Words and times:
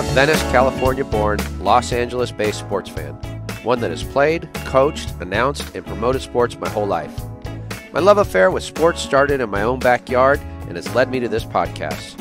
a 0.00 0.02
Venice, 0.14 0.40
California 0.44 1.04
born, 1.04 1.38
Los 1.58 1.92
Angeles 1.92 2.32
based 2.32 2.60
sports 2.60 2.88
fan, 2.88 3.12
one 3.62 3.80
that 3.80 3.90
has 3.90 4.02
played, 4.02 4.48
coached, 4.64 5.12
announced, 5.20 5.76
and 5.76 5.84
promoted 5.84 6.22
sports 6.22 6.58
my 6.58 6.70
whole 6.70 6.86
life. 6.86 7.20
My 7.92 8.00
love 8.00 8.16
affair 8.16 8.50
with 8.50 8.62
sports 8.62 9.02
started 9.02 9.42
in 9.42 9.50
my 9.50 9.60
own 9.60 9.78
backyard 9.78 10.40
and 10.68 10.76
has 10.76 10.94
led 10.94 11.10
me 11.10 11.20
to 11.20 11.28
this 11.28 11.44
podcast. 11.44 12.16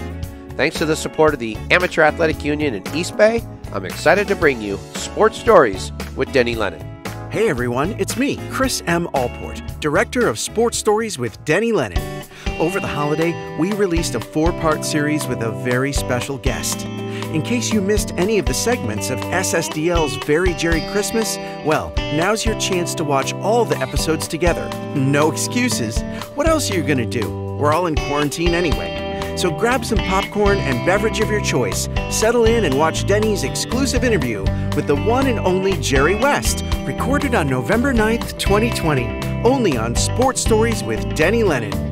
Thanks 0.57 0.77
to 0.79 0.85
the 0.85 0.95
support 0.95 1.33
of 1.33 1.39
the 1.39 1.55
Amateur 1.71 2.01
Athletic 2.01 2.43
Union 2.43 2.75
in 2.75 2.83
East 2.93 3.15
Bay, 3.15 3.41
I'm 3.71 3.85
excited 3.85 4.27
to 4.27 4.35
bring 4.35 4.61
you 4.61 4.75
Sports 4.95 5.37
Stories 5.37 5.93
with 6.17 6.33
Denny 6.33 6.55
Lennon. 6.55 6.85
Hey 7.31 7.47
everyone, 7.47 7.93
it's 7.97 8.17
me, 8.17 8.41
Chris 8.51 8.83
M. 8.87 9.07
Allport, 9.13 9.61
Director 9.79 10.27
of 10.27 10.37
Sports 10.37 10.77
Stories 10.77 11.17
with 11.17 11.45
Denny 11.45 11.71
Lennon. 11.71 12.25
Over 12.59 12.81
the 12.81 12.87
holiday, 12.87 13.57
we 13.57 13.71
released 13.71 14.15
a 14.15 14.19
four 14.19 14.51
part 14.51 14.83
series 14.83 15.25
with 15.27 15.41
a 15.43 15.51
very 15.63 15.93
special 15.93 16.37
guest. 16.39 16.85
In 17.33 17.43
case 17.43 17.71
you 17.71 17.79
missed 17.79 18.11
any 18.17 18.39
of 18.39 18.47
the 18.47 18.55
segments 18.55 19.11
of 19.11 19.19
SSDL's 19.19 20.15
Very 20.25 20.55
Jerry 20.55 20.81
Christmas, 20.91 21.37
well, 21.63 21.93
now's 21.97 22.43
your 22.43 22.59
chance 22.59 22.95
to 22.95 23.03
watch 23.03 23.33
all 23.33 23.65
the 23.65 23.77
episodes 23.77 24.27
together. 24.27 24.67
No 24.95 25.31
excuses. 25.31 26.01
What 26.33 26.47
else 26.47 26.71
are 26.71 26.73
you 26.73 26.81
gonna 26.81 27.05
do? 27.05 27.29
We're 27.59 27.71
all 27.71 27.85
in 27.85 27.95
quarantine 27.95 28.55
anyway. 28.55 29.35
So 29.37 29.51
grab 29.51 29.85
some 29.85 29.99
popcorn 29.99 30.57
and 30.57 30.83
beverage 30.87 31.19
of 31.19 31.29
your 31.29 31.41
choice, 31.41 31.87
settle 32.09 32.45
in 32.45 32.65
and 32.65 32.75
watch 32.75 33.05
Denny's 33.05 33.43
exclusive 33.43 34.03
interview 34.03 34.41
with 34.75 34.87
the 34.87 34.95
one 34.95 35.27
and 35.27 35.37
only 35.37 35.73
Jerry 35.73 36.15
West, 36.15 36.65
recorded 36.87 37.35
on 37.35 37.47
November 37.47 37.93
9th, 37.93 38.39
2020, 38.39 39.43
only 39.43 39.77
on 39.77 39.95
Sports 39.95 40.41
Stories 40.41 40.83
with 40.83 41.15
Denny 41.15 41.43
Lennon. 41.43 41.88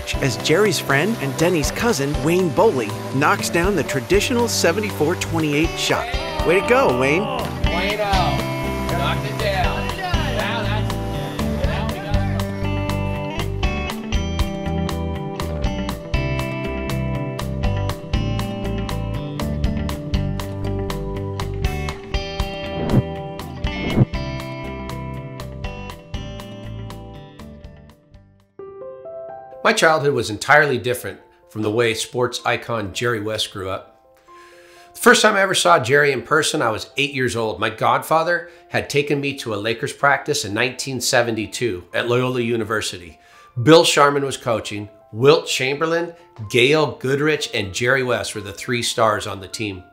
Watch 0.00 0.16
as 0.16 0.36
Jerry's 0.38 0.78
friend 0.78 1.16
and 1.20 1.36
Denny's 1.38 1.70
cousin, 1.70 2.12
Wayne 2.24 2.50
Boley, 2.50 2.90
knocks 3.14 3.50
down 3.50 3.76
the 3.76 3.84
traditional 3.84 4.48
74 4.48 5.16
28 5.16 5.66
shot. 5.78 6.46
Way 6.46 6.60
to 6.60 6.68
go, 6.68 6.98
Wayne. 6.98 8.49
My 29.70 29.74
childhood 29.74 30.14
was 30.14 30.30
entirely 30.30 30.78
different 30.78 31.20
from 31.48 31.62
the 31.62 31.70
way 31.70 31.94
sports 31.94 32.40
icon 32.44 32.92
Jerry 32.92 33.20
West 33.20 33.52
grew 33.52 33.70
up. 33.70 34.18
The 34.94 34.98
first 34.98 35.22
time 35.22 35.36
I 35.36 35.42
ever 35.42 35.54
saw 35.54 35.78
Jerry 35.78 36.10
in 36.10 36.22
person, 36.22 36.60
I 36.60 36.70
was 36.70 36.90
eight 36.96 37.14
years 37.14 37.36
old. 37.36 37.60
My 37.60 37.70
godfather 37.70 38.50
had 38.70 38.90
taken 38.90 39.20
me 39.20 39.36
to 39.36 39.54
a 39.54 39.62
Lakers 39.62 39.92
practice 39.92 40.44
in 40.44 40.50
1972 40.50 41.84
at 41.94 42.08
Loyola 42.08 42.40
University. 42.40 43.20
Bill 43.62 43.84
Sharman 43.84 44.24
was 44.24 44.36
coaching. 44.36 44.88
Wilt 45.12 45.46
Chamberlain, 45.46 46.14
Gail 46.50 46.96
Goodrich, 46.96 47.48
and 47.54 47.72
Jerry 47.72 48.02
West 48.02 48.34
were 48.34 48.40
the 48.40 48.52
three 48.52 48.82
stars 48.82 49.24
on 49.28 49.38
the 49.38 49.46
team. 49.46 49.84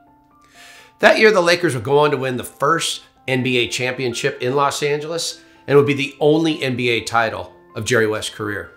That 1.02 1.20
year, 1.20 1.32
the 1.32 1.40
Lakers 1.40 1.76
would 1.76 1.84
go 1.84 2.00
on 2.00 2.10
to 2.10 2.18
win 2.18 2.38
the 2.38 2.44
first 2.44 3.04
NBA 3.28 3.70
championship 3.70 4.42
in 4.42 4.56
Los 4.56 4.82
Angeles 4.82 5.40
and 5.68 5.78
would 5.78 5.86
be 5.86 5.94
the 5.94 6.16
only 6.20 6.58
NBA 6.58 7.06
title 7.06 7.54
of 7.76 7.86
Jerry 7.86 8.08
West's 8.08 8.34
career. 8.34 8.72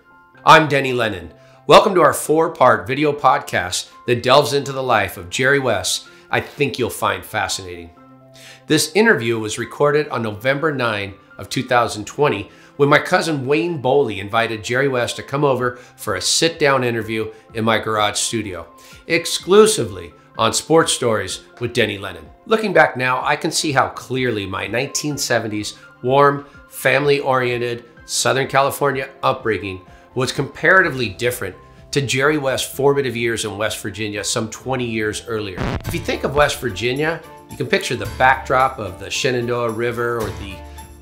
I'm 0.45 0.69
Denny 0.69 0.95
Lennon. 0.95 1.35
Welcome 1.67 1.95
to 1.95 2.01
our 2.01 2.15
four-part 2.15 2.87
video 2.87 3.13
podcast 3.13 3.91
that 4.07 4.23
delves 4.23 4.55
into 4.55 4.73
the 4.73 4.83
life 4.83 5.19
of 5.19 5.29
Jerry 5.29 5.59
West. 5.59 6.09
I 6.31 6.41
think 6.41 6.79
you'll 6.79 6.89
find 6.89 7.23
fascinating. 7.23 7.91
This 8.67 8.91
interview 8.95 9.39
was 9.39 9.59
recorded 9.59 10.09
on 10.09 10.23
November 10.23 10.73
9 10.73 11.13
of 11.37 11.51
2020 11.51 12.51
when 12.79 12.89
my 12.89 12.99
cousin 12.99 13.45
Wayne 13.45 13.83
Boley 13.83 14.17
invited 14.17 14.65
Jerry 14.65 14.89
West 14.89 15.17
to 15.17 15.23
come 15.23 15.45
over 15.45 15.77
for 15.77 16.15
a 16.15 16.23
sit-down 16.23 16.85
interview 16.85 17.31
in 17.53 17.63
my 17.63 17.79
garage 17.79 18.17
studio, 18.17 18.67
exclusively 19.09 20.15
on 20.39 20.55
Sports 20.55 20.95
Stories 20.95 21.43
with 21.61 21.75
Denny 21.75 21.99
Lennon. 21.99 22.25
Looking 22.47 22.73
back 22.73 22.97
now, 22.97 23.23
I 23.23 23.37
can 23.37 23.51
see 23.51 23.73
how 23.73 23.91
clearly 23.91 24.47
my 24.47 24.67
1970s 24.67 25.77
warm, 26.03 26.47
family-oriented 26.71 27.85
Southern 28.07 28.49
California 28.49 29.11
upbringing 29.23 29.83
was 30.21 30.33
comparatively 30.33 31.09
different 31.09 31.57
to 31.91 32.03
Jerry 32.03 32.37
West's 32.37 32.77
formative 32.77 33.17
years 33.17 33.47
in 33.47 33.57
West 33.57 33.81
Virginia 33.81 34.23
some 34.23 34.51
20 34.51 34.85
years 34.85 35.25
earlier. 35.27 35.57
If 35.87 35.95
you 35.95 36.01
think 36.01 36.25
of 36.25 36.35
West 36.35 36.61
Virginia, 36.61 37.23
you 37.51 37.57
can 37.57 37.67
picture 37.67 37.97
the 37.97 38.11
backdrop 38.19 38.79
of 38.79 39.01
the 39.01 39.09
Shenandoah 39.09 39.71
River 39.71 40.19
or 40.19 40.27
the 40.27 40.57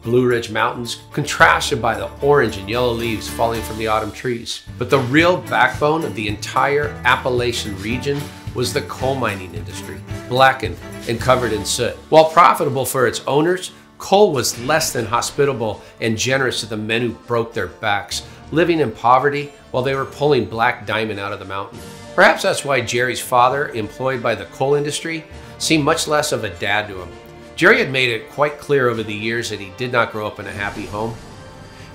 Blue 0.05 0.25
Ridge 0.25 0.53
Mountains, 0.53 1.03
contrasted 1.13 1.83
by 1.83 1.99
the 1.99 2.09
orange 2.23 2.59
and 2.59 2.71
yellow 2.71 2.93
leaves 2.93 3.29
falling 3.29 3.61
from 3.63 3.77
the 3.79 3.89
autumn 3.89 4.13
trees. 4.13 4.63
But 4.79 4.89
the 4.89 5.01
real 5.01 5.39
backbone 5.39 6.05
of 6.05 6.15
the 6.15 6.29
entire 6.29 6.91
Appalachian 7.05 7.77
region 7.83 8.21
was 8.55 8.73
the 8.73 8.83
coal 8.83 9.17
mining 9.17 9.53
industry, 9.53 10.01
blackened 10.29 10.77
and 11.09 11.21
covered 11.21 11.53
in 11.53 11.65
soot. 11.65 11.97
While 12.09 12.31
profitable 12.31 12.87
for 12.87 13.09
its 13.09 13.19
owners, 13.27 13.73
coal 13.99 14.33
was 14.33 14.57
less 14.61 14.93
than 14.93 15.07
hospitable 15.07 15.83
and 16.01 16.17
generous 16.17 16.61
to 16.61 16.67
the 16.67 16.77
men 16.77 17.03
who 17.03 17.11
broke 17.27 17.53
their 17.53 17.67
backs, 17.67 18.23
living 18.51 18.81
in 18.81 18.93
poverty 18.93 19.53
while 19.71 19.83
they 19.83 19.95
were 19.95 20.05
pulling 20.05 20.45
black 20.45 20.87
diamond 20.87 21.21
out 21.21 21.33
of 21.33 21.39
the 21.39 21.45
mountain. 21.45 21.79
Perhaps 22.15 22.43
that's 22.43 22.65
why 22.65 22.81
Jerry's 22.81 23.21
father, 23.21 23.69
employed 23.69 24.23
by 24.23 24.35
the 24.35 24.47
coal 24.47 24.75
industry, 24.75 25.25
seemed 25.59 25.85
much 25.85 26.09
less 26.09 26.33
of 26.33 26.45
a 26.45 26.51
dad 26.59 26.89
to 26.89 27.01
him. 27.01 27.09
Jerry 27.55 27.79
had 27.79 27.91
made 27.91 28.11
it 28.11 28.31
quite 28.31 28.59
clear 28.59 28.89
over 28.89 29.03
the 29.03 29.15
years 29.15 29.51
that 29.51 29.61
he 29.61 29.73
did 29.77 29.93
not 29.93 30.13
grow 30.13 30.27
up 30.27 30.39
in 30.39 30.47
a 30.47 30.53
happy 30.53 30.87
home. 30.87 31.15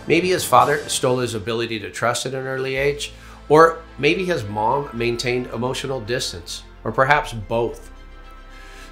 Maybe 0.07 0.29
his 0.29 0.43
father 0.43 0.77
stole 0.89 1.19
his 1.19 1.33
ability 1.33 1.79
to 1.79 1.89
trust 1.89 2.25
at 2.25 2.33
an 2.33 2.45
early 2.45 2.75
age, 2.75 3.13
or 3.49 3.79
maybe 3.97 4.25
his 4.25 4.43
mom 4.43 4.89
maintained 4.93 5.47
emotional 5.47 6.01
distance, 6.01 6.63
or 6.83 6.91
perhaps 6.91 7.33
both. 7.33 7.91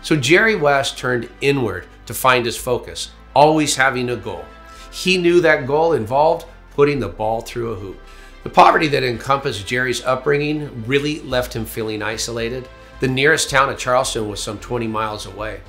So 0.01 0.15
Jerry 0.15 0.55
West 0.55 0.97
turned 0.97 1.29
inward 1.41 1.85
to 2.05 2.13
find 2.13 2.45
his 2.45 2.57
focus, 2.57 3.11
always 3.33 3.75
having 3.75 4.09
a 4.09 4.15
goal. 4.15 4.45
He 4.91 5.17
knew 5.17 5.41
that 5.41 5.67
goal 5.67 5.93
involved 5.93 6.45
putting 6.75 6.99
the 6.99 7.07
ball 7.07 7.41
through 7.41 7.71
a 7.71 7.75
hoop. 7.75 7.99
The 8.43 8.49
poverty 8.49 8.87
that 8.87 9.03
encompassed 9.03 9.67
Jerry's 9.67 10.03
upbringing 10.03 10.85
really 10.87 11.19
left 11.21 11.55
him 11.55 11.65
feeling 11.65 12.01
isolated. 12.01 12.67
The 12.99 13.07
nearest 13.07 13.49
town 13.49 13.69
of 13.69 13.77
Charleston 13.77 14.29
was 14.29 14.41
some 14.41 14.57
20 14.59 14.87
miles 14.87 15.25
away. 15.25 15.61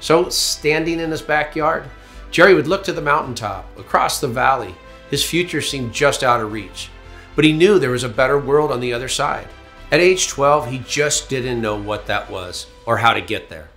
So, 0.00 0.28
standing 0.28 1.00
in 1.00 1.10
his 1.10 1.22
backyard, 1.22 1.84
Jerry 2.30 2.54
would 2.54 2.66
look 2.66 2.84
to 2.84 2.92
the 2.92 3.02
mountaintop, 3.02 3.66
across 3.78 4.20
the 4.20 4.28
valley. 4.28 4.74
His 5.10 5.24
future 5.24 5.62
seemed 5.62 5.92
just 5.92 6.22
out 6.22 6.40
of 6.40 6.52
reach, 6.52 6.90
but 7.34 7.44
he 7.44 7.52
knew 7.52 7.78
there 7.78 7.90
was 7.90 8.04
a 8.04 8.08
better 8.08 8.38
world 8.38 8.72
on 8.72 8.80
the 8.80 8.92
other 8.92 9.08
side. 9.08 9.48
At 9.92 10.00
age 10.00 10.28
12, 10.28 10.70
he 10.70 10.78
just 10.80 11.28
didn't 11.28 11.60
know 11.60 11.80
what 11.80 12.06
that 12.06 12.28
was 12.30 12.66
or 12.86 12.96
how 12.96 13.12
to 13.12 13.20
get 13.20 13.48
there. 13.48 13.68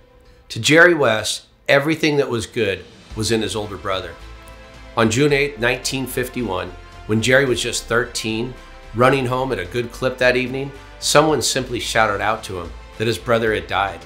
To 0.50 0.60
Jerry 0.60 0.94
West, 0.94 1.46
everything 1.68 2.16
that 2.16 2.28
was 2.28 2.46
good 2.46 2.84
was 3.14 3.30
in 3.30 3.42
his 3.42 3.54
older 3.54 3.76
brother. 3.76 4.14
On 4.96 5.08
June 5.08 5.32
8, 5.32 5.60
1951, 5.60 6.68
when 7.06 7.22
Jerry 7.22 7.44
was 7.44 7.62
just 7.62 7.84
13, 7.84 8.52
running 8.96 9.24
home 9.24 9.52
at 9.52 9.60
a 9.60 9.64
good 9.64 9.92
clip 9.92 10.18
that 10.18 10.36
evening, 10.36 10.72
someone 10.98 11.42
simply 11.42 11.78
shouted 11.78 12.20
out 12.20 12.42
to 12.44 12.60
him 12.60 12.72
that 12.98 13.06
his 13.06 13.16
brother 13.16 13.54
had 13.54 13.68
died. 13.68 14.00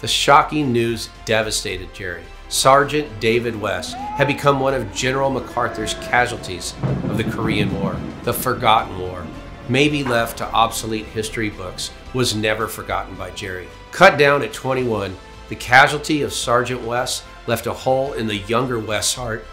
The 0.00 0.08
shocking 0.08 0.72
news 0.72 1.10
devastated 1.26 1.92
Jerry. 1.92 2.22
Sergeant 2.48 3.20
David 3.20 3.54
West 3.60 3.94
had 3.94 4.26
become 4.26 4.60
one 4.60 4.72
of 4.72 4.94
General 4.94 5.28
MacArthur's 5.28 5.94
casualties 5.94 6.74
of 7.04 7.18
the 7.18 7.24
Korean 7.24 7.78
War, 7.78 7.94
the 8.22 8.32
forgotten 8.32 8.98
war. 8.98 9.26
Maybe 9.68 10.02
left 10.02 10.38
to 10.38 10.50
obsolete 10.52 11.04
history 11.06 11.50
books, 11.50 11.90
was 12.14 12.34
never 12.34 12.66
forgotten 12.66 13.14
by 13.14 13.30
Jerry. 13.32 13.68
Cut 13.92 14.18
down 14.18 14.42
at 14.42 14.54
21, 14.54 15.14
the 15.50 15.54
casualty 15.54 16.22
of 16.22 16.32
Sergeant 16.32 16.82
West 16.82 17.24
left 17.46 17.66
a 17.66 17.72
hole 17.74 18.14
in 18.14 18.26
the 18.26 18.36
younger 18.36 18.78
West's 18.78 19.14
heart 19.14 19.44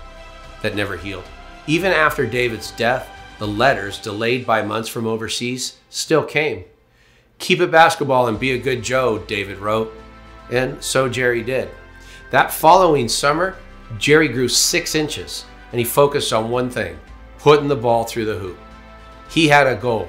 that 0.62 0.75
never 0.75 0.98
healed. 0.98 1.24
Even 1.68 1.92
after 1.92 2.25
David's 2.25 2.71
death, 2.71 3.09
the 3.39 3.48
letters, 3.48 4.00
delayed 4.00 4.45
by 4.45 4.62
months 4.62 4.89
from 4.89 5.06
overseas, 5.06 5.77
still 5.89 6.24
came. 6.24 6.63
Keep 7.39 7.62
it 7.62 7.71
basketball 7.71 8.27
and 8.27 8.39
be 8.39 8.51
a 8.51 8.57
good 8.57 8.83
Joe, 8.83 9.19
David 9.19 9.59
wrote. 9.59 9.94
And 10.50 10.81
so 10.83 11.07
Jerry 11.07 11.44
did. 11.44 11.69
That 12.31 12.51
following 12.51 13.07
summer, 13.07 13.56
Jerry 13.98 14.27
grew 14.27 14.48
six 14.50 14.95
inches 14.95 15.45
and 15.71 15.80
he 15.80 15.86
focused 15.86 16.33
on 16.33 16.50
one 16.50 16.69
thing 16.69 16.98
putting 17.39 17.68
the 17.68 17.75
ball 17.75 18.04
through 18.04 18.25
the 18.25 18.38
hoop. 18.38 18.57
He 19.30 19.48
had 19.48 19.68
a 19.68 19.75
goal. 19.75 20.07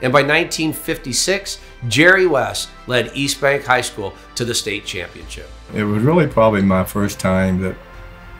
And 0.00 0.12
by 0.12 0.20
1956, 0.20 1.60
Jerry 1.88 2.26
West 2.26 2.70
led 2.86 3.10
East 3.14 3.40
Bank 3.40 3.64
High 3.64 3.80
School 3.80 4.14
to 4.36 4.44
the 4.44 4.54
state 4.54 4.84
championship. 4.84 5.50
It 5.74 5.82
was 5.82 6.02
really 6.02 6.26
probably 6.26 6.62
my 6.62 6.84
first 6.84 7.18
time 7.18 7.60
that 7.62 7.76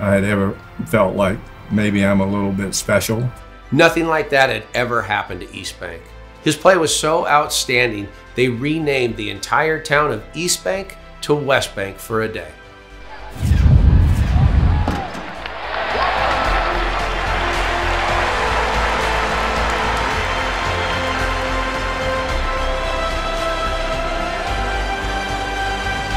I 0.00 0.14
had 0.14 0.24
ever 0.24 0.56
felt 0.86 1.16
like 1.16 1.38
maybe 1.70 2.04
I'm 2.04 2.20
a 2.20 2.26
little 2.26 2.52
bit 2.52 2.74
special. 2.74 3.28
Nothing 3.72 4.06
like 4.06 4.30
that 4.30 4.48
had 4.48 4.64
ever 4.74 5.02
happened 5.02 5.40
to 5.40 5.54
East 5.54 5.78
Bank. 5.80 6.02
His 6.44 6.56
play 6.56 6.76
was 6.76 6.94
so 6.94 7.26
outstanding, 7.26 8.08
they 8.36 8.48
renamed 8.48 9.16
the 9.16 9.30
entire 9.30 9.82
town 9.82 10.12
of 10.12 10.24
East 10.34 10.62
Bank 10.62 10.96
to 11.22 11.34
West 11.34 11.74
Bank 11.74 11.98
for 11.98 12.22
a 12.22 12.28
day. 12.28 12.52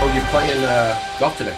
Oh, 0.03 0.11
you're 0.13 0.25
playing 0.25 0.63
uh, 0.63 1.17
golf 1.19 1.37
today. 1.37 1.57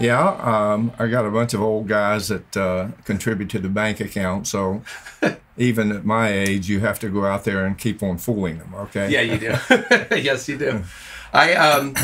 Yeah, 0.00 0.28
um, 0.28 0.92
I 0.98 1.08
got 1.08 1.26
a 1.26 1.30
bunch 1.30 1.54
of 1.54 1.60
old 1.60 1.88
guys 1.88 2.28
that 2.28 2.56
uh, 2.56 2.88
contribute 3.04 3.50
to 3.50 3.58
the 3.58 3.68
bank 3.68 4.00
account. 4.00 4.46
So 4.46 4.82
even 5.56 5.90
at 5.90 6.04
my 6.04 6.32
age, 6.32 6.68
you 6.68 6.80
have 6.80 6.98
to 7.00 7.08
go 7.08 7.24
out 7.24 7.44
there 7.44 7.66
and 7.66 7.76
keep 7.76 8.02
on 8.02 8.18
fooling 8.18 8.58
them. 8.58 8.74
Okay. 8.74 9.10
Yeah, 9.10 9.22
you 9.22 9.38
do. 9.38 10.16
yes, 10.16 10.48
you 10.48 10.56
do. 10.56 10.84
I 11.32 11.54
um, 11.54 11.94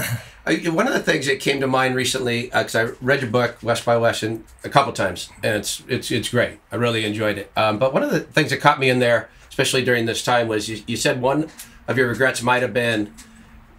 I, 0.46 0.56
one 0.69 0.87
of 0.87 0.93
the 0.93 1.00
things 1.00 1.26
that 1.26 1.41
came 1.41 1.61
to 1.61 1.67
mind 1.67 1.94
recently 1.94 2.44
because 2.44 2.75
I 2.75 2.85
read 3.00 3.23
your 3.23 3.31
book 3.31 3.56
West 3.62 3.85
by 3.85 3.96
West 3.96 4.23
and 4.23 4.44
a 4.64 4.69
couple 4.69 4.93
times, 4.93 5.31
and 5.43 5.56
it's 5.56 5.82
it's 5.88 6.11
it's 6.11 6.29
great. 6.29 6.58
I 6.73 6.76
really 6.76 7.05
enjoyed 7.05 7.38
it. 7.38 7.52
Um, 7.56 7.79
but 7.79 7.94
one 7.94 8.02
of 8.02 8.11
the 8.11 8.20
things 8.20 8.50
that 8.50 8.61
caught 8.61 8.79
me 8.79 8.91
in 8.91 8.99
there, 8.99 9.31
especially 9.49 9.85
during 9.85 10.06
this 10.06 10.23
time, 10.23 10.49
was 10.49 10.69
you, 10.69 10.82
you 10.87 10.96
said 10.96 11.23
one 11.23 11.49
of 11.87 11.96
your 11.96 12.08
regrets 12.08 12.43
might 12.43 12.62
have 12.62 12.75
been 12.75 13.14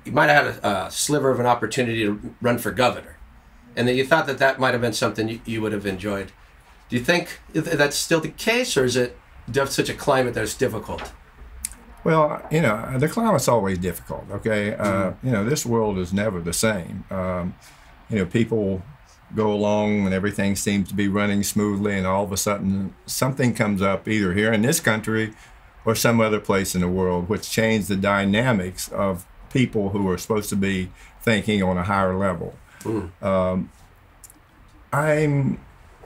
you 0.06 0.12
might 0.12 0.30
have 0.30 0.56
had 0.56 0.64
a, 0.64 0.86
a 0.86 0.92
sliver 0.92 1.32
of 1.32 1.40
an 1.40 1.46
opportunity 1.46 2.06
to 2.06 2.36
run 2.42 2.58
for 2.58 2.72
governor, 2.72 3.15
and 3.76 3.88
that 3.88 3.94
you 3.94 4.06
thought 4.06 4.26
that 4.28 4.38
that 4.38 4.60
might 4.60 4.74
have 4.74 4.82
been 4.82 4.94
something 4.94 5.28
you, 5.28 5.40
you 5.46 5.62
would 5.62 5.74
have 5.74 5.86
enjoyed. 5.86 6.32
Do 6.90 6.96
you 6.96 7.04
think 7.04 7.40
that's 7.54 7.98
still 7.98 8.22
the 8.22 8.30
case, 8.30 8.78
or 8.78 8.86
is 8.86 8.96
it 8.96 9.18
such 9.68 9.90
a 9.90 9.94
climate 9.94 10.34
that 10.36 10.44
it's 10.44 10.56
difficult? 10.56 11.12
Well, 12.04 12.46
you 12.52 12.62
know, 12.62 12.98
the 13.00 13.10
climate's 13.10 13.48
always 13.48 13.80
difficult. 13.80 14.26
Okay, 14.30 14.76
uh, 14.76 15.14
you 15.24 15.32
know, 15.32 15.44
this 15.44 15.66
world 15.66 15.98
is 15.98 16.14
never 16.14 16.40
the 16.40 16.54
same. 16.54 17.04
Um, 17.10 17.56
you 18.10 18.20
know, 18.20 18.26
people 18.26 18.84
go 19.34 19.52
along 19.52 20.06
and 20.06 20.14
everything 20.14 20.56
seems 20.56 20.88
to 20.90 20.94
be 20.94 21.08
running 21.08 21.42
smoothly, 21.42 21.98
and 21.98 22.06
all 22.06 22.24
of 22.24 22.32
a 22.32 22.38
sudden 22.38 22.94
something 23.08 23.56
comes 23.56 23.82
up 23.82 24.08
either 24.08 24.34
here 24.34 24.54
in 24.54 24.62
this 24.62 24.80
country 24.80 25.34
or 25.84 25.96
some 25.96 26.22
other 26.22 26.40
place 26.40 26.76
in 26.76 26.82
the 26.82 26.88
world, 26.88 27.28
which 27.28 27.50
change 27.50 27.88
the 27.88 27.96
dynamics 27.96 28.88
of 28.90 29.26
people 29.52 29.90
who 29.90 30.08
are 30.10 30.18
supposed 30.18 30.50
to 30.50 30.56
be 30.56 30.92
thinking 31.22 31.64
on 31.64 31.78
a 31.78 31.84
higher 31.84 32.16
level. 32.16 32.54
Um, 33.22 33.72
I'm 34.94 35.60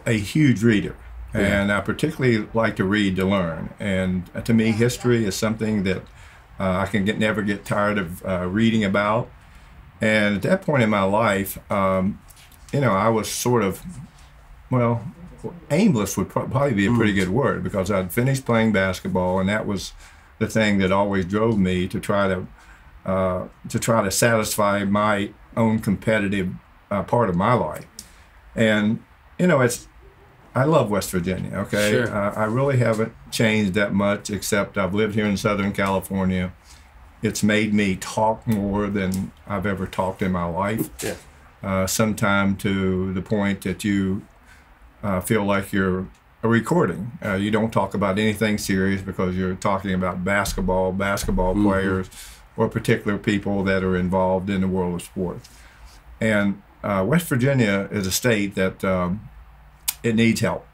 a 0.05 0.13
huge 0.13 0.63
reader. 0.63 0.95
And 1.33 1.71
I 1.71 1.81
particularly 1.81 2.47
like 2.53 2.75
to 2.77 2.83
read 2.83 3.15
to 3.17 3.25
learn. 3.25 3.69
And 3.79 4.29
uh, 4.33 4.41
to 4.41 4.53
me, 4.53 4.71
history 4.71 5.25
is 5.25 5.35
something 5.35 5.83
that 5.83 6.01
uh, 6.59 6.77
I 6.77 6.87
can 6.87 7.05
get 7.05 7.19
never 7.19 7.43
get 7.43 7.65
tired 7.65 7.99
of 7.99 8.25
uh, 8.25 8.47
reading 8.47 8.83
about. 8.83 9.29
And 10.01 10.37
at 10.37 10.41
that 10.41 10.61
point 10.63 10.81
in 10.81 10.89
my 10.89 11.03
life, 11.03 11.59
um, 11.71 12.19
you 12.73 12.81
know, 12.81 12.93
I 12.93 13.09
was 13.09 13.29
sort 13.29 13.63
of, 13.63 13.83
well, 14.71 15.03
aimless 15.69 16.17
would 16.17 16.29
pro- 16.29 16.47
probably 16.47 16.73
be 16.73 16.87
a 16.87 16.91
pretty 16.91 17.13
good 17.13 17.29
word 17.29 17.63
because 17.63 17.91
I'd 17.91 18.11
finished 18.11 18.45
playing 18.45 18.71
basketball, 18.71 19.39
and 19.39 19.49
that 19.49 19.65
was 19.65 19.93
the 20.39 20.47
thing 20.47 20.79
that 20.79 20.91
always 20.91 21.25
drove 21.25 21.57
me 21.57 21.87
to 21.87 21.99
try 21.99 22.27
to 22.27 22.47
uh, 23.05 23.47
to 23.69 23.79
try 23.79 24.03
to 24.03 24.11
satisfy 24.11 24.83
my 24.83 25.31
own 25.55 25.79
competitive 25.79 26.53
uh, 26.91 27.03
part 27.03 27.29
of 27.29 27.35
my 27.35 27.53
life. 27.53 27.85
And 28.55 29.03
you 29.37 29.47
know, 29.47 29.61
it's 29.61 29.87
I 30.55 30.63
love 30.63 30.89
West 30.89 31.11
Virginia. 31.11 31.55
Okay, 31.59 31.91
Sure. 31.91 32.13
uh, 32.15 32.33
I 32.35 32.45
really 32.45 32.77
haven't 32.77 33.13
changed 33.31 33.73
that 33.75 33.93
much, 33.93 34.29
except 34.29 34.77
I've 34.77 34.93
lived 34.93 35.15
here 35.15 35.25
in 35.25 35.37
Southern 35.37 35.71
California. 35.71 36.51
It's 37.21 37.43
made 37.43 37.73
me 37.73 37.95
talk 37.97 38.47
more 38.47 38.87
than 38.87 39.31
I've 39.47 39.65
ever 39.65 39.85
talked 39.85 40.21
in 40.21 40.31
my 40.31 40.45
life. 40.45 40.89
Yeah. 41.03 41.15
Uh, 41.61 41.85
sometime 41.85 42.55
to 42.57 43.13
the 43.13 43.21
point 43.21 43.61
that 43.61 43.83
you 43.83 44.25
uh, 45.03 45.19
feel 45.19 45.43
like 45.43 45.71
you're 45.73 46.07
a 46.41 46.47
recording. 46.47 47.11
Uh, 47.23 47.33
you 47.33 47.51
don't 47.51 47.71
talk 47.71 47.93
about 47.93 48.17
anything 48.17 48.57
serious 48.57 49.01
because 49.01 49.35
you're 49.35 49.55
talking 49.55 49.93
about 49.93 50.23
basketball, 50.23 50.93
basketball 50.93 51.53
players, 51.53 52.09
or 52.55 52.69
particular 52.69 53.17
people 53.17 53.63
that 53.65 53.83
are 53.83 53.97
involved 53.97 54.49
in 54.49 54.61
the 54.61 54.67
world 54.67 54.95
of 54.95 55.01
sports. 55.01 55.49
And 56.21 56.61
uh, 56.83 57.03
West 57.07 57.27
Virginia 57.27 57.87
is 57.91 58.07
a 58.07 58.11
state 58.11 58.55
that 58.55 58.83
um, 58.83 59.29
it 60.03 60.15
needs 60.15 60.39
help. 60.41 60.65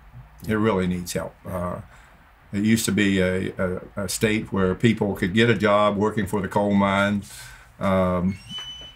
It 0.47 0.55
really 0.55 0.87
needs 0.87 1.13
help. 1.13 1.35
Uh, 1.45 1.81
it 2.53 2.63
used 2.63 2.85
to 2.85 2.91
be 2.91 3.19
a, 3.19 3.51
a, 3.57 3.81
a 4.03 4.09
state 4.09 4.53
where 4.53 4.75
people 4.75 5.15
could 5.15 5.33
get 5.33 5.49
a 5.49 5.55
job 5.55 5.97
working 5.97 6.27
for 6.27 6.41
the 6.41 6.47
coal 6.47 6.73
mines. 6.73 7.33
Um, 7.79 8.37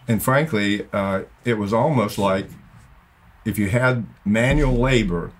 and 0.08 0.22
frankly, 0.24 0.88
uh, 0.94 1.24
it 1.44 1.56
was 1.56 1.74
almost 1.74 2.18
like 2.18 2.48
if 3.46 3.58
you 3.58 3.70
had 3.70 4.06
manual 4.24 4.74
labor, 4.74 5.32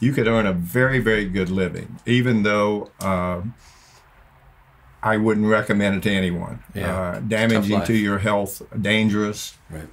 you 0.00 0.12
could 0.12 0.28
earn 0.28 0.46
a 0.46 0.52
very, 0.52 1.00
very 1.00 1.24
good 1.24 1.50
living, 1.50 1.98
even 2.06 2.44
though 2.44 2.90
uh, 3.00 3.42
I 5.02 5.16
wouldn't 5.16 5.46
recommend 5.46 5.96
it 5.96 6.02
to 6.04 6.10
anyone. 6.10 6.62
Yeah. 6.74 6.96
Uh, 6.96 7.20
damaging 7.20 7.82
to 7.84 7.94
your 7.94 8.18
health, 8.18 8.62
dangerous 8.80 9.56
Right. 9.70 9.88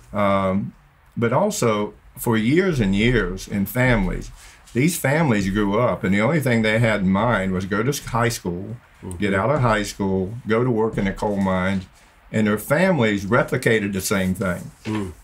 But 1.18 1.32
also 1.34 1.94
for 2.18 2.38
years 2.38 2.80
and 2.80 2.96
years 2.96 3.48
in 3.48 3.66
families, 3.66 4.32
these 4.74 4.98
families 4.98 5.50
grew 5.50 5.80
up, 5.80 6.04
and 6.04 6.14
the 6.14 6.22
only 6.22 6.40
thing 6.42 6.62
they 6.62 6.80
had 6.80 7.02
in 7.02 7.10
mind 7.10 7.54
was 7.54 7.66
go 7.66 7.82
to 7.84 7.92
high 8.10 8.30
school, 8.30 8.76
get 9.20 9.34
out 9.34 9.50
of 9.50 9.62
high 9.62 9.84
school, 9.84 10.34
go 10.48 10.64
to 10.64 10.72
work 10.72 10.98
in 10.98 11.06
the 11.06 11.14
coal 11.14 11.38
mines, 11.38 11.86
and 12.32 12.48
their 12.48 12.58
families 12.58 13.26
replicated 13.26 13.94
the 13.94 14.02
same 14.02 14.34
thing. 14.34 14.72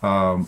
Um, 0.02 0.48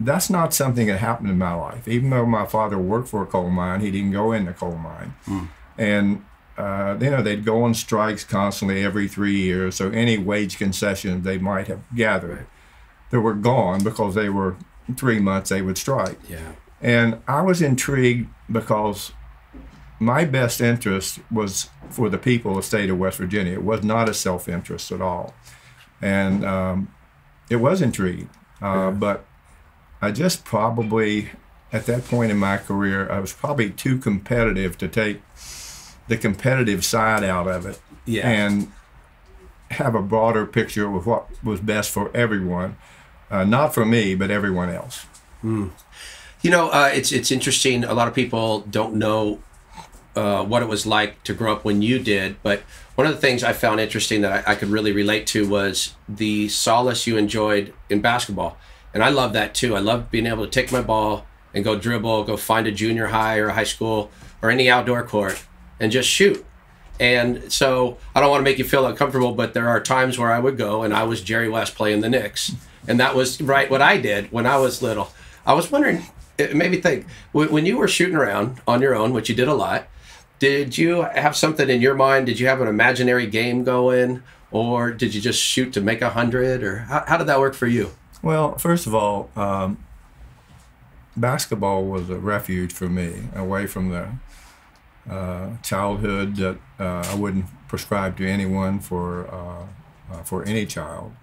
that's 0.00 0.28
not 0.28 0.52
something 0.52 0.88
that 0.88 0.98
happened 0.98 1.30
in 1.30 1.38
my 1.38 1.54
life. 1.54 1.86
Even 1.88 2.10
though 2.10 2.26
my 2.26 2.44
father 2.46 2.76
worked 2.78 3.08
for 3.08 3.22
a 3.22 3.26
coal 3.26 3.48
mine, 3.48 3.80
he 3.80 3.90
didn't 3.90 4.10
go 4.10 4.32
in 4.32 4.44
the 4.46 4.52
coal 4.52 4.76
mine. 4.76 5.14
And 5.78 6.24
uh, 6.58 6.96
you 7.00 7.10
know 7.10 7.22
they'd 7.22 7.44
go 7.44 7.62
on 7.62 7.74
strikes 7.74 8.22
constantly 8.24 8.84
every 8.84 9.08
three 9.08 9.36
years. 9.40 9.76
So 9.76 9.90
any 9.90 10.18
wage 10.18 10.58
concessions 10.58 11.24
they 11.24 11.38
might 11.38 11.68
have 11.68 11.80
gathered, 11.94 12.46
they 13.14 13.18
were 13.20 13.32
gone 13.32 13.84
because 13.84 14.16
they 14.16 14.28
were 14.28 14.56
three 14.96 15.20
months 15.20 15.50
they 15.50 15.62
would 15.62 15.78
strike. 15.78 16.18
Yeah. 16.28 16.54
And 16.82 17.20
I 17.28 17.42
was 17.42 17.62
intrigued 17.62 18.28
because 18.50 19.12
my 20.00 20.24
best 20.24 20.60
interest 20.60 21.20
was 21.30 21.70
for 21.90 22.08
the 22.08 22.18
people 22.18 22.50
of 22.50 22.56
the 22.56 22.62
state 22.64 22.90
of 22.90 22.98
West 22.98 23.18
Virginia. 23.18 23.52
It 23.52 23.62
was 23.62 23.84
not 23.84 24.08
a 24.08 24.14
self 24.14 24.48
interest 24.48 24.90
at 24.90 25.00
all. 25.00 25.32
And 26.02 26.44
um, 26.44 26.88
it 27.48 27.56
was 27.56 27.80
intrigued. 27.80 28.28
Uh, 28.60 28.90
But 28.90 29.24
I 30.02 30.10
just 30.10 30.44
probably, 30.44 31.28
at 31.72 31.86
that 31.86 32.04
point 32.06 32.32
in 32.32 32.36
my 32.38 32.56
career, 32.58 33.08
I 33.08 33.20
was 33.20 33.32
probably 33.32 33.70
too 33.70 33.96
competitive 33.98 34.76
to 34.78 34.88
take 34.88 35.22
the 36.08 36.16
competitive 36.16 36.84
side 36.84 37.22
out 37.22 37.46
of 37.46 37.64
it 37.64 37.80
Yeah. 38.06 38.28
and 38.28 38.72
have 39.70 39.94
a 39.94 40.02
broader 40.02 40.44
picture 40.46 40.92
of 40.92 41.06
what 41.06 41.28
was 41.44 41.60
best 41.60 41.92
for 41.92 42.10
everyone. 42.14 42.76
Uh, 43.30 43.44
not 43.44 43.74
for 43.74 43.84
me, 43.84 44.14
but 44.14 44.30
everyone 44.30 44.70
else. 44.70 45.06
You 46.42 46.50
know, 46.50 46.68
uh, 46.70 46.90
it's 46.92 47.10
it's 47.12 47.30
interesting. 47.30 47.84
A 47.84 47.94
lot 47.94 48.08
of 48.08 48.14
people 48.14 48.60
don't 48.60 48.94
know 48.94 49.40
uh, 50.14 50.44
what 50.44 50.62
it 50.62 50.68
was 50.68 50.86
like 50.86 51.22
to 51.24 51.34
grow 51.34 51.52
up 51.52 51.64
when 51.64 51.82
you 51.82 51.98
did. 51.98 52.36
But 52.42 52.62
one 52.94 53.06
of 53.06 53.14
the 53.14 53.20
things 53.20 53.42
I 53.42 53.52
found 53.52 53.80
interesting 53.80 54.20
that 54.22 54.46
I, 54.46 54.52
I 54.52 54.54
could 54.54 54.68
really 54.68 54.92
relate 54.92 55.26
to 55.28 55.48
was 55.48 55.94
the 56.08 56.48
solace 56.48 57.06
you 57.06 57.16
enjoyed 57.16 57.72
in 57.90 58.00
basketball, 58.00 58.56
and 58.92 59.02
I 59.02 59.08
love 59.08 59.32
that 59.32 59.54
too. 59.54 59.74
I 59.74 59.80
love 59.80 60.10
being 60.10 60.26
able 60.26 60.44
to 60.44 60.50
take 60.50 60.70
my 60.70 60.82
ball 60.82 61.26
and 61.54 61.64
go 61.64 61.78
dribble, 61.78 62.24
go 62.24 62.36
find 62.36 62.66
a 62.66 62.72
junior 62.72 63.06
high 63.08 63.38
or 63.38 63.48
a 63.48 63.54
high 63.54 63.64
school 63.64 64.10
or 64.42 64.50
any 64.50 64.68
outdoor 64.68 65.04
court 65.04 65.42
and 65.80 65.92
just 65.92 66.08
shoot. 66.08 66.44
And 67.00 67.52
so 67.52 67.98
I 68.14 68.20
don't 68.20 68.30
want 68.30 68.40
to 68.40 68.44
make 68.44 68.58
you 68.58 68.64
feel 68.64 68.86
uncomfortable, 68.86 69.32
but 69.32 69.54
there 69.54 69.68
are 69.68 69.80
times 69.80 70.18
where 70.18 70.32
I 70.32 70.38
would 70.38 70.56
go 70.56 70.82
and 70.82 70.92
I 70.94 71.04
was 71.04 71.22
Jerry 71.22 71.48
West 71.48 71.74
playing 71.74 72.00
the 72.00 72.08
Knicks. 72.08 72.52
And 72.86 73.00
that 73.00 73.14
was 73.14 73.40
right 73.40 73.70
what 73.70 73.82
I 73.82 73.96
did 73.98 74.30
when 74.32 74.46
I 74.46 74.56
was 74.58 74.82
little. 74.82 75.10
I 75.46 75.54
was 75.54 75.70
wondering, 75.70 76.04
it 76.38 76.54
made 76.54 76.70
me 76.70 76.80
think, 76.80 77.06
when 77.32 77.66
you 77.66 77.76
were 77.76 77.88
shooting 77.88 78.16
around 78.16 78.60
on 78.66 78.82
your 78.82 78.94
own, 78.94 79.12
which 79.12 79.28
you 79.28 79.34
did 79.34 79.48
a 79.48 79.54
lot, 79.54 79.88
did 80.38 80.76
you 80.76 81.02
have 81.02 81.36
something 81.36 81.70
in 81.70 81.80
your 81.80 81.94
mind? 81.94 82.26
Did 82.26 82.40
you 82.40 82.46
have 82.48 82.60
an 82.60 82.68
imaginary 82.68 83.26
game 83.26 83.64
going? 83.64 84.22
Or 84.50 84.92
did 84.92 85.14
you 85.14 85.20
just 85.20 85.40
shoot 85.40 85.72
to 85.72 85.80
make 85.80 86.02
a 86.02 86.10
hundred? 86.10 86.62
Or 86.62 86.78
how, 86.80 87.04
how 87.06 87.16
did 87.16 87.26
that 87.28 87.40
work 87.40 87.54
for 87.54 87.66
you? 87.66 87.92
Well, 88.22 88.56
first 88.58 88.86
of 88.86 88.94
all, 88.94 89.30
um, 89.36 89.84
basketball 91.16 91.84
was 91.84 92.10
a 92.10 92.16
refuge 92.16 92.72
for 92.72 92.88
me, 92.88 93.24
away 93.34 93.66
from 93.66 93.90
the 93.90 94.08
uh, 95.10 95.56
childhood 95.62 96.36
that 96.36 96.58
uh, 96.78 97.04
I 97.06 97.14
wouldn't 97.14 97.46
prescribe 97.68 98.16
to 98.18 98.26
anyone 98.26 98.80
for 98.80 99.28
uh, 99.32 99.66
uh, 100.12 100.22
for 100.22 100.44
any 100.44 100.66
child. 100.66 101.14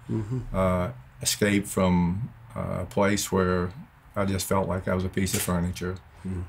Uh, 0.52 0.90
escape 1.22 1.66
from 1.66 2.30
uh, 2.54 2.80
a 2.82 2.86
place 2.86 3.30
where 3.32 3.70
I 4.14 4.24
just 4.26 4.46
felt 4.46 4.68
like 4.68 4.88
I 4.88 4.94
was 4.94 5.04
a 5.04 5.08
piece 5.08 5.34
of 5.34 5.40
furniture. 5.42 5.96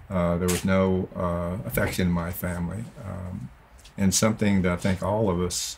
Uh, 0.09 0.37
there 0.37 0.47
was 0.47 0.63
no 0.65 1.09
uh, 1.15 1.57
affection 1.67 2.07
in 2.07 2.13
my 2.13 2.31
family, 2.31 2.83
um, 3.03 3.49
and 3.97 4.13
something 4.13 4.61
that 4.63 4.71
I 4.71 4.75
think 4.75 5.01
all 5.01 5.29
of 5.31 5.39
us 5.41 5.77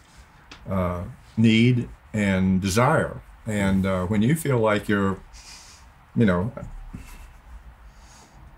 uh, 0.69 1.03
need 1.37 1.87
and 2.13 2.61
desire. 2.61 3.21
And 3.45 3.85
uh, 3.85 4.05
when 4.07 4.21
you 4.21 4.35
feel 4.35 4.57
like 4.59 4.89
you're, 4.89 5.17
you 6.15 6.25
know, 6.25 6.51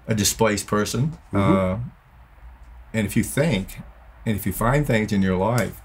a 0.08 0.15
displaced 0.15 0.65
person, 0.67 1.17
uh, 1.34 1.77
and 2.94 3.06
if 3.06 3.15
you 3.15 3.24
think, 3.24 3.79
and 4.25 4.36
if 4.36 4.46
you 4.46 4.53
find 4.53 4.88
things 4.88 5.12
in 5.12 5.22
your 5.22 5.38
life 5.38 5.82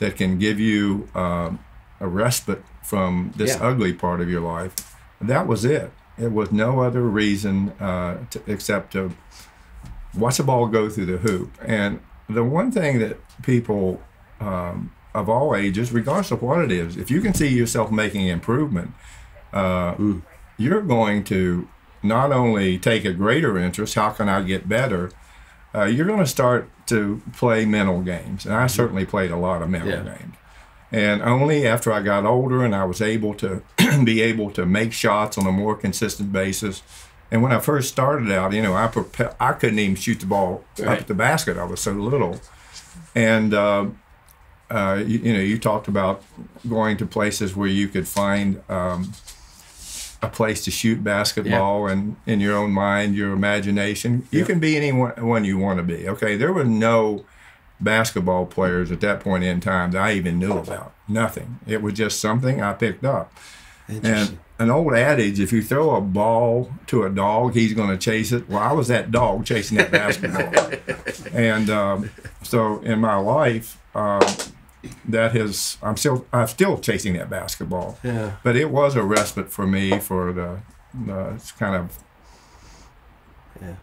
that 0.00 0.16
can 0.16 0.38
give 0.38 0.58
you 0.58 1.08
um, 1.14 1.58
a 2.00 2.08
respite 2.08 2.64
from 2.88 3.32
this 3.36 3.50
Yeah. 3.56 3.68
ugly 3.68 3.92
part 3.92 4.20
of 4.20 4.28
your 4.30 4.40
life, 4.40 4.72
that 5.20 5.46
was 5.46 5.64
it. 5.64 5.92
It 6.16 6.32
was 6.32 6.50
no 6.50 6.80
other 6.80 7.02
reason 7.02 7.72
uh, 7.78 8.16
to, 8.30 8.40
except 8.46 8.92
to 8.94 9.12
watch 10.14 10.38
the 10.38 10.42
ball 10.42 10.66
go 10.66 10.88
through 10.88 11.06
the 11.06 11.18
hoop. 11.18 11.50
And 11.64 12.00
the 12.28 12.42
one 12.42 12.72
thing 12.72 12.98
that 13.00 13.18
people 13.42 14.00
um, 14.40 14.92
of 15.14 15.28
all 15.28 15.54
ages, 15.54 15.92
regardless 15.92 16.30
of 16.30 16.40
what 16.42 16.58
it 16.60 16.70
is, 16.72 16.96
if 16.96 17.10
you 17.10 17.20
can 17.20 17.34
see 17.34 17.48
yourself 17.48 17.90
making 17.90 18.26
improvement, 18.26 18.92
uh, 19.52 19.94
you're 20.56 20.82
going 20.82 21.24
to 21.24 21.68
not 22.02 22.30
only 22.32 22.78
take 22.78 23.04
a 23.04 23.12
greater 23.12 23.58
interest, 23.58 23.94
how 23.96 24.10
can 24.10 24.28
I 24.28 24.42
get 24.42 24.68
better? 24.68 25.10
Uh, 25.74 25.84
you're 25.84 26.06
going 26.06 26.20
to 26.20 26.26
start 26.26 26.70
to 26.86 27.20
play 27.36 27.64
mental 27.64 28.00
games. 28.00 28.46
And 28.46 28.54
I 28.54 28.66
certainly 28.68 29.04
played 29.04 29.30
a 29.30 29.36
lot 29.36 29.60
of 29.62 29.68
mental 29.68 29.90
Yeah. 29.90 30.04
games. 30.04 30.34
And 30.90 31.20
only 31.22 31.66
after 31.66 31.92
I 31.92 32.00
got 32.02 32.24
older 32.24 32.64
and 32.64 32.74
I 32.74 32.84
was 32.84 33.02
able 33.02 33.34
to 33.34 33.62
be 34.04 34.22
able 34.22 34.50
to 34.52 34.64
make 34.64 34.92
shots 34.92 35.36
on 35.36 35.46
a 35.46 35.52
more 35.52 35.76
consistent 35.76 36.32
basis. 36.32 36.82
And 37.30 37.42
when 37.42 37.52
I 37.52 37.58
first 37.58 37.90
started 37.90 38.32
out, 38.32 38.52
you 38.54 38.62
know, 38.62 38.74
I 38.74 38.88
prepa- 38.88 39.34
I 39.38 39.52
couldn't 39.52 39.78
even 39.78 39.96
shoot 39.96 40.20
the 40.20 40.26
ball 40.26 40.64
up 40.80 40.86
at 41.00 41.06
the 41.06 41.14
basket. 41.14 41.58
I 41.58 41.64
was 41.64 41.80
so 41.80 41.92
little. 41.92 42.40
And 43.14 43.52
uh, 43.52 43.86
uh, 44.70 45.02
you, 45.06 45.18
you 45.18 45.32
know, 45.34 45.40
you 45.40 45.58
talked 45.58 45.88
about 45.88 46.22
going 46.68 46.96
to 46.98 47.06
places 47.06 47.54
where 47.54 47.68
you 47.68 47.88
could 47.88 48.08
find 48.08 48.62
um, 48.70 49.12
a 50.22 50.28
place 50.28 50.64
to 50.64 50.70
shoot 50.70 51.04
basketball 51.04 51.86
and 51.86 52.16
in 52.26 52.40
your 52.40 52.56
own 52.56 52.70
mind, 52.72 53.14
your 53.14 53.32
imagination. 53.32 54.26
You 54.30 54.44
can 54.46 54.58
be 54.58 54.76
anyone 54.76 55.44
you 55.44 55.58
want 55.58 55.78
to 55.78 55.82
be. 55.82 56.08
Okay, 56.08 56.36
there 56.36 56.52
were 56.52 56.64
no 56.64 57.24
basketball 57.80 58.46
players 58.46 58.90
at 58.90 59.00
that 59.00 59.20
point 59.20 59.44
in 59.44 59.60
time 59.60 59.92
that 59.92 60.02
I 60.02 60.12
even 60.14 60.38
knew 60.38 60.52
about. 60.52 60.94
Nothing. 61.06 61.60
It 61.66 61.82
was 61.82 61.94
just 61.94 62.20
something 62.20 62.60
I 62.60 62.72
picked 62.74 63.04
up. 63.04 63.32
And 63.88 64.38
an 64.58 64.70
old 64.70 64.94
adage: 64.94 65.40
if 65.40 65.52
you 65.52 65.62
throw 65.62 65.94
a 65.96 66.00
ball 66.00 66.70
to 66.88 67.04
a 67.04 67.10
dog, 67.10 67.54
he's 67.54 67.72
going 67.72 67.90
to 67.90 67.96
chase 67.96 68.32
it. 68.32 68.48
Well, 68.48 68.58
I 68.58 68.72
was 68.72 68.88
that 68.88 69.10
dog 69.10 69.46
chasing 69.46 69.78
that 69.78 69.90
basketball. 69.90 71.32
and 71.32 71.70
um, 71.70 72.10
so 72.42 72.80
in 72.80 72.98
my 73.00 73.16
life, 73.16 73.80
um, 73.94 74.20
that 75.06 75.32
has 75.32 75.78
I'm 75.82 75.96
still 75.96 76.26
I'm 76.32 76.46
still 76.48 76.78
chasing 76.78 77.14
that 77.14 77.30
basketball. 77.30 77.98
Yeah. 78.02 78.36
But 78.42 78.56
it 78.56 78.70
was 78.70 78.94
a 78.94 79.02
respite 79.02 79.50
for 79.50 79.66
me 79.66 79.98
for 79.98 80.32
the, 80.32 80.60
the 80.94 81.30
it's 81.34 81.52
kind 81.52 81.74
of 81.74 81.98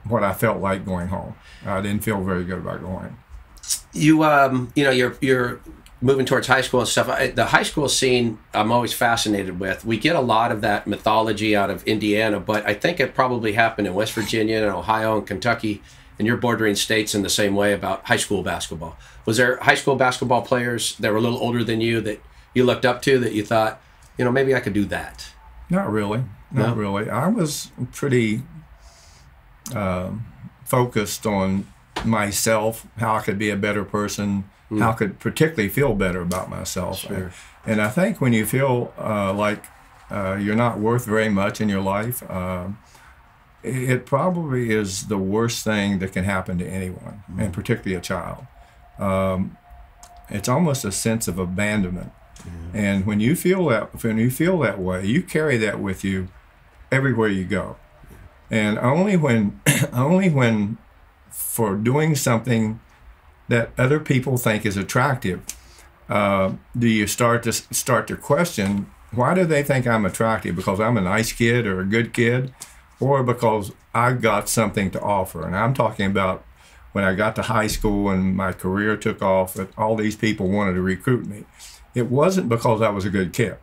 what 0.06 0.24
I 0.24 0.34
felt 0.34 0.62
like 0.62 0.86
going 0.86 1.08
home. 1.08 1.36
I 1.66 1.82
didn't 1.82 2.04
feel 2.04 2.22
very 2.24 2.44
good 2.44 2.60
about 2.60 2.82
going. 2.82 3.18
You 3.94 4.24
um 4.24 4.72
you 4.76 4.84
know 4.84 4.92
you're 4.92 5.16
you're 5.22 5.60
moving 6.02 6.26
towards 6.26 6.48
high 6.48 6.62
school 6.62 6.82
and 6.82 6.90
stuff 6.90 7.08
I, 7.10 7.28
the 7.28 7.46
high 7.46 7.64
school 7.64 7.88
scene 7.90 8.38
i'm 8.54 8.72
always 8.72 8.94
fascinated 8.94 9.60
with 9.60 9.86
we 9.86 9.98
get 9.98 10.16
a 10.16 10.20
lot 10.22 10.52
of 10.52 10.62
that 10.62 10.86
mythology 10.88 11.56
out 11.56 11.70
of 11.70 11.84
indiana 11.86 12.40
but 12.40 12.66
i 12.68 12.74
think 12.74 13.00
it 13.00 13.16
probably 13.16 13.54
happened 13.54 13.88
in 13.88 13.94
west 13.94 14.14
virginia 14.14 14.58
and 14.58 14.66
ohio 14.72 15.18
and 15.18 15.26
kentucky 15.26 15.82
and 16.20 16.28
your 16.28 16.38
bordering 16.38 16.76
states 16.76 17.16
in 17.16 17.22
the 17.24 17.30
same 17.30 17.56
way 17.56 17.74
about 17.74 18.06
high 18.06 18.18
school 18.18 18.44
basketball 18.44 18.98
was 19.26 19.38
there 19.38 19.58
high 19.62 19.76
school 19.76 19.96
basketball 19.96 20.42
players 20.42 20.96
that 20.98 21.12
were 21.12 21.18
a 21.18 21.22
little 21.22 21.40
older 21.40 21.64
than 21.64 21.80
you 21.82 22.02
that 22.02 22.22
you 22.54 22.64
looked 22.66 22.86
up 22.86 23.02
to 23.02 23.18
that 23.20 23.32
you 23.34 23.44
thought 23.44 23.82
you 24.18 24.26
know 24.26 24.32
maybe 24.32 24.54
i 24.54 24.60
could 24.60 24.74
do 24.74 24.86
that 24.86 25.30
Not 25.70 25.90
really. 25.92 26.20
Not 26.52 26.70
No? 26.70 26.76
really. 26.76 27.10
I 27.10 27.28
was 27.28 27.72
pretty 27.92 28.44
um, 29.74 30.26
focused 30.64 31.26
on 31.26 31.68
myself, 32.04 32.86
how 32.98 33.16
I 33.16 33.22
could 33.22 33.38
be 33.38 33.50
a 33.50 33.56
better 33.56 33.84
person, 33.84 34.50
how 34.70 34.92
I 34.92 34.94
could 34.94 35.20
particularly 35.20 35.70
feel 35.70 35.94
better 35.94 36.22
about 36.22 36.50
myself. 36.50 37.00
Sure. 37.00 37.32
And 37.66 37.82
I 37.82 37.90
think 37.90 38.22
when 38.22 38.34
you 38.34 38.46
feel 38.46 38.94
uh, 39.00 39.34
like 39.34 39.64
uh, 40.12 40.38
you're 40.40 40.56
not 40.56 40.80
worth 40.80 41.06
very 41.06 41.30
much 41.30 41.62
in 41.62 41.70
your 41.70 41.82
life, 41.82 42.30
um 42.30 42.78
it 43.66 44.06
probably 44.06 44.72
is 44.72 45.08
the 45.08 45.18
worst 45.18 45.64
thing 45.64 46.00
that 46.00 46.14
can 46.14 46.24
happen 46.24 46.60
to 46.60 46.68
anyone, 46.68 47.24
and 47.40 47.52
particularly 47.52 47.96
a 47.96 48.02
child. 48.02 48.46
Um, 49.00 49.58
it's 50.30 50.48
almost 50.48 50.86
a 50.86 50.92
sense 50.92 51.28
of 51.28 51.40
abandonment. 51.40 52.12
And 52.74 53.08
when 53.08 53.20
you 53.20 53.36
feel 53.36 53.66
that 53.70 54.04
when 54.04 54.18
you 54.18 54.30
feel 54.30 54.60
that 54.60 54.80
way, 54.80 55.06
you 55.06 55.24
carry 55.24 55.58
that 55.58 55.80
with 55.80 56.04
you 56.04 56.28
everywhere 56.92 57.30
you 57.30 57.44
go. 57.44 57.78
And 58.52 58.78
only 58.78 59.18
when 59.18 59.60
only 59.94 60.30
when 60.30 60.78
for 61.36 61.76
doing 61.76 62.16
something 62.16 62.80
that 63.50 63.70
other 63.78 64.00
people 64.00 64.38
think 64.38 64.66
is 64.66 64.78
attractive. 64.78 65.42
Uh, 66.08 66.54
do 66.78 66.88
you 66.88 67.08
start 67.08 67.44
to 67.44 67.52
start 67.52 68.08
to 68.08 68.16
question 68.16 68.88
why 69.12 69.34
do 69.34 69.46
they 69.46 69.64
think 69.64 69.88
I'm 69.88 70.06
attractive? 70.06 70.56
Because 70.56 70.80
I'm 70.80 70.98
a 70.98 71.02
nice 71.02 71.32
kid 71.32 71.66
or 71.66 71.80
a 71.80 71.86
good 71.86 72.14
kid? 72.14 72.54
Or 73.00 73.24
because 73.24 73.72
I 73.94 74.14
got 74.14 74.50
something 74.50 74.92
to 74.92 75.02
offer? 75.02 75.46
And 75.46 75.56
I'm 75.56 75.74
talking 75.74 76.06
about 76.06 76.44
when 76.92 77.04
I 77.04 77.14
got 77.14 77.36
to 77.38 77.44
high 77.44 77.68
school 77.68 78.10
and 78.10 78.36
my 78.36 78.52
career 78.52 78.96
took 78.98 79.22
off 79.22 79.54
that 79.56 79.70
all 79.78 79.96
these 79.96 80.16
people 80.16 80.50
wanted 80.50 80.74
to 80.74 80.82
recruit 80.82 81.26
me. 81.26 81.46
It 81.94 82.10
wasn't 82.10 82.50
because 82.50 82.82
I 82.82 82.90
was 82.90 83.06
a 83.06 83.10
good 83.10 83.34
kid. 83.34 83.58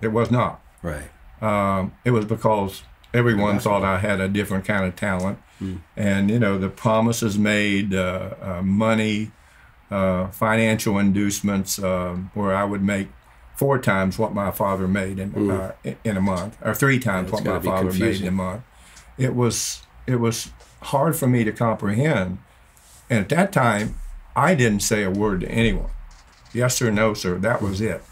It 0.00 0.08
was 0.08 0.30
not. 0.30 0.60
Right. 0.82 1.10
Um, 1.40 1.94
it 2.04 2.10
was 2.10 2.24
because 2.24 2.82
everyone 3.12 3.58
thought 3.58 3.84
I 3.84 3.98
had 3.98 4.20
a 4.20 4.28
different 4.28 4.64
kind 4.64 4.84
of 4.84 4.96
talent. 4.96 5.38
And, 5.96 6.30
you 6.30 6.38
know, 6.38 6.58
the 6.58 6.68
promises 6.68 7.38
made, 7.38 7.94
uh, 7.94 8.30
uh, 8.42 8.62
money, 8.62 9.30
uh, 9.90 10.26
financial 10.28 10.98
inducements, 10.98 11.78
um, 11.82 12.30
where 12.34 12.54
I 12.54 12.64
would 12.64 12.82
make 12.82 13.08
four 13.56 13.78
times 13.78 14.18
what 14.18 14.34
my 14.34 14.50
father 14.50 14.86
made 14.86 15.18
in, 15.18 15.32
uh, 15.50 15.72
in- 16.04 16.16
a 16.16 16.20
month, 16.20 16.58
or 16.62 16.74
three 16.74 16.98
times 16.98 17.30
what 17.32 17.42
my 17.44 17.58
father 17.70 17.84
made 18.00 18.20
in 18.20 18.28
a 18.28 18.30
month. 18.32 18.62
It 19.16 19.34
was, 19.34 19.82
it 20.06 20.20
was 20.20 20.50
hard 20.82 21.16
for 21.16 21.26
me 21.26 21.42
to 21.44 21.52
comprehend. 21.52 22.38
And 23.08 23.20
at 23.20 23.28
that 23.30 23.52
time, 23.52 23.94
I 24.34 24.54
didn't 24.54 24.80
say 24.80 25.04
a 25.04 25.10
word 25.10 25.40
to 25.40 25.48
anyone. 25.48 25.90
Yes 26.52 26.82
or 26.82 26.90
no, 26.90 27.14
sir. 27.14 27.38
That 27.38 27.62
was 27.62 27.80
it. 27.80 28.02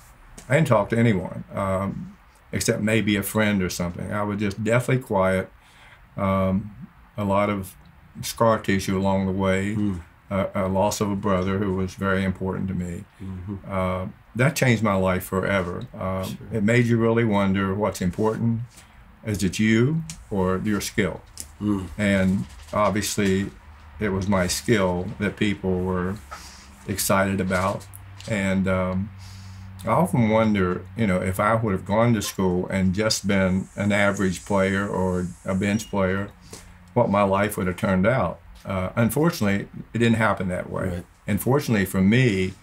I 0.49 0.55
didn't 0.57 0.69
talk 0.69 0.89
to 0.91 0.99
anyone. 0.99 1.45
Um, 1.55 2.17
except 2.53 2.81
maybe 2.81 3.17
a 3.17 3.23
friend 3.23 3.63
or 3.63 3.69
something. 3.69 4.13
I 4.13 4.23
was 4.23 4.39
just 4.39 4.63
deathly 4.65 4.99
quiet. 4.99 5.51
Um, 6.17 6.74
a 7.17 7.25
lot 7.25 7.51
of 7.51 7.75
scar 8.23 8.59
tissue 8.59 8.97
along 8.99 9.27
the 9.27 9.33
way. 9.33 9.75
A, 10.31 10.49
a 10.55 10.69
loss 10.69 11.01
of 11.01 11.11
a 11.11 11.17
brother 11.17 11.59
who 11.59 11.75
was 11.75 11.95
very 11.95 12.25
important 12.25 12.67
to 12.69 12.75
me. 12.75 13.05
Uh, 13.69 14.07
that 14.35 14.57
changed 14.57 14.83
my 14.83 14.95
life 14.95 15.25
forever. 15.25 15.87
Um, 15.93 16.39
It 16.53 16.63
made 16.65 16.87
you 16.87 16.97
really 16.97 17.25
wonder 17.25 17.75
what's 17.75 18.01
important. 18.01 18.61
Is 19.25 19.43
it 19.43 19.59
you 19.59 20.03
or 20.31 20.61
your 20.65 20.81
skill? 20.81 21.21
And 21.99 22.47
obviously, 22.73 23.51
it 24.01 24.09
was 24.09 24.27
my 24.27 24.47
skill 24.49 25.07
that 25.19 25.37
people 25.37 25.81
were 25.81 26.17
excited 26.89 27.41
about. 27.41 27.87
And 28.29 28.67
um, 28.67 29.11
I 29.85 29.91
often 29.91 30.31
wonder, 30.31 30.83
you 30.97 31.07
know, 31.07 31.21
if 31.21 31.39
I 31.39 31.55
would 31.55 31.73
have 31.73 31.85
gone 31.85 32.15
to 32.15 32.23
school 32.23 32.67
and 32.69 32.95
just 32.95 33.27
been 33.27 33.69
an 33.77 33.93
average 33.93 34.45
player 34.47 34.89
or 34.89 35.27
a 35.45 35.55
bench 35.55 35.91
player, 35.91 36.31
what 36.95 37.11
my 37.11 37.23
life 37.23 37.57
would 37.57 37.67
have 37.67 37.77
turned 37.77 38.07
out. 38.07 38.41
Uh, 38.65 38.91
unfortunately, 38.97 39.69
it 39.93 39.99
didn't 39.99 40.17
happen 40.17 40.49
that 40.49 40.71
way. 40.71 40.89
Right. 40.89 41.07
And 41.27 41.41
fortunately 41.41 41.85
for 41.85 42.01
me, 42.01 42.55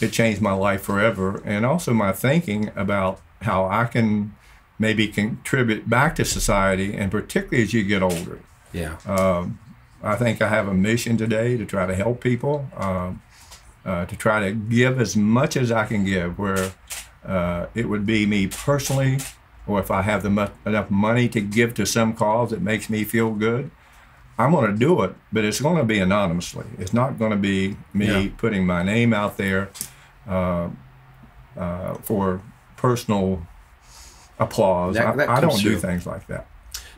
it 0.00 0.12
changed 0.12 0.40
my 0.40 0.52
life 0.52 0.82
forever 0.82 1.42
and 1.44 1.66
also 1.66 1.92
my 1.92 2.12
thinking 2.12 2.70
about 2.76 3.20
how 3.42 3.66
I 3.66 3.84
can 3.84 4.34
maybe 4.78 5.08
contribute 5.08 5.88
back 5.88 6.14
to 6.16 6.24
society 6.24 6.94
and 6.94 7.10
particularly 7.10 7.62
as 7.62 7.72
you 7.72 7.84
get 7.84 8.02
older. 8.02 8.40
yeah 8.72 8.96
I 10.04 10.16
think 10.16 10.42
I 10.42 10.48
have 10.48 10.68
a 10.68 10.74
mission 10.74 11.16
today 11.16 11.56
to 11.56 11.64
try 11.64 11.86
to 11.86 11.94
help 11.94 12.20
people, 12.20 12.68
um, 12.76 13.22
uh, 13.86 14.04
to 14.04 14.16
try 14.16 14.40
to 14.40 14.52
give 14.52 15.00
as 15.00 15.16
much 15.16 15.56
as 15.56 15.72
I 15.72 15.86
can 15.86 16.04
give, 16.04 16.38
where 16.38 16.72
uh, 17.24 17.66
it 17.74 17.88
would 17.88 18.04
be 18.04 18.26
me 18.26 18.46
personally, 18.46 19.18
or 19.66 19.80
if 19.80 19.90
I 19.90 20.02
have 20.02 20.22
the 20.22 20.30
mu- 20.30 20.46
enough 20.66 20.90
money 20.90 21.28
to 21.30 21.40
give 21.40 21.74
to 21.74 21.86
some 21.86 22.12
cause 22.14 22.50
that 22.50 22.60
makes 22.60 22.88
me 22.90 23.04
feel 23.04 23.30
good, 23.32 23.70
I'm 24.38 24.50
going 24.50 24.70
to 24.70 24.76
do 24.76 25.02
it, 25.02 25.14
but 25.32 25.44
it's 25.44 25.60
going 25.60 25.76
to 25.78 25.84
be 25.84 25.98
anonymously. 26.00 26.66
It's 26.78 26.92
not 26.92 27.18
going 27.18 27.30
to 27.30 27.36
be 27.36 27.76
me 27.92 28.06
Yeah. 28.24 28.30
putting 28.36 28.66
my 28.66 28.82
name 28.82 29.12
out 29.14 29.36
there 29.36 29.70
uh, 30.28 30.68
uh, 31.56 31.94
for 32.02 32.40
personal 32.76 33.46
applause. 34.38 34.94
That- 34.96 35.06
I, 35.06 35.16
that 35.16 35.28
I 35.28 35.40
comes 35.40 35.54
don't 35.54 35.62
do 35.62 35.78
things 35.78 36.06
like 36.06 36.26
that. 36.28 36.46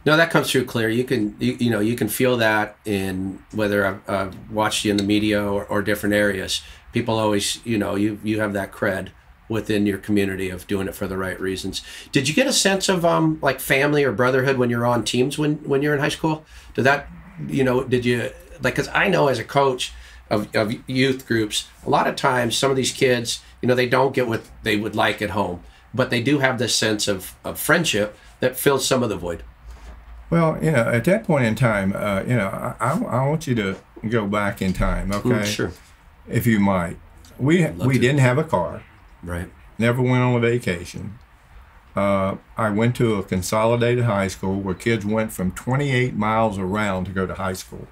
No, 0.04 0.16
that 0.16 0.30
comes 0.30 0.50
through 0.52 0.66
clear. 0.66 0.88
You 0.88 1.02
can, 1.02 1.35
you, 1.40 1.56
you 1.58 1.68
know, 1.70 1.80
you 1.80 1.96
can 1.96 2.06
feel 2.08 2.37
that 2.37 2.76
in 2.85 3.40
whether 3.52 3.85
I've, 3.85 4.08
I've 4.08 4.50
watched 4.52 4.85
you 4.85 4.92
in 4.92 4.96
the 4.99 5.02
media 5.02 5.42
or, 5.44 5.64
or 5.64 5.82
different 5.82 6.14
areas. 6.14 6.62
People 6.92 7.18
always, 7.18 7.58
you 7.66 7.76
know, 7.76 7.96
you 7.96 8.18
you 8.23 8.38
have 8.40 8.52
that 8.52 8.70
cred 8.73 9.08
within 9.49 9.87
your 9.87 9.99
community 9.99 10.50
of 10.50 10.67
doing 10.67 10.88
it 10.88 10.95
for 10.95 11.07
the 11.07 11.17
right 11.17 11.41
reasons. 11.41 11.83
Did 12.12 12.29
you 12.29 12.35
get 12.35 12.47
a 12.47 12.53
sense 12.53 12.88
of 12.88 13.05
um 13.05 13.38
like 13.43 13.61
family 13.61 14.05
or 14.05 14.12
brotherhood 14.12 14.59
when 14.59 14.71
you're 14.71 14.87
on 14.87 15.05
teams 15.05 15.38
when 15.38 15.57
when 15.65 15.83
you're 15.83 15.95
in 15.95 16.00
high 16.00 16.09
school? 16.09 16.45
Did 16.75 16.85
that, 16.85 17.09
you 17.49 17.65
know, 17.65 17.85
did 17.85 18.05
you 18.05 18.31
like? 18.62 18.75
Because 18.75 18.88
I 18.88 19.09
know 19.09 19.29
as 19.29 19.38
a 19.38 19.45
coach 19.45 19.93
of 20.31 20.55
of 20.55 20.75
youth 20.88 21.26
groups, 21.26 21.69
a 21.85 21.91
lot 21.91 22.07
of 22.07 22.17
times 22.17 22.57
some 22.57 22.71
of 22.71 22.76
these 22.76 22.93
kids, 22.93 23.41
you 23.62 23.69
know, 23.69 23.75
they 23.75 23.88
don't 23.88 24.15
get 24.15 24.26
what 24.26 24.43
they 24.62 24.76
would 24.76 24.95
like 24.95 25.23
at 25.23 25.31
home, 25.31 25.62
but 25.95 26.11
they 26.11 26.23
do 26.23 26.38
have 26.41 26.59
this 26.59 26.75
sense 26.75 27.09
of 27.09 27.35
of 27.45 27.59
friendship 27.59 28.17
that 28.41 28.57
fills 28.57 28.87
some 28.87 29.03
of 29.03 29.09
the 29.09 29.17
void. 29.17 29.43
Well, 30.29 30.59
you 30.62 30.73
know, 30.73 30.88
at 30.91 31.05
that 31.05 31.25
point 31.25 31.45
in 31.45 31.55
time, 31.55 31.93
uh, 31.95 32.23
you 32.23 32.35
know, 32.35 32.49
I, 32.49 32.75
I, 32.81 32.99
I 32.99 33.29
want 33.29 33.47
you 33.47 33.55
to 33.55 33.76
go 34.09 34.26
back 34.26 34.61
in 34.61 34.73
time, 34.73 35.12
okay? 35.12 35.29
Mm, 35.29 35.45
sure. 35.45 35.73
If 36.29 36.47
you 36.47 36.59
might. 36.59 36.97
We 37.38 37.65
we 37.67 37.95
to. 37.95 38.00
didn't 38.00 38.19
have 38.19 38.38
a 38.38 38.45
car. 38.45 38.83
Right. 39.26 39.50
Never 39.78 40.00
went 40.00 40.23
on 40.23 40.37
a 40.37 40.40
vacation. 40.40 41.18
Uh, 41.95 42.37
I 42.56 42.71
went 42.71 42.95
to 42.97 43.14
a 43.14 43.23
consolidated 43.23 44.04
high 44.04 44.28
school 44.28 44.61
where 44.61 44.75
kids 44.75 45.04
went 45.04 45.33
from 45.33 45.52
28 45.52 46.14
miles 46.14 46.59
around 46.59 47.06
to 47.06 47.11
go 47.11 47.26
to 47.26 47.35
high 47.35 47.54
school. 47.54 47.88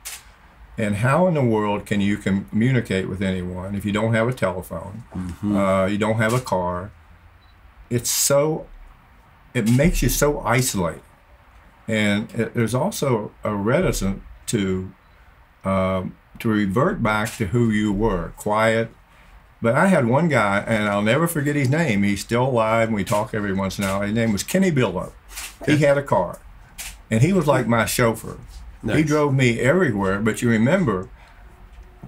And 0.76 0.96
how 0.96 1.26
in 1.26 1.34
the 1.34 1.42
world 1.42 1.86
can 1.86 2.00
you 2.00 2.16
communicate 2.16 3.08
with 3.08 3.22
anyone 3.22 3.74
if 3.74 3.84
you 3.84 3.92
don't 3.92 4.12
have 4.12 4.28
a 4.28 4.32
telephone, 4.32 5.04
uh, 5.44 5.86
you 5.86 5.98
don't 5.98 6.16
have 6.16 6.32
a 6.32 6.40
car? 6.40 6.90
It's 7.88 8.10
so, 8.10 8.66
it 9.54 9.70
makes 9.70 10.02
you 10.02 10.08
so 10.08 10.40
isolated. 10.40 11.02
And 11.86 12.30
it, 12.34 12.54
there's 12.54 12.74
also 12.74 13.32
a 13.44 13.54
reticence 13.54 14.22
to, 14.46 14.92
um, 15.64 16.16
to 16.40 16.48
revert 16.48 17.02
back 17.02 17.36
to 17.36 17.46
who 17.46 17.70
you 17.70 17.92
were, 17.92 18.32
quiet. 18.36 18.90
But 19.64 19.76
I 19.76 19.86
had 19.86 20.04
one 20.06 20.28
guy, 20.28 20.58
and 20.66 20.90
I'll 20.90 21.00
never 21.00 21.26
forget 21.26 21.56
his 21.56 21.70
name. 21.70 22.02
He's 22.02 22.20
still 22.20 22.44
alive, 22.44 22.88
and 22.88 22.94
we 22.94 23.02
talk 23.02 23.32
every 23.32 23.54
once 23.54 23.78
in 23.78 23.84
a 23.84 23.86
while. 23.86 24.02
His 24.02 24.12
name 24.12 24.30
was 24.30 24.42
Kenny 24.42 24.70
Billow. 24.70 25.14
He 25.64 25.78
had 25.78 25.96
a 25.96 26.02
car, 26.02 26.38
and 27.10 27.22
he 27.22 27.32
was 27.32 27.46
like 27.46 27.66
my 27.66 27.86
chauffeur. 27.86 28.36
He 28.86 29.02
drove 29.02 29.32
me 29.32 29.58
everywhere. 29.60 30.20
But 30.20 30.42
you 30.42 30.50
remember, 30.50 31.08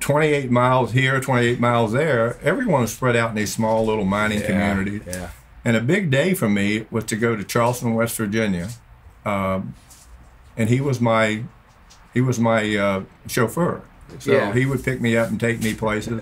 28 0.01 0.51
miles 0.51 0.93
here, 0.93 1.19
28 1.19 1.59
miles 1.59 1.93
there. 1.93 2.39
Everyone 2.43 2.83
was 2.83 2.93
spread 2.93 3.17
out 3.17 3.31
in 3.31 3.37
these 3.37 3.55
small 3.55 3.87
little 3.87 4.05
mining 4.05 4.43
communities. 4.43 5.01
Yeah. 5.07 5.31
And 5.65 5.79
a 5.79 5.81
big 5.81 6.11
day 6.11 6.35
for 6.35 6.51
me 6.51 6.85
was 6.91 7.05
to 7.05 7.17
go 7.17 7.37
to 7.37 7.43
Charleston, 7.43 7.95
West 7.95 8.19
Virginia, 8.19 8.69
um, 9.25 9.75
and 10.59 10.69
he 10.69 10.83
was 10.83 11.01
my 11.01 11.45
he 12.13 12.21
was 12.21 12.39
my 12.39 12.77
uh, 12.77 13.05
chauffeur. 13.27 13.81
So 14.19 14.33
Yeah. 14.33 14.53
he 14.53 14.67
would 14.67 14.85
pick 14.85 15.01
me 15.01 15.17
up 15.17 15.31
and 15.31 15.41
take 15.41 15.63
me 15.63 15.73
places, 15.73 16.21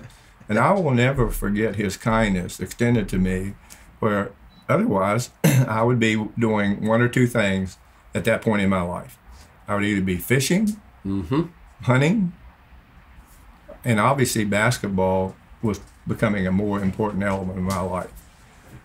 and 0.49 0.57
I 0.59 0.71
will 0.73 0.91
never 0.93 1.29
forget 1.29 1.75
his 1.75 1.97
kindness 1.97 2.59
extended 2.59 3.07
to 3.09 3.17
me. 3.17 3.53
Where 3.99 4.31
otherwise, 4.69 5.29
I 5.43 5.83
would 5.83 5.99
be 5.99 6.15
doing 6.37 6.85
one 6.85 7.01
or 7.01 7.07
two 7.07 7.27
things 7.27 7.77
at 8.13 8.25
that 8.25 8.41
point 8.41 8.61
in 8.61 8.69
my 8.69 8.81
life. 8.81 9.17
I 9.67 9.75
would 9.75 9.83
either 9.83 10.01
be 10.01 10.17
fishing, 10.17 10.79
hunting, 11.83 12.33
and 13.83 13.99
obviously 13.99 14.45
basketball 14.45 15.35
was 15.61 15.79
becoming 16.07 16.45
a 16.47 16.51
more 16.51 16.79
important 16.81 17.23
element 17.23 17.57
of 17.57 17.63
my 17.63 17.79
life. 17.81 18.11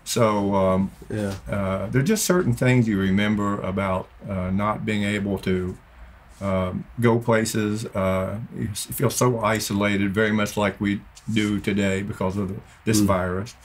So 0.03 0.55
um, 0.55 0.91
Yeah. 1.09 1.35
uh, 1.49 1.87
there 1.87 2.01
are 2.01 2.05
just 2.05 2.25
certain 2.25 2.53
things 2.53 2.87
you 2.87 2.99
remember 2.99 3.59
about 3.61 4.07
uh, 4.27 4.49
not 4.49 4.85
being 4.85 5.03
able 5.03 5.37
to 5.39 5.77
um, 6.41 6.85
go 6.99 7.19
places. 7.19 7.85
Uh, 7.85 8.39
you 8.57 8.67
feel 8.69 9.11
so 9.11 9.39
isolated, 9.41 10.13
very 10.13 10.31
much 10.31 10.57
like 10.57 10.81
we 10.81 11.01
do 11.33 11.59
today 11.59 12.01
because 12.01 12.37
of 12.37 12.49
the, 12.49 12.55
this 12.85 12.99
virus. 12.99 13.55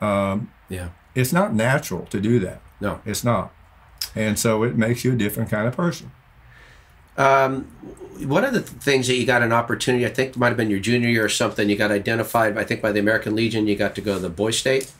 Um, 0.00 0.50
Yeah. 0.68 0.88
it's 1.14 1.32
not 1.32 1.54
natural 1.54 2.06
to 2.06 2.20
do 2.20 2.38
that. 2.40 2.60
No. 2.80 3.00
It's 3.04 3.22
not. 3.24 3.52
And 4.14 4.38
so 4.38 4.62
it 4.62 4.76
makes 4.76 5.04
you 5.04 5.12
a 5.12 5.16
different 5.16 5.50
kind 5.50 5.68
of 5.68 5.76
person. 5.76 6.10
Um, 7.16 7.64
one 8.26 8.44
of 8.44 8.52
the 8.54 8.60
th- 8.62 8.72
things 8.82 9.06
that 9.08 9.14
you 9.16 9.26
got 9.26 9.42
an 9.42 9.52
opportunity, 9.52 10.06
I 10.06 10.08
think 10.10 10.30
it 10.30 10.36
might 10.38 10.48
have 10.48 10.56
been 10.56 10.70
your 10.70 10.80
junior 10.80 11.08
year 11.08 11.24
or 11.24 11.28
something, 11.28 11.68
you 11.68 11.76
got 11.76 11.90
identified, 11.90 12.56
I 12.56 12.64
think, 12.64 12.80
by 12.80 12.92
the 12.92 13.00
American 13.00 13.34
Legion. 13.34 13.66
You 13.66 13.76
got 13.76 13.94
to 13.96 14.00
go 14.00 14.14
to 14.14 14.20
the 14.20 14.30
Boy 14.30 14.52
State. 14.52 14.90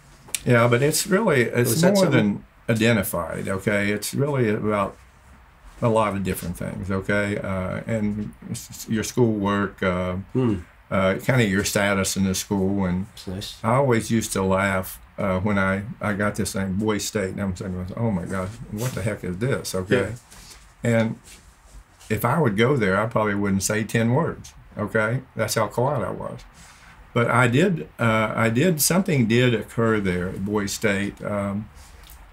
Yeah, 0.44 0.68
but 0.68 0.82
it's 0.82 1.06
really 1.06 1.42
it's 1.42 1.82
more 1.82 2.06
than 2.06 2.44
identified. 2.68 3.48
Okay, 3.48 3.90
it's 3.90 4.14
really 4.14 4.48
about 4.50 4.96
a 5.82 5.88
lot 5.88 6.14
of 6.14 6.24
different 6.24 6.56
things. 6.56 6.90
Okay, 6.90 7.38
uh, 7.38 7.80
and 7.86 8.32
your 8.88 9.04
schoolwork, 9.04 9.82
uh, 9.82 10.16
uh, 10.90 11.14
kind 11.24 11.40
of 11.40 11.48
your 11.48 11.64
status 11.64 12.16
in 12.16 12.24
the 12.24 12.34
school, 12.34 12.84
and 12.84 13.06
nice. 13.26 13.56
I 13.62 13.74
always 13.74 14.10
used 14.10 14.32
to 14.32 14.42
laugh 14.42 15.00
uh, 15.18 15.38
when 15.40 15.58
I, 15.58 15.84
I 16.00 16.14
got 16.14 16.34
this 16.36 16.54
thing, 16.54 16.74
Boy 16.74 16.98
State, 16.98 17.30
and 17.30 17.40
I'm 17.40 17.54
saying, 17.54 17.92
oh 17.96 18.10
my 18.10 18.24
gosh, 18.24 18.48
what 18.70 18.92
the 18.92 19.02
heck 19.02 19.22
is 19.22 19.38
this? 19.38 19.74
Okay. 19.74 20.14
And 20.82 21.18
if 22.08 22.24
I 22.24 22.40
would 22.40 22.56
go 22.56 22.76
there, 22.76 22.98
I 22.98 23.06
probably 23.06 23.34
wouldn't 23.34 23.62
say 23.62 23.84
10 23.84 24.14
words. 24.14 24.54
Okay. 24.78 25.20
That's 25.36 25.54
how 25.54 25.68
quiet 25.68 26.02
I 26.02 26.10
was. 26.10 26.40
But 27.12 27.28
I 27.28 27.48
did, 27.48 27.88
uh, 27.98 28.32
I 28.34 28.48
did, 28.48 28.80
something 28.80 29.26
did 29.26 29.54
occur 29.54 30.00
there 30.00 30.30
at 30.30 30.44
Boy 30.44 30.66
State. 30.66 31.22
Um, 31.22 31.68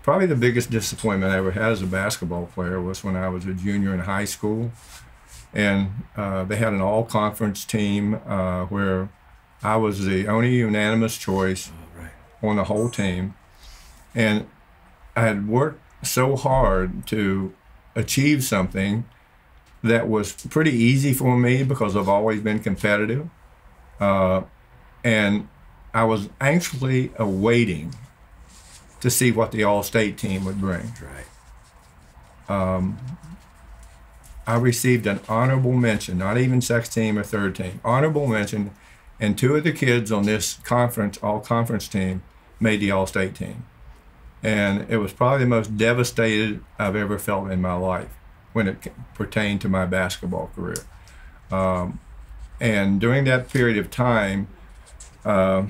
probably 0.01 0.27
the 0.27 0.35
biggest 0.35 0.69
disappointment 0.69 1.33
I 1.33 1.37
ever 1.37 1.51
had 1.51 1.71
as 1.71 1.81
a 1.81 1.87
basketball 1.87 2.45
player 2.47 2.79
was 2.79 3.03
when 3.03 3.15
I 3.15 3.27
was 3.27 3.45
a 3.45 3.53
junior 3.53 3.93
in 3.93 4.01
high 4.01 4.25
school. 4.25 4.71
And 5.53 6.03
uh, 6.15 6.43
they 6.43 6.57
had 6.57 6.73
an 6.73 6.81
all 6.81 7.03
conference 7.03 7.65
team 7.65 8.19
uh, 8.25 8.65
where 8.65 9.09
I 9.63 9.77
was 9.77 10.05
the 10.05 10.27
only 10.27 10.55
unanimous 10.55 11.17
choice 11.17 11.71
on 12.43 12.57
the 12.57 12.65
whole 12.65 12.89
team. 12.89 13.33
And 14.13 14.47
I 15.15 15.21
had 15.21 15.47
worked 15.47 15.81
so 16.05 16.35
hard 16.35 17.07
to 17.07 17.53
achieve 17.95 18.43
something 18.43 19.05
that 19.83 20.07
was 20.07 20.33
pretty 20.33 20.71
easy 20.71 21.13
for 21.13 21.37
me 21.37 21.63
because 21.63 21.95
I've 21.95 22.09
always 22.09 22.41
been 22.41 22.59
competitive. 22.59 23.29
Uh, 23.99 24.43
and 25.03 25.47
I 25.93 26.03
was 26.03 26.29
anxiously 26.39 27.11
awaiting 27.17 27.95
to 29.01 29.09
see 29.09 29.31
what 29.31 29.51
the 29.51 29.63
all 29.63 29.83
state 29.83 30.17
team 30.17 30.45
would 30.45 30.59
bring. 30.59 30.93
Right. 31.01 31.25
I 34.47 34.55
received 34.55 35.05
an 35.05 35.19
honorable 35.27 35.73
mention, 35.73 36.17
not 36.17 36.37
even 36.37 36.61
sex 36.61 36.87
team 36.87 37.19
or 37.19 37.23
third 37.23 37.55
team, 37.55 37.81
honorable 37.83 38.27
mention, 38.27 38.71
and 39.19 39.37
two 39.37 39.55
of 39.55 39.65
the 39.65 39.73
kids 39.73 40.09
on 40.11 40.23
this 40.23 40.55
conference, 40.63 41.19
all 41.21 41.41
conference 41.41 41.87
team, 41.87 42.23
made 42.59 42.79
the 42.79 42.89
all 42.89 43.05
state 43.05 43.35
team. 43.35 43.65
And 44.41 44.89
it 44.89 44.97
was 44.97 45.11
probably 45.11 45.39
the 45.39 45.49
most 45.49 45.75
devastated 45.75 46.63
I've 46.79 46.95
ever 46.95 47.19
felt 47.19 47.51
in 47.51 47.61
my 47.61 47.73
life 47.73 48.09
when 48.53 48.67
it 48.67 48.87
pertained 49.13 49.59
to 49.61 49.69
my 49.69 49.85
basketball 49.85 50.49
career. 50.55 50.85
Um, 51.51 51.99
and 52.59 53.01
during 53.01 53.25
that 53.25 53.49
period 53.49 53.77
of 53.77 53.91
time, 53.91 54.47
um, 55.25 55.69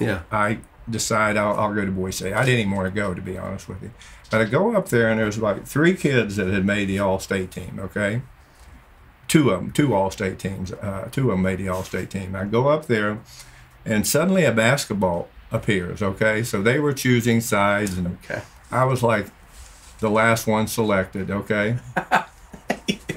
Yeah. 0.00 0.22
I 0.32 0.58
decide 0.90 1.36
I'll, 1.36 1.58
I'll 1.58 1.74
go 1.74 1.84
to 1.84 1.92
Boise. 1.92 2.32
I 2.32 2.44
didn't 2.44 2.60
even 2.60 2.72
want 2.72 2.92
to 2.92 3.00
go, 3.00 3.14
to 3.14 3.22
be 3.22 3.38
honest 3.38 3.68
with 3.68 3.82
you. 3.82 3.92
But 4.30 4.40
I 4.40 4.44
go 4.44 4.74
up 4.76 4.88
there, 4.88 5.08
and 5.08 5.20
there's 5.20 5.38
like 5.38 5.66
three 5.66 5.94
kids 5.94 6.36
that 6.36 6.48
had 6.48 6.64
made 6.64 6.86
the 6.88 6.98
All 6.98 7.18
State 7.20 7.50
team. 7.50 7.78
Okay, 7.80 8.22
two 9.28 9.50
of 9.50 9.60
them, 9.60 9.70
two 9.72 9.94
All 9.94 10.10
State 10.10 10.38
teams. 10.38 10.72
Uh, 10.72 11.08
two 11.12 11.30
of 11.30 11.36
them 11.36 11.42
made 11.42 11.58
the 11.58 11.68
All 11.68 11.82
State 11.84 12.10
team. 12.10 12.34
I 12.34 12.44
go 12.44 12.68
up 12.68 12.86
there, 12.86 13.18
and 13.84 14.06
suddenly 14.06 14.44
a 14.44 14.52
basketball 14.52 15.28
appears. 15.52 16.02
Okay, 16.02 16.42
so 16.42 16.60
they 16.62 16.78
were 16.80 16.92
choosing 16.92 17.40
sides, 17.40 17.96
and 17.96 18.18
Okay. 18.24 18.42
I 18.70 18.84
was 18.84 19.02
like 19.02 19.26
the 20.00 20.10
last 20.10 20.46
one 20.46 20.66
selected. 20.66 21.30
Okay, 21.30 21.76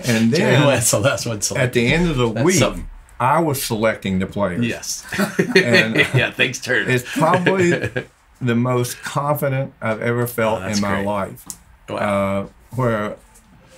and 0.05 0.31
then 0.31 0.61
the 0.61 0.67
last 0.67 1.25
one 1.25 1.39
at 1.61 1.73
the 1.73 1.91
end 1.91 2.09
of 2.09 2.17
the 2.17 2.31
That's 2.31 2.45
week, 2.45 2.55
something. 2.55 2.89
I 3.19 3.39
was 3.41 3.61
selecting 3.61 4.19
the 4.19 4.27
players. 4.27 4.65
Yes. 4.65 5.05
And- 5.55 5.95
yeah, 6.15 6.31
things 6.31 6.59
turned. 6.61 6.89
It's 6.89 7.11
probably 7.17 7.73
the 8.41 8.55
most 8.55 9.01
confident 9.01 9.73
I've 9.81 10.01
ever 10.01 10.25
felt 10.27 10.61
Oh, 10.63 10.67
in 10.67 10.79
my 10.81 10.95
great. 10.95 11.05
life. 11.05 11.45
Wow. 11.89 11.97
Uh, 11.97 12.47
where 12.75 13.17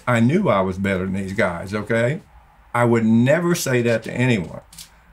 I 0.08 0.20
knew 0.20 0.50
I 0.50 0.62
was 0.62 0.78
better 0.78 1.06
than 1.06 1.14
these 1.14 1.34
guys, 1.34 1.74
okay? 1.74 2.22
I 2.74 2.86
would 2.86 3.06
never 3.06 3.56
say 3.56 3.82
that 3.84 4.04
to 4.04 4.12
anyone, 4.14 4.62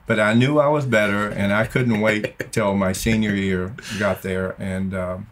but 0.05 0.19
I 0.19 0.33
knew 0.33 0.59
I 0.59 0.67
was 0.67 0.85
better, 0.85 1.27
and 1.29 1.53
I 1.53 1.65
couldn't 1.65 1.99
wait 2.01 2.37
till 2.51 2.73
my 2.75 2.91
senior 2.93 3.33
year 3.33 3.73
got 3.97 4.21
there, 4.21 4.55
and 4.59 4.93
um, 4.93 5.27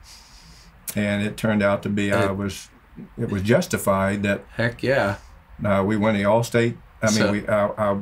and 0.95 1.23
it 1.23 1.37
turned 1.37 1.61
out 1.63 1.83
to 1.83 1.89
be 1.89 2.11
I 2.11 2.31
was 2.31 2.69
it 3.17 3.29
was 3.29 3.43
justified 3.43 4.23
that 4.23 4.43
Heck 4.55 4.81
yeah. 4.83 5.17
uh, 5.63 5.83
we 5.85 5.95
won 5.97 6.15
the 6.15 6.25
All 6.25 6.43
State. 6.43 6.77
I 7.01 7.05
mean, 7.07 7.15
So- 7.15 7.31
we 7.31 7.47
I, 7.47 7.67
I 7.91 7.97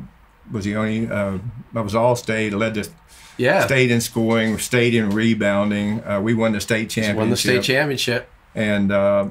was 0.51 0.63
the 0.65 0.75
only 0.75 1.10
uh, 1.10 1.38
I 1.75 1.82
was 1.82 1.95
All 1.95 2.15
State, 2.15 2.54
led 2.54 2.73
the 2.75 2.89
Yeah. 3.38 3.65
state 3.65 3.91
in 3.91 4.02
scoring, 4.02 4.58
state 4.60 4.93
in 4.95 5.10
rebounding. 5.10 6.04
Uh, 6.04 6.21
we 6.21 6.34
won 6.34 6.52
the 6.54 6.62
state 6.62 6.89
championship. 6.89 7.17
Won 7.17 7.30
the 7.30 7.38
state 7.38 7.63
championship. 7.63 8.30
and 8.54 8.91
uh, 8.91 9.30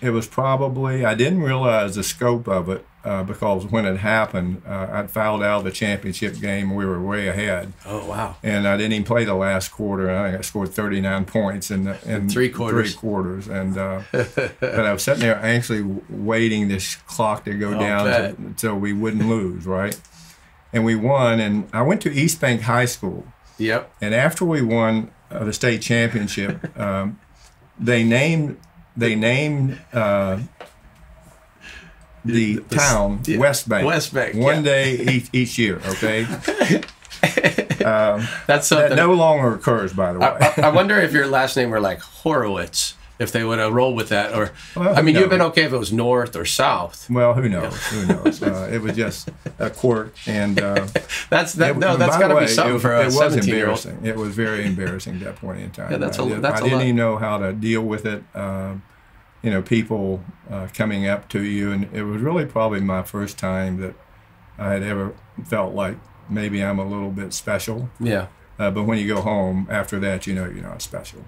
it 0.00 0.10
was 0.10 0.26
probably 0.26 1.04
I 1.04 1.14
didn't 1.14 1.42
realize 1.42 1.94
the 1.94 2.02
scope 2.02 2.46
of 2.48 2.68
it 2.68 2.84
uh, 3.04 3.22
because 3.22 3.66
when 3.66 3.84
it 3.86 3.98
happened, 3.98 4.62
uh, 4.66 4.88
I'd 4.92 5.10
fouled 5.10 5.42
out 5.42 5.58
of 5.58 5.64
the 5.64 5.70
championship 5.70 6.40
game. 6.40 6.74
We 6.74 6.84
were 6.86 7.00
way 7.00 7.28
ahead, 7.28 7.72
Oh 7.86 8.06
wow. 8.06 8.36
and 8.42 8.66
I 8.66 8.76
didn't 8.76 8.92
even 8.94 9.04
play 9.04 9.24
the 9.24 9.34
last 9.34 9.68
quarter. 9.70 10.10
I 10.10 10.30
think 10.30 10.38
I 10.38 10.42
scored 10.42 10.70
39 10.70 11.24
points 11.26 11.70
in, 11.70 11.84
the, 11.84 11.98
in 12.10 12.28
Three 12.30 12.48
quarters. 12.48 12.92
Three 12.92 12.98
quarters, 12.98 13.46
and 13.48 13.76
uh, 13.78 14.00
but 14.12 14.80
I 14.86 14.92
was 14.92 15.02
sitting 15.02 15.20
there 15.22 15.36
anxiously 15.36 15.82
waiting 16.10 16.68
this 16.68 16.96
clock 17.06 17.44
to 17.44 17.54
go 17.54 17.78
down 17.78 18.04
to, 18.06 18.54
so 18.56 18.74
we 18.74 18.92
wouldn't 18.94 19.28
lose, 19.28 19.64
right? 19.66 19.98
And 20.72 20.84
we 20.84 20.96
won, 20.96 21.40
and 21.40 21.68
I 21.72 21.82
went 21.82 22.00
to 22.02 22.10
East 22.12 22.40
Bank 22.40 22.62
High 22.62 22.86
School. 22.86 23.26
Yep. 23.58 23.92
And 24.00 24.14
after 24.14 24.44
we 24.44 24.62
won 24.62 25.10
uh, 25.30 25.44
the 25.44 25.52
state 25.52 25.80
championship, 25.82 26.76
um, 26.78 27.18
they 27.78 28.02
named 28.04 28.58
they 28.96 29.14
named 29.14 29.80
uh, 29.92 30.38
the, 32.24 32.56
the- 32.56 32.76
town 32.76 33.22
West 33.36 33.68
Bank. 33.68 33.86
West 33.86 34.14
Bank, 34.14 34.34
One 34.36 34.56
yeah. 34.56 34.62
day 34.62 34.94
each, 34.98 35.28
each 35.32 35.58
year. 35.58 35.80
Okay, 35.86 36.24
That's 37.78 38.66
something. 38.66 38.90
that 38.90 38.96
no 38.96 39.12
longer 39.14 39.54
occurs, 39.54 39.92
by 39.92 40.12
the 40.12 40.18
way. 40.20 40.26
I, 40.26 40.54
I 40.62 40.68
wonder 40.70 40.98
if 40.98 41.12
your 41.12 41.26
last 41.38 41.56
name 41.56 41.70
were 41.70 41.80
like 41.80 42.00
Horowitz, 42.00 42.94
if 43.18 43.30
they 43.32 43.44
would 43.44 43.58
have 43.60 43.72
rolled 43.72 43.96
with 43.96 44.08
that, 44.08 44.34
or 44.34 44.50
Well, 44.74 44.96
I 44.96 45.02
mean, 45.02 45.14
you've 45.14 45.30
been 45.30 45.40
okay 45.42 45.62
if 45.62 45.72
it 45.72 45.76
was 45.78 45.92
North 45.92 46.34
or 46.36 46.44
South. 46.44 47.08
well, 47.08 47.34
who 47.34 47.48
knows? 47.48 47.76
Who 47.88 48.06
knows? 48.06 48.42
Uh, 48.42 48.68
it 48.72 48.80
was 48.82 48.96
just 48.96 49.28
a 49.58 49.70
quirk, 49.70 50.14
and 50.26 50.60
uh, 50.60 50.86
That's 51.30 51.52
that. 51.54 51.72
it- 51.72 51.78
no, 51.78 51.96
that's 51.96 52.18
got 52.18 52.28
to 52.28 52.40
be 52.40 52.46
something 52.48 52.76
it, 52.76 52.80
for 52.80 52.94
it 52.94 53.02
a 53.02 53.04
was 53.06 53.16
seventeen-year-old. 53.18 53.78
embarrassing. 53.84 53.98
It 54.06 54.16
was 54.16 54.34
very 54.34 54.66
embarrassing 54.66 55.14
at 55.16 55.20
that 55.20 55.36
point 55.36 55.60
in 55.60 55.70
time. 55.70 55.92
Yeah, 55.92 55.98
that's 55.98 56.18
I, 56.18 56.24
a- 56.24 56.40
that's 56.40 56.60
I 56.60 56.64
didn't 56.64 56.78
lot. 56.78 56.84
even 56.84 56.96
know 56.96 57.16
how 57.16 57.38
to 57.38 57.52
deal 57.52 57.82
with 57.82 58.04
it. 58.06 58.24
Um, 58.34 58.82
you 59.42 59.50
know, 59.50 59.60
people 59.62 60.24
uh, 60.50 60.68
coming 60.74 61.06
up 61.06 61.28
to 61.28 61.42
you, 61.42 61.70
and 61.70 61.88
it 61.94 62.02
was 62.04 62.20
really 62.22 62.46
probably 62.46 62.80
my 62.80 63.02
first 63.02 63.36
time 63.38 63.78
that 63.80 63.94
I 64.58 64.72
had 64.72 64.82
ever 64.82 65.12
felt 65.44 65.74
like 65.74 65.98
maybe 66.30 66.64
I'm 66.64 66.78
a 66.78 66.84
little 66.86 67.10
bit 67.10 67.32
special. 67.34 67.90
Yeah. 68.00 68.28
Uh, 68.58 68.70
but 68.70 68.84
when 68.84 68.98
you 68.98 69.06
go 69.06 69.20
home 69.20 69.66
after 69.70 69.98
that, 70.00 70.26
you 70.26 70.34
know 70.34 70.44
you're 70.46 70.62
not 70.62 70.80
special. 70.80 71.24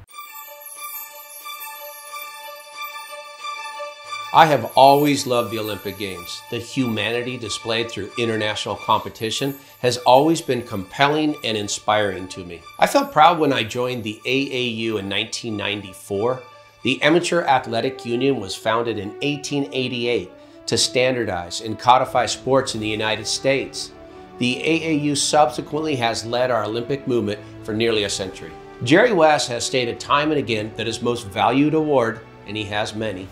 I 4.37 4.45
have 4.45 4.67
always 4.77 5.27
loved 5.27 5.51
the 5.51 5.59
Olympic 5.61 5.97
Games. 5.97 6.43
The 6.51 6.59
humanity 6.59 7.39
displayed 7.39 7.91
through 7.91 8.13
international 8.19 8.77
competition 8.77 9.57
has 9.79 9.97
always 9.97 10.43
been 10.43 10.61
compelling 10.61 11.37
and 11.43 11.57
inspiring 11.57 12.29
to 12.29 12.45
me. 12.45 12.61
I 12.79 12.87
felt 12.87 13.15
proud 13.15 13.39
when 13.39 13.51
I 13.51 13.63
joined 13.63 14.05
the 14.05 14.21
AAU 14.27 14.99
in 14.99 15.09
1994. 15.09 16.43
The 16.83 17.01
Amateur 17.01 17.45
Athletic 17.45 18.05
Union 18.05 18.39
was 18.39 18.55
founded 18.55 18.99
in 18.99 19.09
1888 19.21 20.31
to 20.67 20.77
standardize 20.77 21.63
and 21.63 21.79
codify 21.79 22.27
sports 22.27 22.75
in 22.75 22.83
the 22.83 22.87
United 22.87 23.27
States. 23.27 23.93
The 24.37 24.57
AAU 24.57 25.17
subsequently 25.17 25.97
has 25.97 26.27
led 26.27 26.51
our 26.51 26.65
Olympic 26.65 27.09
movement 27.09 27.41
for 27.63 27.73
nearly 27.73 28.05
a 28.05 28.11
century. 28.11 28.53
Jerry 28.85 29.15
West 29.15 29.49
has 29.49 29.65
stated 29.65 29.99
time 29.99 30.31
and 30.31 30.39
again 30.39 30.73
that 30.77 30.87
his 30.87 31.01
most 31.01 31.27
valued 31.27 31.73
award, 31.73 32.21
and 32.47 32.55
he 32.55 32.65
has 32.65 32.95
many, 32.95 33.27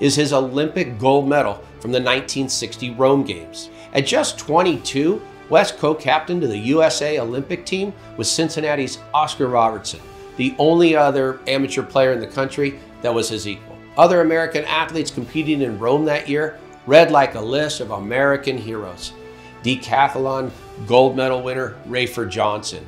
is 0.00 0.16
his 0.16 0.32
Olympic 0.32 0.98
gold 0.98 1.28
medal 1.28 1.54
from 1.80 1.92
the 1.92 1.98
1960 1.98 2.90
Rome 2.94 3.22
Games. 3.22 3.70
At 3.92 4.06
just 4.06 4.38
22, 4.38 5.20
West 5.48 5.78
co 5.78 5.94
captained 5.94 6.42
the 6.42 6.56
USA 6.56 7.18
Olympic 7.18 7.66
team 7.66 7.92
with 8.16 8.26
Cincinnati's 8.26 8.98
Oscar 9.12 9.48
Robertson, 9.48 10.00
the 10.36 10.54
only 10.58 10.96
other 10.96 11.40
amateur 11.46 11.82
player 11.82 12.12
in 12.12 12.20
the 12.20 12.26
country 12.26 12.78
that 13.02 13.14
was 13.14 13.28
his 13.28 13.46
equal. 13.46 13.76
Other 13.96 14.20
American 14.20 14.64
athletes 14.64 15.10
competing 15.10 15.62
in 15.62 15.78
Rome 15.78 16.04
that 16.06 16.28
year 16.28 16.58
read 16.86 17.10
like 17.10 17.34
a 17.34 17.40
list 17.40 17.80
of 17.80 17.90
American 17.90 18.56
heroes. 18.56 19.12
Decathlon 19.62 20.50
gold 20.86 21.16
medal 21.16 21.42
winner 21.42 21.76
Rafer 21.88 22.28
Johnson, 22.28 22.86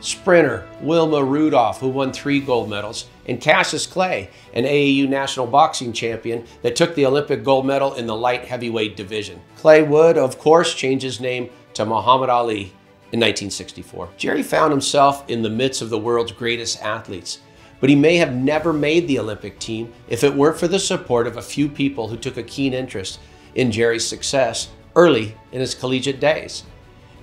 sprinter 0.00 0.68
Wilma 0.80 1.24
Rudolph, 1.24 1.80
who 1.80 1.88
won 1.88 2.12
three 2.12 2.40
gold 2.40 2.68
medals, 2.68 3.06
and 3.26 3.40
Cassius 3.40 3.86
Clay, 3.86 4.30
an 4.52 4.64
AAU 4.64 5.08
national 5.08 5.46
boxing 5.46 5.92
champion 5.92 6.44
that 6.62 6.76
took 6.76 6.94
the 6.94 7.06
Olympic 7.06 7.44
gold 7.44 7.66
medal 7.66 7.94
in 7.94 8.06
the 8.06 8.16
light 8.16 8.44
heavyweight 8.44 8.96
division. 8.96 9.40
Clay 9.56 9.82
would, 9.82 10.18
of 10.18 10.38
course, 10.38 10.74
change 10.74 11.02
his 11.02 11.20
name 11.20 11.50
to 11.74 11.84
Muhammad 11.84 12.30
Ali 12.30 12.72
in 13.12 13.20
1964. 13.20 14.08
Jerry 14.16 14.42
found 14.42 14.72
himself 14.72 15.28
in 15.28 15.42
the 15.42 15.50
midst 15.50 15.82
of 15.82 15.90
the 15.90 15.98
world's 15.98 16.32
greatest 16.32 16.82
athletes, 16.82 17.38
but 17.80 17.90
he 17.90 17.96
may 17.96 18.16
have 18.16 18.34
never 18.34 18.72
made 18.72 19.06
the 19.06 19.18
Olympic 19.18 19.58
team 19.58 19.92
if 20.08 20.24
it 20.24 20.34
weren't 20.34 20.58
for 20.58 20.68
the 20.68 20.78
support 20.78 21.26
of 21.26 21.36
a 21.36 21.42
few 21.42 21.68
people 21.68 22.08
who 22.08 22.16
took 22.16 22.36
a 22.36 22.42
keen 22.42 22.72
interest 22.72 23.20
in 23.54 23.70
Jerry's 23.70 24.06
success 24.06 24.68
early 24.96 25.36
in 25.52 25.60
his 25.60 25.74
collegiate 25.74 26.20
days. 26.20 26.64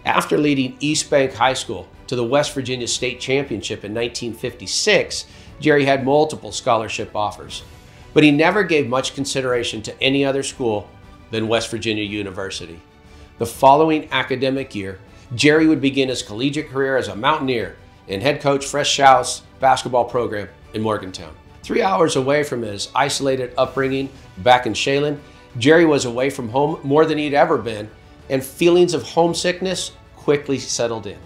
After 0.05 0.37
leading 0.37 0.77
East 0.79 1.09
Bank 1.09 1.33
High 1.33 1.53
School 1.53 1.87
to 2.07 2.15
the 2.15 2.23
West 2.23 2.53
Virginia 2.53 2.87
State 2.87 3.19
Championship 3.19 3.83
in 3.83 3.93
1956, 3.93 5.25
Jerry 5.59 5.85
had 5.85 6.05
multiple 6.05 6.51
scholarship 6.51 7.15
offers, 7.15 7.63
but 8.13 8.23
he 8.23 8.31
never 8.31 8.63
gave 8.63 8.87
much 8.87 9.15
consideration 9.15 9.81
to 9.83 10.01
any 10.01 10.23
other 10.23 10.43
school 10.43 10.89
than 11.31 11.47
West 11.47 11.69
Virginia 11.69 12.03
University. 12.03 12.79
The 13.37 13.45
following 13.45 14.07
academic 14.11 14.73
year, 14.73 14.99
Jerry 15.35 15.67
would 15.67 15.81
begin 15.81 16.09
his 16.09 16.23
collegiate 16.23 16.69
career 16.69 16.97
as 16.97 17.07
a 17.07 17.15
Mountaineer 17.15 17.75
and 18.07 18.21
head 18.21 18.41
coach 18.41 18.65
Fred 18.65 18.87
Schaus's 18.87 19.43
basketball 19.59 20.05
program 20.05 20.49
in 20.73 20.81
Morgantown. 20.81 21.35
Three 21.61 21.81
hours 21.81 22.15
away 22.15 22.43
from 22.43 22.63
his 22.63 22.89
isolated 22.95 23.53
upbringing 23.57 24.09
back 24.37 24.65
in 24.65 24.73
Chelyan, 24.73 25.19
Jerry 25.57 25.85
was 25.85 26.05
away 26.05 26.29
from 26.29 26.49
home 26.49 26.79
more 26.83 27.05
than 27.05 27.17
he'd 27.17 27.33
ever 27.33 27.57
been, 27.57 27.89
and 28.29 28.43
feelings 28.43 28.93
of 28.93 29.03
homesickness 29.03 29.91
quickly 30.15 30.57
settled 30.57 31.05
in. 31.05 31.17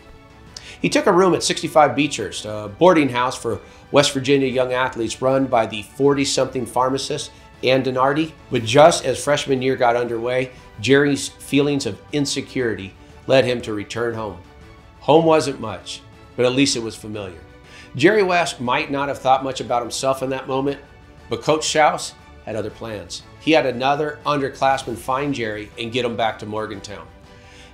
He 0.84 0.90
took 0.90 1.08
a 1.08 1.14
room 1.14 1.34
at 1.34 1.44
65 1.44 1.92
Beechurst, 1.92 2.44
a 2.44 2.68
boarding 2.68 3.08
house 3.08 3.42
for 3.42 3.62
West 3.92 4.12
Virginia 4.12 4.50
young 4.50 4.74
athletes 4.74 5.22
run 5.22 5.46
by 5.46 5.66
the 5.66 5.82
40 5.82 6.26
something 6.26 6.66
pharmacist 6.66 7.32
Ann 7.64 7.84
Donardi. 7.84 8.34
But 8.52 8.66
just 8.66 9.06
as 9.06 9.24
freshman 9.24 9.62
year 9.62 9.78
got 9.78 9.96
underway, 9.96 10.52
Jerry's 10.82 11.30
feelings 11.30 11.86
of 11.86 12.02
insecurity 12.12 12.94
led 13.28 13.46
him 13.46 13.62
to 13.62 13.74
return 13.74 14.14
home. 14.14 14.40
Home 15.00 15.24
wasn't 15.24 15.62
much, 15.62 16.02
but 16.36 16.46
at 16.46 16.52
least 16.52 16.76
it 16.76 16.84
was 16.84 16.98
familiar. 16.98 17.40
Jerry 17.96 18.24
West 18.24 18.60
might 18.60 18.92
not 18.92 19.08
have 19.08 19.20
thought 19.20 19.42
much 19.42 19.62
about 19.62 19.84
himself 19.84 20.22
in 20.22 20.32
that 20.32 20.50
moment, 20.50 20.82
but 21.30 21.44
Coach 21.44 21.62
Schaus 21.62 22.12
had 22.44 22.58
other 22.58 22.70
plans. 22.70 23.24
He 23.40 23.54
had 23.54 23.66
another 23.66 24.20
underclassman 24.26 24.98
find 24.98 25.34
Jerry 25.34 25.72
and 25.80 25.94
get 25.94 26.04
him 26.04 26.18
back 26.18 26.40
to 26.40 26.46
Morgantown. 26.46 27.08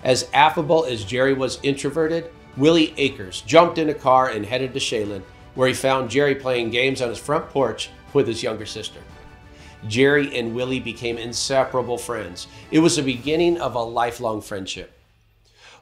As 0.03 0.29
affable 0.31 0.85
as 0.85 1.03
Jerry 1.03 1.33
was 1.33 1.59
introverted, 1.63 2.29
Willie 2.57 2.93
Akers 2.97 3.41
jumped 3.41 3.77
in 3.77 3.89
a 3.89 3.93
car 3.93 4.29
and 4.29 4.45
headed 4.45 4.73
to 4.73 4.79
Chelyan, 4.79 5.23
where 5.55 5.67
he 5.67 5.73
found 5.73 6.09
Jerry 6.09 6.35
playing 6.35 6.69
games 6.71 7.01
on 7.01 7.09
his 7.09 7.19
front 7.19 7.49
porch 7.49 7.89
with 8.13 8.27
his 8.27 8.43
younger 8.43 8.65
sister. 8.65 8.99
Jerry 9.87 10.37
and 10.37 10.53
Willie 10.53 10.79
became 10.79 11.17
inseparable 11.17 11.97
friends. 11.97 12.47
It 12.69 12.79
was 12.79 12.95
the 12.95 13.01
beginning 13.01 13.59
of 13.59 13.75
a 13.75 13.81
lifelong 13.81 14.41
friendship. 14.41 14.91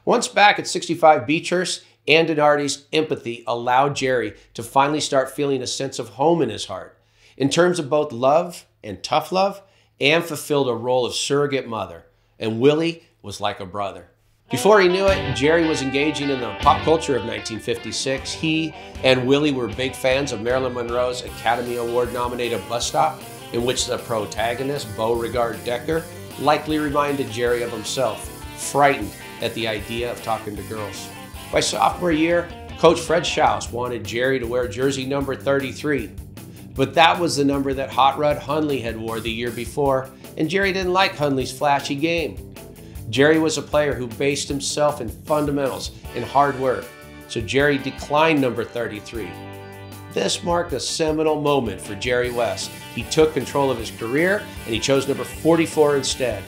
Once 0.04 0.28
back 0.28 0.58
at 0.58 0.66
65 0.66 1.22
Beechurst, 1.22 1.82
Ann 2.06 2.26
Donardi's 2.26 2.86
empathy 2.92 3.44
allowed 3.46 3.96
Jerry 3.96 4.34
to 4.54 4.62
finally 4.62 5.00
start 5.00 5.30
feeling 5.30 5.60
a 5.60 5.66
sense 5.66 5.98
of 5.98 6.10
home 6.10 6.40
in 6.40 6.48
his 6.48 6.66
heart. 6.66 6.98
In 7.36 7.50
terms 7.50 7.78
of 7.78 7.90
both 7.90 8.12
love 8.12 8.66
and 8.82 9.02
tough 9.02 9.30
love, 9.32 9.60
Ann 10.00 10.22
fulfilled 10.22 10.68
a 10.68 10.74
role 10.74 11.04
of 11.04 11.14
surrogate 11.14 11.66
mother, 11.66 12.06
and 12.38 12.60
Willie 12.60 13.04
was 13.20 13.40
like 13.40 13.60
a 13.60 13.66
brother. 13.66 14.08
Before 14.50 14.80
he 14.80 14.88
knew 14.88 15.06
it, 15.08 15.36
Jerry 15.36 15.68
was 15.68 15.82
engaging 15.82 16.30
in 16.30 16.40
the 16.40 16.54
pop 16.60 16.82
culture 16.82 17.14
of 17.14 17.24
1956. 17.24 18.32
He 18.32 18.72
and 19.04 19.26
Willie 19.26 19.52
were 19.52 19.68
big 19.68 19.94
fans 19.94 20.32
of 20.32 20.40
Marilyn 20.40 20.72
Monroe's 20.72 21.22
Academy 21.22 21.76
Award 21.76 22.14
nominated 22.14 22.66
Bus 22.66 22.86
Stop, 22.86 23.20
in 23.52 23.62
which 23.66 23.84
the 23.84 23.98
protagonist, 23.98 24.88
Beauregard 24.96 25.62
Decker, 25.66 26.02
likely 26.40 26.78
reminded 26.78 27.30
Jerry 27.30 27.60
of 27.60 27.70
himself, 27.70 28.26
frightened 28.72 29.12
at 29.42 29.52
the 29.52 29.68
idea 29.68 30.10
of 30.10 30.22
talking 30.22 30.56
to 30.56 30.62
girls. 30.62 31.10
By 31.52 31.60
sophomore 31.60 32.10
year, 32.10 32.48
Coach 32.78 33.00
Fred 33.00 33.24
Schaus 33.24 33.70
wanted 33.70 34.02
Jerry 34.02 34.38
to 34.38 34.46
wear 34.46 34.66
jersey 34.66 35.04
number 35.04 35.36
33, 35.36 36.10
but 36.74 36.94
that 36.94 37.20
was 37.20 37.36
the 37.36 37.44
number 37.44 37.74
that 37.74 37.90
Hot 37.90 38.16
Rod 38.16 38.38
Hundley 38.38 38.80
had 38.80 38.96
wore 38.96 39.20
the 39.20 39.30
year 39.30 39.50
before, 39.50 40.08
and 40.38 40.48
Jerry 40.48 40.72
didn't 40.72 40.94
like 40.94 41.16
Hundley's 41.16 41.52
flashy 41.52 41.96
game. 41.96 42.47
Jerry 43.10 43.38
was 43.38 43.56
a 43.56 43.62
player 43.62 43.94
who 43.94 44.06
based 44.06 44.48
himself 44.48 45.00
in 45.00 45.08
fundamentals 45.08 45.92
and 46.14 46.24
hard 46.24 46.58
work, 46.60 46.84
so 47.28 47.40
Jerry 47.40 47.78
declined 47.78 48.40
number 48.40 48.64
33. 48.64 49.30
This 50.12 50.42
marked 50.42 50.72
a 50.74 50.80
seminal 50.80 51.40
moment 51.40 51.80
for 51.80 51.94
Jerry 51.94 52.30
West. 52.30 52.70
He 52.94 53.04
took 53.04 53.32
control 53.32 53.70
of 53.70 53.78
his 53.78 53.90
career 53.90 54.42
and 54.64 54.74
he 54.74 54.80
chose 54.80 55.08
number 55.08 55.24
44 55.24 55.96
instead. 55.96 56.42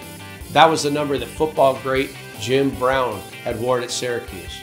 That 0.53 0.68
was 0.68 0.83
the 0.83 0.90
number 0.90 1.16
that 1.16 1.29
football 1.29 1.79
great 1.83 2.14
Jim 2.40 2.70
Brown 2.70 3.20
had 3.42 3.59
worn 3.59 3.83
at 3.83 3.90
Syracuse. 3.90 4.61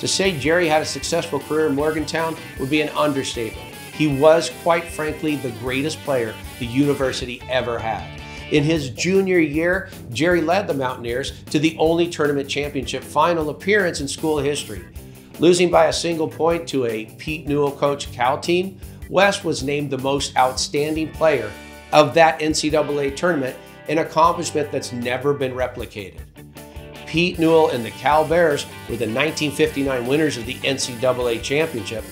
To 0.00 0.08
say 0.08 0.38
Jerry 0.38 0.68
had 0.68 0.82
a 0.82 0.86
successful 0.86 1.40
career 1.40 1.66
in 1.66 1.74
Morgantown 1.74 2.36
would 2.60 2.70
be 2.70 2.80
an 2.80 2.90
understatement. 2.90 3.74
He 3.92 4.18
was, 4.18 4.50
quite 4.62 4.84
frankly, 4.84 5.36
the 5.36 5.50
greatest 5.52 5.98
player 6.00 6.34
the 6.58 6.66
university 6.66 7.40
ever 7.48 7.78
had. 7.78 8.21
In 8.52 8.64
his 8.64 8.90
junior 8.90 9.38
year, 9.38 9.88
Jerry 10.10 10.42
led 10.42 10.68
the 10.68 10.74
Mountaineers 10.74 11.42
to 11.44 11.58
the 11.58 11.74
only 11.78 12.10
tournament 12.10 12.50
championship 12.50 13.02
final 13.02 13.48
appearance 13.48 14.02
in 14.02 14.06
school 14.06 14.36
history. 14.36 14.84
Losing 15.38 15.70
by 15.70 15.86
a 15.86 15.92
single 15.92 16.28
point 16.28 16.68
to 16.68 16.84
a 16.84 17.06
Pete 17.16 17.46
Newell 17.48 17.72
coach 17.72 18.12
Cal 18.12 18.38
team, 18.38 18.78
West 19.08 19.42
was 19.42 19.62
named 19.62 19.90
the 19.90 19.96
most 19.96 20.36
outstanding 20.36 21.10
player 21.12 21.50
of 21.94 22.12
that 22.12 22.40
NCAA 22.40 23.16
tournament, 23.16 23.56
an 23.88 23.98
accomplishment 23.98 24.70
that's 24.70 24.92
never 24.92 25.32
been 25.32 25.52
replicated. 25.52 26.20
Pete 27.06 27.38
Newell 27.38 27.70
and 27.70 27.82
the 27.82 27.90
Cal 27.92 28.22
Bears 28.22 28.66
were 28.88 28.96
the 28.96 29.06
1959 29.06 30.06
winners 30.06 30.36
of 30.36 30.44
the 30.44 30.56
NCAA 30.56 31.42
championship, 31.42 32.04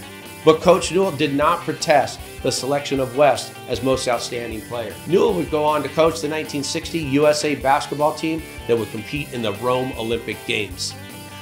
but 0.47 0.63
Coach 0.63 0.91
Newell 0.91 1.13
did 1.13 1.35
not 1.35 1.61
protest 1.61 2.19
the 2.43 2.53
selection 2.53 3.01
of 3.01 3.17
West 3.17 3.53
as 3.69 3.83
most 3.83 4.09
outstanding 4.09 4.61
player. 4.63 4.95
Newell 5.07 5.35
would 5.35 5.51
go 5.51 5.65
on 5.65 5.83
to 5.83 5.89
coach 5.89 6.21
the 6.21 6.29
1960 6.29 6.99
USA 6.99 7.55
basketball 7.55 8.15
team 8.15 8.43
that 8.67 8.79
would 8.79 8.91
compete 8.91 9.33
in 9.33 9.43
the 9.43 9.53
Rome 9.55 9.93
Olympic 9.99 10.37
Games. 10.47 10.95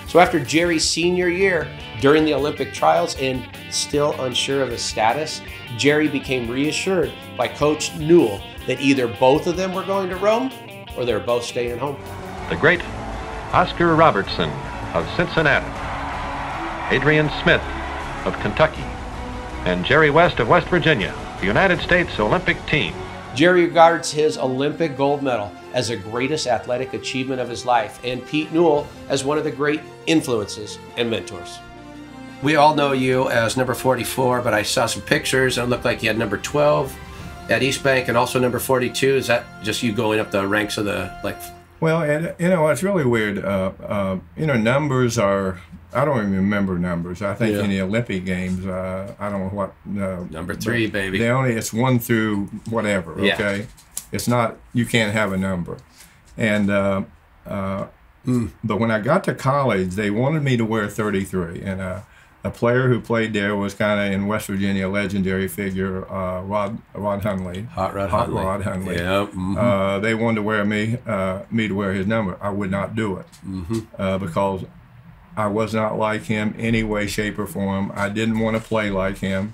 So 0.09 0.21
after 0.21 0.41
Jerry's 0.41 0.89
senior 0.89 1.29
year, 1.29 1.69
during 2.01 2.25
the 2.25 2.33
Olympic 2.33 2.73
trials 2.73 3.15
and 3.19 3.47
still 3.71 4.19
unsure 4.23 4.63
of 4.63 4.71
his 4.71 4.81
status, 4.81 5.43
Jerry 5.77 6.09
became 6.09 6.51
reassured 6.51 7.13
by 7.37 7.49
Coach 7.49 7.95
Newell 7.97 8.41
that 8.67 8.81
either 8.81 9.07
both 9.07 9.47
of 9.47 9.57
them 9.57 9.75
were 9.75 9.85
going 9.85 10.09
to 10.09 10.17
Rome 10.17 10.51
or 10.97 11.05
they 11.05 11.13
were 11.13 11.21
both 11.21 11.45
staying 11.45 11.79
home. 11.79 11.97
The 12.49 12.57
great 12.57 12.83
Oscar 13.53 13.95
Robertson 13.95 14.51
of 14.95 15.09
Cincinnati, 15.15 15.67
Adrian 16.95 17.31
Smith 17.43 17.63
of 18.25 18.39
Kentucky, 18.41 18.85
and 19.69 19.85
Jerry 19.85 20.09
West 20.09 20.41
of 20.41 20.49
West 20.49 20.67
Virginia, 20.69 21.15
the 21.41 21.47
United 21.47 21.79
States 21.81 22.19
Olympic 22.19 22.57
team. 22.65 22.95
Jerry 23.35 23.67
regards 23.67 24.11
his 24.11 24.39
Olympic 24.39 24.97
gold 24.97 25.23
medal 25.23 25.53
as 25.75 25.89
the 25.89 25.97
greatest 25.97 26.47
athletic 26.47 26.95
achievement 26.95 27.39
of 27.39 27.51
his 27.51 27.67
life, 27.67 28.01
and 28.03 28.27
Pete 28.27 28.51
Newell 28.51 28.87
as 29.11 29.25
one 29.25 29.37
of 29.37 29.45
the 29.45 29.51
great 29.51 29.83
influences 30.07 30.79
and 30.97 31.11
mentors. 31.11 31.59
We 32.43 32.57
all 32.57 32.75
know 32.75 32.93
you 32.93 33.29
as 33.29 33.59
number 33.59 33.75
44, 33.75 34.41
but 34.41 34.55
I 34.55 34.63
saw 34.63 34.87
some 34.87 35.03
pictures 35.03 35.59
and 35.59 35.67
it 35.67 35.71
looked 35.71 35.85
like 35.85 36.03
you 36.03 36.09
had 36.09 36.17
number 36.17 36.39
12 36.39 36.97
at 37.51 37.63
East 37.63 37.85
Bank 37.85 38.09
and 38.09 38.17
also 38.17 38.39
number 38.39 38.59
42. 38.59 39.17
Is 39.17 39.27
that 39.27 39.45
just 39.63 39.83
you 39.83 39.93
going 39.93 40.19
up 40.19 40.31
the 40.31 40.47
ranks 40.47 40.79
of 40.79 40.87
the 40.87 41.15
like? 41.23 41.37
Well, 41.81 42.03
and 42.03 42.35
you 42.39 42.49
know, 42.49 42.69
it's 42.69 42.83
really 42.83 43.05
weird. 43.05 43.45
Uh, 43.45 43.73
uh, 43.87 44.19
you 44.35 44.47
know, 44.47 44.57
numbers 44.57 45.19
are. 45.19 45.61
I 45.95 46.05
don't 46.05 46.19
even 46.19 46.37
remember 46.37 46.79
numbers. 46.79 47.23
I 47.23 47.35
think 47.35 47.55
Yeah. 47.57 47.63
in 47.65 47.71
the 47.71 47.81
Olympic 47.81 48.25
Games, 48.25 48.67
uh, 48.67 49.15
I 49.19 49.31
don't 49.31 49.41
know 49.41 49.49
what. 49.49 49.73
Uh, 49.89 50.25
Number 50.31 50.55
three, 50.55 50.87
baby. 50.87 51.19
They 51.19 51.31
only 51.31 51.53
it's 51.53 51.73
one 51.73 51.99
through 51.99 52.47
whatever. 52.69 53.15
Yeah. 53.19 53.35
Okay, 53.35 53.67
it's 54.13 54.29
not. 54.29 54.57
You 54.75 54.85
can't 54.87 55.13
have 55.13 55.33
a 55.33 55.37
number, 55.39 55.77
and. 56.37 56.71
Uh, 56.71 57.03
uh, 57.47 57.87
Hmm. 58.25 58.49
But 58.63 58.79
when 58.79 58.91
I 58.91 58.99
got 59.01 59.25
to 59.25 59.35
college, 59.35 59.95
they 59.95 60.11
wanted 60.11 60.43
me 60.43 60.59
to 60.59 60.65
wear 60.65 60.87
33, 60.89 61.63
and 61.63 61.81
uh, 61.81 62.01
a 62.45 62.51
player 62.51 62.89
who 62.89 63.01
played 63.01 63.33
there 63.33 63.57
was 63.57 63.73
kind 63.73 63.99
of 64.01 64.13
in 64.13 64.27
West 64.27 64.49
Virginia, 64.49 64.87
a 64.87 64.91
legendary 64.91 65.49
figure, 65.49 66.05
uh, 66.13 66.43
Rod 66.43 66.77
Rod 66.95 67.23
Hundley. 67.23 67.63
Hot 67.73 67.95
Rod 67.95 68.11
Hot 68.11 68.27
Hundley. 68.27 68.43
Rod 68.45 68.63
Hundley. 68.63 68.97
Yeah. 68.97 69.27
mhm. 69.33 69.57
Uh, 69.57 69.99
they 70.01 70.15
wanted 70.15 70.35
to 70.37 70.43
wear 70.43 70.63
me, 70.67 70.99
uh, 71.07 71.43
me 71.51 71.69
to 71.69 71.75
wear 71.75 71.93
his 71.95 72.07
number. 72.07 72.37
I 72.43 72.51
would 72.51 72.71
not 72.71 72.95
do 72.95 73.17
it 73.19 73.27
uh, 73.99 74.19
because 74.19 74.65
I 75.39 75.47
was 75.47 75.73
not 75.73 75.97
like 75.99 76.23
him 76.25 76.55
any 76.59 76.83
way, 76.83 77.07
shape, 77.07 77.39
or 77.39 77.47
form. 77.47 77.93
I 77.95 78.09
didn't 78.09 78.39
want 78.41 78.57
to 78.57 78.63
play 78.63 78.91
like 78.91 79.19
him, 79.19 79.53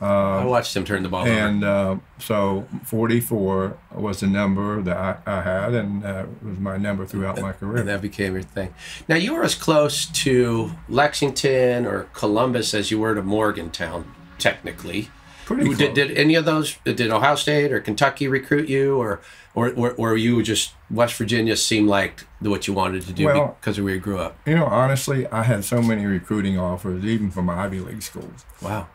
I 0.00 0.44
watched 0.46 0.74
him 0.74 0.84
turn 0.84 1.02
the 1.02 1.10
ball 1.10 1.22
over. 1.26 1.30
and 1.30 1.62
uh, 1.62 1.96
so 2.18 2.66
44 2.86 3.76
was 3.96 4.20
the 4.20 4.26
number 4.26 4.80
that 4.80 4.96
I, 4.96 5.16
I 5.38 5.42
had, 5.42 5.74
and 5.74 6.04
uh, 6.04 6.24
it 6.42 6.46
was 6.46 6.58
my 6.58 6.78
number 6.78 7.04
throughout 7.04 7.38
my 7.40 7.50
And 7.50 7.58
career. 7.58 7.82
that 7.82 8.00
became 8.00 8.32
your 8.32 8.42
thing. 8.42 8.72
Now 9.08 9.16
you 9.16 9.34
were 9.34 9.42
as 9.44 9.54
close 9.54 10.06
to 10.24 10.70
Lexington 10.88 11.84
or 11.86 12.04
Columbus 12.14 12.72
as 12.72 12.90
you 12.90 12.98
were 12.98 13.14
to 13.14 13.22
Morgantown, 13.22 14.10
technically. 14.38 15.10
Pretty 15.50 15.66
Who- 15.68 15.74
Did, 15.74 15.94
did 15.94 16.10
any 16.16 16.36
of 16.36 16.44
those? 16.44 16.76
Did 16.84 17.00
Ohio 17.10 17.34
State 17.34 17.72
or 17.72 17.80
Kentucky 17.80 18.28
recruit 18.28 18.68
you, 18.68 18.96
or 18.96 19.20
or 19.54 19.72
or, 19.72 19.90
or 19.94 20.16
you 20.16 20.40
just 20.44 20.74
West 20.90 21.14
Virginia 21.16 21.56
seemed 21.56 21.88
like 21.88 22.24
what 22.38 22.68
you 22.68 22.72
wanted 22.74 23.02
to 23.02 23.12
do 23.12 23.24
Well- 23.26 23.56
because 23.60 23.76
of 23.76 23.82
where 23.84 23.94
you 23.94 24.00
grew 24.00 24.18
up? 24.18 24.38
You 24.46 24.54
know, 24.54 24.66
honestly, 24.66 25.26
I 25.26 25.42
had 25.42 25.64
so 25.64 25.82
many 25.82 26.06
recruiting 26.06 26.56
offers, 26.56 27.04
even 27.04 27.32
from 27.32 27.50
Ivy 27.50 27.80
League 27.80 28.02
schools. 28.02 28.44
Wow. 28.62 28.86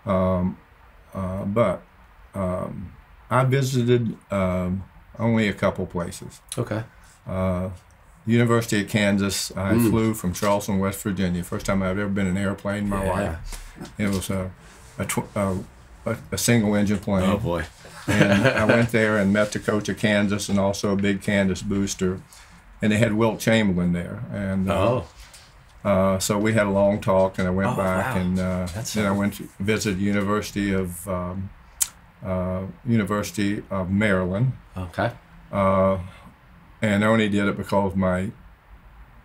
Uh, 1.13 1.44
but 1.44 1.82
um, 2.34 2.94
I 3.30 3.44
visited 3.44 4.18
um, 4.32 4.84
only 5.20 5.50
a 5.50 5.54
couple 5.54 5.86
places. 5.86 6.39
Okay. 6.58 6.84
University 8.26 8.82
of 8.82 8.88
Kansas. 8.89 9.52
I 9.58 9.74
Hmm. 9.74 9.89
flew 9.89 10.13
from 10.13 10.34
Charleston, 10.34 10.80
West 10.80 11.02
Virginia. 11.04 11.44
First 11.44 11.65
time 11.65 11.84
I've 11.84 12.00
ever 12.00 12.08
been 12.10 12.28
in 12.28 12.38
an 12.38 12.44
airplane 12.44 12.84
in 12.86 12.89
my 12.89 13.04
Yeah. 13.06 13.12
life. 13.12 13.91
It 13.98 14.08
was 14.08 14.30
a 14.30 14.52
a, 14.98 15.04
tw- 15.06 15.28
a, 15.36 15.58
a, 16.06 16.18
a 16.32 16.38
single 16.38 16.76
engine 16.76 17.00
plane. 17.00 17.30
Oh 17.30 17.38
boy. 17.38 17.65
and 18.08 18.48
I 18.48 18.65
went 18.76 18.89
there 18.91 19.18
and 19.18 19.34
met 19.34 19.52
the 19.52 19.60
coach 19.60 19.89
of 19.89 19.98
Kansas 19.98 20.50
and 20.50 20.60
also 20.60 20.91
a 20.94 20.96
big 20.96 21.22
Kansas 21.22 21.62
booster. 21.62 22.22
And 22.82 22.91
they 22.91 22.98
had 22.98 23.13
Wilt 23.13 23.39
Chamberlain 23.39 23.94
there. 23.94 24.24
And 24.32 24.70
uh, 24.70 25.02
Oh. 25.86 25.89
uh, 25.89 26.20
so 26.20 26.38
we 26.38 26.54
had 26.54 26.68
a 26.68 26.70
long 26.70 27.00
talk, 27.02 27.39
and 27.39 27.48
I 27.48 27.52
went 27.52 27.70
Oh, 27.72 27.76
back, 27.78 28.15
wow. 28.15 28.22
and 28.22 28.39
uh, 28.39 28.68
then 28.94 29.06
I 29.06 29.12
went 29.12 29.36
to 29.36 29.50
visit 29.60 29.98
University 29.98 30.74
of 30.74 31.08
um, 31.08 31.50
uh, 32.24 32.63
University 32.86 33.63
of 33.70 33.89
Maryland, 33.91 34.54
Okay. 34.78 35.12
uh, 35.52 35.98
and 36.82 37.04
I 37.04 37.08
only 37.08 37.30
did 37.30 37.48
it 37.48 37.56
because 37.58 37.96
my 37.96 38.32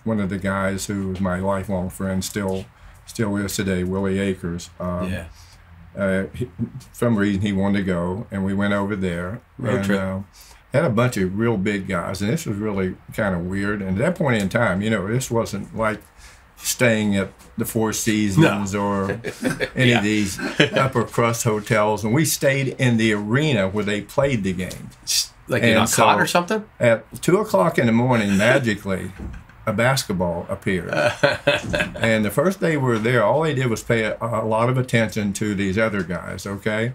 one 0.05 0.21
of 0.21 0.31
the 0.31 0.39
guys 0.39 0.87
who 0.87 1.09
was 1.09 1.21
my 1.21 1.39
lifelong 1.41 1.91
friend 1.91 2.25
still 2.25 2.65
still 3.07 3.37
is 3.37 3.57
today, 3.57 3.85
Willie 3.85 4.19
Akers. 4.19 4.71
Um, 4.79 5.11
Yeah. 5.11 5.27
Uh, 5.97 6.25
he, 6.35 6.45
for 6.47 6.95
some 6.95 7.17
reason 7.17 7.43
he 7.43 7.53
wanted 7.53 7.79
to 7.79 7.85
go, 7.85 8.27
and 8.31 8.45
we 8.45 8.55
went 8.55 8.73
over 8.75 8.95
there. 8.97 9.41
Road 9.59 9.77
and, 9.77 9.85
trip. 9.85 10.01
Uh, 10.01 10.19
had 10.73 10.85
a 10.85 10.91
bunch 10.91 11.17
of 11.17 11.37
real 11.37 11.57
big 11.57 11.89
guys, 11.89 12.23
and 12.23 12.31
this 12.31 12.47
was 12.47 12.57
really 12.57 12.95
kind 13.15 13.35
of 13.35 13.41
weird. 13.47 13.83
And 13.83 13.91
at 13.91 13.99
that 13.99 14.15
point 14.17 14.41
in 14.41 14.49
time, 14.49 14.83
you 14.83 14.91
know, 14.91 15.07
this 15.09 15.29
wasn't 15.31 15.77
like 15.77 16.01
staying 16.57 17.17
at 17.17 17.33
the 17.59 17.65
Four 17.65 17.93
Seasons 17.93 18.73
or 18.75 19.11
any 19.75 19.91
Yeah. 19.91 19.99
of 19.99 20.05
these 20.05 20.39
upper 20.61 21.03
crust 21.05 21.43
hotels. 21.43 22.05
And 22.05 22.15
we 22.15 22.25
stayed 22.25 22.69
in 22.79 22.99
the 22.99 23.13
arena 23.15 23.69
where 23.69 23.85
they 23.85 24.01
played 24.03 24.45
the 24.45 24.53
game. 24.53 24.91
Like 25.49 25.65
you 25.65 25.75
got 25.75 25.89
so- 25.89 26.03
caught 26.05 26.21
or 26.21 26.27
something? 26.29 26.65
At 26.79 27.21
two 27.21 27.39
o'clock 27.39 27.77
in 27.79 27.87
the 27.87 27.93
morning, 27.93 28.37
magically, 28.37 29.11
a 29.71 29.73
basketball 29.73 30.47
appeared. 30.49 30.91
and 31.97 32.25
the 32.25 32.31
first 32.31 32.61
day 32.61 32.77
we 32.77 32.85
were 32.85 32.99
there, 32.99 33.25
all 33.25 33.43
they 33.43 33.55
did 33.55 33.69
was 33.69 33.83
pay 33.83 34.03
a, 34.03 34.17
a 34.21 34.45
lot 34.45 34.69
of 34.69 34.77
attention 34.77 35.33
to 35.35 35.55
these 35.55 35.79
other 35.79 36.03
guys, 36.03 36.47
okay? 36.47 36.93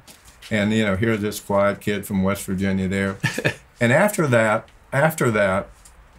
And, 0.52 0.72
you 0.74 0.86
know, 0.86 0.96
here's 0.96 1.22
this 1.22 1.40
quiet 1.40 1.82
kid 1.82 2.06
from 2.06 2.22
West 2.22 2.46
Virginia 2.46 2.88
there. 2.88 3.18
and 3.82 3.92
after 3.92 4.28
that, 4.28 4.70
after 4.94 5.32
that, 5.32 5.70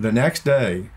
the 0.01 0.11
next 0.11 0.45
day, 0.45 0.91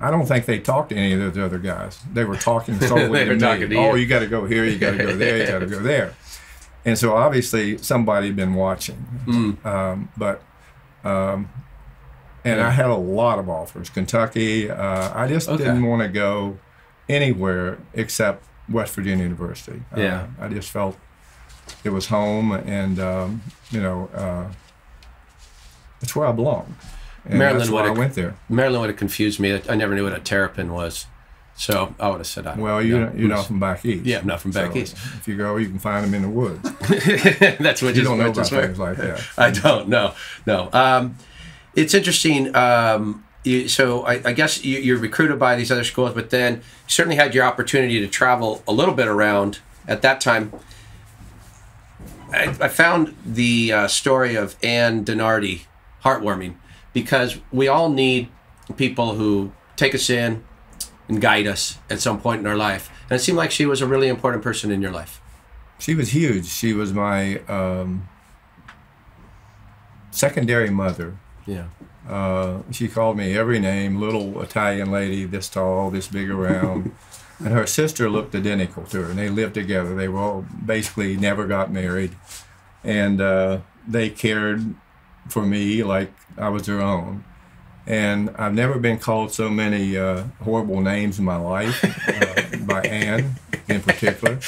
I 0.00 0.10
don't 0.10 0.26
think 0.26 0.46
they 0.46 0.58
talked 0.58 0.90
to 0.90 0.96
any 0.96 1.12
of 1.12 1.20
those 1.20 1.38
other 1.38 1.58
guys. 1.58 2.00
They 2.12 2.24
were 2.24 2.36
talking 2.36 2.80
solely 2.80 3.24
to 3.24 3.34
me. 3.34 3.38
to 3.38 3.76
oh, 3.76 3.94
you. 3.94 4.02
you 4.02 4.06
got 4.06 4.20
to 4.20 4.26
go 4.26 4.46
here, 4.46 4.64
you 4.64 4.78
got 4.78 4.92
to 4.92 4.98
go 4.98 5.16
there, 5.16 5.38
you 5.38 5.46
got 5.46 5.60
to 5.60 5.66
go 5.66 5.80
there. 5.80 6.14
And 6.84 6.98
so 6.98 7.14
obviously 7.14 7.78
somebody 7.78 8.28
had 8.28 8.36
been 8.36 8.54
watching. 8.54 8.96
Hmm. 8.96 9.66
Um, 9.66 10.08
but 10.16 10.42
um, 11.04 11.48
and 12.46 12.60
I 12.60 12.70
had 12.70 12.86
a 12.86 12.94
lot 12.96 13.38
of 13.38 13.48
offers. 13.48 13.90
Kentucky. 13.90 14.70
Uh, 14.70 15.10
I 15.14 15.26
just 15.28 15.48
Okay. 15.48 15.64
didn't 15.64 15.84
want 15.84 16.02
to 16.02 16.08
go 16.08 16.58
anywhere 17.08 17.78
except 17.94 18.44
West 18.68 18.94
Virginia 18.94 19.24
University. 19.24 19.82
Uh, 19.96 20.00
Yeah. 20.00 20.26
I 20.40 20.48
just 20.48 20.70
felt 20.70 20.96
it 21.84 21.90
was 21.90 22.06
home, 22.06 22.52
and 22.52 22.98
um, 22.98 23.42
you 23.70 23.80
know, 23.80 24.08
uh, 24.14 24.44
it's 26.00 26.14
where 26.14 26.26
I 26.26 26.32
belong. 26.32 26.76
And 27.24 27.38
Maryland 27.38 27.60
that's 27.62 27.70
why 27.70 27.86
I 27.86 27.90
went 27.90 28.14
there. 28.14 28.34
Maryland 28.48 28.80
would 28.82 28.90
have 28.90 28.98
confused 28.98 29.40
me. 29.40 29.60
I 29.68 29.74
never 29.74 29.94
knew 29.94 30.04
what 30.04 30.12
a 30.12 30.20
terrapin 30.20 30.72
was, 30.72 31.06
so 31.56 31.94
I 31.98 32.08
would 32.08 32.18
have 32.18 32.26
said 32.28 32.46
I. 32.46 32.54
Well, 32.54 32.80
you're 32.80 33.00
know. 33.00 33.12
you're 33.16 33.28
not 33.28 33.46
from 33.46 33.58
back 33.58 33.84
east. 33.84 34.04
Yeah, 34.04 34.18
I'm 34.20 34.26
not 34.28 34.40
from 34.40 34.52
back 34.52 34.72
So 34.72 34.78
east. 34.78 34.94
If 35.18 35.26
you 35.26 35.36
go, 35.36 35.56
you 35.56 35.68
can 35.68 35.80
find 35.80 36.04
them 36.04 36.14
in 36.14 36.22
the 36.22 36.28
woods. 36.28 36.62
That's 37.58 37.82
what 37.82 37.88
You 37.96 38.02
just 38.02 38.04
don't 38.04 38.18
know 38.18 38.30
about 38.30 38.46
things 38.48 38.78
like 38.78 38.96
that. 38.98 39.26
I 39.38 39.50
don't 39.50 39.88
know. 39.88 40.14
No. 40.46 40.68
Um, 40.72 41.16
it's 41.76 41.94
interesting. 41.94 42.54
Um, 42.56 43.24
you, 43.44 43.68
so 43.68 44.02
I, 44.04 44.20
I 44.24 44.32
guess 44.32 44.64
you, 44.64 44.78
you're 44.78 44.98
recruited 44.98 45.38
by 45.38 45.54
these 45.54 45.70
other 45.70 45.84
schools, 45.84 46.14
but 46.14 46.30
then 46.30 46.56
you 46.56 46.60
certainly 46.88 47.16
had 47.16 47.34
your 47.34 47.44
opportunity 47.44 48.00
to 48.00 48.08
travel 48.08 48.64
a 48.66 48.72
little 48.72 48.94
bit 48.94 49.06
around 49.06 49.60
at 49.86 50.02
that 50.02 50.20
time. 50.20 50.52
I, 52.32 52.56
I 52.60 52.68
found 52.68 53.14
the 53.24 53.72
uh, 53.72 53.88
story 53.88 54.34
of 54.34 54.56
Anne 54.62 55.04
Donardi 55.04 55.66
heartwarming 56.02 56.56
because 56.92 57.38
we 57.52 57.68
all 57.68 57.88
need 57.88 58.28
people 58.76 59.14
who 59.14 59.52
take 59.76 59.94
us 59.94 60.10
in 60.10 60.42
and 61.08 61.20
guide 61.20 61.46
us 61.46 61.78
at 61.88 62.00
some 62.00 62.20
point 62.20 62.40
in 62.40 62.46
our 62.46 62.56
life. 62.56 62.90
And 63.08 63.20
it 63.20 63.22
seemed 63.22 63.38
like 63.38 63.52
she 63.52 63.66
was 63.66 63.80
a 63.80 63.86
really 63.86 64.08
important 64.08 64.42
person 64.42 64.72
in 64.72 64.82
your 64.82 64.90
life. 64.90 65.20
she 65.78 65.94
was 65.94 66.08
huge. 66.08 66.46
She 66.46 66.72
was 66.72 66.92
my 66.92 67.38
um, 67.46 68.08
secondary 70.10 70.70
mother. 70.70 71.16
Yeah. 71.46 71.66
Uh, 72.08 72.62
she 72.70 72.88
called 72.88 73.16
me 73.16 73.36
every 73.36 73.58
name, 73.58 74.00
little 74.00 74.40
Italian 74.42 74.90
lady, 74.90 75.24
this 75.24 75.48
tall, 75.48 75.90
this 75.90 76.08
big 76.08 76.30
around. 76.30 76.94
and 77.38 77.48
her 77.48 77.66
sister 77.66 78.08
looked 78.08 78.34
identical 78.34 78.84
to 78.84 79.02
her, 79.02 79.10
and 79.10 79.18
they 79.18 79.28
lived 79.28 79.54
together. 79.54 79.94
They 79.94 80.08
were 80.08 80.20
all 80.20 80.46
basically 80.64 81.16
never 81.16 81.46
got 81.46 81.70
married, 81.70 82.12
and 82.84 83.20
uh, 83.20 83.58
they 83.86 84.10
cared 84.10 84.74
for 85.28 85.44
me 85.44 85.82
like 85.82 86.12
I 86.36 86.48
was 86.48 86.66
their 86.66 86.80
own. 86.80 87.24
And 87.86 88.30
I've 88.36 88.54
never 88.54 88.80
been 88.80 88.98
called 88.98 89.32
so 89.32 89.48
many 89.48 89.96
uh, 89.96 90.24
horrible 90.42 90.80
names 90.80 91.20
in 91.20 91.24
my 91.24 91.36
life 91.36 91.84
uh, 92.08 92.56
by 92.64 92.80
Anne 92.82 93.36
in 93.68 93.80
particular. 93.80 94.40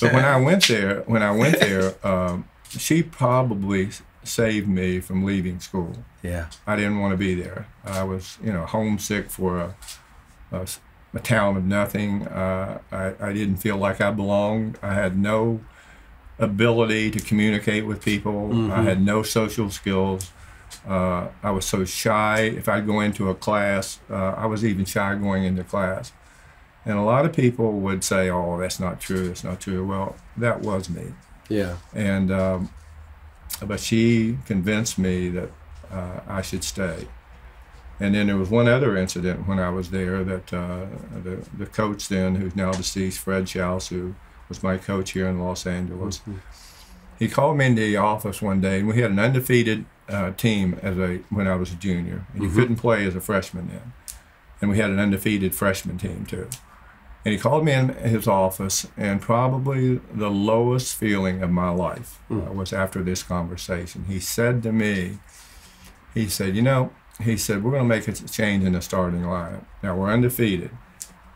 But 0.00 0.14
when 0.14 0.24
I 0.24 0.36
went 0.40 0.68
there, 0.68 1.02
when 1.02 1.22
I 1.22 1.32
went 1.32 1.60
there, 1.60 1.94
um, 2.06 2.48
she 2.70 3.02
probably 3.02 3.90
saved 4.24 4.68
me 4.68 5.00
from 5.00 5.24
leaving 5.24 5.60
school. 5.60 5.92
Yeah. 6.22 6.46
I 6.66 6.76
didn't 6.76 6.98
want 6.98 7.12
to 7.12 7.16
be 7.16 7.34
there. 7.34 7.66
I 7.84 8.02
was, 8.02 8.38
you 8.42 8.52
know, 8.52 8.64
homesick 8.66 9.30
for 9.30 9.58
a, 9.60 9.74
a, 10.52 10.66
a 11.14 11.20
town 11.20 11.56
of 11.56 11.64
nothing. 11.64 12.26
Uh, 12.26 12.80
I, 12.90 13.14
I 13.20 13.32
didn't 13.32 13.56
feel 13.56 13.76
like 13.76 14.00
I 14.00 14.10
belonged. 14.10 14.78
I 14.82 14.94
had 14.94 15.16
no 15.18 15.60
ability 16.38 17.10
to 17.10 17.20
communicate 17.20 17.84
with 17.86 18.04
people. 18.04 18.70
I 18.72 18.82
had 18.82 19.00
no 19.02 19.22
social 19.22 19.70
skills. 19.70 20.30
Uh, 20.86 21.28
I 21.42 21.50
was 21.50 21.64
so 21.64 21.84
shy. 21.84 22.40
If 22.40 22.68
I'd 22.68 22.86
go 22.86 23.00
into 23.00 23.30
a 23.30 23.34
class, 23.34 24.00
uh, 24.10 24.14
I 24.36 24.46
was 24.46 24.64
even 24.64 24.84
shy 24.84 25.14
going 25.16 25.44
into 25.44 25.64
class. 25.64 26.12
And 26.84 26.96
a 26.98 27.02
lot 27.02 27.24
of 27.26 27.32
people 27.32 27.72
would 27.80 28.04
say, 28.04 28.30
"Oh, 28.30 28.58
that's 28.58 28.78
not 28.78 29.00
true. 29.00 29.28
That's 29.28 29.44
not 29.44 29.60
true." 29.60 29.84
Well, 29.86 30.16
that 30.36 30.60
was 30.60 30.88
me 30.88 31.06
Yeah. 31.48 31.76
and 31.94 32.30
um, 32.30 32.70
but 33.66 33.80
she 33.80 34.38
convinced 34.46 34.98
me 34.98 35.28
that 35.30 35.50
uh, 35.90 36.20
I 36.26 36.42
should 36.42 36.64
stay. 36.64 37.08
And 38.00 38.14
then 38.14 38.28
there 38.28 38.36
was 38.36 38.48
one 38.48 38.68
other 38.68 38.96
incident 38.96 39.48
when 39.48 39.58
I 39.58 39.70
was 39.70 39.90
there 39.90 40.22
that 40.22 40.52
uh, 40.52 40.86
the 41.22 41.44
the 41.56 41.66
coach 41.66 42.08
then, 42.08 42.36
who's 42.36 42.54
now 42.54 42.70
deceased, 42.72 43.18
Fred 43.18 43.44
Schaus, 43.46 43.88
who 43.88 44.14
was 44.48 44.62
my 44.62 44.76
coach 44.78 45.10
here 45.12 45.26
in 45.26 45.40
Los 45.40 45.66
Angeles, 45.66 46.20
he 47.18 47.28
called 47.28 47.56
me 47.56 47.66
into 47.66 47.82
the 47.82 47.96
office 47.96 48.40
one 48.40 48.60
day, 48.60 48.78
and 48.78 48.88
we 48.88 49.00
had 49.00 49.10
an 49.10 49.18
undefeated 49.18 49.84
uh, 50.08 50.30
team 50.32 50.78
as 50.80 50.96
a 50.96 51.18
when 51.28 51.48
I 51.48 51.56
was 51.56 51.72
a 51.72 51.76
junior, 51.76 52.24
and 52.32 52.44
you 52.44 52.50
couldn't 52.50 52.76
play 52.76 53.04
as 53.04 53.16
a 53.16 53.20
freshman 53.20 53.68
then, 53.68 53.92
and 54.60 54.70
we 54.70 54.78
had 54.78 54.90
an 54.90 55.00
undefeated 55.00 55.54
freshman 55.54 55.98
team 55.98 56.24
too. 56.24 56.48
And 57.24 57.32
he 57.32 57.38
called 57.38 57.64
me 57.64 57.72
in 57.72 57.88
his 57.88 58.28
office, 58.28 58.86
and 58.96 59.20
probably 59.20 60.00
the 60.14 60.30
lowest 60.30 60.94
feeling 60.94 61.42
of 61.42 61.50
my 61.50 61.70
life 61.70 62.20
uh, 62.30 62.52
was 62.52 62.72
after 62.72 63.02
this 63.02 63.24
conversation. 63.24 64.04
He 64.06 64.20
said 64.20 64.62
to 64.62 64.72
me, 64.72 65.18
he 66.18 66.28
said, 66.28 66.56
You 66.56 66.62
know, 66.62 66.92
he 67.22 67.36
said, 67.36 67.62
we're 67.62 67.70
going 67.70 67.82
to 67.82 67.88
make 67.88 68.08
a 68.08 68.12
change 68.12 68.64
in 68.64 68.72
the 68.72 68.82
starting 68.82 69.22
lineup. 69.22 69.64
Now 69.82 69.96
we're 69.96 70.12
undefeated. 70.12 70.70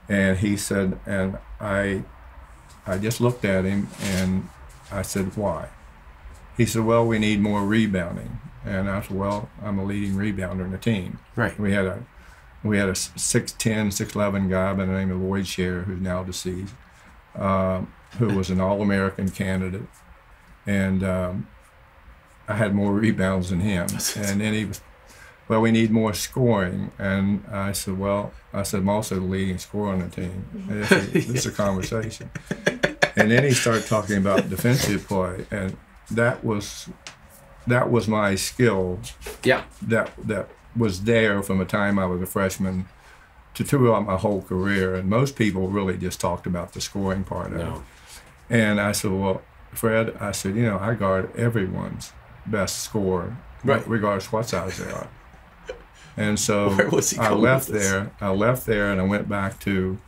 And 0.09 0.39
he 0.39 0.57
said, 0.57 0.99
and 1.07 1.39
I, 1.61 2.03
I 2.87 2.99
just 2.99 3.21
looked 3.21 3.45
at 3.45 3.65
him 3.65 3.89
and 4.01 4.49
I 4.91 5.03
said, 5.03 5.37
Why? 5.37 5.69
He 6.57 6.67
said, 6.67 6.85
Well, 6.85 7.07
we 7.07 7.19
need 7.19 7.41
more 7.41 7.65
rebounding. 7.65 8.41
And 8.65 8.91
I 8.91 9.03
said, 9.03 9.17
Well, 9.17 9.49
I'm 9.63 9.79
a 9.79 9.85
leading 9.85 10.15
rebounder 10.15 10.65
in 10.65 10.73
the 10.73 10.79
team. 10.79 11.21
Right. 11.37 11.59
We 11.59 11.73
had 11.73 11.87
a 11.87 12.05
we 12.65 12.79
had 12.79 12.89
a 12.89 12.93
6'10, 12.93 13.57
6'11 13.89 14.49
guy 14.49 14.73
by 14.73 14.85
the 14.85 14.93
name 14.93 15.11
of 15.11 15.21
Lloyd 15.21 15.45
Sharrar, 15.45 15.85
who's 15.85 16.01
now 16.01 16.23
deceased, 16.23 16.75
um, 17.35 17.93
who 18.19 18.29
was 18.37 18.51
an 18.51 18.61
All 18.61 18.83
American 18.83 19.31
candidate. 19.31 19.89
And 20.65 21.03
um, 21.03 21.49
I 22.49 22.55
had 22.57 22.75
more 22.75 22.93
rebounds 22.93 23.51
than 23.51 23.61
him. 23.61 23.87
And 24.17 24.41
then 24.41 24.53
he 24.55 24.65
was, 24.65 24.81
well, 25.49 25.61
we 25.61 25.71
need 25.71 25.91
more 25.91 26.15
scoring. 26.15 26.91
And 26.99 27.45
I 27.51 27.73
said, 27.73 27.99
well, 27.99 28.33
I 28.53 28.63
said, 28.63 28.81
I'm 28.81 28.89
also 28.89 29.17
the 29.17 29.21
leading 29.23 29.59
scorer 29.59 29.93
on 29.93 29.99
the 30.01 30.09
team. 30.09 30.45
This 30.69 30.93
is, 30.93 31.13
this 31.13 31.29
is 31.29 31.47
a 31.47 31.51
conversation. 31.53 32.31
And 33.15 33.31
then 33.31 33.45
he 33.45 33.51
started 33.53 33.85
talking 33.87 34.17
about 34.17 34.49
defensive 34.49 35.07
play. 35.07 35.45
And 35.51 35.77
that 36.11 36.43
was, 36.43 36.89
that 37.67 37.91
was 37.91 38.09
my 38.09 38.37
skill 38.37 39.01
Yeah. 39.45 39.65
that 39.83 40.11
that 40.25 40.49
was 40.75 41.03
there 41.05 41.43
from 41.43 41.59
the 41.59 41.67
time 41.67 41.99
I 41.99 42.07
was 42.07 42.23
a 42.23 42.27
freshman 42.27 42.87
to 43.53 43.65
throughout 43.65 44.07
my 44.07 44.17
whole 44.17 44.41
career. 44.41 44.95
And 44.95 45.11
most 45.11 45.37
people 45.37 45.69
really 45.69 45.99
just 45.99 46.21
talked 46.21 46.47
about 46.47 46.73
the 46.73 46.81
scoring 46.81 47.23
part 47.25 47.53
of 47.53 47.59
No. 47.59 47.75
it. 47.75 47.83
And 48.49 48.81
I 48.81 48.93
said, 48.93 49.11
well, 49.13 49.43
Fred, 49.75 50.17
I 50.19 50.33
said, 50.33 50.57
you 50.57 50.63
know, 50.63 50.79
I 50.79 50.95
guard 50.95 51.37
everyone's 51.37 52.13
best 52.47 52.81
score, 52.81 53.37
Right. 53.65 53.87
regardless 53.89 54.33
what 54.33 54.49
size 54.49 54.79
they 54.79 54.91
are. 54.91 55.09
And 56.17 56.39
so 56.39 56.71
Where 56.75 56.89
was 56.91 57.11
he 57.11 57.19
I 57.19 57.33
left 57.33 57.69
there. 57.69 58.11
I 58.21 58.31
left 58.31 58.67
there 58.67 58.91
and 58.91 59.01
I 59.01 59.05
went 59.05 59.29
back 59.29 59.59
to 59.61 59.99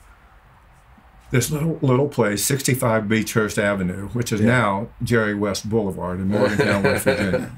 this 1.31 1.51
little 1.51 1.79
little 1.83 2.09
place, 2.09 2.45
65 2.45 3.05
Beechurst 3.05 3.59
Avenue, 3.59 4.09
which 4.09 4.33
is 4.33 4.41
now 4.41 4.89
Jerry 5.03 5.35
West 5.35 5.69
Boulevard 5.69 6.21
in 6.21 6.29
Morgantown, 6.29 6.83
West 6.85 7.05
Virginia. 7.07 7.51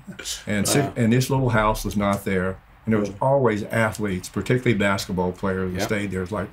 And 0.46 0.66
si- 0.66 0.88
and 0.96 1.12
this 1.12 1.28
little 1.28 1.50
house 1.50 1.84
was 1.84 1.96
not 1.96 2.24
there, 2.24 2.58
and 2.84 2.94
there 2.94 3.00
was 3.00 3.10
always 3.20 3.64
athletes, 3.64 4.28
particularly 4.30 4.78
basketball 4.78 5.32
players, 5.32 5.72
that 5.72 5.78
Yep. 5.80 5.88
stayed 5.88 6.10
there. 6.10 6.20
It 6.20 6.22
was 6.22 6.32
like 6.32 6.48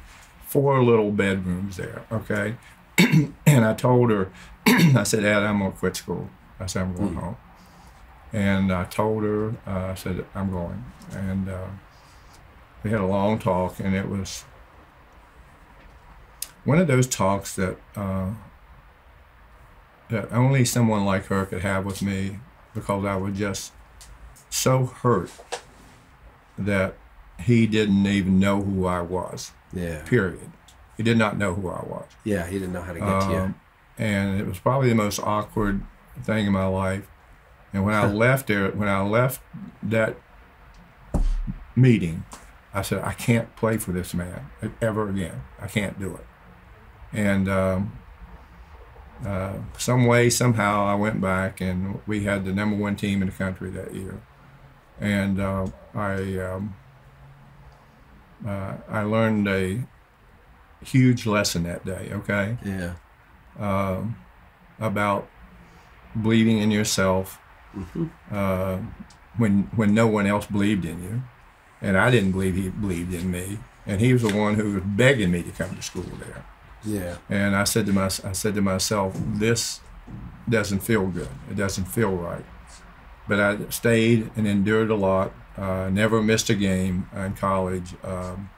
four 0.46 0.84
little 0.84 1.12
bedrooms 1.12 1.78
there. 1.78 2.02
Okay, 2.12 2.56
and 3.46 3.64
I 3.66 3.74
told 3.74 4.10
her, 4.12 4.30
I 4.68 5.04
said, 5.04 5.24
Ed, 5.24 5.44
I'm 5.44 5.60
gonna 5.60 5.72
quit 5.72 5.96
school. 5.96 6.30
I 6.60 6.66
said 6.66 6.82
I'm 6.84 6.96
going 6.96 7.10
hmm. 7.10 7.20
home. 7.20 7.38
And 8.34 8.72
I 8.74 8.86
told 8.86 9.24
her, 9.24 9.50
uh, 9.67 9.91
I 9.91 9.96
said 9.96 10.26
I'm 10.34 10.52
going, 10.52 10.84
and 11.12 11.48
uh, 11.48 11.67
we 12.84 12.89
had 12.89 13.00
a 13.00 13.06
long 13.06 13.38
talk, 13.38 13.80
and 13.80 13.96
it 13.96 14.10
was 14.10 14.43
one 16.65 16.80
of 16.80 16.88
those 16.88 17.06
talks 17.06 17.56
that 17.56 17.78
uh, 17.96 18.32
that 20.10 20.32
only 20.32 20.65
someone 20.65 21.06
like 21.06 21.26
her 21.28 21.46
could 21.46 21.62
have 21.62 21.86
with 21.86 22.02
me 22.02 22.39
because 22.74 23.06
I 23.06 23.15
was 23.15 23.38
just 23.38 23.72
so 24.50 24.86
hurt 24.86 25.32
that 26.58 26.96
he 27.39 27.67
didn't 27.67 28.06
even 28.06 28.39
know 28.39 28.62
who 28.62 28.86
I 28.86 29.02
was. 29.02 29.52
Yeah. 29.72 30.02
Period. 30.04 30.52
He 30.98 31.04
did 31.04 31.17
not 31.17 31.38
know 31.38 31.54
who 31.56 31.69
I 31.69 31.84
was. 31.84 32.06
Yeah. 32.24 32.48
He 32.48 32.60
didn't 32.60 32.74
know 32.74 32.82
how 32.82 32.93
to 32.93 33.00
get 33.00 33.22
to 33.22 33.30
you. 33.30 33.38
Um, 33.38 33.56
and 33.98 34.39
it 34.39 34.48
was 34.48 34.60
probably 34.60 34.89
the 34.89 34.96
most 34.96 35.19
awkward 35.19 35.84
thing 36.24 36.46
in 36.46 36.54
my 36.54 36.67
life. 36.67 37.08
And 37.74 37.84
when 37.84 37.96
I 37.96 38.06
left 38.12 38.48
there, 38.48 38.70
when 38.72 38.88
I 38.88 39.02
left 39.02 39.42
that 39.84 40.18
meeting, 41.76 42.24
I 42.74 42.82
said, 42.82 43.04
I 43.04 43.14
can't 43.14 43.56
play 43.56 43.78
for 43.78 43.92
this 43.92 44.14
man 44.14 44.50
ever 44.82 45.10
again. 45.10 45.42
I 45.60 45.68
can't 45.68 46.00
do 46.00 46.16
it. 46.16 46.26
And 47.12 47.48
um, 47.50 47.98
uh, 49.26 49.54
some 49.78 50.06
way, 50.06 50.30
somehow, 50.30 50.86
I 50.86 50.96
went 50.96 51.22
back, 51.22 51.62
and 51.62 52.00
we 52.08 52.24
had 52.24 52.46
the 52.46 52.52
number 52.54 52.76
one 52.76 52.96
team 52.96 53.22
in 53.22 53.30
the 53.30 53.34
country 53.36 53.70
that 53.72 53.94
year. 53.94 54.22
And 55.00 55.40
uh, 55.40 55.68
I, 55.94 56.38
um, 56.40 56.76
uh, 58.46 58.76
I 58.90 59.04
learned 59.04 59.48
a 59.48 59.84
huge 60.84 61.26
lesson 61.26 61.64
that 61.64 61.86
day. 61.86 62.10
Okay 62.12 62.58
Yeah. 62.66 62.96
um, 63.58 64.18
about 64.80 65.30
believing 66.22 66.58
in 66.58 66.70
yourself 66.72 67.40
uh, 68.32 68.78
when 69.38 69.64
when 69.76 69.94
no 69.94 70.08
one 70.08 70.28
else 70.28 70.46
believed 70.46 70.86
in 70.86 71.02
you, 71.04 71.24
and 71.82 71.98
I 71.98 72.12
didn't 72.12 72.32
believe 72.32 72.56
he 72.56 72.70
believed 72.70 73.14
in 73.14 73.32
me, 73.32 73.60
and 73.86 74.00
he 74.00 74.14
was 74.14 74.22
the 74.22 74.36
one 74.36 74.56
who 74.56 74.74
was 74.74 74.84
begging 74.84 75.32
me 75.32 75.44
to 75.44 75.52
come 75.52 75.76
to 75.76 75.82
school 75.82 76.06
there. 76.20 76.46
Yeah. 76.86 77.18
And 77.30 77.56
I 77.56 77.64
said 77.64 77.86
to 77.88 77.94
my 77.94 78.06
I 78.06 78.34
said 78.34 78.56
to 78.56 78.62
myself, 78.62 79.15
this 79.36 79.80
doesn't 80.50 80.80
feel 80.80 81.08
good. 81.08 81.30
It 81.50 81.56
doesn't 81.56 81.86
feel 81.86 82.12
right. 82.12 82.46
But 83.28 83.40
I 83.40 83.69
stayed 83.69 84.30
and 84.36 84.48
endured 84.48 84.90
a 84.90 84.96
lot. 84.96 85.34
Uh, 85.58 85.90
never 85.90 86.21
missed 86.21 86.50
a 86.50 86.56
game 86.56 87.08
in 87.15 87.34
college. 87.36 87.94
Um, 88.04 88.50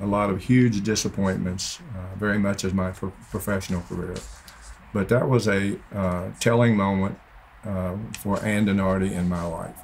a 0.00 0.06
lot 0.06 0.30
of 0.30 0.42
huge 0.42 0.82
disappointments, 0.82 1.78
uh, 1.94 2.16
very 2.16 2.38
much 2.38 2.64
as 2.64 2.74
my 2.74 2.90
pro- 2.90 3.12
professional 3.30 3.82
career. 3.82 4.16
But 4.92 5.08
that 5.10 5.28
was 5.28 5.46
a 5.46 5.78
uh, 5.94 6.30
telling 6.40 6.76
moment 6.76 7.18
uh, 7.64 7.96
for 8.20 8.42
Ann 8.44 8.66
Donardi 8.66 9.12
in 9.12 9.28
my 9.28 9.44
life. 9.44 9.76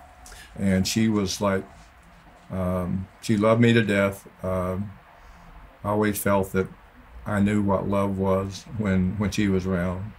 And 0.56 0.86
she 0.86 1.08
was 1.08 1.40
like, 1.40 1.64
um, 2.50 3.06
she 3.20 3.36
loved 3.36 3.60
me 3.60 3.72
to 3.72 3.82
death. 3.82 4.26
Um, 4.44 4.90
I 5.84 5.90
always 5.90 6.18
felt 6.18 6.52
that 6.52 6.66
I 7.26 7.40
knew 7.40 7.62
what 7.62 7.88
love 7.88 8.18
was 8.18 8.64
when, 8.78 9.18
when 9.18 9.30
she 9.30 9.48
was 9.48 9.66
around, 9.66 10.12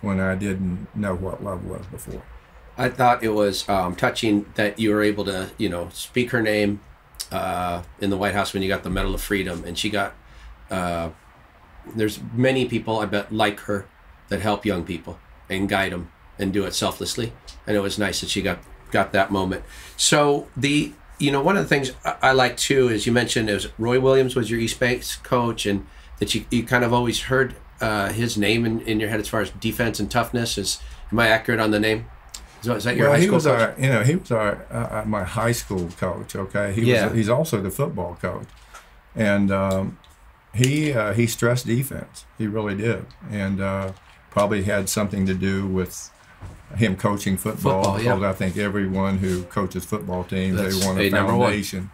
when 0.00 0.20
I 0.20 0.34
didn't 0.34 0.88
know 0.94 1.14
what 1.14 1.42
love 1.42 1.64
was 1.64 1.86
before. 1.86 2.22
I 2.76 2.90
thought 2.90 3.22
it 3.22 3.30
was 3.30 3.66
um, 3.68 3.96
touching 3.96 4.46
that 4.56 4.78
you 4.78 4.90
were 4.90 5.02
able 5.02 5.24
to, 5.24 5.50
you 5.56 5.68
know, 5.68 5.88
speak 5.92 6.30
her 6.32 6.42
name 6.42 6.80
uh, 7.32 7.82
in 8.00 8.10
the 8.10 8.16
White 8.16 8.34
House 8.34 8.52
when 8.52 8.62
you 8.62 8.68
got 8.68 8.82
the 8.82 8.90
Medal 8.90 9.14
of 9.14 9.22
Freedom, 9.22 9.64
and 9.64 9.78
she 9.78 9.88
got. 9.88 10.14
Uh, 10.70 11.10
there's 11.94 12.18
many 12.34 12.66
people 12.66 12.98
I 12.98 13.06
bet 13.06 13.32
like 13.32 13.60
her 13.60 13.86
that 14.28 14.40
help 14.40 14.66
young 14.66 14.84
people, 14.84 15.18
and 15.48 15.68
guide 15.68 15.92
them 15.92 16.10
and 16.38 16.52
do 16.52 16.64
it 16.64 16.74
selflessly. 16.74 17.32
And 17.66 17.76
it 17.76 17.80
was 17.80 17.98
nice 17.98 18.20
that 18.20 18.30
she 18.30 18.42
got 18.42 18.58
got 18.90 19.12
that 19.12 19.30
moment. 19.30 19.64
So 19.96 20.46
the 20.56 20.92
you 21.18 21.30
know 21.32 21.42
one 21.42 21.56
of 21.56 21.62
the 21.64 21.68
things 21.68 21.92
I, 22.04 22.16
I 22.22 22.32
like 22.32 22.56
too 22.56 22.88
is 22.88 23.06
you 23.06 23.12
mentioned 23.12 23.48
was 23.48 23.68
Roy 23.78 23.98
Williams 24.00 24.36
was 24.36 24.50
your 24.50 24.60
East 24.60 24.78
Bank's 24.78 25.16
coach 25.16 25.66
and 25.66 25.86
that 26.18 26.34
you, 26.34 26.44
you 26.50 26.62
kind 26.64 26.84
of 26.84 26.92
always 26.92 27.22
heard 27.22 27.54
uh, 27.80 28.10
his 28.10 28.38
name 28.38 28.64
in, 28.64 28.80
in 28.82 29.00
your 29.00 29.08
head 29.10 29.20
as 29.20 29.28
far 29.28 29.40
as 29.42 29.50
defense 29.50 30.00
and 30.00 30.10
toughness. 30.10 30.56
Is 30.58 30.78
am 31.12 31.18
I 31.18 31.28
accurate 31.28 31.60
on 31.60 31.70
the 31.72 31.80
name? 31.80 32.06
Is, 32.60 32.66
that- 32.66 32.76
is 32.78 32.84
that 32.84 32.96
your 32.96 33.08
well, 33.10 33.16
high 33.18 33.22
he 33.22 33.30
was 33.30 33.44
coach? 33.44 33.60
our, 33.60 33.74
you 33.80 33.88
know, 33.90 34.02
he 34.02 34.16
was 34.16 34.30
our 34.30 34.64
uh, 34.70 35.00
uh, 35.02 35.04
my 35.06 35.24
high 35.24 35.52
school 35.52 35.88
coach. 35.98 36.34
Okay, 36.36 36.72
he 36.72 36.82
Yeah. 36.82 37.06
was. 37.08 37.14
He's 37.16 37.28
also 37.28 37.60
the 37.60 37.70
football 37.70 38.16
coach, 38.22 38.46
and 39.14 39.50
um, 39.50 39.98
he 40.54 40.92
uh, 40.92 41.12
he 41.12 41.26
stressed 41.26 41.66
defense. 41.66 42.24
He 42.38 42.46
really 42.46 42.74
did, 42.76 43.04
and 43.30 43.60
uh, 43.60 43.92
probably 44.30 44.62
had 44.64 44.88
something 44.88 45.26
to 45.26 45.34
do 45.34 45.66
with 45.66 46.10
him 46.74 46.96
coaching 46.96 47.36
football. 47.36 47.82
Football, 47.84 48.02
yeah. 48.02 48.14
because 48.14 48.34
I 48.34 48.38
think 48.38 48.56
everyone 48.56 49.18
who 49.18 49.44
coaches 49.44 49.84
football 49.84 50.24
teams 50.24 50.56
That's 50.56 50.78
they 50.80 50.86
want 50.86 50.98
a 50.98 51.06
a 51.06 51.10
number 51.10 51.36
one. 51.36 51.50
foundation 51.50 51.90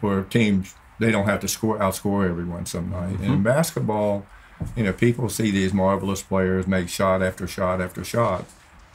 where 0.00 0.22
teams 0.24 0.74
they 0.98 1.10
don't 1.12 1.26
have 1.26 1.40
to 1.40 1.48
score 1.48 1.78
outscore 1.78 2.28
everyone 2.28 2.66
some 2.66 2.90
night. 2.90 3.20
And 3.20 3.34
in 3.34 3.42
basketball, 3.42 4.26
you 4.74 4.82
know, 4.82 4.92
people 4.92 5.28
see 5.28 5.50
these 5.52 5.72
marvelous 5.72 6.22
players 6.22 6.66
make 6.66 6.88
shot 6.88 7.22
after 7.22 7.46
shot 7.46 7.80
after 7.80 8.02
shot. 8.02 8.44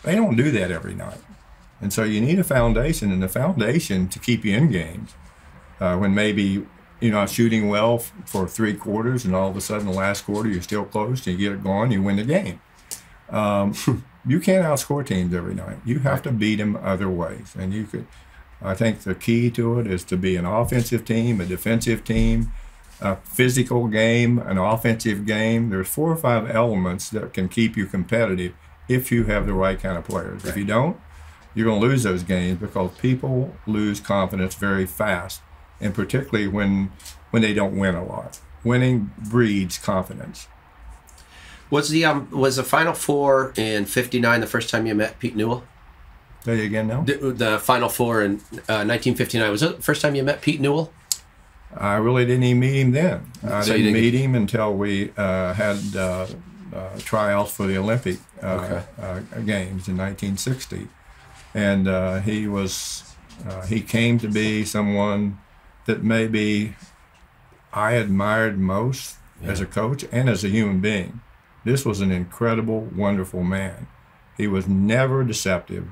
They 0.04 0.16
don't 0.16 0.36
do 0.36 0.52
that 0.52 0.70
every 0.72 0.94
night. 0.94 1.20
And 1.80 1.94
so 1.94 2.04
you 2.04 2.20
need 2.22 2.40
a 2.40 2.44
foundation, 2.44 3.12
and 3.12 3.24
the 3.24 3.30
foundation 3.30 4.08
to 4.10 4.20
keep 4.20 4.44
you 4.46 4.56
in 4.56 4.70
games. 4.72 5.14
Uh, 5.80 5.98
when 5.98 6.14
maybe 6.14 6.66
you're 7.02 7.12
not 7.14 7.30
shooting 7.30 7.68
well 7.68 7.96
f- 7.96 8.14
for 8.26 8.48
three 8.48 8.74
quarters, 8.74 9.26
and 9.26 9.34
all 9.36 9.50
of 9.50 9.58
a 9.58 9.62
sudden 9.62 9.88
the 9.88 9.94
last 9.94 10.26
quarter 10.26 10.48
you're 10.50 10.62
still 10.62 10.86
close, 10.86 11.26
you 11.28 11.36
get 11.38 11.52
it 11.54 11.64
going, 11.64 11.92
you 11.92 12.02
win 12.02 12.18
the 12.18 12.24
game. 12.24 12.62
Um, 13.30 13.74
you 14.26 14.40
can't 14.40 14.66
outscore 14.66 15.06
teams 15.06 15.34
every 15.34 15.54
night. 15.54 15.78
You 15.86 16.00
have 16.00 16.22
to 16.24 16.32
beat 16.32 16.56
them 16.56 16.78
other 16.82 17.10
ways, 17.10 17.56
and 17.58 17.74
you 17.74 17.86
could. 17.86 18.08
I 18.62 18.76
think 18.76 19.02
the 19.02 19.16
key 19.16 19.52
to 19.52 19.80
it 19.80 19.88
is 19.88 20.06
to 20.06 20.16
be 20.16 20.38
an 20.38 20.46
offensive 20.46 21.04
team, 21.04 21.42
a 21.42 21.46
defensive 21.46 22.06
team, 22.06 22.54
a 23.02 23.18
physical 23.18 23.88
game, 23.88 24.40
an 24.40 24.58
offensive 24.58 25.26
game. 25.26 25.70
There's 25.70 25.90
four 25.90 26.12
or 26.12 26.16
five 26.16 26.50
elements 26.50 27.10
that 27.10 27.34
can 27.34 27.50
keep 27.50 27.76
you 27.76 27.86
competitive 27.86 28.54
if 28.88 29.12
you 29.12 29.26
have 29.26 29.46
the 29.46 29.54
right 29.54 29.78
kind 29.78 29.98
of 29.98 30.06
players. 30.06 30.46
If 30.46 30.56
you 30.56 30.64
don't, 30.64 30.98
you're 31.54 31.66
going 31.66 31.82
to 31.82 31.88
lose 31.88 32.04
those 32.04 32.24
games 32.24 32.60
because 32.60 32.92
people 33.00 33.54
lose 33.68 34.00
confidence 34.00 34.56
very 34.56 34.86
fast, 34.86 35.42
and 35.82 35.94
particularly 35.94 36.48
when 36.48 36.92
when 37.32 37.42
they 37.42 37.54
don't 37.54 37.78
win 37.78 37.96
a 37.96 38.06
lot. 38.06 38.40
Winning 38.64 39.12
breeds 39.18 39.78
confidence. 39.78 40.48
Was 41.70 41.90
the 41.90 42.06
um 42.06 42.30
was 42.32 42.56
the 42.58 42.64
Final 42.64 42.94
Four 42.94 43.54
in 43.58 43.86
'59 43.86 44.42
the 44.42 44.48
first 44.48 44.70
time 44.70 44.86
you 44.86 44.94
met 44.96 45.20
Pete 45.20 45.36
Newell? 45.36 45.64
Say 46.46 46.60
it 46.60 46.66
again 46.66 46.88
now. 46.88 47.02
The, 47.04 47.14
the 47.32 47.60
Final 47.60 47.90
Four 47.90 48.22
in 48.22 48.32
uh, 48.68 48.84
1959 48.86 49.50
was 49.52 49.64
it 49.64 49.78
the 49.78 49.82
first 49.82 50.02
time 50.02 50.14
you 50.16 50.24
met 50.24 50.42
Pete 50.42 50.60
Newell? 50.62 50.92
I 51.76 51.96
really 51.96 52.26
didn't 52.26 52.44
even 52.44 52.60
meet 52.60 52.76
him 52.82 52.92
then. 52.92 53.32
I 53.44 53.62
So 53.62 53.74
didn't 53.74 53.94
didn't 53.94 54.02
meet 54.02 54.14
him 54.14 54.36
until 54.36 54.76
we 54.76 55.12
uh, 55.18 55.54
had 55.54 55.80
uh, 55.96 56.28
uh, 56.76 56.90
tryouts 57.00 57.52
for 57.52 57.66
the 57.66 57.78
Olympic 57.78 58.18
uh, 58.44 58.46
Okay. 58.46 58.84
uh, 59.02 59.20
games 59.40 59.88
in 59.88 59.98
1960, 59.98 60.88
and 61.56 61.88
uh, 61.88 62.20
he 62.20 62.48
was 62.48 63.04
uh, 63.50 63.66
he 63.66 63.82
came 63.82 64.20
to 64.20 64.28
be 64.28 64.64
someone 64.66 65.40
that 65.86 66.04
maybe 66.04 66.76
I 67.74 67.94
admired 67.94 68.60
most 68.60 69.16
as 69.44 69.60
a 69.60 69.66
coach 69.66 70.06
and 70.12 70.30
as 70.30 70.44
a 70.44 70.50
human 70.50 70.80
being. 70.80 71.22
This 71.64 71.86
was 71.86 72.02
an 72.02 72.12
incredible, 72.12 72.82
wonderful 72.96 73.44
man. 73.44 73.88
He 74.38 74.48
was 74.48 74.68
never 74.68 75.24
deceptive. 75.24 75.88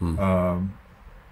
Um, 0.00 0.74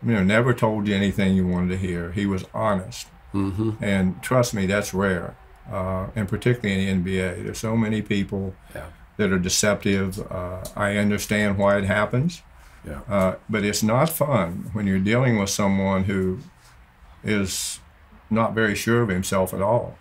you 0.03 0.12
know, 0.12 0.22
never 0.24 0.55
told 0.55 0.89
you 0.89 0.95
anything 0.95 1.35
you 1.35 1.47
wanted 1.47 1.68
to 1.70 1.76
hear. 1.76 2.12
He 2.12 2.24
was 2.26 2.45
honest. 2.55 3.09
Mm-hmm. 3.35 3.72
And 3.82 4.22
trust 4.22 4.55
me, 4.55 4.64
that's 4.66 4.95
rare, 4.95 5.37
uh, 5.70 6.07
and 6.16 6.28
particularly 6.28 6.89
in 6.89 7.03
the 7.05 7.11
NBA. 7.18 7.45
There's 7.45 7.59
so 7.59 7.76
many 7.76 8.01
people 8.01 8.55
Yeah. 8.74 8.87
that 9.16 9.32
are 9.32 9.39
deceptive. 9.39 10.18
Uh, 10.30 10.62
I 10.76 10.97
understand 10.97 11.59
why 11.59 11.76
it 11.78 11.85
happens, 11.85 12.43
Yeah. 12.87 13.01
uh, 13.09 13.35
but 13.51 13.64
it's 13.64 13.82
not 13.82 14.09
fun 14.09 14.70
when 14.72 14.87
you're 14.87 14.99
dealing 14.99 15.39
with 15.39 15.51
someone 15.51 16.05
who 16.05 16.39
is 17.22 17.80
not 18.30 18.55
very 18.55 18.74
sure 18.74 19.03
of 19.03 19.09
himself 19.09 19.53
at 19.53 19.61
all. 19.62 19.99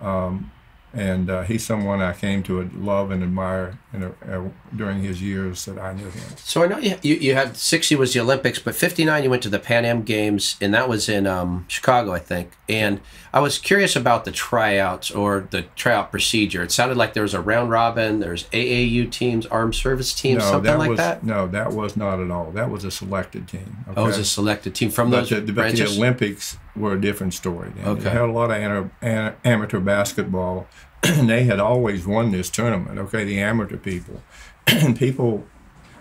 Um, 0.00 0.50
and 0.94 1.28
uh, 1.28 1.42
he's 1.42 1.64
someone 1.64 2.00
I 2.00 2.14
came 2.14 2.42
to 2.44 2.62
love 2.74 3.10
and 3.10 3.22
admire 3.22 3.78
in 3.92 4.02
a, 4.04 4.08
uh, 4.26 4.48
during 4.74 5.02
his 5.02 5.20
years 5.20 5.64
that 5.66 5.78
I 5.78 5.92
knew 5.92 6.08
him. 6.08 6.36
So 6.36 6.62
I 6.62 6.66
know 6.66 6.78
you, 6.78 6.96
you 7.02 7.14
you 7.16 7.34
had 7.34 7.56
60 7.56 7.94
was 7.96 8.14
the 8.14 8.20
Olympics, 8.20 8.58
but 8.58 8.74
59 8.74 9.22
you 9.22 9.30
went 9.30 9.42
to 9.42 9.50
the 9.50 9.58
Pan 9.58 9.84
Am 9.84 10.02
Games, 10.02 10.56
and 10.60 10.72
that 10.72 10.88
was 10.88 11.08
in 11.08 11.26
um, 11.26 11.66
Chicago, 11.68 12.12
I 12.12 12.18
think. 12.18 12.52
And 12.68 13.00
I 13.32 13.40
was 13.40 13.58
curious 13.58 13.96
about 13.96 14.24
the 14.24 14.32
tryouts 14.32 15.10
or 15.10 15.46
the 15.50 15.62
tryout 15.76 16.10
procedure. 16.10 16.62
It 16.62 16.72
sounded 16.72 16.96
like 16.96 17.12
there 17.12 17.22
was 17.22 17.34
a 17.34 17.40
round 17.40 17.70
robin. 17.70 18.20
There's 18.20 18.44
AAU 18.44 19.10
teams, 19.10 19.44
armed 19.46 19.74
service 19.74 20.14
teams, 20.14 20.42
something 20.44 20.78
like 20.78 20.90
was, 20.90 20.98
that. 20.98 21.22
No, 21.22 21.46
that 21.48 21.72
was 21.72 21.96
not 21.96 22.20
at 22.20 22.30
all. 22.30 22.50
That 22.50 22.70
was 22.70 22.84
a 22.84 22.90
selected 22.90 23.46
team. 23.46 23.84
Oh, 23.94 24.04
it 24.04 24.06
was 24.06 24.18
a 24.18 24.24
selected 24.24 24.74
team 24.74 24.90
from 24.90 25.10
But 25.10 25.28
those 25.28 25.46
the, 25.46 25.52
but 25.52 25.74
the. 25.74 25.86
Olympics 25.86 26.56
were 26.78 26.92
a 26.94 27.00
different 27.00 27.34
story. 27.34 27.70
Then. 27.76 27.86
Okay. 27.86 28.04
You 28.04 28.08
had 28.10 28.22
a 28.28 28.32
lot 28.32 28.50
of 28.50 28.56
ana- 29.02 29.34
amateur 29.44 29.80
basketball, 29.80 30.66
and 31.02 31.28
they 31.32 31.44
had 31.44 31.60
always 31.60 32.06
won 32.06 32.30
this 32.32 32.50
tournament. 32.50 32.98
Okay, 32.98 33.24
the 33.24 33.40
amateur 33.40 33.76
people, 33.76 34.22
and 34.66 34.98
people 34.98 35.44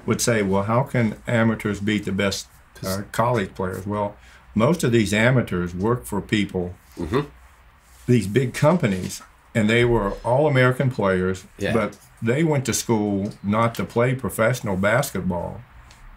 would 0.05 0.21
say, 0.21 0.41
"Well, 0.43 0.63
how 0.63 0.83
can 0.83 1.15
amateurs 1.27 1.79
beat 1.79 2.05
the 2.05 2.11
best 2.11 2.47
uh, 2.85 3.01
college 3.11 3.53
players?" 3.55 3.85
Well, 3.85 4.15
most 4.55 4.83
of 4.83 4.91
these 4.91 5.13
amateurs 5.13 5.75
work 5.75 6.05
for 6.05 6.21
people, 6.21 6.73
Mm-hmm. 6.97 7.21
these 8.07 8.25
big 8.27 8.53
companies, 8.55 9.21
and 9.53 9.69
they 9.69 9.85
were 9.85 10.11
all 10.23 10.47
American 10.47 10.89
players, 10.89 11.45
Yeah. 11.59 11.73
but 11.73 11.97
they 12.21 12.43
went 12.43 12.65
to 12.65 12.73
school 12.73 13.33
not 13.43 13.75
to 13.75 13.83
play 13.83 14.15
professional 14.15 14.75
basketball. 14.77 15.61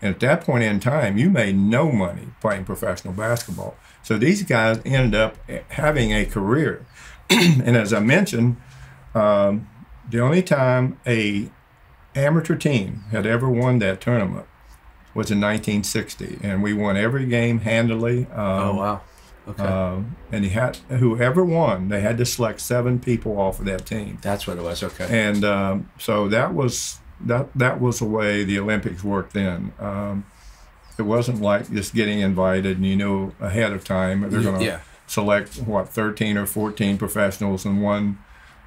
And 0.03 0.15
at 0.15 0.21
that 0.21 0.41
point 0.43 0.65
in 0.65 0.81
time, 0.81 1.19
you 1.19 1.29
made 1.29 1.59
no 1.59 1.93
money 1.93 2.29
playing 2.41 2.65
professional 2.65 3.13
basketball. 3.13 3.77
So 4.03 4.19
these 4.19 4.43
guys 4.43 4.81
ended 4.85 5.15
up 5.15 5.37
having 5.69 6.13
a 6.13 6.25
career. 6.25 6.87
and 7.31 7.77
as 7.77 7.93
I 7.93 8.01
mentioned, 8.01 8.57
um, 9.15 9.69
the 10.09 10.21
only 10.21 10.43
time 10.43 10.99
a 11.07 11.51
amateur 12.15 12.57
team 12.57 13.05
had 13.11 13.27
ever 13.27 13.49
won 13.49 13.79
that 13.79 14.01
tournament 14.01 14.47
was 15.15 15.31
in 15.31 15.41
1960, 15.41 16.39
and 16.43 16.63
we 16.63 16.73
won 16.73 16.97
every 16.97 17.27
game 17.27 17.61
handily. 17.61 18.27
Um, 18.27 18.37
oh 18.37 18.75
wow. 18.75 19.01
Okay. 19.49 19.65
um, 19.65 20.17
and 20.31 20.45
he 20.45 20.51
had 20.51 20.77
whoever 20.89 21.45
won, 21.45 21.89
they 21.89 22.01
had 22.01 22.19
to 22.19 22.27
select 22.27 22.61
seven 22.61 23.01
people 23.01 23.39
off 23.41 23.59
of 23.59 23.65
that 23.65 23.87
team. 23.87 24.19
That's 24.23 24.47
what 24.47 24.59
it 24.59 24.63
was. 24.63 24.83
Okay. 24.83 25.07
And 25.11 25.45
um, 25.45 25.91
so 25.99 26.29
that 26.29 26.55
was 26.55 26.99
that 27.23 27.49
that 27.57 27.81
was 27.81 27.99
the 27.99 28.05
way 28.05 28.45
the 28.45 28.59
Olympics 28.59 29.03
worked 29.03 29.33
then. 29.33 29.73
Um, 29.81 30.27
it 31.01 31.07
wasn't 31.07 31.41
like 31.41 31.69
just 31.73 31.95
getting 31.95 32.21
invited 32.21 32.77
and 32.77 32.87
you 32.87 32.95
know 32.97 33.33
ahead 33.41 33.73
of 33.73 33.83
time 33.85 34.21
they're 34.31 34.43
going 34.43 34.59
to 34.61 34.65
Yeah. 34.65 34.81
select 35.07 35.57
what 35.57 35.89
13 35.89 36.37
or 36.39 36.47
14 36.47 36.97
professionals 36.99 37.65
and 37.65 37.83
one 37.83 38.19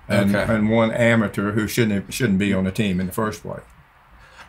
and, 0.10 0.36
Okay. 0.36 0.54
and 0.54 0.70
one 0.70 0.92
amateur 0.92 1.52
who 1.54 1.66
shouldn't 1.68 2.14
shouldn't 2.14 2.40
be 2.40 2.54
on 2.54 2.66
the 2.66 2.72
team 2.72 3.00
in 3.00 3.06
the 3.08 3.14
first 3.14 3.42
place. 3.44 3.62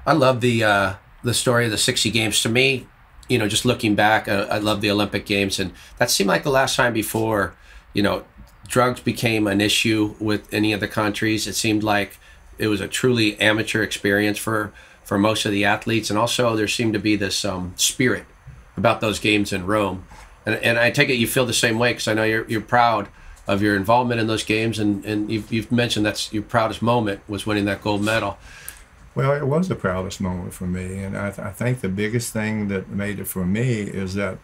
I 0.05 0.13
love 0.13 0.41
the 0.41 0.65
uh, 0.65 0.95
the 1.23 1.33
story 1.35 1.65
of 1.67 1.71
the 1.71 1.79
60 1.79 2.11
games. 2.11 2.43
To 2.43 2.49
me, 2.49 2.87
you 3.29 3.39
know, 3.39 3.47
just 3.49 3.65
looking 3.65 3.95
back, 3.95 4.27
uh, 4.29 4.47
I 4.51 4.59
love 4.59 4.81
the 4.81 4.91
Olympic 4.91 5.25
Games, 5.27 5.61
and 5.61 5.71
that 5.99 6.11
seemed 6.11 6.29
like 6.29 6.43
the 6.43 6.51
last 6.51 6.75
time 6.77 6.93
before, 6.93 7.55
you 7.95 8.03
know, 8.03 8.25
drugs 8.69 9.01
became 9.01 9.47
an 9.47 9.61
issue 9.61 10.15
with 10.19 10.53
any 10.53 10.73
of 10.75 10.81
the 10.81 10.89
countries. 10.89 11.47
It 11.47 11.55
seemed 11.55 11.83
like 11.85 12.19
it 12.59 12.67
was 12.69 12.81
a 12.81 12.89
truly 12.89 13.41
amateur 13.41 13.83
experience 13.83 14.39
for 14.39 14.73
for 15.05 15.19
most 15.19 15.45
of 15.45 15.53
the 15.53 15.65
athletes, 15.65 16.11
and 16.11 16.19
also 16.19 16.57
there 16.57 16.69
seemed 16.69 16.95
to 16.95 16.99
be 16.99 17.17
this 17.17 17.45
um, 17.45 17.73
spirit 17.77 18.25
about 18.77 19.01
those 19.01 19.19
games 19.19 19.53
in 19.53 19.67
Rome. 19.67 20.05
And, 20.47 20.57
and 20.57 20.79
I 20.79 20.91
take 20.91 21.09
it 21.09 21.15
you 21.15 21.27
feel 21.27 21.47
the 21.47 21.53
same 21.53 21.79
way 21.79 21.93
because 21.93 22.09
I 22.09 22.15
know 22.15 22.25
you're 22.25 22.47
you're 22.49 22.61
proud 22.61 23.09
of 23.47 23.61
your 23.63 23.77
involvement 23.77 24.21
in 24.21 24.27
those 24.27 24.43
games, 24.43 24.79
and, 24.79 25.05
and 25.05 25.31
you've, 25.31 25.53
you've 25.53 25.71
mentioned 25.71 26.07
that's 26.07 26.33
your 26.33 26.43
proudest 26.43 26.81
moment 26.81 27.21
was 27.29 27.45
winning 27.47 27.67
that 27.67 27.83
gold 27.83 28.03
medal. 28.03 28.39
Well, 29.15 29.33
it 29.33 29.47
was 29.47 29.69
the 29.69 29.75
proudest 29.75 30.21
moment 30.21 30.55
for 30.55 30.67
me, 30.67 30.99
and 31.05 31.17
I, 31.17 31.29
I 31.29 31.51
think 31.53 31.81
the 31.81 31.89
biggest 31.91 32.33
thing 32.33 32.69
that 32.69 32.89
made 32.89 33.21
it 33.21 33.27
for 33.29 33.45
me 33.45 33.83
is 33.83 34.15
that 34.15 34.39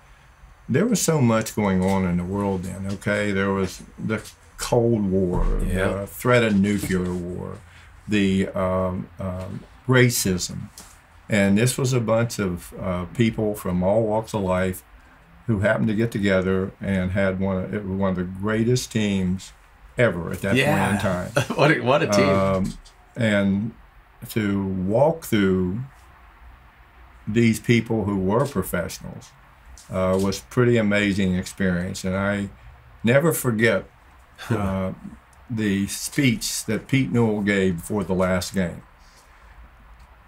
there 0.69 0.87
was 0.87 1.01
so 1.01 1.21
much 1.21 1.57
going 1.57 1.83
on 1.83 2.05
in 2.05 2.19
the 2.19 2.25
world 2.25 2.63
then. 2.65 2.87
Okay, 2.93 3.33
there 3.33 3.51
was 3.51 3.83
the 3.99 4.23
Cold 4.59 5.11
War, 5.11 5.45
Yeah. 5.67 5.89
the 5.89 6.07
threat 6.07 6.45
of 6.45 6.55
nuclear 6.61 7.13
war, 7.13 7.57
the 8.07 8.49
um, 8.49 9.09
um, 9.19 9.61
racism, 9.91 10.71
and 11.29 11.59
this 11.59 11.77
was 11.77 11.93
a 11.93 12.01
bunch 12.01 12.39
of 12.39 12.73
uh, 12.81 13.05
people 13.07 13.55
from 13.55 13.83
all 13.83 14.03
walks 14.03 14.33
of 14.33 14.43
life 14.43 14.83
who 15.47 15.61
happened 15.61 15.89
to 15.89 15.95
get 15.95 16.11
together 16.11 16.73
and 16.81 17.11
had 17.11 17.41
one. 17.41 17.65
Of, 17.65 17.75
it 17.75 17.85
was 17.85 17.99
one 17.99 18.11
of 18.11 18.17
the 18.17 18.25
greatest 18.25 18.93
teams 18.93 19.53
ever 19.99 20.31
at 20.31 20.41
that 20.41 20.55
point 20.55 20.95
in 20.95 20.99
time 20.99 21.31
what 21.59 21.71
a, 21.71 21.81
what 21.81 22.03
a 22.03 22.07
team. 22.07 22.29
um, 22.29 22.79
and 23.17 23.75
to 24.29 24.65
walk 24.67 25.25
through 25.25 25.81
these 27.27 27.61
people 27.61 28.05
who 28.05 28.17
were 28.17 28.47
professionals 28.47 29.31
uh, 29.91 30.19
was 30.23 30.41
pretty 30.41 30.77
amazing 30.77 31.35
experience, 31.35 32.05
and 32.05 32.17
I 32.17 32.51
never 33.03 33.33
forget 33.33 33.91
uh, 34.49 34.93
the 35.49 35.87
speech 35.89 36.65
that 36.67 36.87
Pete 36.87 37.11
Newell 37.11 37.43
gave 37.43 37.77
before 37.77 38.05
the 38.05 38.15
last 38.15 38.55
game. 38.55 38.83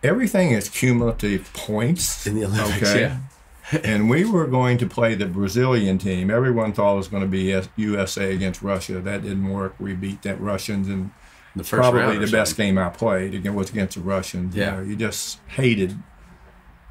Everything 0.03 0.51
is 0.51 0.69
cumulative 0.69 1.53
points. 1.53 2.27
In 2.27 2.35
the 2.35 2.45
Olympics, 2.47 2.95
yeah. 2.95 3.19
and 3.85 4.11
we 4.11 4.25
were 4.25 4.47
going 4.47 4.79
to 4.79 4.87
play 4.87 5.15
the 5.15 5.27
Brazilian 5.27 5.99
team. 5.99 6.31
Everyone 6.31 6.73
thought 6.73 6.95
it 6.95 6.97
was 6.97 7.09
going 7.09 7.23
to 7.23 7.29
be 7.29 7.59
USA 7.77 8.35
against 8.35 8.63
Russia. 8.63 9.01
That 9.01 9.23
didn't 9.23 9.49
work. 9.49 9.75
We 9.79 9.95
beat 9.95 10.23
that 10.23 10.41
Russians, 10.41 10.89
and 10.89 11.11
The 11.57 11.65
first 11.65 11.81
probably 11.81 12.19
the 12.19 12.31
best 12.31 12.57
game 12.57 12.79
I 12.79 12.89
played 12.89 13.35
again 13.35 13.55
was 13.55 13.71
against 13.71 13.97
the 13.97 14.03
Russians. 14.03 14.55
Yeah. 14.55 14.73
You, 14.73 14.77
know, 14.77 14.83
you 14.91 14.97
just 14.97 15.39
hated. 15.49 15.97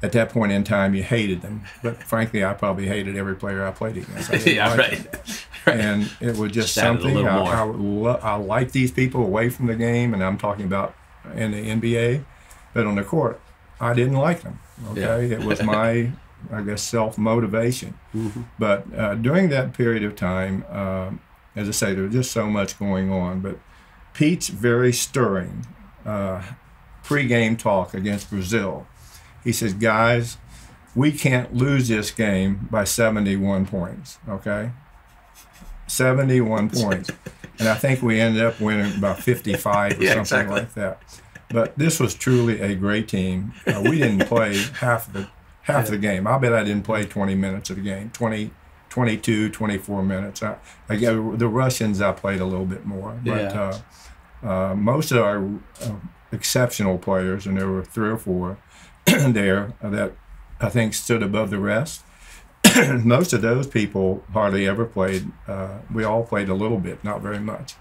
At 0.02 0.10
that 0.12 0.30
point 0.30 0.50
in 0.50 0.64
time, 0.64 0.94
you 0.96 1.02
hated 1.04 1.42
them. 1.42 1.62
But 1.80 2.02
frankly, 2.02 2.44
I 2.44 2.54
probably 2.54 2.88
hated 2.88 3.16
every 3.16 3.36
player 3.36 3.64
I 3.64 3.70
played 3.70 3.98
against. 3.98 4.32
I 4.32 4.36
yeah, 4.50 4.74
like 4.74 4.80
right. 5.66 5.78
And 5.78 6.10
it 6.20 6.36
was 6.36 6.50
just 6.50 6.74
Just 6.74 6.74
something 6.74 7.16
I. 7.24 7.38
I, 7.38 7.62
lo- 7.62 8.18
I 8.20 8.34
like 8.34 8.72
these 8.72 8.90
people 8.90 9.22
away 9.24 9.48
from 9.48 9.66
the 9.68 9.76
game, 9.76 10.12
and 10.12 10.24
I'm 10.24 10.38
talking 10.38 10.64
about 10.64 10.96
in 11.36 11.52
the 11.52 11.68
NBA. 11.68 12.24
But 12.74 12.86
on 12.86 12.94
the 12.96 13.04
court, 13.04 13.40
I 13.80 13.94
didn't 13.94 14.16
like 14.16 14.42
them. 14.42 14.58
Okay, 14.90 15.30
it 15.32 15.40
was 15.40 15.62
my, 15.62 16.12
I 16.52 16.62
guess, 16.62 16.82
self 16.82 17.18
motivation. 17.18 17.94
Mm-hmm. 18.14 18.42
But 18.58 18.86
uh, 18.96 19.14
during 19.16 19.48
that 19.50 19.74
period 19.74 20.04
of 20.04 20.16
time, 20.16 20.64
um, 20.70 21.20
as 21.54 21.68
I 21.68 21.72
say, 21.72 21.94
there 21.94 22.04
was 22.04 22.12
just 22.12 22.32
so 22.32 22.48
much 22.48 22.78
going 22.78 23.12
on. 23.12 23.40
But 23.40 23.58
Pete's 24.14 24.48
very 24.48 24.92
stirring 24.92 25.66
uh, 26.06 26.42
pre-game 27.02 27.56
talk 27.56 27.94
against 27.94 28.30
Brazil. 28.30 28.86
He 29.44 29.52
says, 29.52 29.74
"Guys, 29.74 30.38
we 30.94 31.12
can't 31.12 31.54
lose 31.54 31.88
this 31.88 32.10
game 32.10 32.68
by 32.70 32.84
71 32.84 33.66
points. 33.66 34.18
Okay, 34.28 34.70
71 35.86 36.70
points." 36.70 37.10
And 37.58 37.68
I 37.68 37.74
think 37.74 38.02
we 38.02 38.18
ended 38.20 38.42
up 38.42 38.60
winning 38.60 38.96
about 38.96 39.20
55 39.20 39.92
or 39.92 39.94
Yeah, 40.02 40.22
something 40.22 40.48
exactly. 40.48 40.54
like 40.54 40.74
that. 40.74 41.21
But 41.52 41.76
this 41.78 42.00
was 42.00 42.14
truly 42.14 42.60
a 42.60 42.74
great 42.74 43.08
team. 43.08 43.52
Uh, 43.66 43.82
we 43.84 43.98
didn't 43.98 44.26
play 44.34 44.56
half 44.80 45.12
the 45.12 45.28
half 45.62 45.88
the 45.88 45.98
game. 45.98 46.26
I 46.26 46.38
bet 46.38 46.52
I 46.52 46.64
didn't 46.64 46.82
play 46.84 47.04
20 47.04 47.34
minutes 47.34 47.70
of 47.70 47.76
the 47.76 47.82
game. 47.82 48.10
20, 48.10 48.50
22, 48.90 49.50
24 49.50 50.02
minutes. 50.02 50.42
I, 50.42 50.56
I 50.88 50.96
the 50.96 51.48
Russians 51.48 52.00
I 52.00 52.12
played 52.12 52.40
a 52.40 52.44
little 52.44 52.66
bit 52.66 52.84
more, 52.84 53.18
but 53.24 53.40
Yeah. 53.40 53.80
uh, 54.42 54.46
uh, 54.46 54.74
most 54.74 55.12
of 55.12 55.18
our 55.18 55.44
uh, 55.82 55.94
exceptional 56.32 56.98
players, 56.98 57.46
and 57.46 57.56
there 57.58 57.68
were 57.68 57.84
three 57.84 58.08
or 58.10 58.18
four 58.18 58.58
there 59.06 59.74
that 59.82 60.12
I 60.60 60.68
think 60.68 60.94
stood 60.94 61.22
above 61.22 61.50
the 61.50 61.58
rest. 61.58 62.02
most 63.04 63.32
of 63.32 63.42
those 63.42 63.66
people 63.66 64.24
hardly 64.32 64.66
ever 64.66 64.84
played. 64.84 65.30
Uh, 65.46 65.78
we 65.92 66.04
all 66.04 66.24
played 66.24 66.48
a 66.48 66.54
little 66.54 66.78
bit, 66.78 67.02
not 67.04 67.20
very 67.20 67.40
much. 67.40 67.74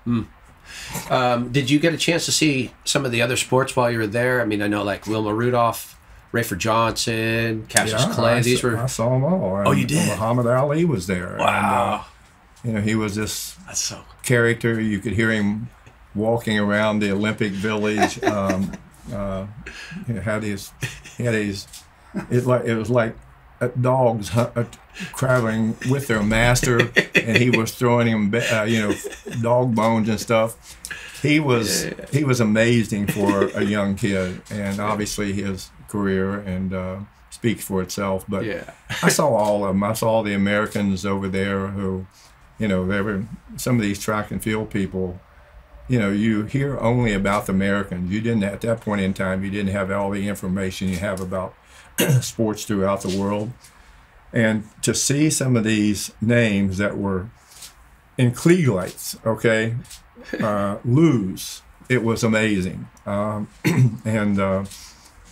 Um, 1.10 1.52
did 1.52 1.70
you 1.70 1.80
get 1.80 1.94
a 1.94 1.98
chance 1.98 2.26
to 2.26 2.32
see 2.32 2.72
some 2.86 3.06
of 3.06 3.12
the 3.12 3.22
other 3.22 3.38
sports 3.38 3.76
while 3.76 3.90
you 3.92 3.98
were 4.00 4.08
there? 4.08 4.42
I 4.42 4.46
mean, 4.46 4.62
I 4.62 4.68
know 4.68 4.84
like 4.84 5.08
Wilma 5.08 5.34
Rudolph, 5.34 5.98
Rafer 6.34 6.58
Johnson, 6.58 7.66
Cassius 7.68 8.06
Clay. 8.16 8.34
I, 8.34 8.42
These 8.42 8.62
saw- 8.62 8.68
were 8.70 8.78
I 8.78 8.86
saw 8.88 9.10
them 9.10 9.24
all. 9.24 9.58
And 9.58 9.68
Oh, 9.68 9.72
you 9.72 9.86
did? 9.86 10.08
Muhammad 10.08 10.48
Ali 10.48 10.86
was 10.86 11.08
there. 11.08 11.34
and, 11.34 11.42
uh, 11.42 11.46
wow. 11.46 12.06
you 12.64 12.74
know, 12.74 12.82
he 12.82 12.96
was 12.96 13.16
this 13.16 13.56
That's 13.68 13.80
so. 13.82 14.02
character. 14.24 14.80
You 14.80 15.00
could 15.00 15.14
hear 15.14 15.32
him 15.32 15.70
walking 16.16 16.60
around 16.60 17.00
the 17.00 17.12
Olympic 17.12 17.52
Village. 17.54 18.20
Um, 18.24 18.72
uh, 19.12 19.46
he 20.08 20.14
had 20.14 20.44
his, 20.44 20.72
he 21.18 21.24
had 21.24 21.34
his. 21.34 21.68
It 22.30 22.46
like 22.46 22.64
it 22.66 22.76
was 22.76 22.90
like 22.90 23.16
dogs 23.70 24.36
uh, 24.36 24.66
traveling 25.16 25.76
with 25.90 26.08
their 26.08 26.24
master, 26.24 26.92
and 27.16 27.38
he 27.38 27.50
was 27.50 27.74
throwing 27.74 28.08
him, 28.08 28.34
uh, 28.34 28.64
you 28.64 28.82
know, 28.82 28.96
dog 29.42 29.76
bones 29.76 30.10
and 30.10 30.20
stuff. 30.20 30.78
He 31.22 31.40
was 31.40 31.90
he 32.12 32.24
was 32.24 32.40
amazing 32.40 33.08
for 33.08 33.46
a 33.50 33.64
young 33.64 33.96
kid, 33.96 34.42
and 34.50 34.80
obviously 34.80 35.34
his 35.34 35.70
career 35.88 36.40
and 36.40 36.74
uh, 36.74 37.00
speaks 37.30 37.64
for 37.64 37.82
itself. 37.82 38.26
But 38.28 38.46
Yeah. 38.46 38.72
I 39.04 39.10
saw 39.10 39.28
all 39.28 39.64
of 39.66 39.70
them. 39.74 39.84
I 39.84 39.94
saw 39.94 40.24
the 40.24 40.34
Americans 40.34 41.06
over 41.06 41.28
there 41.28 41.68
who, 41.68 42.08
you 42.58 42.68
know, 42.68 42.86
they 42.88 43.02
were 43.02 43.26
some 43.58 43.76
of 43.76 43.82
these 43.82 44.00
track 44.00 44.32
and 44.32 44.42
field 44.42 44.70
people. 44.72 45.20
You 45.88 46.00
know, 46.00 46.10
you 46.10 46.46
hear 46.46 46.80
only 46.80 47.14
about 47.14 47.48
the 47.48 47.52
Americans. 47.52 48.12
You 48.12 48.22
didn't 48.22 48.44
at 48.44 48.62
that 48.62 48.82
point 48.82 49.02
in 49.02 49.14
time. 49.14 49.44
You 49.44 49.52
didn't 49.52 49.74
have 49.74 49.92
all 49.92 50.10
the 50.10 50.28
information 50.28 50.88
you 50.88 50.98
have 50.98 51.20
about 51.20 51.54
sports 52.22 52.66
throughout 52.66 53.02
the 53.02 53.20
world, 53.20 53.52
and 54.34 54.64
to 54.82 54.94
see 54.94 55.30
some 55.30 55.56
of 55.56 55.64
these 55.64 56.12
names 56.22 56.78
that 56.78 56.98
were 56.98 57.30
in 58.18 58.32
klieg 58.32 58.68
lights, 58.68 59.18
okay, 59.26 59.76
uh, 60.42 60.78
lose, 60.86 61.62
it 61.90 62.04
was 62.04 62.24
amazing. 62.24 62.88
Um, 63.06 63.50
and 64.06 64.40
uh, 64.40 64.66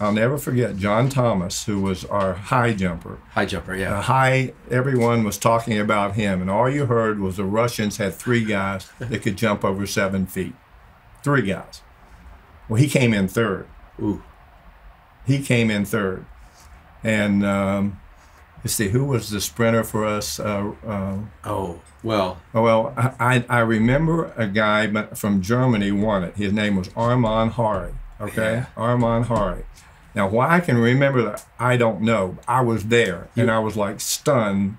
I'll 0.02 0.14
never 0.14 0.38
forget 0.38 0.78
John 0.78 1.10
Thomas, 1.10 1.66
who 1.66 1.82
was 1.82 2.06
our 2.06 2.34
high 2.34 2.74
jumper 2.74 3.20
High 3.32 3.46
jumper, 3.46 3.74
the 3.74 3.82
yeah. 3.82 4.02
high 4.02 4.54
everyone 4.72 5.26
was 5.26 5.38
talking 5.38 5.78
about 5.78 6.16
him 6.16 6.42
and 6.42 6.50
all 6.50 6.70
you 6.70 6.86
heard 6.86 7.20
was 7.20 7.36
the 7.36 7.44
russians 7.44 7.98
had 7.98 8.14
three 8.14 8.46
guys 8.46 8.90
that 9.00 9.22
could 9.22 9.36
jump 9.36 9.66
over 9.66 9.86
seven 9.86 10.26
feet 10.26 10.54
three 11.24 11.42
guys 11.42 11.82
well 12.70 12.80
he 12.80 12.88
came 12.88 13.14
in 13.14 13.28
third 13.28 13.68
Ooh. 14.02 14.24
he 15.26 15.42
came 15.42 15.70
in 15.70 15.84
third 15.84 16.26
and 17.04 17.46
um, 17.46 18.00
let's 18.64 18.74
see 18.74 18.90
who 18.90 19.06
was 19.06 19.30
the 19.30 19.42
sprinter 19.42 19.84
for 19.84 20.06
us 20.06 20.40
uh, 20.40 20.72
uh, 20.86 21.18
Oh, 21.46 21.82
well, 22.04 22.40
oh, 22.54 22.62
well 22.62 22.94
I, 23.20 23.46
I 23.50 23.60
remember 23.60 24.34
a 24.38 24.48
guy 24.48 24.92
from 25.16 25.42
germany 25.42 25.92
won 25.92 26.24
it 26.24 26.36
his 26.36 26.54
name 26.54 26.76
was 26.76 26.90
Armin 26.96 27.52
Hary 27.52 27.94
okay 28.20 28.54
Yeah. 28.54 28.66
Armin 28.78 29.24
Hary 29.24 29.66
now 30.16 30.28
why 30.28 30.56
i 30.56 30.60
can 30.60 30.78
remember 30.78 31.22
that 31.24 31.46
i 31.60 31.78
don't 31.78 32.02
know 32.02 32.38
i 32.48 32.62
was 32.62 32.86
there 32.86 33.28
and 33.36 33.52
i 33.52 33.60
was 33.60 33.76
like 33.78 34.00
stunned 34.02 34.78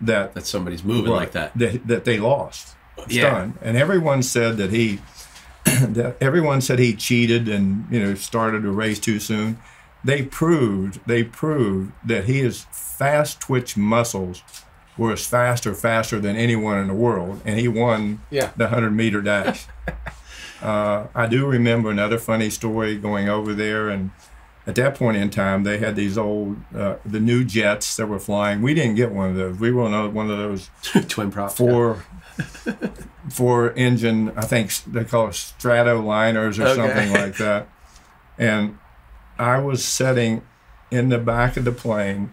that 0.00 0.34
that 0.34 0.46
somebody's 0.46 0.82
moving 0.84 1.12
like 1.12 1.32
that. 1.32 1.52
that 1.56 1.86
that 1.86 2.04
they 2.04 2.18
lost. 2.18 2.74
Yeah. 3.08 3.30
Stunned. 3.30 3.58
And 3.62 3.76
everyone 3.76 4.22
said 4.22 4.56
that 4.56 4.70
he 4.70 5.00
that 5.64 6.16
everyone 6.20 6.60
said 6.60 6.78
he 6.80 6.94
cheated 6.94 7.48
and 7.48 7.86
you 7.90 8.00
know 8.00 8.14
started 8.14 8.64
a 8.64 8.70
race 8.70 8.98
too 8.98 9.20
soon. 9.20 9.58
They 10.04 10.22
proved 10.22 11.00
they 11.06 11.22
proved 11.24 11.92
that 12.04 12.24
his 12.24 12.66
fast 12.72 13.40
twitch 13.40 13.76
muscles 13.76 14.42
were 14.98 15.12
as 15.12 15.24
faster 15.26 15.74
faster 15.74 16.18
than 16.20 16.36
anyone 16.36 16.78
in 16.78 16.88
the 16.88 16.94
world, 16.94 17.40
and 17.44 17.58
he 17.58 17.68
won 17.68 18.20
Yeah. 18.30 18.50
the 18.56 18.68
hundred 18.68 18.90
meter 18.92 19.22
dash. 19.22 19.66
uh, 20.62 21.06
I 21.14 21.26
do 21.26 21.46
remember 21.46 21.90
another 21.90 22.18
funny 22.18 22.50
story 22.50 22.96
going 22.98 23.28
over 23.28 23.54
there 23.54 23.88
and. 23.88 24.10
At 24.64 24.76
that 24.76 24.94
point 24.94 25.16
in 25.16 25.28
time, 25.28 25.64
they 25.64 25.78
had 25.78 25.96
these 25.96 26.16
old, 26.16 26.56
uh, 26.72 26.94
the 27.04 27.18
new 27.18 27.42
jets 27.42 27.96
that 27.96 28.06
were 28.06 28.20
flying. 28.20 28.62
We 28.62 28.74
didn't 28.74 28.94
get 28.94 29.10
one 29.10 29.30
of 29.30 29.34
those. 29.34 29.58
We 29.58 29.72
were 29.72 29.82
on 29.82 30.14
one 30.14 30.30
of 30.30 30.38
those 30.38 30.70
Twin 31.08 31.32
prop. 31.32 31.50
four 31.50 32.04
four 33.28 33.72
engine 33.74 34.32
i 34.36 34.42
think 34.42 34.72
they 34.86 35.04
call 35.04 35.26
it 35.28 35.32
stratoliners 35.32 36.58
or 36.58 36.68
Okay. 36.68 36.74
something 36.76 37.12
like 37.12 37.36
that 37.38 37.68
and 38.38 38.78
i 39.42 39.58
was 39.58 39.84
sitting 39.84 40.42
in 40.90 41.08
the 41.08 41.18
back 41.18 41.56
of 41.56 41.64
the 41.64 41.72
plane 41.72 42.32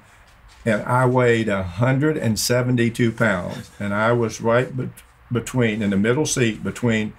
and 0.65 0.81
i 0.83 1.05
weighed 1.05 1.47
172 1.47 3.11
pounds 3.11 3.71
and 3.79 3.93
i 3.93 4.11
was 4.11 4.41
right 4.41 4.75
bet 4.75 4.89
between 5.31 5.81
in 5.81 5.89
the 5.91 5.97
middle 5.97 6.25
seat 6.25 6.63
between 6.63 7.13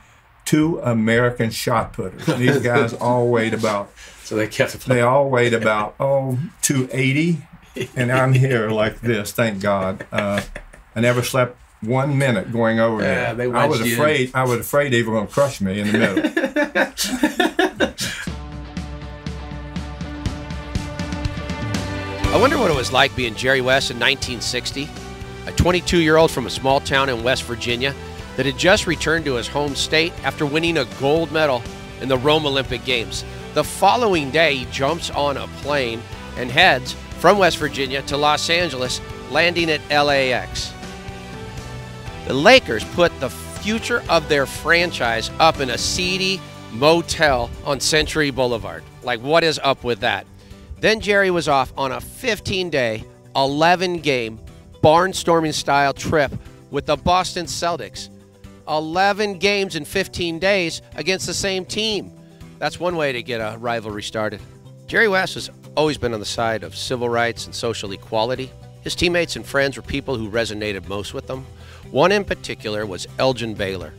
two 0.45 0.81
american 0.81 1.49
shot 1.51 1.93
putters. 1.93 2.27
These 2.39 2.59
guys 2.61 2.93
all 2.95 3.29
weighed 3.29 3.55
about 3.55 3.91
So 4.25 4.35
they 4.37 4.49
kept 4.49 4.85
they 4.87 5.01
all 5.01 5.31
weighed 5.31 5.55
about 5.55 5.95
oh 6.01 6.39
280 6.63 7.39
and 7.97 8.11
i'm 8.11 8.33
here 8.33 8.69
like 8.71 9.01
this 9.01 9.31
thank 9.33 9.63
god. 9.63 10.05
Uh, 10.11 10.41
i 10.97 11.01
never 11.01 11.23
slept 11.23 11.57
one 11.83 12.19
minute 12.19 12.51
going 12.53 12.81
over 12.81 13.01
Yeah, 13.03 13.33
they 13.33 13.47
there 13.47 13.57
i 13.57 13.67
was 13.67 13.81
you 13.81 13.87
in. 13.87 13.93
afraid 13.93 14.31
i 14.35 14.43
was 14.45 14.59
afraid 14.61 14.93
they 14.93 15.03
were 15.05 15.13
going 15.13 15.29
to 15.29 15.33
crush 15.33 15.61
me 15.61 15.79
in 15.81 15.87
the 15.93 15.99
middle 15.99 16.23
I 22.33 22.41
wonder 22.41 22.59
what 22.59 22.71
it 22.71 22.77
was 22.77 22.93
like 22.93 23.15
being 23.17 23.35
Jerry 23.35 23.61
West 23.61 23.91
in 23.91 23.99
1960, 23.99 24.89
a 25.47 25.53
22 25.53 25.99
year 25.99 26.17
old 26.17 26.31
from 26.31 26.47
a 26.47 26.51
small 26.51 26.79
town 26.79 27.09
in 27.09 27.25
West 27.25 27.43
Virginia 27.43 27.93
that 28.37 28.47
had 28.47 28.57
just 28.57 28.87
returned 28.87 29.25
to 29.25 29.35
his 29.35 29.49
home 29.49 29.75
state 29.75 30.13
after 30.25 30.47
winning 30.47 30.79
a 30.79 30.85
gold 31.01 31.33
medal 31.33 31.61
in 32.01 32.09
the 32.09 32.17
Rome 32.17 32.47
Olympic 32.47 32.85
Games. 32.85 33.25
The 33.55 33.65
following 33.65 34.31
day, 34.31 34.55
he 34.55 34.65
jumps 34.67 35.11
on 35.11 35.39
a 35.39 35.49
plane 35.63 36.01
and 36.37 36.53
heads 36.53 36.93
from 37.19 37.37
West 37.37 37.59
Virginia 37.59 38.01
to 38.03 38.17
Los 38.17 38.49
Angeles, 38.49 39.01
landing 39.33 39.69
at 39.69 39.81
LAX. 39.91 40.73
The 42.29 42.35
Lakers 42.35 42.85
put 42.95 43.11
the 43.19 43.31
future 43.31 44.05
of 44.09 44.29
their 44.29 44.47
franchise 44.47 45.33
up 45.41 45.59
in 45.59 45.71
a 45.71 45.79
seedy 45.79 46.41
motel 46.71 47.51
on 47.65 47.81
Century 47.81 48.31
Boulevard. 48.31 48.85
Like, 49.03 49.21
what 49.21 49.43
is 49.43 49.59
up 49.65 49.83
with 49.83 49.99
that? 50.01 50.27
Then 50.81 51.01
Jerry 51.01 51.31
was 51.31 51.47
off 51.47 51.73
on 51.77 51.93
a 51.93 52.01
15 52.01 52.71
day, 52.71 53.05
11 53.37 53.99
game, 54.01 54.41
barnstorming 54.83 55.53
style 55.53 55.93
trip 55.93 56.33
with 56.71 56.87
the 56.87 56.97
Boston 56.97 57.47
Celtics. 57.47 58.09
11 58.67 59.39
games 59.39 59.77
in 59.77 59.85
15 59.85 60.39
days 60.39 60.81
against 60.95 61.27
the 61.27 61.35
same 61.35 61.65
team. 61.65 62.13
That's 62.59 62.81
one 62.81 62.97
way 62.97 63.13
to 63.13 63.23
get 63.23 63.39
a 63.41 63.59
rivalry 63.59 64.03
started. 64.03 64.41
Jerry 64.87 65.09
West 65.09 65.35
has 65.35 65.51
always 65.77 65.99
been 65.99 66.15
on 66.15 66.21
the 66.21 66.27
side 66.27 66.63
of 66.63 66.77
civil 66.77 67.09
rights 67.09 67.47
and 67.47 67.55
social 67.55 67.93
equality. 67.93 68.51
His 68.83 68.95
teammates 68.95 69.37
and 69.37 69.45
friends 69.45 69.77
were 69.77 69.83
people 69.83 70.17
who 70.17 70.31
resonated 70.31 70.89
most 70.89 71.13
with 71.13 71.29
him. 71.29 71.45
One 71.91 72.13
in 72.13 72.25
particular 72.25 72.87
was 72.87 73.07
Elgin 73.19 73.55
Baylor. 73.55 73.93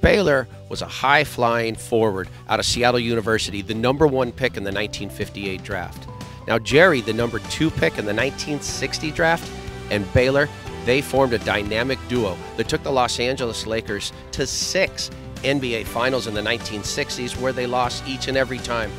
Baylor 0.00 0.46
was 0.68 0.82
a 0.82 0.86
high 0.86 1.24
flying 1.24 1.74
forward 1.74 2.28
out 2.48 2.60
of 2.60 2.66
Seattle 2.66 3.00
University, 3.00 3.62
the 3.62 3.74
number 3.74 4.06
one 4.06 4.32
pick 4.32 4.56
in 4.56 4.64
the 4.64 4.72
1958 4.72 5.62
draft. 5.62 6.08
Now, 6.46 6.58
Jerry, 6.58 7.00
the 7.00 7.12
number 7.12 7.38
two 7.50 7.70
pick 7.70 7.98
in 7.98 8.04
the 8.04 8.14
1960 8.14 9.10
draft, 9.10 9.50
and 9.90 10.10
Baylor, 10.12 10.48
they 10.84 11.02
formed 11.02 11.32
a 11.32 11.38
dynamic 11.38 11.98
duo 12.08 12.36
that 12.56 12.68
took 12.68 12.82
the 12.82 12.92
Los 12.92 13.18
Angeles 13.18 13.66
Lakers 13.66 14.12
to 14.32 14.46
six 14.46 15.10
NBA 15.42 15.86
Finals 15.86 16.26
in 16.26 16.34
the 16.34 16.40
1960s, 16.40 17.40
where 17.40 17.52
they 17.52 17.66
lost 17.66 18.06
each 18.06 18.28
and 18.28 18.36
every 18.36 18.58
time 18.58 18.90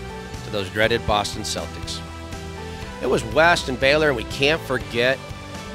to 0.43 0.51
those 0.51 0.69
dreaded 0.69 1.05
Boston 1.07 1.43
Celtics. 1.43 2.01
It 3.01 3.07
was 3.07 3.23
West 3.25 3.69
and 3.69 3.79
Baylor, 3.79 4.09
and 4.09 4.17
we 4.17 4.25
can't 4.25 4.61
forget 4.61 5.17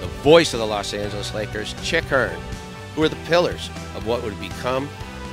the 0.01 0.07
voice 0.23 0.53
of 0.53 0.61
the 0.61 0.67
Los 0.67 0.93
Angeles 0.93 1.33
Lakers, 1.33 1.75
Chick 1.83 2.05
Hearn, 2.05 2.39
who 2.95 3.01
were 3.01 3.09
the 3.09 3.17
pillars 3.27 3.71
of 3.95 4.07
what 4.07 4.23
would 4.23 4.39
become 4.41 4.89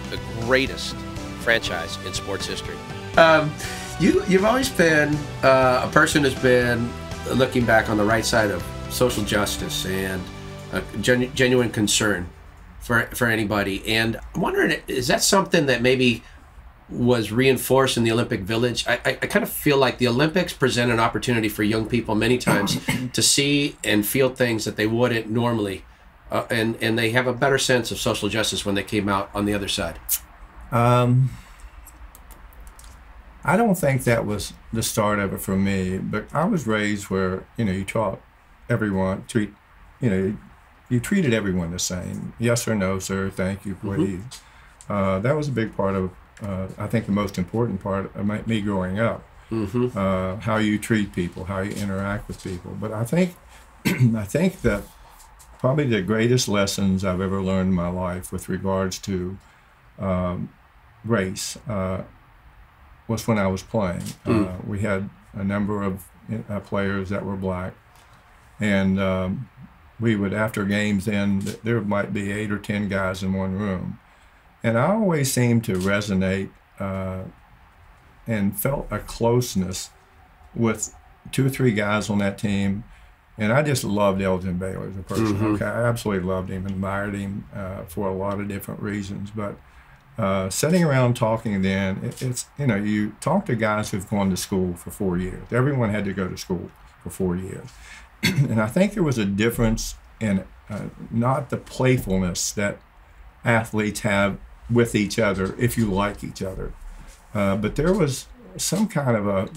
the 0.10 0.20
greatest 0.42 0.96
franchise 1.42 1.98
in 2.06 2.14
sports 2.14 2.46
history. 2.46 2.76
Um, 3.18 3.52
you 4.00 4.24
you've 4.28 4.46
always 4.46 4.70
been 4.70 5.16
uh, 5.44 5.88
a 5.88 5.92
person 5.92 6.24
who's 6.24 6.36
been 6.36 6.90
looking 7.34 7.66
back 7.66 7.90
on 7.90 7.98
the 7.98 8.04
right 8.04 8.26
side 8.26 8.52
of 8.52 8.64
social 8.90 9.24
justice 9.24 9.86
and 9.86 10.22
a 10.72 10.82
genu- 11.02 11.30
genuine 11.30 11.70
concern 11.70 12.28
for 12.80 13.04
for 13.08 13.28
anybody. 13.28 13.86
And 13.88 14.20
I'm 14.34 14.42
wondering, 14.42 14.80
is 14.88 15.08
that 15.08 15.22
something 15.24 15.66
that 15.68 15.82
maybe 15.82 16.24
was 16.90 17.32
reinforced 17.32 17.98
in 17.98 18.04
the 18.04 18.12
Olympic 18.12 18.42
Village? 18.42 18.88
I, 18.88 18.94
I, 19.06 19.10
I 19.22 19.28
kind 19.28 19.44
of 19.44 19.50
feel 19.50 19.78
like 19.78 19.98
the 19.98 20.08
Olympics 20.08 20.54
present 20.54 20.92
an 20.92 21.00
opportunity 21.00 21.50
for 21.50 21.64
young 21.64 21.88
people 21.88 22.16
many 22.16 22.38
times 22.38 22.80
to 23.14 23.22
see 23.22 23.76
and 23.84 24.06
feel 24.06 24.30
things 24.30 24.66
that 24.66 24.76
they 24.76 24.88
wouldn't 24.88 25.30
normally. 25.30 25.84
Uh, 26.32 26.46
and 26.50 26.78
and 26.82 26.98
they 26.98 27.10
have 27.12 27.28
a 27.28 27.34
better 27.34 27.58
sense 27.58 27.92
of 27.92 27.98
social 27.98 28.30
justice 28.30 28.66
when 28.66 28.76
they 28.76 28.84
came 28.84 29.10
out 29.10 29.30
on 29.34 29.46
the 29.46 29.54
other 29.54 29.68
side. 29.68 30.00
Um, 30.72 31.32
I 33.44 33.58
don't 33.58 33.76
think 33.76 34.04
that 34.04 34.26
was 34.26 34.54
the 34.72 34.84
start 34.84 35.18
of 35.20 35.34
it 35.34 35.42
for 35.42 35.56
me, 35.56 35.98
but 35.98 36.26
I 36.34 36.46
was 36.46 36.68
raised 36.68 37.10
where 37.10 37.46
you 37.58 37.66
know 37.66 37.72
you 37.72 37.84
taught 37.84 38.22
everyone 38.70 39.26
treat, 39.28 39.54
you 40.00 40.10
know, 40.10 40.38
you 40.90 41.00
treated 41.00 41.34
everyone 41.34 41.72
the 41.72 41.80
same. 41.80 42.34
Yes 42.40 42.68
or 42.68 42.76
no, 42.76 43.00
sir. 43.00 43.30
Thank 43.30 43.66
you, 43.66 43.76
please. 43.76 44.22
Uh, 44.88 45.20
that 45.20 45.36
was 45.36 45.48
a 45.48 45.52
big 45.52 45.76
part 45.76 45.96
of, 45.96 46.12
uh, 46.42 46.68
I 46.78 46.88
think, 46.88 47.06
the 47.06 47.12
most 47.12 47.38
important 47.38 47.82
part 47.82 48.16
of 48.16 48.26
my, 48.26 48.42
me 48.46 48.62
growing 48.62 49.00
up. 49.00 49.24
Uh, 49.52 50.38
how 50.38 50.58
you 50.58 50.78
treat 50.78 51.14
people, 51.14 51.46
how 51.46 51.62
you 51.62 51.72
interact 51.72 52.28
with 52.28 52.44
people. 52.44 52.78
But 52.80 52.92
I 52.92 53.04
think, 53.04 53.36
I 53.86 54.24
think 54.24 54.62
that 54.62 54.84
probably 55.60 55.86
the 55.86 56.02
greatest 56.02 56.48
lessons 56.48 57.06
I've 57.06 57.22
ever 57.22 57.42
learned 57.42 57.70
in 57.70 57.76
my 57.76 57.90
life 57.90 58.32
with 58.32 58.50
regards 58.50 58.98
to 59.00 59.38
um, 60.00 60.50
race 61.04 61.58
uh, 61.68 62.04
was 63.08 63.28
when 63.28 63.38
I 63.38 63.48
was 63.48 63.62
playing. 63.62 64.04
Uh, 64.26 64.56
we 64.66 64.80
had 64.80 65.10
a 65.34 65.44
number 65.44 65.84
of 65.84 66.06
uh, 66.50 66.62
players 66.62 67.10
that 67.10 67.26
were 67.26 67.36
black, 67.36 67.74
and 68.60 69.00
um, 69.00 69.50
we 70.00 70.16
would, 70.16 70.34
after 70.34 70.64
games 70.64 71.08
end, 71.08 71.60
there 71.64 71.82
might 71.82 72.14
be 72.14 72.32
eight 72.32 72.52
or 72.52 72.58
ten 72.58 72.88
guys 72.88 73.22
in 73.22 73.34
one 73.34 73.58
room. 73.58 74.00
And 74.64 74.78
I 74.78 74.92
always 74.92 75.32
seemed 75.32 75.64
to 75.66 75.74
resonate 75.74 76.52
uh, 76.80 77.24
and 78.28 78.58
felt 78.58 78.88
a 78.92 79.00
closeness 79.00 79.90
with 80.56 80.96
two 81.32 81.46
or 81.48 81.50
three 81.50 81.72
guys 81.72 82.10
on 82.10 82.20
that 82.20 82.38
team. 82.38 82.84
And 83.40 83.54
I 83.54 83.62
just 83.62 83.84
loved 83.84 84.22
Elgin 84.22 84.58
Baylor 84.58 84.88
as 84.88 84.98
a 84.98 85.02
person. 85.02 85.56
Okay, 85.56 85.66
I 85.66 85.86
absolutely 85.86 86.28
loved 86.28 86.50
him, 86.50 86.66
admired 86.66 87.16
him 87.16 87.46
uh, 87.56 87.84
for 87.84 88.08
a 88.08 88.14
lot 88.14 88.40
of 88.40 88.48
different 88.48 88.82
reasons. 88.82 89.32
But 89.32 89.56
uh, 90.18 90.50
sitting 90.50 90.84
around 90.84 91.16
talking 91.16 91.62
then, 91.62 92.04
it, 92.04 92.22
it's, 92.22 92.48
you 92.58 92.68
know, 92.68 92.76
you 92.76 93.16
talk 93.22 93.46
to 93.46 93.56
guys 93.56 93.92
who've 93.92 94.10
gone 94.10 94.30
to 94.30 94.38
school 94.38 94.74
for 94.74 94.92
four 94.92 95.18
years. 95.18 95.42
Everyone 95.52 95.90
had 95.90 96.06
to 96.06 96.14
go 96.14 96.28
to 96.28 96.38
school 96.38 96.70
for 97.02 97.10
four 97.10 97.38
years. 97.38 97.70
and 98.24 98.62
I 98.62 98.68
think 98.68 98.94
there 98.94 99.04
was 99.04 99.18
a 99.18 99.26
difference 99.26 99.96
in 100.20 100.44
uh, 100.70 100.90
not 101.10 101.50
the 101.50 101.58
playfulness 101.58 102.52
that 102.52 102.80
athletes 103.46 104.02
have 104.02 104.38
with 104.70 104.94
each 104.94 105.18
other 105.18 105.56
if 105.58 105.78
you 105.78 105.90
like 105.90 106.24
each 106.24 106.42
other. 106.42 106.74
Uh, 107.34 107.56
but 107.56 107.76
there 107.76 107.94
was 107.94 108.28
some 108.58 108.88
kind 108.88 109.16
of 109.16 109.28
a. 109.28 109.50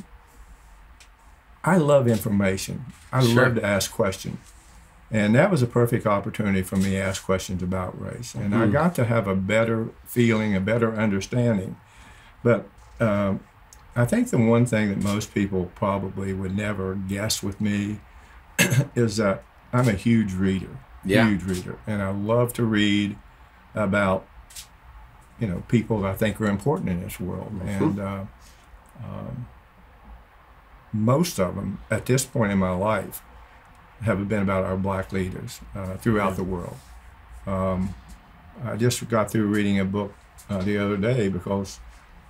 I 1.64 1.76
love 1.76 2.08
information. 2.08 2.86
I 3.12 3.22
Sure. 3.22 3.44
love 3.44 3.54
to 3.56 3.64
ask 3.64 3.92
questions. 3.92 4.38
And 5.10 5.34
that 5.34 5.50
was 5.50 5.62
a 5.62 5.66
perfect 5.66 6.06
opportunity 6.06 6.62
for 6.62 6.76
me 6.76 6.90
to 6.90 6.96
ask 6.96 7.22
questions 7.24 7.62
about 7.62 8.00
race. 8.00 8.34
And 8.34 8.54
I 8.54 8.66
got 8.66 8.94
to 8.94 9.04
have 9.04 9.28
a 9.28 9.34
better 9.36 9.88
feeling, 10.06 10.56
a 10.56 10.60
better 10.60 10.94
understanding. 10.96 11.76
But 12.42 12.66
um, 12.98 13.40
I 13.94 14.06
think 14.06 14.30
the 14.30 14.38
one 14.38 14.64
thing 14.64 14.88
that 14.88 15.02
most 15.02 15.34
people 15.34 15.70
probably 15.74 16.32
would 16.32 16.56
never 16.56 16.94
guess 16.94 17.42
with 17.42 17.60
me 17.60 18.00
is 18.94 19.18
that 19.18 19.44
I'm 19.72 19.86
a 19.88 19.92
huge 19.92 20.32
reader, 20.32 20.78
Yeah. 21.04 21.28
huge 21.28 21.42
reader, 21.44 21.76
and 21.86 22.02
I 22.02 22.10
love 22.10 22.52
to 22.54 22.64
read 22.64 23.16
about 23.74 24.26
you 25.38 25.46
know 25.46 25.62
people 25.68 26.00
that 26.02 26.10
I 26.10 26.14
think 26.14 26.40
are 26.40 26.46
important 26.46 26.88
in 26.90 27.00
this 27.02 27.18
world, 27.20 27.52
and 27.66 27.98
uh, 28.00 28.24
um, 29.04 29.46
most 30.92 31.38
of 31.38 31.54
them 31.54 31.78
at 31.90 32.06
this 32.06 32.24
point 32.24 32.52
in 32.52 32.58
my 32.58 32.74
life 32.74 33.22
have 34.02 34.28
been 34.28 34.42
about 34.42 34.64
our 34.64 34.76
black 34.76 35.12
leaders 35.12 35.60
uh, 35.74 35.96
throughout 35.96 36.36
the 36.36 36.44
world. 36.44 36.76
Um, 37.46 37.94
I 38.64 38.76
just 38.76 39.08
got 39.08 39.30
through 39.30 39.46
reading 39.46 39.78
a 39.78 39.84
book 39.84 40.12
uh, 40.50 40.58
the 40.62 40.78
other 40.78 40.96
day 40.96 41.28
because 41.28 41.78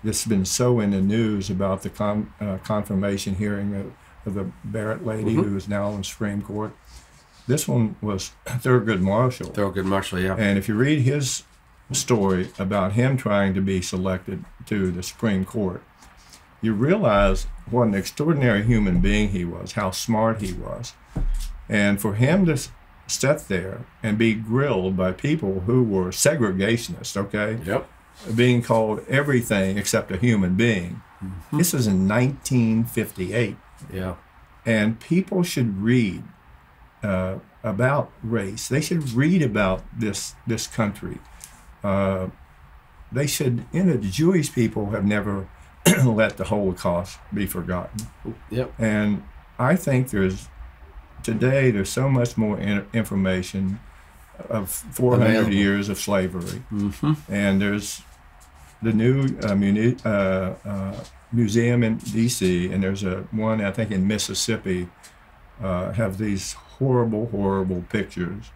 this 0.04 0.22
has 0.22 0.28
been 0.28 0.44
so 0.44 0.80
in 0.80 0.90
the 0.90 1.00
news 1.00 1.50
about 1.50 1.82
the 1.82 1.90
con- 1.90 2.32
uh, 2.40 2.58
confirmation 2.58 3.36
hearing 3.36 3.74
of, 3.74 3.92
of 4.26 4.34
the 4.34 4.52
Barrett 4.64 5.04
lady 5.04 5.34
who 5.34 5.56
is 5.56 5.68
now 5.68 5.90
in 5.92 6.04
Supreme 6.04 6.42
Court. 6.42 6.74
This 7.46 7.66
one 7.66 7.96
was 8.00 8.32
Thurgood 8.46 9.00
Marshall. 9.00 9.50
Thurgood 9.50 9.84
Marshall, 9.84 10.20
yeah. 10.20 10.36
And 10.38 10.58
if 10.58 10.68
you 10.68 10.74
read 10.74 11.00
his 11.00 11.42
story 11.90 12.50
about 12.58 12.92
him 12.92 13.16
trying 13.16 13.54
to 13.54 13.60
be 13.60 13.82
selected 13.82 14.44
to 14.66 14.90
the 14.90 15.02
Supreme 15.02 15.44
Court, 15.44 15.82
you 16.62 16.72
realize 16.72 17.46
what 17.70 17.88
an 17.88 17.94
extraordinary 17.94 18.62
human 18.62 19.00
being 19.00 19.28
he 19.30 19.44
was, 19.44 19.72
how 19.72 19.90
smart 19.90 20.40
he 20.40 20.52
was. 20.52 20.94
And 21.68 22.00
for 22.00 22.14
him 22.14 22.46
to 22.46 22.56
sit 23.06 23.38
there 23.48 23.84
and 24.02 24.16
be 24.16 24.32
grilled 24.34 24.96
by 24.96 25.12
people 25.12 25.60
who 25.60 25.82
were 25.82 26.10
segregationists, 26.10 27.16
okay? 27.16 27.58
Yep. 27.64 27.88
Being 28.34 28.62
called 28.62 29.04
everything 29.08 29.76
except 29.78 30.10
a 30.12 30.16
human 30.16 30.54
being. 30.54 31.02
This 31.52 31.72
is 31.74 31.86
in 31.86 32.06
1958 32.08 33.56
Yeah. 33.92 34.14
and 34.66 34.98
people 35.00 35.42
should 35.42 35.82
read 35.82 36.22
uh, 37.02 37.36
about 37.64 38.10
race. 38.22 38.68
They 38.68 38.80
should 38.80 39.10
read 39.12 39.42
about 39.42 39.82
this 39.98 40.34
this 40.46 40.66
country. 40.66 41.18
Uh, 41.82 42.28
they 43.10 43.26
should. 43.26 43.64
You 43.72 43.84
know, 43.84 43.96
the 43.96 44.08
Jewish 44.08 44.52
people 44.52 44.90
have 44.90 45.04
never 45.04 45.48
let 46.04 46.36
the 46.36 46.44
Holocaust 46.44 47.18
be 47.34 47.46
forgotten, 47.46 48.06
Yep. 48.50 48.72
and 48.78 49.22
I 49.58 49.76
think 49.76 50.10
there's 50.10 50.48
today 51.22 51.70
there's 51.70 51.90
so 51.90 52.08
much 52.08 52.36
more 52.36 52.58
in, 52.58 52.86
information 52.92 53.80
of 54.48 54.70
400 54.70 55.24
Available. 55.26 55.52
years 55.52 55.88
of 55.88 55.98
slavery, 55.98 56.62
mm-hmm. 56.72 57.12
and 57.32 57.60
there's 57.60 58.02
the 58.82 58.92
new 58.92 59.38
uh, 59.44 59.54
muni- 59.54 59.96
uh, 60.04 60.54
uh, 60.64 61.04
museum 61.32 61.82
in 61.84 61.96
D.C. 61.98 62.70
and 62.72 62.82
there's 62.82 63.04
a 63.04 63.18
one 63.30 63.60
I 63.60 63.70
think 63.70 63.90
in 63.92 64.06
Mississippi 64.08 64.88
uh, 65.62 65.92
have 65.92 66.18
these 66.18 66.54
horrible, 66.54 67.26
horrible 67.28 67.84
pictures 67.88 68.50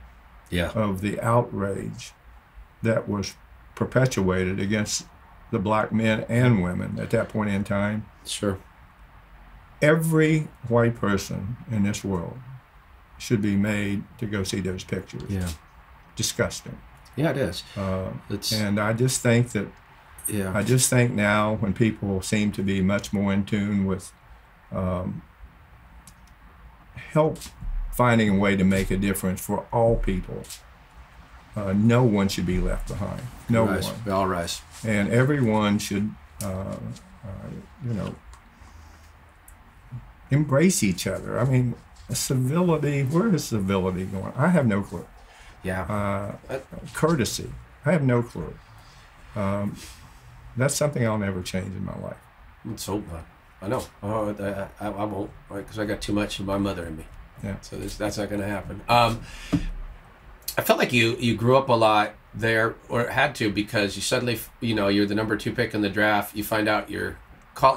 Yeah. 0.51 0.71
of 0.73 1.01
the 1.01 1.21
outrage 1.21 2.13
that 2.83 3.09
was 3.09 3.35
perpetuated 3.77 4.59
against 4.59 5.07
the 5.51 5.59
black 5.59 5.93
men 5.93 6.25
and 6.29 6.63
women 6.63 6.99
at 6.99 7.11
that 7.11 7.29
point 7.29 7.51
in 7.51 7.65
time. 7.65 8.07
Sure. 8.25 8.59
Every 9.83 10.49
white 10.69 10.97
person 10.97 11.57
in 11.71 11.83
this 11.85 12.03
world 12.05 12.39
should 13.19 13.41
be 13.43 13.57
made 13.57 14.05
to 14.19 14.27
go 14.27 14.43
see 14.43 14.61
those 14.61 14.85
pictures. 14.85 15.23
Yeah. 15.29 15.49
Disgusting. 16.17 16.79
Yeah, 17.15 17.31
it 17.31 17.37
is. 17.39 17.63
Uh, 17.77 18.11
It's 18.29 18.53
and 18.53 18.79
I 18.81 18.93
just 18.93 19.21
think 19.23 19.51
that 19.53 19.67
Yeah. 20.29 20.53
I 20.55 20.63
just 20.63 20.91
think 20.91 21.13
now 21.13 21.55
when 21.55 21.73
people 21.73 22.21
seem 22.23 22.53
to 22.53 22.63
be 22.63 22.81
much 22.83 23.13
more 23.13 23.33
in 23.33 23.45
tune 23.45 23.87
with 23.87 24.13
um, 24.73 25.23
help 27.13 27.39
finding 27.93 28.29
a 28.29 28.39
way 28.39 28.57
to 28.57 28.65
make 28.65 28.91
a 28.91 28.97
difference 28.97 29.41
for 29.41 29.67
all 29.73 29.97
people, 29.97 30.43
uh, 31.57 31.73
no 31.73 32.03
one 32.05 32.29
should 32.29 32.47
be 32.47 32.59
left 32.59 32.89
behind. 32.89 33.23
No 33.49 33.65
rise. 33.65 33.87
one 33.87 34.03
We 34.05 34.13
all 34.13 34.27
rise. 34.29 34.61
and 34.85 35.09
everyone 35.11 35.79
should, 35.79 36.11
uh, 36.43 36.77
uh, 37.25 37.49
you 37.85 37.95
know, 37.95 38.15
embrace 40.31 40.83
each 40.83 41.07
other. 41.07 41.39
I 41.39 41.45
mean, 41.45 41.75
civility. 42.11 43.03
Where 43.03 43.35
is 43.35 43.45
civility 43.45 44.05
going? 44.05 44.33
I 44.37 44.49
have 44.49 44.67
no 44.67 44.83
clue. 44.83 45.07
Yeah. 45.63 45.83
Uh, 46.49 46.59
courtesy. 46.95 47.51
I 47.85 47.93
have 47.93 48.03
no 48.03 48.23
clue. 48.23 48.55
Um, 49.35 49.77
that's 50.57 50.75
something 50.75 51.07
I'll 51.07 51.19
never 51.19 51.43
change 51.43 51.75
in 51.77 51.85
my 51.85 51.97
life. 51.99 52.17
Let's 52.65 52.87
hope 52.87 53.05
not. 53.13 53.25
I 53.63 53.69
know. 53.69 53.85
Oh, 54.03 54.35
I, 54.39 54.85
I, 54.85 54.89
I 54.89 55.05
won't, 55.05 55.31
right? 55.49 55.59
because 55.59 55.79
I 55.79 55.85
got 55.85 56.01
too 56.01 56.13
much 56.13 56.39
of 56.41 56.47
my 56.47 56.59
mother 56.59 56.87
in 56.87 56.97
me. 56.97 57.07
Yeah. 57.43 57.61
So 57.61 57.77
this, 57.77 57.97
that's 57.97 58.19
not 58.19 58.29
going 58.29 58.41
to 58.41 58.47
happen. 58.47 58.81
Um, 58.89 59.23
I 60.59 60.63
felt 60.63 60.79
like 60.79 60.93
you 60.93 61.17
you 61.17 61.37
grew 61.37 61.57
up 61.57 61.69
a 61.69 61.75
lot 61.75 62.15
there, 62.35 62.75
or 62.89 63.09
had 63.09 63.35
to, 63.37 63.51
because 63.51 63.97
you 63.97 64.03
suddenly, 64.03 64.39
you 64.61 64.75
know, 64.75 64.89
you're 64.89 65.07
the 65.07 65.15
number 65.15 65.37
two 65.37 65.53
pick 65.53 65.75
in 65.75 65.83
the 65.83 65.89
draft. 65.89 66.37
You 66.37 66.45
find 66.45 66.69
out 66.69 66.91
you're 66.91 67.19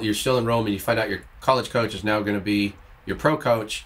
you're 0.02 0.14
still 0.14 0.38
in 0.38 0.46
Rome, 0.46 0.66
and 0.66 0.74
you 0.74 0.80
find 0.80 1.00
out 1.00 1.10
your 1.10 1.22
college 1.42 1.70
coach 1.70 1.94
is 1.94 2.04
now 2.04 2.20
going 2.20 2.38
to 2.38 2.44
be 2.44 2.76
your 3.06 3.16
pro 3.16 3.38
coach, 3.38 3.86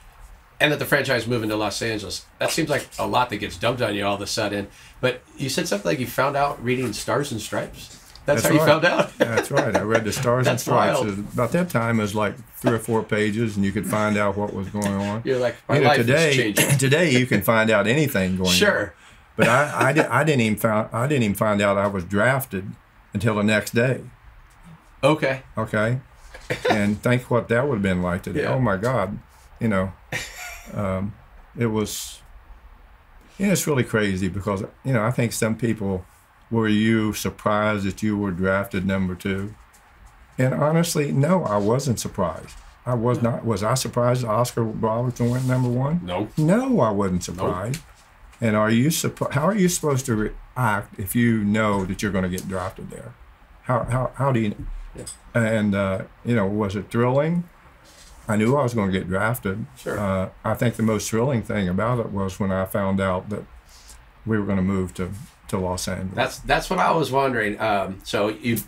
and 0.59 0.71
that 0.71 0.79
the 0.79 0.85
franchise 0.85 1.27
moving 1.27 1.49
to 1.49 1.55
Los 1.55 1.81
Angeles. 1.81 2.25
That 2.39 2.51
seems 2.51 2.69
like 2.69 2.87
a 2.97 3.07
lot 3.07 3.29
that 3.29 3.37
gets 3.37 3.57
dumped 3.57 3.81
on 3.81 3.95
you 3.95 4.05
all 4.05 4.15
of 4.15 4.21
a 4.21 4.27
sudden. 4.27 4.67
But 5.01 5.21
you 5.37 5.49
said 5.49 5.67
something 5.67 5.89
like 5.89 5.99
you 5.99 6.07
found 6.07 6.35
out 6.35 6.63
reading 6.63 6.93
Stars 6.93 7.31
and 7.31 7.41
Stripes. 7.41 7.99
That's, 8.25 8.43
how 8.43 8.51
you 8.51 8.59
right. 8.59 8.67
found 8.67 8.85
out. 8.85 9.17
That's 9.17 9.51
right. 9.51 9.75
I 9.75 9.81
read 9.81 10.05
the 10.05 10.13
Stars 10.13 10.47
and 10.47 10.53
That's 10.53 10.63
Stripes. 10.63 11.01
Was- 11.01 11.19
About 11.19 11.51
that 11.51 11.69
time, 11.69 11.99
it 11.99 12.03
was 12.03 12.15
like 12.15 12.35
three 12.55 12.71
or 12.73 12.79
four 12.79 13.03
pages, 13.03 13.55
and 13.57 13.65
you 13.65 13.71
could 13.71 13.85
find 13.85 14.17
out 14.17 14.37
what 14.37 14.53
was 14.53 14.69
going 14.69 14.87
on. 14.87 15.21
You're 15.25 15.39
like, 15.39 15.55
my 15.67 15.75
You 15.75 15.81
know, 15.81 15.87
life 15.89 15.99
is 15.99 16.05
today, 16.05 16.35
changing. 16.35 16.77
today 16.77 17.11
you 17.11 17.25
can 17.25 17.41
find 17.41 17.69
out 17.69 17.85
anything 17.87 18.37
going 18.37 18.47
on. 18.49 18.53
Sure. 18.55 18.93
But 19.35 19.47
I, 19.49 19.89
I, 19.89 19.93
di- 19.93 20.07
I 20.07 20.23
didn't 20.23 20.41
even 20.41 20.57
found 20.59 20.89
I 20.93 21.07
didn't 21.07 21.23
even 21.23 21.35
find 21.35 21.61
out 21.61 21.77
I 21.77 21.87
was 21.87 22.03
drafted 22.05 22.71
until 23.13 23.35
the 23.35 23.43
next 23.43 23.73
day. 23.73 24.01
Okay. 25.03 25.41
Okay, 25.57 25.99
and 26.69 27.01
think 27.01 27.29
what 27.29 27.47
that 27.49 27.67
would 27.67 27.75
have 27.75 27.81
been 27.81 28.01
like 28.01 28.23
today. 28.23 28.43
Yeah. 28.43 28.53
Oh 28.53 28.59
my 28.59 28.77
God, 28.77 29.17
you 29.59 29.67
know, 29.67 29.91
um, 30.73 31.13
it 31.57 31.65
was. 31.67 32.19
You 33.39 33.47
know, 33.47 33.53
it's 33.53 33.65
really 33.65 33.83
crazy 33.83 34.27
because 34.29 34.61
you 34.85 34.93
know 34.93 35.03
I 35.03 35.09
think 35.11 35.33
some 35.33 35.55
people 35.57 36.05
were 36.53 36.67
you 36.67 37.13
surprised 37.13 37.83
that 37.85 38.03
you 38.03 38.15
were 38.15 38.31
drafted 38.31 38.85
number 38.85 39.15
two, 39.15 39.55
and 40.37 40.53
honestly, 40.53 41.11
no, 41.11 41.43
I 41.43 41.57
wasn't 41.57 41.99
surprised. 41.99 42.55
I 42.85 42.93
was 42.93 43.21
not. 43.21 43.43
Was 43.43 43.63
I 43.63 43.73
surprised 43.73 44.23
Oscar 44.23 44.63
Robertson 44.63 45.29
went 45.29 45.47
number 45.47 45.69
one? 45.69 46.01
No. 46.03 46.27
No, 46.37 46.79
I 46.81 46.91
wasn't 46.91 47.23
surprised. 47.23 47.81
And 48.39 48.55
are 48.55 48.69
you 48.69 48.89
suppo- 48.89 49.31
how 49.31 49.47
are 49.47 49.55
you 49.55 49.69
supposed 49.69 50.05
to 50.05 50.15
react 50.15 50.99
if 50.99 51.15
you 51.15 51.43
know 51.43 51.85
that 51.85 52.01
you're 52.03 52.11
going 52.11 52.29
to 52.29 52.29
get 52.29 52.47
drafted 52.47 52.91
there? 52.91 53.13
How 53.63 53.85
how 53.85 54.11
how 54.15 54.31
do 54.31 54.39
you? 54.39 54.55
And 55.33 55.73
uh, 55.73 56.03
you 56.23 56.35
know, 56.35 56.45
was 56.45 56.75
it 56.75 56.91
thrilling? 56.91 57.45
I 58.27 58.35
knew 58.35 58.55
I 58.55 58.63
was 58.63 58.73
going 58.73 58.91
to 58.91 58.97
get 58.97 59.07
drafted. 59.07 59.65
Sure. 59.77 59.99
Uh, 59.99 60.29
I 60.45 60.53
think 60.53 60.75
the 60.75 60.83
most 60.83 61.09
thrilling 61.09 61.41
thing 61.41 61.67
about 61.67 61.99
it 61.99 62.11
was 62.11 62.39
when 62.39 62.51
I 62.51 62.65
found 62.65 63.01
out 63.01 63.29
that 63.29 63.43
we 64.25 64.37
were 64.37 64.45
going 64.45 64.57
to 64.57 64.63
move 64.63 64.93
to 64.95 65.11
to 65.53 65.59
Los 65.59 65.87
Angeles. 65.87 66.15
That's 66.15 66.39
that's 66.39 66.69
what 66.69 66.79
I 66.79 66.91
was 66.91 67.11
wondering. 67.11 67.59
Um, 67.59 68.01
so 68.03 68.29
you've 68.29 68.67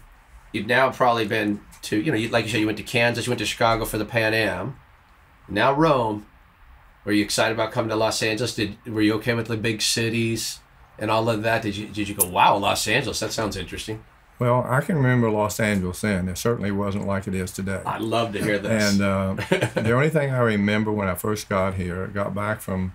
you've 0.53 0.67
now 0.67 0.91
probably 0.91 1.27
been 1.27 1.59
to 1.83 1.99
you 1.99 2.11
know 2.11 2.17
you, 2.17 2.29
like 2.29 2.45
you 2.45 2.51
said 2.51 2.59
you 2.59 2.65
went 2.65 2.77
to 2.77 2.83
Kansas, 2.83 3.25
you 3.25 3.31
went 3.31 3.39
to 3.39 3.45
Chicago 3.45 3.85
for 3.85 3.97
the 3.97 4.05
Pan 4.05 4.33
Am, 4.33 4.77
now 5.49 5.73
Rome. 5.73 6.25
Were 7.03 7.11
you 7.11 7.23
excited 7.23 7.53
about 7.53 7.71
coming 7.71 7.89
to 7.89 7.95
Los 7.95 8.23
Angeles? 8.23 8.55
Did 8.55 8.77
were 8.85 9.01
you 9.01 9.13
okay 9.15 9.33
with 9.35 9.47
the 9.47 9.57
big 9.57 9.81
cities 9.81 10.59
and 10.97 11.11
all 11.11 11.29
of 11.29 11.43
that? 11.43 11.61
Did 11.61 11.75
you 11.77 11.87
did 11.87 12.07
you 12.09 12.15
go 12.15 12.27
wow 12.27 12.57
Los 12.57 12.87
Angeles? 12.87 13.19
That 13.19 13.31
sounds 13.31 13.55
interesting. 13.55 14.03
well, 14.39 14.65
I 14.67 14.81
can 14.81 14.95
remember 14.95 15.29
Los 15.29 15.59
Angeles 15.59 16.01
then. 16.01 16.27
It 16.27 16.37
certainly 16.37 16.71
wasn't 16.71 17.05
like 17.05 17.27
it 17.27 17.35
is 17.35 17.51
today. 17.51 17.81
I'd 17.85 18.01
love 18.01 18.33
to 18.33 18.43
hear 18.43 18.57
this. 18.57 18.93
And 18.93 19.01
uh, 19.01 19.33
the 19.75 19.91
only 19.91 20.09
thing 20.09 20.31
I 20.31 20.39
remember 20.39 20.91
when 20.91 21.07
I 21.07 21.15
first 21.15 21.47
got 21.47 21.75
here, 21.75 22.05
I 22.05 22.07
got 22.07 22.33
back 22.33 22.59
from, 22.59 22.93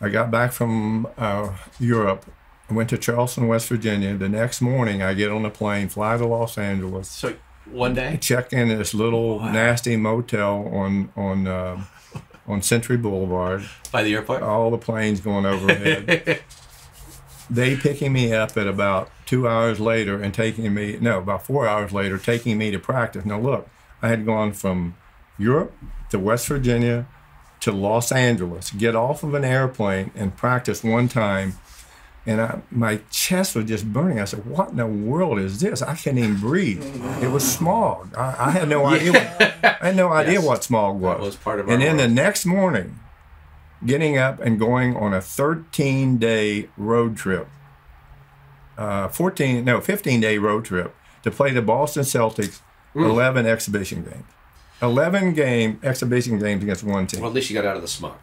I 0.00 0.08
got 0.10 0.30
back 0.30 0.52
from 0.52 1.08
uh, 1.18 1.56
Europe. 1.80 2.24
I 2.70 2.74
went 2.74 2.90
to 2.90 2.98
Charleston, 2.98 3.48
West 3.48 3.68
Virginia. 3.68 4.16
The 4.16 4.28
next 4.28 4.60
morning, 4.60 5.02
I 5.02 5.14
get 5.14 5.30
on 5.30 5.44
a 5.44 5.50
plane, 5.50 5.88
fly 5.88 6.16
to 6.18 6.26
Los 6.26 6.58
Angeles, 6.58 7.08
so 7.08 7.34
one 7.70 7.94
day, 7.94 8.18
check 8.20 8.52
in 8.52 8.68
this 8.68 8.94
little 8.94 9.40
nasty 9.40 9.96
motel 9.96 10.68
on 10.68 11.10
on 11.16 11.46
uh, 11.46 11.82
on 12.46 12.62
Century 12.62 12.96
Boulevard. 12.96 13.64
by 13.92 14.02
the 14.02 14.14
airport. 14.14 14.42
All 14.42 14.70
the 14.70 14.78
planes 14.78 15.20
going 15.20 15.46
overhead. 15.46 16.42
they 17.50 17.76
picking 17.76 18.12
me 18.12 18.32
up 18.32 18.56
at 18.56 18.66
about 18.66 19.10
two 19.26 19.48
hours 19.48 19.80
later 19.80 20.20
and 20.22 20.34
taking 20.34 20.72
me 20.74 20.98
no 21.00 21.18
about 21.18 21.44
four 21.46 21.66
hours 21.66 21.92
later 21.92 22.18
taking 22.18 22.58
me 22.58 22.70
to 22.70 22.78
practice 22.78 23.24
now 23.24 23.38
look 23.38 23.68
i 24.02 24.08
had 24.08 24.26
gone 24.26 24.52
from 24.52 24.94
europe 25.38 25.74
to 26.10 26.18
west 26.18 26.46
virginia 26.46 27.06
to 27.60 27.72
los 27.72 28.12
angeles 28.12 28.70
get 28.72 28.94
off 28.94 29.22
of 29.22 29.34
an 29.34 29.44
airplane 29.44 30.10
and 30.14 30.36
practice 30.36 30.84
one 30.84 31.08
time 31.08 31.54
and 32.28 32.40
I, 32.40 32.60
my 32.70 33.00
chest 33.10 33.56
was 33.56 33.64
just 33.64 33.92
burning. 33.92 34.20
I 34.20 34.24
said, 34.26 34.44
"What 34.46 34.68
in 34.70 34.76
the 34.76 34.86
world 34.86 35.38
is 35.40 35.60
this? 35.60 35.82
I 35.82 35.94
can't 35.96 36.18
even 36.18 36.36
breathe." 36.38 36.84
It 37.22 37.30
was 37.32 37.42
smog. 37.50 38.14
I, 38.16 38.36
I 38.38 38.50
had 38.52 38.68
no 38.68 38.86
idea. 38.86 39.12
What, 39.12 39.42
I 39.82 39.86
had 39.88 39.96
no 39.96 40.08
idea 40.20 40.34
Yes. 40.34 40.44
what 40.44 40.62
smog 40.62 41.00
was. 41.00 41.20
was 41.20 41.36
part 41.36 41.58
of 41.58 41.68
and 41.68 41.82
then 41.82 41.96
the 41.96 42.06
next 42.08 42.46
morning, 42.46 42.98
getting 43.84 44.16
up 44.18 44.38
and 44.40 44.58
going 44.58 44.94
on 44.96 45.12
a 45.14 45.20
13 45.20 46.18
day 46.18 46.68
road 46.76 47.16
trip, 47.16 47.48
uh, 48.76 49.08
14, 49.08 49.64
no, 49.64 49.80
15 49.80 50.20
day 50.20 50.38
road 50.38 50.64
trip 50.64 50.94
to 51.22 51.30
play 51.30 51.50
the 51.52 51.62
Boston 51.62 52.02
Celtics 52.04 52.60
Mm. 52.94 53.04
11 53.10 53.46
exhibition 53.46 54.02
games. 54.02 54.24
11 54.80 55.34
game 55.34 55.78
exhibition 55.82 56.38
games 56.38 56.62
against 56.62 56.82
one 56.82 57.06
team. 57.06 57.20
Well, 57.20 57.28
at 57.30 57.34
least 57.34 57.50
you 57.50 57.54
got 57.54 57.66
out 57.66 57.76
of 57.76 57.82
the 57.82 57.86
smog. 57.88 58.16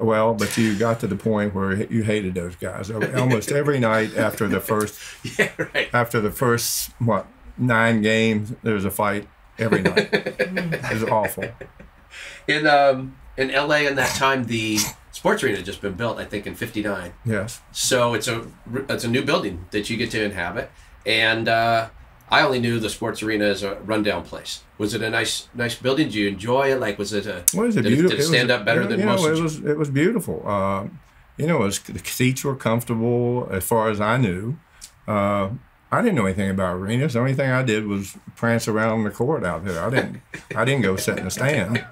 Well, 0.00 0.34
but 0.34 0.56
you 0.56 0.76
got 0.78 1.00
to 1.00 1.06
the 1.06 1.16
point 1.16 1.54
where 1.54 1.74
you 1.74 2.02
hated 2.02 2.34
those 2.34 2.56
guys. 2.56 2.90
Almost 3.14 3.52
every 3.52 3.78
night 3.78 4.16
after 4.16 4.48
the 4.48 4.60
first 4.60 4.98
Yeah, 5.38 5.50
right. 5.74 5.88
after 5.92 6.20
the 6.20 6.30
first 6.30 6.90
what 6.98 7.26
nine 7.58 8.02
games, 8.02 8.54
there 8.62 8.74
was 8.74 8.84
a 8.84 8.90
fight 8.90 9.28
every 9.58 9.82
night. 9.82 10.08
it 10.12 10.92
was 10.92 11.04
awful. 11.04 11.44
In 12.48 12.66
um 12.66 13.16
in 13.36 13.48
LA 13.52 13.76
in 13.88 13.94
that 13.96 14.14
time, 14.16 14.44
the 14.44 14.78
sports 15.12 15.42
arena 15.42 15.58
had 15.58 15.66
just 15.66 15.80
been 15.80 15.94
built. 15.94 16.18
I 16.18 16.24
think 16.24 16.46
in 16.46 16.54
'59. 16.54 17.12
Yes. 17.24 17.60
So 17.72 18.14
it's 18.14 18.28
a 18.28 18.46
it's 18.88 19.04
a 19.04 19.08
new 19.08 19.22
building 19.22 19.66
that 19.70 19.90
you 19.90 19.96
get 19.96 20.10
to 20.12 20.24
inhabit, 20.24 20.70
and 21.06 21.48
uh, 21.48 21.90
I 22.30 22.42
only 22.42 22.60
knew 22.60 22.78
the 22.78 22.90
sports 22.90 23.22
arena 23.22 23.46
as 23.46 23.62
a 23.62 23.74
rundown 23.80 24.22
place. 24.22 24.62
Was 24.78 24.94
it 24.94 25.02
a 25.02 25.10
nice 25.10 25.48
nice 25.54 25.74
building? 25.74 26.06
Did 26.06 26.14
you 26.14 26.28
enjoy 26.28 26.72
it? 26.72 26.80
Like, 26.80 26.98
was 26.98 27.12
it 27.12 27.26
a 27.26 27.44
Well, 27.52 27.64
it 27.64 27.66
was 27.66 27.76
a 27.76 27.82
did, 27.82 27.88
beautiful. 27.88 28.16
Did 28.16 28.20
it 28.20 28.28
stand 28.28 28.50
up 28.50 28.64
better 28.64 28.82
you 28.82 28.84
know, 28.84 28.90
than 28.90 29.00
you 29.00 29.06
know, 29.06 29.16
most? 29.16 29.38
It 29.38 29.42
was 29.42 29.58
it 29.64 29.78
was 29.78 29.90
beautiful. 29.90 30.46
Um, 30.48 31.00
you 31.36 31.46
know, 31.46 31.62
it 31.62 31.66
was, 31.66 31.78
the 31.80 31.98
seats 32.00 32.44
were 32.44 32.54
comfortable 32.54 33.48
as 33.50 33.64
far 33.64 33.88
as 33.88 33.98
I 33.98 34.18
knew. 34.18 34.58
Uh, 35.08 35.50
I 35.90 36.02
didn't 36.02 36.14
know 36.14 36.26
anything 36.26 36.50
about 36.50 36.76
arenas. 36.76 37.14
The 37.14 37.20
only 37.20 37.34
thing 37.34 37.50
I 37.50 37.62
did 37.62 37.86
was 37.86 38.16
prance 38.36 38.68
around 38.68 39.04
the 39.04 39.10
court 39.10 39.44
out 39.44 39.64
there. 39.64 39.82
I 39.82 39.90
didn't 39.90 40.22
I 40.54 40.64
didn't 40.64 40.82
go 40.82 40.96
sit 40.96 41.18
in 41.18 41.24
the 41.24 41.30
stand. 41.30 41.84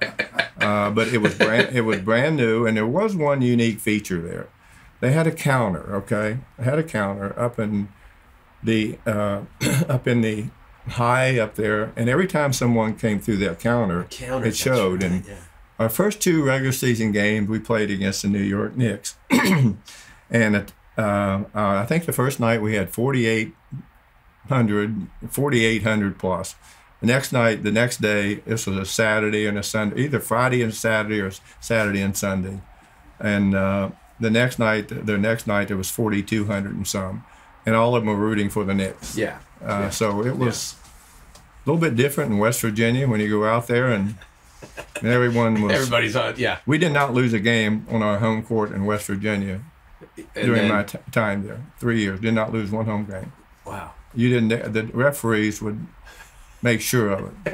Uh, 0.60 0.90
but 0.90 1.08
it 1.08 1.18
was 1.18 1.34
brand 1.34 1.74
it 1.74 1.80
was 1.80 2.00
brand 2.00 2.36
new, 2.36 2.66
and 2.66 2.76
there 2.76 2.86
was 2.86 3.16
one 3.16 3.42
unique 3.42 3.80
feature 3.80 4.20
there. 4.20 4.48
They 5.00 5.12
had 5.12 5.26
a 5.26 5.32
counter. 5.32 5.94
Okay, 5.96 6.38
they 6.58 6.64
had 6.64 6.78
a 6.78 6.84
counter 6.84 7.38
up 7.38 7.58
in 7.58 7.88
the 8.62 8.98
uh, 9.06 9.42
up 9.88 10.06
in 10.06 10.20
the 10.20 10.48
high 10.88 11.38
up 11.38 11.54
there, 11.54 11.92
and 11.96 12.08
every 12.08 12.26
time 12.26 12.52
someone 12.52 12.96
came 12.96 13.20
through 13.20 13.36
that 13.38 13.60
counter, 13.60 14.04
Counter, 14.10 14.46
it 14.46 14.56
showed. 14.56 15.02
right, 15.02 15.12
and 15.12 15.26
yeah. 15.26 15.36
our 15.78 15.88
first 15.88 16.20
two 16.20 16.44
regular 16.44 16.72
season 16.72 17.12
games, 17.12 17.48
we 17.48 17.58
played 17.58 17.90
against 17.90 18.22
the 18.22 18.28
New 18.28 18.42
York 18.42 18.76
Knicks, 18.76 19.16
and 19.30 19.78
it, 20.30 20.72
uh, 20.96 21.44
uh, 21.54 21.54
I 21.54 21.86
think 21.86 22.06
the 22.06 22.12
first 22.12 22.40
night 22.40 22.60
we 22.60 22.74
had 22.74 22.90
4,800, 22.90 25.06
4,800 25.30 26.18
plus. 26.18 26.56
The 27.00 27.06
next 27.06 27.32
night, 27.32 27.62
the 27.62 27.70
next 27.70 28.00
day, 28.00 28.36
this 28.44 28.66
was 28.66 28.76
a 28.76 28.84
Saturday 28.84 29.46
and 29.46 29.56
a 29.56 29.62
Sunday, 29.62 30.02
either 30.02 30.18
Friday 30.18 30.62
and 30.62 30.74
Saturday 30.74 31.20
or 31.20 31.30
Saturday 31.60 32.00
and 32.00 32.16
Sunday, 32.16 32.60
and 33.20 33.54
uh, 33.54 33.90
the 34.20 34.30
next 34.30 34.58
night, 34.58 34.88
the 34.88 35.18
next 35.18 35.46
night 35.46 35.68
there 35.68 35.76
was 35.76 35.90
4,200 35.90 36.74
and 36.74 36.86
some, 36.86 37.24
and 37.68 37.76
all 37.76 37.94
of 37.94 38.02
them 38.04 38.08
were 38.12 38.16
rooting 38.28 38.48
for 38.50 38.64
the 38.64 38.74
Knicks. 38.74 39.16
yeah. 39.16 39.38
Uh, 39.64 39.90
So 39.90 40.24
it 40.24 40.36
was 40.36 40.74
a 41.34 41.70
little 41.70 41.80
bit 41.80 41.94
different 41.96 42.32
in 42.32 42.38
West 42.38 42.60
Virginia 42.62 43.06
when 43.06 43.20
you 43.20 43.28
go 43.28 43.44
out 43.44 43.66
there 43.66 43.88
and, 43.88 44.14
and 45.00 45.08
everyone 45.08 45.60
was. 45.62 45.72
Everybody's 45.72 46.16
on. 46.16 46.34
Yeah. 46.36 46.58
We 46.66 46.78
did 46.78 46.92
not 46.92 47.12
lose 47.14 47.32
a 47.34 47.40
game 47.40 47.86
on 47.90 48.02
our 48.02 48.18
home 48.18 48.42
court 48.42 48.72
in 48.72 48.86
West 48.86 49.06
Virginia 49.06 49.60
And 50.16 50.46
during 50.46 50.62
then- 50.62 50.72
my 50.72 50.82
t- 50.84 50.98
time 51.12 51.46
there. 51.46 51.60
Three 51.78 52.00
years, 52.00 52.20
did 52.20 52.34
not 52.34 52.52
lose 52.52 52.70
one 52.70 52.86
home 52.86 53.04
game. 53.04 53.32
wow. 53.64 53.92
you 54.14 54.28
didn't. 54.30 54.72
The 54.72 54.84
referees 54.94 55.60
would 55.62 55.86
make 56.62 56.80
sure 56.80 57.10
of 57.10 57.20
it. 57.26 57.34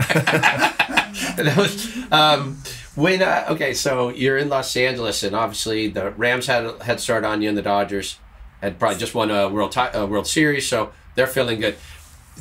that 1.37 1.55
was 1.57 2.13
um, 2.13 2.57
when 2.95 3.23
uh, 3.23 3.47
okay 3.51 3.75
so 3.75 4.09
you're 4.09 4.39
in 4.39 4.49
los 4.49 4.77
angeles 4.77 5.23
and 5.23 5.35
obviously 5.37 5.89
the 5.89 6.11
rams 6.13 6.47
had 6.47 6.65
a 6.65 6.83
head 6.85 7.01
start 7.01 7.25
on 7.25 7.43
you 7.43 7.49
and 7.49 7.59
the 7.59 7.63
dodgers 7.63 8.19
had 8.65 8.79
probably 8.79 8.99
just 8.99 9.15
won 9.15 9.31
a 9.31 9.49
world 9.49 9.75
world 9.95 10.27
series 10.27 10.69
so 10.69 10.91
they're 11.15 11.27
feeling 11.27 11.61
good 11.61 11.77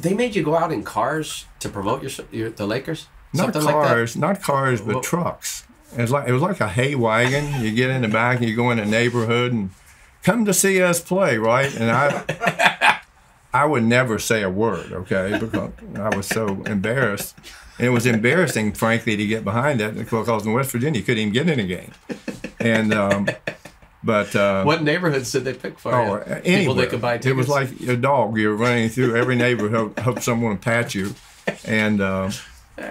they 0.02 0.14
made 0.14 0.36
you 0.36 0.42
go 0.44 0.56
out 0.56 0.72
in 0.72 0.82
cars 0.84 1.46
to 1.60 1.70
promote 1.70 2.02
your, 2.02 2.12
your 2.32 2.50
the 2.50 2.66
lakers 2.66 3.08
Not 3.34 3.54
Something 3.54 3.64
like 3.66 3.76
that? 3.76 3.88
cars, 3.88 4.16
not 4.18 4.42
cars, 4.42 4.82
but 4.82 4.96
Well- 4.96 5.02
trucks. 5.04 5.66
It 5.96 6.02
was 6.02 6.10
like 6.12 6.28
it 6.28 6.32
was 6.34 6.42
like 6.42 6.60
a 6.60 6.68
hay 6.70 6.96
wagon. 6.96 7.64
You 7.64 7.72
get 7.72 7.92
in 7.92 8.02
the 8.02 8.08
back 8.08 8.40
and 8.40 8.50
you 8.50 8.56
go 8.56 8.72
in 8.72 8.80
a 8.80 8.86
neighborhood 8.86 9.54
and 9.54 9.70
come 10.24 10.44
to 10.46 10.54
see 10.54 10.82
us 10.82 11.00
play, 11.00 11.38
right? 11.38 11.72
And 11.80 11.92
I, 11.92 13.02
I 13.54 13.66
would 13.66 13.84
never 13.84 14.18
say 14.18 14.42
a 14.42 14.50
word, 14.50 14.92
okay, 14.92 15.38
because 15.40 15.72
I 15.96 16.16
was 16.16 16.26
so 16.28 16.64
embarrassed. 16.66 17.36
And 17.78 17.86
it 17.86 17.92
was 17.92 18.08
embarrassing, 18.08 18.74
frankly, 18.74 19.16
to 19.18 19.26
get 19.28 19.44
behind 19.44 19.80
that 19.82 19.94
because 19.96 20.46
in 20.48 20.54
West 20.54 20.72
Virginia 20.72 21.00
you 21.00 21.06
couldn't 21.06 21.22
even 21.22 21.34
get 21.34 21.48
in 21.48 21.60
a 21.60 21.68
game. 21.68 21.92
And 22.60 22.92
um, 22.94 23.28
but 24.04 24.36
uh, 24.36 24.64
what 24.64 24.84
neighborhoods 24.84 25.32
did 25.32 25.46
they 25.46 25.54
pick 25.54 25.80
for 25.80 25.94
Oh, 25.94 26.16
you 26.46 26.58
people 26.58 26.74
they 26.74 26.88
could 26.88 27.02
buy 27.02 27.18
tickets 27.18 27.32
It 27.32 27.36
was 27.36 27.50
like 27.50 27.72
a 27.82 27.96
dog. 27.96 28.38
You're 28.38 28.56
running 28.56 28.90
through 28.90 29.16
every 29.16 29.36
neighborhood, 29.36 29.98
hope, 30.00 30.20
someone 30.22 30.52
will 30.52 30.58
pat 30.58 30.94
you. 30.94 31.16
And, 31.66 32.02
uh, 32.02 32.32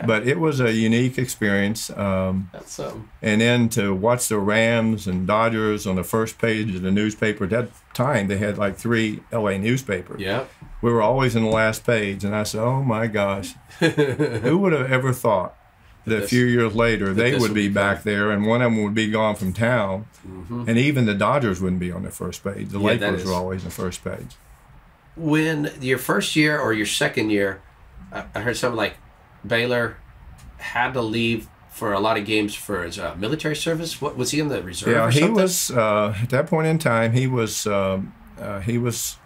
but 0.07 0.27
it 0.27 0.39
was 0.39 0.61
a 0.61 0.73
unique 0.73 1.19
experience. 1.19 1.91
Um, 1.91 2.49
that's 2.53 2.79
um 2.79 3.11
and 3.21 3.41
then 3.41 3.69
to 3.71 3.95
watch 3.95 4.29
the 4.29 4.39
Rams 4.39 5.07
and 5.07 5.27
Dodgers 5.27 5.87
on 5.87 5.97
the 5.97 6.05
first 6.05 6.39
page 6.39 6.75
of 6.75 6.83
the 6.83 6.93
newspaper. 6.93 7.45
At 7.45 7.51
that 7.51 7.69
time, 7.93 8.29
they 8.29 8.39
had 8.39 8.59
like 8.59 8.77
three 8.77 9.21
LA 9.33 9.57
newspapers. 9.57 10.21
yeah 10.21 10.45
We 10.83 10.93
were 10.93 11.03
always 11.03 11.35
in 11.35 11.43
the 11.43 11.51
last 11.51 11.85
page. 11.85 12.25
And 12.25 12.35
I 12.35 12.45
said, 12.45 12.63
oh 12.63 12.83
my 12.83 13.07
gosh, 13.09 13.55
who 13.81 14.59
would 14.59 14.73
have 14.73 14.91
ever 14.91 15.13
thought 15.13 15.57
that 16.05 16.25
a 16.25 16.27
few 16.27 16.45
years 16.45 16.75
later 16.75 17.13
they 17.15 17.37
would 17.39 17.55
be 17.55 17.69
back 17.69 18.03
there 18.03 18.31
and 18.31 18.47
one 18.47 18.61
of 18.61 18.73
them 18.73 18.83
would 18.83 18.95
be 18.95 19.11
gone 19.11 19.35
from 19.37 19.53
town 19.53 20.07
and 20.25 20.79
even 20.79 21.07
the 21.07 21.15
dodgers 21.15 21.61
wouldn't 21.61 21.81
be 21.81 21.93
on 21.93 22.03
the 22.03 22.11
first 22.11 22.43
page 22.43 22.71
the 22.71 22.79
Mm-hmm. 22.79 22.87
Yeah, 22.87 23.09
lakers 23.11 23.25
were 23.25 23.33
always 23.35 23.63
on 23.63 23.67
the 23.67 23.71
first 23.71 24.03
page 24.03 24.37
when 25.17 25.71
your 25.81 25.99
first 25.99 26.37
year 26.37 26.59
or 26.59 26.73
your 26.73 26.87
second 26.87 27.31
year, 27.31 27.61
I, 28.11 28.41
heard 28.41 28.57
something 28.57 28.77
like 28.77 28.97
Baylor 29.47 29.97
had 30.59 30.93
to 30.95 31.03
leave 31.03 31.49
for 31.71 31.93
a 31.93 32.01
lot 32.01 32.19
of 32.19 32.25
games 32.25 32.55
for 32.55 32.85
his 32.85 32.99
uh, 32.99 33.15
military 33.19 33.57
service. 33.57 34.01
What 34.01 34.17
was 34.17 34.31
he 34.31 34.41
in 34.41 34.49
the 34.49 34.63
reserve? 34.63 34.95
yeah 34.95 35.07
or 35.07 35.11
he 35.11 35.21
something? 35.21 35.35
was 35.35 35.71
uh, 35.71 36.15
at 36.23 36.31
that 36.31 36.47
point 36.47 36.67
in 36.67 36.79
time 36.79 37.13
he 37.13 37.27
was 37.27 37.67
um, 37.67 38.15
uh, 38.39 38.61
he 38.61 38.79
was 38.79 39.17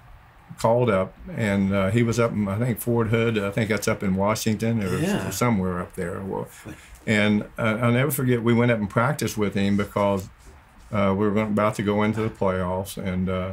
called 0.59 0.89
up 0.91 1.13
and 1.37 1.75
uh, 1.75 1.91
he 1.91 2.03
was 2.03 2.19
up 2.19 2.33
in 2.33 2.49
i 2.49 2.59
think 2.59 2.79
fort 2.79 3.09
hood 3.09 3.39
i 3.39 3.51
think 3.51 3.69
that's 3.69 3.87
up 3.89 4.03
in 4.03 4.15
washington 4.17 4.83
or 4.83 4.99
Yeah. 4.99 5.31
somewhere 5.31 5.79
up 5.81 5.95
there 5.95 6.21
Well, 6.21 6.49
and 7.07 7.43
uh, 7.59 7.79
i'll 7.83 7.93
never 7.93 8.11
forget 8.11 8.43
we 8.43 8.55
went 8.55 8.71
up 8.73 8.79
and 8.79 8.89
practiced 8.89 9.37
with 9.37 9.55
him 9.55 9.77
because 9.77 10.29
uh, 10.93 11.15
we 11.17 11.29
were 11.29 11.43
about 11.43 11.75
to 11.75 11.83
go 11.83 12.03
into 12.03 12.21
the 12.23 12.31
playoffs 12.31 12.97
and 12.97 13.29
uh, 13.29 13.53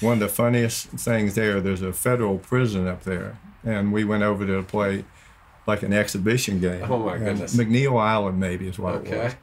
one 0.00 0.14
of 0.14 0.20
the 0.20 0.28
funniest 0.28 0.88
things 0.88 1.34
there 1.34 1.60
there's 1.60 1.82
a 1.82 1.92
federal 1.92 2.36
prison 2.38 2.86
up 2.86 3.04
there 3.04 3.38
and 3.64 3.92
we 3.92 4.04
went 4.04 4.22
over 4.22 4.44
to 4.46 4.62
play 4.62 5.04
like 5.66 5.82
an 5.82 5.92
exhibition 5.94 6.60
game 6.60 6.84
Oh, 6.90 6.98
my 6.98 7.14
And 7.14 7.24
goodness. 7.24 7.56
mcneil 7.56 7.98
island 8.00 8.38
maybe 8.38 8.68
is 8.68 8.78
what 8.78 8.96
it 8.96 9.00
was 9.02 9.10
Okay. 9.12 9.34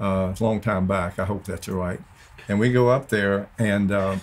uh, 0.00 0.28
it's 0.30 0.40
a 0.40 0.44
long 0.44 0.60
time 0.60 0.86
back. 0.86 1.18
I 1.18 1.24
hope 1.24 1.42
that's 1.44 1.68
right. 1.68 2.00
And 2.48 2.60
we 2.60 2.70
go 2.72 2.88
up 2.88 3.08
there, 3.08 3.48
and 3.58 3.90
uh, 3.90 4.16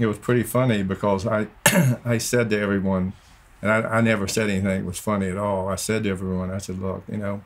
it 0.00 0.06
was 0.06 0.18
pretty 0.18 0.42
funny 0.42 0.82
because 0.82 1.26
I 1.26 1.46
I 2.04 2.18
said 2.18 2.50
to 2.50 2.58
everyone, 2.60 3.12
and 3.62 3.70
I, 3.70 3.98
I 3.98 4.00
never 4.00 4.26
said 4.26 4.50
anything 4.50 4.64
that 4.68 4.84
was 4.84 4.98
funny 4.98 5.28
at 5.28 5.36
all. 5.36 5.68
I 5.68 5.76
said 5.76 6.04
to 6.04 6.10
everyone, 6.10 6.50
I 6.50 6.58
said, 6.58 6.78
look, 6.78 7.04
you 7.08 7.18
know, 7.18 7.42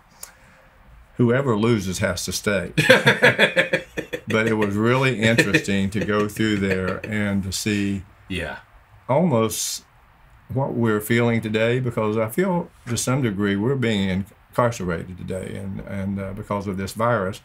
whoever 1.17 1.57
loses 1.57 1.99
has 1.99 2.25
to 2.25 2.33
stay. 2.33 2.73
but 4.29 4.47
it 4.49 4.55
was 4.57 4.75
really 4.75 5.21
interesting 5.21 5.91
to 5.91 6.05
go 6.05 6.29
through 6.29 6.57
there 6.59 7.01
and 7.05 7.43
to 7.45 7.53
see 7.53 8.03
Yeah. 8.29 8.59
almost 9.09 9.85
what 10.49 10.73
we're 10.75 11.01
feeling 11.01 11.41
today 11.41 11.81
because 11.81 12.17
I 12.17 12.29
feel 12.29 12.71
to 12.87 12.97
some 12.97 13.23
degree 13.23 13.57
we're 13.57 13.75
being 13.77 14.09
incarcerated 14.51 15.17
today 15.19 15.57
and 15.57 15.81
and 15.81 16.21
uh, 16.21 16.33
because 16.35 16.67
of 16.67 16.77
this 16.77 16.93
virus 16.93 17.41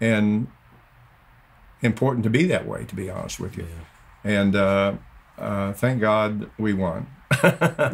and 0.00 0.48
important 1.82 2.24
to 2.24 2.30
be 2.30 2.44
that 2.46 2.66
way 2.66 2.84
to 2.84 2.94
be 2.94 3.08
honest 3.10 3.38
with 3.38 3.56
you 3.58 3.66
and 4.24 4.54
uh, 4.56 4.94
uh, 5.38 5.72
thank 5.74 6.00
God 6.00 6.50
we 6.58 6.72
won 6.74 7.06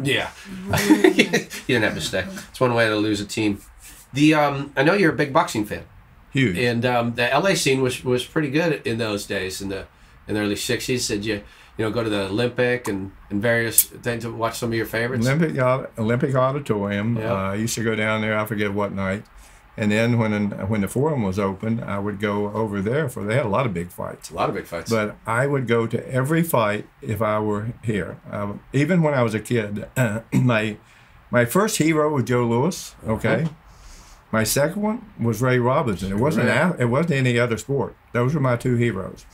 Yeah. 0.03 0.29
you 0.87 1.23
didn't 1.67 1.83
have 1.83 1.95
to 1.95 2.01
stay. 2.01 2.25
It's 2.49 2.59
one 2.59 2.73
way 2.73 2.87
to 2.87 2.95
lose 2.95 3.19
a 3.21 3.25
team. 3.25 3.61
The 4.13 4.33
um, 4.33 4.71
I 4.77 4.83
know 4.83 4.93
you're 4.93 5.11
a 5.11 5.15
big 5.15 5.33
boxing 5.33 5.65
fan, 5.65 5.83
huge 6.31 6.57
and 6.57 6.85
um, 6.85 7.15
the 7.15 7.29
LA 7.33 7.53
scene 7.55 7.81
was 7.81 8.03
was 8.03 8.25
pretty 8.25 8.49
good 8.49 8.85
in 8.87 8.97
those 8.97 9.25
days 9.25 9.61
in 9.61 9.69
the 9.69 9.85
in 10.27 10.35
the 10.35 10.39
early 10.41 10.55
'60s. 10.55 11.07
Did 11.09 11.25
you 11.25 11.43
you 11.77 11.85
know 11.85 11.91
go 11.91 12.01
to 12.03 12.09
the 12.09 12.27
Olympic 12.27 12.87
and 12.87 13.11
and 13.29 13.41
various 13.41 13.83
things 13.83 14.23
to 14.23 14.31
watch 14.31 14.57
some 14.57 14.69
of 14.69 14.75
your 14.75 14.85
favorites? 14.85 15.27
Olympic 15.27 15.59
Aud- 15.61 15.89
Olympic 15.97 16.33
Auditorium. 16.33 17.17
Yeah. 17.17 17.33
Uh, 17.33 17.51
I 17.51 17.55
used 17.55 17.75
to 17.75 17.83
go 17.83 17.93
down 17.95 18.21
there. 18.21 18.39
I 18.39 18.45
forget 18.45 18.73
what 18.73 18.93
night. 18.93 19.25
And 19.77 19.91
then 19.91 20.17
when 20.17 20.51
when 20.69 20.81
the 20.81 20.87
forum 20.87 21.21
was 21.23 21.37
open, 21.37 21.83
I 21.83 21.99
would 21.99 22.19
go 22.21 22.49
over 22.51 22.81
there 22.81 23.09
for. 23.09 23.23
They 23.25 23.35
had 23.35 23.45
a 23.45 23.49
lot 23.49 23.65
of 23.65 23.73
big 23.73 23.89
fights. 23.91 24.29
A 24.29 24.33
lot 24.33 24.47
of 24.49 24.55
big 24.55 24.65
fights. 24.65 24.89
But 24.89 25.17
I 25.27 25.47
would 25.47 25.67
go 25.67 25.85
to 25.85 26.09
every 26.09 26.43
fight 26.43 26.87
if 27.01 27.21
I 27.21 27.39
were 27.39 27.73
here. 27.83 28.17
Um, 28.31 28.61
even 28.71 29.01
when 29.01 29.13
I 29.13 29.21
was 29.21 29.33
a 29.33 29.39
kid, 29.39 29.87
my 30.33 30.77
my 31.29 31.43
first 31.45 31.77
hero 31.77 32.09
was 32.13 32.23
Joe 32.23 32.45
Louis. 32.45 32.95
Okay, 33.05 33.47
my 34.31 34.43
second 34.45 34.81
one 34.81 35.11
was 35.19 35.41
Ray 35.41 35.59
Robinson. 35.59 36.09
It 36.11 36.19
wasn't 36.19 36.47
a- 36.77 36.81
it 36.83 36.85
wasn't 36.85 37.15
any 37.15 37.37
other 37.37 37.57
sport. 37.57 37.95
Those 38.13 38.33
were 38.33 38.39
my 38.41 38.55
two 38.55 38.75
heroes, 38.77 39.25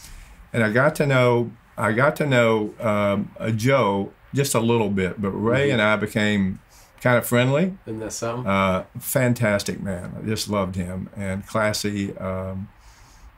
and 0.52 0.64
I 0.64 0.72
got 0.72 0.96
to 0.96 1.06
know 1.06 1.52
I 1.78 1.92
got 1.92 2.16
to 2.16 2.26
know 2.26 2.74
um, 2.80 3.30
uh, 3.39 3.52
Joe 3.52 4.12
just 4.34 4.56
a 4.56 4.60
little 4.60 4.89
bit, 4.89 5.22
but 5.22 5.30
Ray 5.32 5.70
and 5.70 5.82
I 5.82 5.98
became 5.98 6.60
kind 7.02 7.18
of 7.18 7.26
friendly. 7.26 7.78
Isn't 7.86 7.99
that 7.99 8.14
something? 8.14 8.47
Uh, 8.49 8.86
fantastic 8.99 9.82
man. 9.82 10.16
I 10.22 10.26
just 10.26 10.49
loved 10.49 10.76
him 10.76 11.10
and 11.16 11.45
classy. 11.45 12.16
Um, 12.18 12.70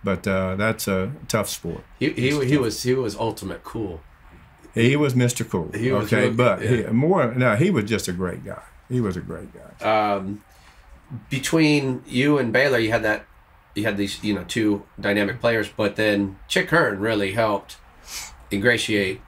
but 0.04 0.28
uh, 0.28 0.56
that's 0.58 0.88
a 0.88 1.14
tough 1.30 1.48
sport. 1.50 1.82
he, 2.00 2.10
he, 2.12 2.46
he 2.46 2.58
was 2.58 2.84
he 2.84 2.94
was 2.94 3.16
ultimate 3.16 3.64
cool. 3.64 4.02
He 4.74 4.96
was 4.96 5.14
Mr. 5.14 5.48
Cool. 5.48 5.66
Was 5.68 5.76
okay, 6.12 6.24
really- 6.24 6.32
but 6.36 6.62
he, 6.62 6.84
more 6.88 7.34
no, 7.36 7.56
he 7.56 7.70
was 7.70 7.86
just 7.86 8.08
a 8.08 8.12
great 8.12 8.44
guy. 8.44 8.62
He 8.90 9.00
was 9.00 9.16
a 9.16 9.22
great 9.22 9.50
guy. 9.54 10.16
um, 10.16 10.44
between 11.30 12.04
you 12.08 12.38
and 12.38 12.52
Baylor, 12.52 12.80
you 12.80 12.90
had 12.92 13.04
that, 13.04 13.26
you 13.76 13.84
had 13.84 13.98
these, 13.98 14.24
you 14.24 14.34
know, 14.34 14.44
two 14.46 14.84
dynamic 15.00 15.40
players, 15.40 15.70
but 15.70 15.96
then 15.96 16.38
Chick 16.48 16.70
Hearn 16.72 17.00
really 17.00 17.32
helped 17.34 17.78
ingratiate 18.52 19.22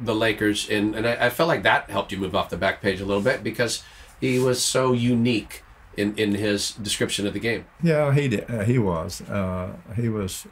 the 0.00 0.14
Lakers, 0.14 0.68
and 0.68 0.94
and 0.94 1.06
I, 1.06 1.26
I 1.26 1.30
felt 1.30 1.48
like 1.48 1.62
that 1.62 1.90
helped 1.90 2.12
you 2.12 2.18
move 2.18 2.34
off 2.34 2.50
the 2.50 2.56
back 2.56 2.80
page 2.80 3.00
a 3.00 3.04
little 3.04 3.22
bit 3.22 3.42
because 3.42 3.82
he 4.20 4.38
was 4.38 4.62
so 4.62 4.92
unique 4.92 5.62
in 5.96 6.16
in 6.16 6.34
his 6.34 6.72
description 6.72 7.26
of 7.26 7.34
the 7.34 7.40
game. 7.40 7.66
Yeah, 7.82 8.14
he 8.14 8.28
did. 8.28 8.50
Uh, 8.50 8.64
he 8.64 8.78
was. 8.78 9.20
Uh, 9.22 9.76
he 9.96 10.08
was. 10.08 10.46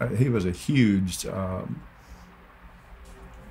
Uh, 0.00 0.08
he 0.08 0.28
was 0.28 0.44
a 0.44 0.52
huge 0.52 1.26
um, 1.26 1.82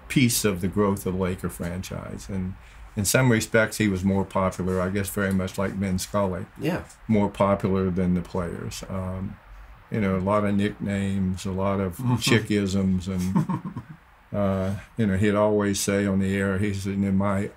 piece 0.07 0.45
of 0.45 0.61
the 0.61 0.67
growth 0.67 1.05
of 1.05 1.13
the 1.13 1.19
Laker 1.19 1.49
franchise, 1.49 2.27
and 2.29 2.55
in 2.95 3.05
some 3.05 3.31
respects, 3.31 3.77
he 3.77 3.87
was 3.87 4.03
more 4.03 4.25
popular. 4.25 4.81
I 4.81 4.89
guess 4.89 5.09
very 5.09 5.33
much 5.33 5.57
like 5.57 5.73
Vin 5.73 5.99
Scully. 5.99 6.45
Yeah, 6.59 6.83
more 7.07 7.29
popular 7.29 7.89
than 7.89 8.13
the 8.13 8.21
players. 8.21 8.83
Um, 8.89 9.37
you 9.91 10.01
know, 10.01 10.17
a 10.17 10.19
lot 10.19 10.43
of 10.43 10.55
nicknames, 10.55 11.45
a 11.45 11.51
lot 11.51 11.79
of 11.79 11.97
chickisms, 12.19 13.07
and 13.07 13.83
uh, 14.33 14.75
you 14.97 15.07
know, 15.07 15.17
he'd 15.17 15.35
always 15.35 15.79
say 15.79 16.05
on 16.05 16.19
the 16.19 16.35
air, 16.35 16.57
he 16.57 16.73
said, 16.73 16.93
in 16.93 17.15
my 17.15 17.49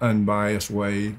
unbiased 0.00 0.70
way. 0.70 1.16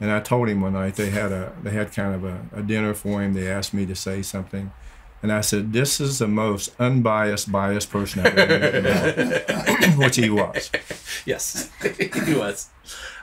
And 0.00 0.10
I 0.12 0.20
told 0.20 0.48
him 0.48 0.60
one 0.60 0.74
night 0.74 0.94
they 0.94 1.10
had 1.10 1.32
a 1.32 1.52
they 1.62 1.70
had 1.70 1.92
kind 1.92 2.14
of 2.14 2.24
a, 2.24 2.46
a 2.52 2.62
dinner 2.62 2.94
for 2.94 3.20
him. 3.20 3.34
They 3.34 3.50
asked 3.50 3.74
me 3.74 3.84
to 3.86 3.96
say 3.96 4.22
something, 4.22 4.70
and 5.22 5.32
I 5.32 5.40
said, 5.40 5.72
"This 5.72 6.00
is 6.00 6.20
the 6.20 6.28
most 6.28 6.72
unbiased, 6.78 7.50
biased 7.50 7.90
person 7.90 8.24
I've 8.24 8.38
ever 8.38 8.80
met," 8.80 9.18
in 9.18 9.30
my 9.32 9.64
life," 9.64 9.98
which 9.98 10.16
he 10.16 10.30
was. 10.30 10.70
yes, 11.26 11.72
he 11.98 12.34
was. 12.34 12.68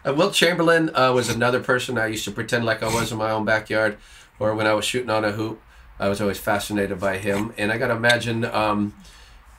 Uh, 0.05 0.13
Wilt 0.13 0.33
Chamberlain 0.33 0.93
uh, 0.93 1.13
was 1.13 1.29
another 1.29 1.61
person 1.61 1.97
I 1.97 2.07
used 2.07 2.25
to 2.25 2.31
pretend 2.31 2.65
like 2.65 2.83
I 2.83 2.93
was 2.93 3.13
in 3.13 3.17
my 3.17 3.31
own 3.31 3.45
backyard, 3.45 3.97
or 4.37 4.53
when 4.53 4.67
I 4.67 4.73
was 4.73 4.83
shooting 4.83 5.09
on 5.09 5.23
a 5.23 5.31
hoop. 5.31 5.61
I 5.97 6.09
was 6.09 6.19
always 6.19 6.37
fascinated 6.37 6.99
by 6.99 7.19
him, 7.19 7.53
and 7.57 7.71
I 7.71 7.77
gotta 7.77 7.95
imagine 7.95 8.43
um, 8.43 8.93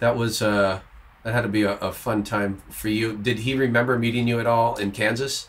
that 0.01 0.19
was 0.19 0.43
uh, 0.43 0.81
that 1.27 1.35
had 1.35 1.43
to 1.43 1.49
be 1.49 1.65
a, 1.65 1.73
a 1.79 1.91
fun 1.91 2.23
time 2.23 2.63
for 2.71 2.89
you. 2.89 3.17
Did 3.17 3.41
he 3.41 3.57
remember 3.57 3.99
meeting 3.99 4.29
you 4.29 4.39
at 4.39 4.47
all 4.47 4.77
in 4.77 4.93
Kansas? 4.93 5.49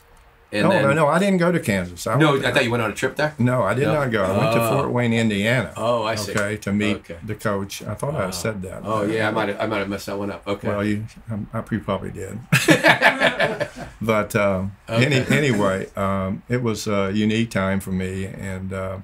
And 0.51 0.63
no, 0.63 0.69
then, 0.71 0.81
no, 0.81 0.93
no. 0.93 1.07
I 1.07 1.19
didn't 1.19 1.37
go 1.37 1.51
to 1.51 1.59
Kansas. 1.59 2.07
I 2.07 2.17
No, 2.17 2.35
I 2.43 2.51
thought 2.51 2.63
you 2.63 2.71
went 2.71 2.81
on 2.81 2.89
a 2.89 2.95
trip 2.95 3.15
there. 3.15 3.35
No, 3.37 3.61
I 3.61 3.75
did 3.75 3.83
No? 3.85 3.93
not 3.93 4.11
go. 4.11 4.23
I 4.23 4.35
went 4.35 4.53
to 4.53 4.63
Oh. 4.63 4.69
Fort 4.77 4.89
Wayne, 4.91 5.13
Indiana. 5.13 5.73
Oh, 5.77 6.01
I 6.03 6.15
see. 6.15 6.31
Okay, 6.31 6.57
to 6.57 6.73
meet 6.73 6.95
Okay. 6.97 7.17
the 7.23 7.35
coach. 7.35 7.83
I 7.83 7.93
thought 7.93 8.15
I 8.15 8.31
said 8.31 8.63
that. 8.63 8.81
Oh 8.83 9.03
yeah, 9.03 9.27
I 9.27 9.31
might 9.31 9.49
have 9.49 9.59
I 9.61 9.67
might 9.67 9.77
have 9.79 9.89
messed 9.89 10.07
that 10.07 10.17
one 10.17 10.31
up. 10.31 10.47
Okay. 10.47 10.67
Well, 10.67 10.83
you, 10.83 11.05
um, 11.29 11.47
I, 11.53 11.61
you 11.69 11.79
probably 11.79 12.09
did. 12.09 12.39
but 14.01 14.35
um, 14.35 14.71
any, 14.87 15.17
anyway, 15.29 15.89
um, 15.95 16.41
it 16.49 16.63
was 16.63 16.87
a 16.87 17.11
unique 17.13 17.51
time 17.51 17.79
for 17.79 17.91
me, 17.91 18.25
and 18.25 18.73
uh, 18.73 18.97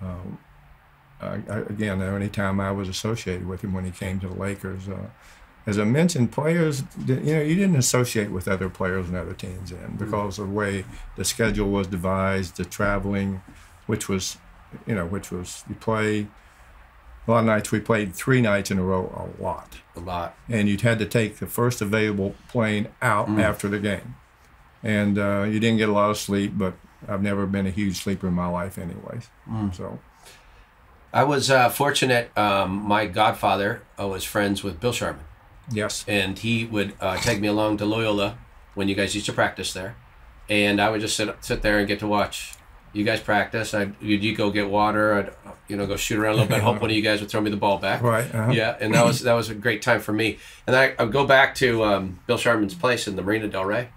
um, 0.00 0.38
I, 1.20 1.40
I, 1.50 1.58
again, 1.68 2.00
any 2.02 2.28
time 2.28 2.60
I 2.60 2.70
was 2.70 2.88
associated 2.88 3.48
with 3.48 3.62
him 3.64 3.72
when 3.74 3.84
he 3.84 3.90
came 3.90 4.20
to 4.20 4.28
the 4.28 4.34
Lakers. 4.34 4.88
Uh, 4.88 5.08
as 5.68 5.78
I 5.78 5.84
mentioned, 5.84 6.32
players, 6.32 6.82
you 7.06 7.16
know, 7.16 7.42
you 7.42 7.54
didn't 7.54 7.76
associate 7.76 8.30
with 8.30 8.48
other 8.48 8.70
players 8.70 9.08
and 9.08 9.16
other 9.16 9.34
teams 9.34 9.70
in 9.70 9.96
because 9.98 10.38
of 10.38 10.48
the 10.48 10.54
way 10.54 10.86
the 11.16 11.26
schedule 11.26 11.68
was 11.68 11.86
devised, 11.86 12.56
the 12.56 12.64
traveling, 12.64 13.42
which 13.86 14.08
was, 14.08 14.38
you 14.86 14.94
know, 14.94 15.04
which 15.04 15.30
was 15.30 15.64
you 15.68 15.74
play. 15.74 16.26
A 17.26 17.30
lot 17.30 17.40
of 17.40 17.44
nights 17.44 17.70
we 17.70 17.80
played 17.80 18.14
three 18.14 18.40
nights 18.40 18.70
in 18.70 18.78
a 18.78 18.82
row, 18.82 19.12
a 19.38 19.42
lot 19.42 19.76
a 19.94 20.00
lot. 20.00 20.34
and 20.48 20.70
you'd 20.70 20.80
had 20.80 20.98
to 21.00 21.04
take 21.04 21.36
the 21.36 21.46
first 21.46 21.82
available 21.82 22.34
plane 22.48 22.88
out 23.02 23.28
after 23.28 23.68
the 23.68 23.78
game. 23.78 24.14
And 24.82 25.18
uh, 25.18 25.42
you 25.42 25.60
didn't 25.60 25.76
get 25.76 25.90
a 25.90 25.92
lot 25.92 26.08
of 26.08 26.16
sleep, 26.16 26.52
but 26.56 26.74
I've 27.06 27.22
never 27.22 27.46
been 27.46 27.66
a 27.66 27.70
huge 27.70 27.96
sleeper 27.96 28.28
in 28.28 28.32
my 28.32 28.48
life, 28.48 28.78
anyways. 28.78 29.28
So, 29.74 29.98
I 31.12 31.24
was 31.24 31.50
uh, 31.50 31.68
fortunate. 31.68 32.30
Um, 32.38 32.70
my 32.86 33.04
godfather 33.06 33.82
uh, 34.00 34.06
was 34.06 34.24
friends 34.24 34.62
with 34.62 34.80
Bill 34.80 34.92
Sharman, 34.92 35.24
yes. 35.70 36.04
and 36.08 36.38
he 36.38 36.64
would 36.64 36.94
uh, 37.00 37.16
take 37.16 37.40
me 37.40 37.48
along 37.48 37.78
to 37.78 37.84
Loyola 37.84 38.38
when 38.74 38.88
you 38.88 38.94
guys 38.94 39.14
used 39.14 39.26
to 39.26 39.32
practice 39.32 39.72
there, 39.72 39.96
and 40.48 40.80
I 40.80 40.90
would 40.90 41.00
just 41.00 41.16
sit 41.16 41.34
sit 41.44 41.62
there 41.62 41.78
and 41.78 41.88
get 41.88 41.98
to 42.00 42.06
watch 42.06 42.54
you 42.92 43.04
guys 43.04 43.20
practice. 43.20 43.74
I 43.74 43.90
you'd 44.00 44.22
you 44.22 44.34
go 44.34 44.50
get 44.50 44.68
water. 44.68 45.14
I'd 45.14 45.52
you 45.68 45.76
know 45.76 45.86
go 45.86 45.96
shoot 45.96 46.18
around 46.18 46.34
a 46.34 46.36
little 46.36 46.48
bit. 46.48 46.62
Hope 46.62 46.80
one 46.80 46.90
of 46.90 46.96
you 46.96 47.02
guys 47.02 47.20
would 47.20 47.30
throw 47.30 47.40
me 47.40 47.50
the 47.50 47.56
ball 47.56 47.78
back. 47.78 48.02
Right. 48.02 48.32
Uh-huh. 48.34 48.52
Yeah, 48.52 48.76
and 48.80 48.94
that 48.94 49.04
was 49.04 49.20
that 49.20 49.34
was 49.34 49.50
a 49.50 49.54
great 49.54 49.82
time 49.82 50.00
for 50.00 50.12
me. 50.12 50.38
And 50.66 50.74
I 50.74 50.94
I 50.98 51.04
would 51.04 51.12
go 51.12 51.26
back 51.26 51.54
to 51.56 51.84
um, 51.84 52.20
Bill 52.26 52.38
Sharman's 52.38 52.74
place 52.74 53.06
in 53.06 53.16
the 53.16 53.22
Marina 53.22 53.48
Del 53.48 53.64
Rey, 53.64 53.90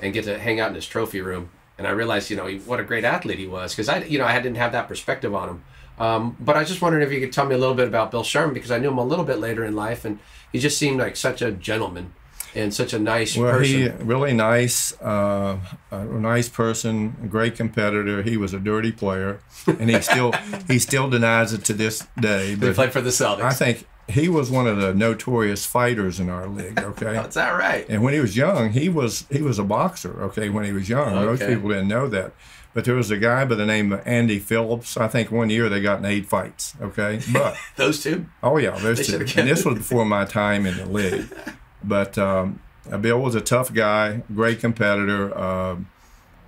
and 0.00 0.12
get 0.12 0.24
to 0.24 0.38
hang 0.38 0.60
out 0.60 0.68
in 0.68 0.74
his 0.74 0.86
trophy 0.86 1.20
room. 1.20 1.50
And 1.76 1.86
I 1.86 1.90
realized, 1.90 2.28
you 2.28 2.36
know, 2.36 2.46
he, 2.46 2.58
what 2.58 2.80
a 2.80 2.84
great 2.84 3.04
athlete 3.04 3.38
he 3.38 3.46
was 3.46 3.72
because 3.72 3.88
I, 3.88 3.98
you 3.98 4.18
know, 4.18 4.24
I 4.24 4.34
didn't 4.40 4.56
have 4.56 4.72
that 4.72 4.88
perspective 4.88 5.32
on 5.32 5.48
him. 5.48 5.64
Um, 6.00 6.36
but 6.40 6.56
I 6.56 6.60
was 6.60 6.68
just 6.68 6.82
wondering 6.82 7.04
if 7.04 7.12
you 7.12 7.20
could 7.20 7.32
tell 7.32 7.46
me 7.46 7.54
a 7.54 7.58
little 7.58 7.74
bit 7.74 7.88
about 7.88 8.10
Bill 8.10 8.22
Sharman 8.24 8.54
because 8.54 8.70
I 8.70 8.78
knew 8.78 8.88
him 8.88 8.98
a 8.98 9.04
little 9.04 9.24
bit 9.24 9.38
later 9.38 9.64
in 9.64 9.74
life, 9.74 10.04
and 10.04 10.18
he 10.52 10.58
just 10.58 10.78
seemed 10.78 10.98
like 10.98 11.16
such 11.16 11.42
a 11.42 11.50
gentleman 11.52 12.12
and 12.54 12.72
such 12.72 12.92
a 12.92 12.98
nice 12.98 13.36
Well, 13.36 13.52
person. 13.58 13.74
he 13.80 13.88
really 14.02 14.32
nice, 14.32 14.92
uh, 15.02 15.58
a 15.90 16.04
nice 16.04 16.48
person, 16.48 17.16
a 17.22 17.26
great 17.26 17.56
competitor. 17.56 18.22
He 18.22 18.36
was 18.36 18.54
a 18.54 18.58
dirty 18.58 18.90
player, 18.92 19.40
and 19.66 19.90
he 19.90 20.00
still 20.00 20.32
he 20.66 20.78
still 20.78 21.08
denies 21.10 21.52
it 21.52 21.64
to 21.66 21.72
this 21.72 22.06
day. 22.18 22.54
They 22.54 22.68
But 22.68 22.74
played 22.76 22.92
for 22.92 23.00
the 23.02 23.10
Celtics. 23.10 23.42
I 23.42 23.52
think 23.52 23.86
he 24.08 24.30
was 24.30 24.50
one 24.50 24.66
of 24.66 24.78
the 24.80 24.94
notorious 24.94 25.66
fighters 25.66 26.18
in 26.18 26.30
our 26.30 26.46
league. 26.48 26.78
Okay. 26.80 27.18
Is 27.28 27.34
that 27.34 27.50
right? 27.50 27.84
And 27.90 28.02
when 28.02 28.14
he 28.14 28.20
was 28.20 28.36
young, 28.36 28.70
he 28.70 28.88
was 28.88 29.26
he 29.30 29.42
was 29.42 29.58
a 29.58 29.64
boxer. 29.64 30.22
Okay, 30.24 30.48
when 30.48 30.64
he 30.64 30.72
was 30.72 30.88
young, 30.88 31.14
most 31.14 31.46
people 31.46 31.68
didn't 31.68 31.88
know 31.88 32.08
that. 32.08 32.32
But 32.74 32.84
there 32.84 32.94
was 32.94 33.10
a 33.10 33.16
guy 33.16 33.44
by 33.44 33.54
the 33.56 33.66
name 33.66 33.92
of 33.92 34.06
Andy 34.06 34.38
Phillips. 34.38 34.96
I 34.96 35.08
think 35.08 35.30
one 35.32 35.50
year 35.50 35.68
they 35.68 35.80
got 35.80 35.98
in 36.00 36.04
eight 36.04 36.26
fights. 36.26 36.74
Okay, 36.80 37.20
but 37.32 37.56
Those 37.76 38.02
two. 38.02 38.26
oh 38.42 38.56
yeah, 38.58 38.78
those 38.78 39.06
two. 39.06 39.16
And 39.16 39.48
this 39.48 39.64
was 39.64 39.78
before 39.78 40.04
my 40.04 40.24
time 40.24 40.66
in 40.66 40.76
the 40.76 40.86
league. 40.86 41.28
But 41.82 42.18
um, 42.18 42.60
Bill 43.00 43.20
was 43.20 43.36
a 43.36 43.40
tough 43.40 43.72
guy, 43.72 44.22
great 44.34 44.58
competitor. 44.58 45.36
Um, 45.38 45.88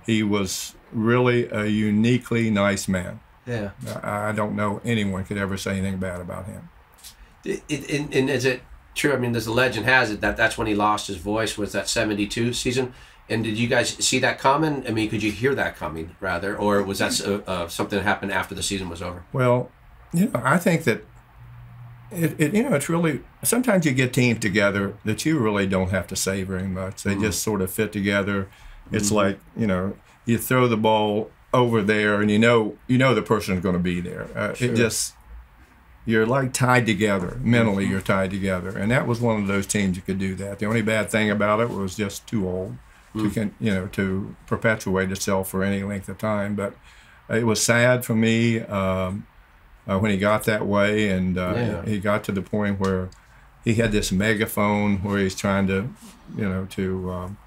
he 0.05 0.23
was 0.23 0.75
really 0.91 1.47
a 1.49 1.67
uniquely 1.67 2.49
nice 2.49 2.89
man. 2.89 3.21
Yeah. 3.45 3.71
I, 4.03 4.29
I 4.29 4.31
don't 4.33 4.57
know 4.57 4.81
anyone 4.83 5.23
could 5.23 5.37
ever 5.37 5.55
say 5.55 5.77
anything 5.77 5.99
bad 5.99 6.19
about 6.19 6.47
him. 6.47 6.69
It, 7.45 7.63
it, 7.69 7.89
and, 7.89 8.13
and 8.13 8.29
is 8.29 8.43
it 8.43 8.61
true? 8.93 9.13
I 9.13 9.17
mean, 9.17 9.31
there's 9.31 9.47
a 9.47 9.53
legend 9.53 9.85
has 9.85 10.11
it 10.11 10.19
that 10.21 10.35
that's 10.35 10.57
when 10.57 10.67
he 10.67 10.75
lost 10.75 11.07
his 11.07 11.15
voice 11.17 11.57
was 11.57 11.71
that 11.71 11.87
'72 11.87 12.51
season. 12.53 12.93
And 13.29 13.43
did 13.43 13.57
you 13.57 13.67
guys 13.67 13.89
see 14.05 14.19
that 14.19 14.39
coming? 14.39 14.85
I 14.87 14.91
mean, 14.91 15.09
could 15.09 15.23
you 15.23 15.31
hear 15.31 15.55
that 15.55 15.77
coming 15.77 16.15
rather, 16.19 16.57
or 16.57 16.83
was 16.83 16.99
that 16.99 17.21
uh, 17.21 17.49
uh, 17.49 17.67
something 17.69 17.97
that 17.97 18.03
happened 18.03 18.31
after 18.33 18.53
the 18.53 18.63
season 18.63 18.89
was 18.89 19.01
over? 19.01 19.23
Well, 19.31 19.71
you 20.13 20.27
know, 20.27 20.41
I 20.43 20.57
think 20.57 20.83
that 20.83 21.05
it, 22.11 22.39
it 22.39 22.53
you 22.53 22.63
know, 22.63 22.75
it's 22.75 22.89
really 22.89 23.21
sometimes 23.43 23.85
you 23.85 23.93
get 23.93 24.13
teams 24.13 24.39
together 24.39 24.95
that 25.05 25.25
you 25.25 25.39
really 25.39 25.65
don't 25.65 25.91
have 25.91 26.07
to 26.07 26.15
say 26.15 26.43
very 26.43 26.67
much. 26.67 27.03
They 27.03 27.15
just 27.15 27.41
sort 27.41 27.61
of 27.61 27.71
fit 27.71 27.93
together. 27.93 28.49
It's 28.91 29.11
like 29.11 29.39
you 29.55 29.67
know, 29.67 29.95
you 30.25 30.37
throw 30.37 30.67
the 30.67 30.77
ball 30.77 31.31
over 31.53 31.81
there, 31.81 32.21
and 32.21 32.29
you 32.29 32.39
know, 32.39 32.77
you 32.87 32.97
know 32.97 33.15
the 33.15 33.21
person's 33.21 33.61
going 33.61 33.75
to 33.75 33.79
be 33.79 34.01
there. 34.01 34.27
Uh, 34.35 34.53
It 34.59 34.75
just 34.75 35.13
you're 36.05 36.25
like 36.25 36.51
tied 36.51 36.85
together 36.85 37.39
mentally. 37.41 37.85
You're 37.85 38.01
tied 38.01 38.31
together, 38.31 38.77
and 38.77 38.91
that 38.91 39.07
was 39.07 39.21
one 39.21 39.41
of 39.41 39.47
those 39.47 39.65
teams 39.65 39.95
that 39.95 40.05
could 40.05 40.19
do 40.19 40.35
that. 40.35 40.59
The 40.59 40.65
only 40.65 40.81
bad 40.81 41.09
thing 41.09 41.29
about 41.29 41.61
it 41.61 41.69
was 41.69 41.95
just 41.95 42.27
too 42.27 42.47
old 42.47 42.75
to 43.15 43.29
can 43.29 43.53
you 43.59 43.73
know 43.73 43.87
to 43.87 44.35
perpetuate 44.47 45.11
itself 45.11 45.49
for 45.49 45.63
any 45.63 45.83
length 45.83 46.07
of 46.09 46.17
time. 46.17 46.55
But 46.55 46.75
it 47.29 47.45
was 47.45 47.61
sad 47.63 48.03
for 48.05 48.15
me 48.15 48.59
um, 48.61 49.25
uh, 49.87 49.97
when 49.99 50.11
he 50.11 50.17
got 50.17 50.43
that 50.45 50.65
way, 50.65 51.09
and 51.09 51.37
uh, 51.37 51.53
Yeah. 51.55 51.85
he 51.85 51.99
got 51.99 52.23
to 52.25 52.31
the 52.31 52.41
point 52.41 52.79
where 52.79 53.09
he 53.63 53.75
had 53.75 53.91
this 53.91 54.11
megaphone 54.11 54.97
where 55.03 55.19
he's 55.19 55.35
trying 55.35 55.67
to, 55.67 55.89
you 56.35 56.49
know, 56.49 56.65
to 56.71 57.11
um, 57.11 57.37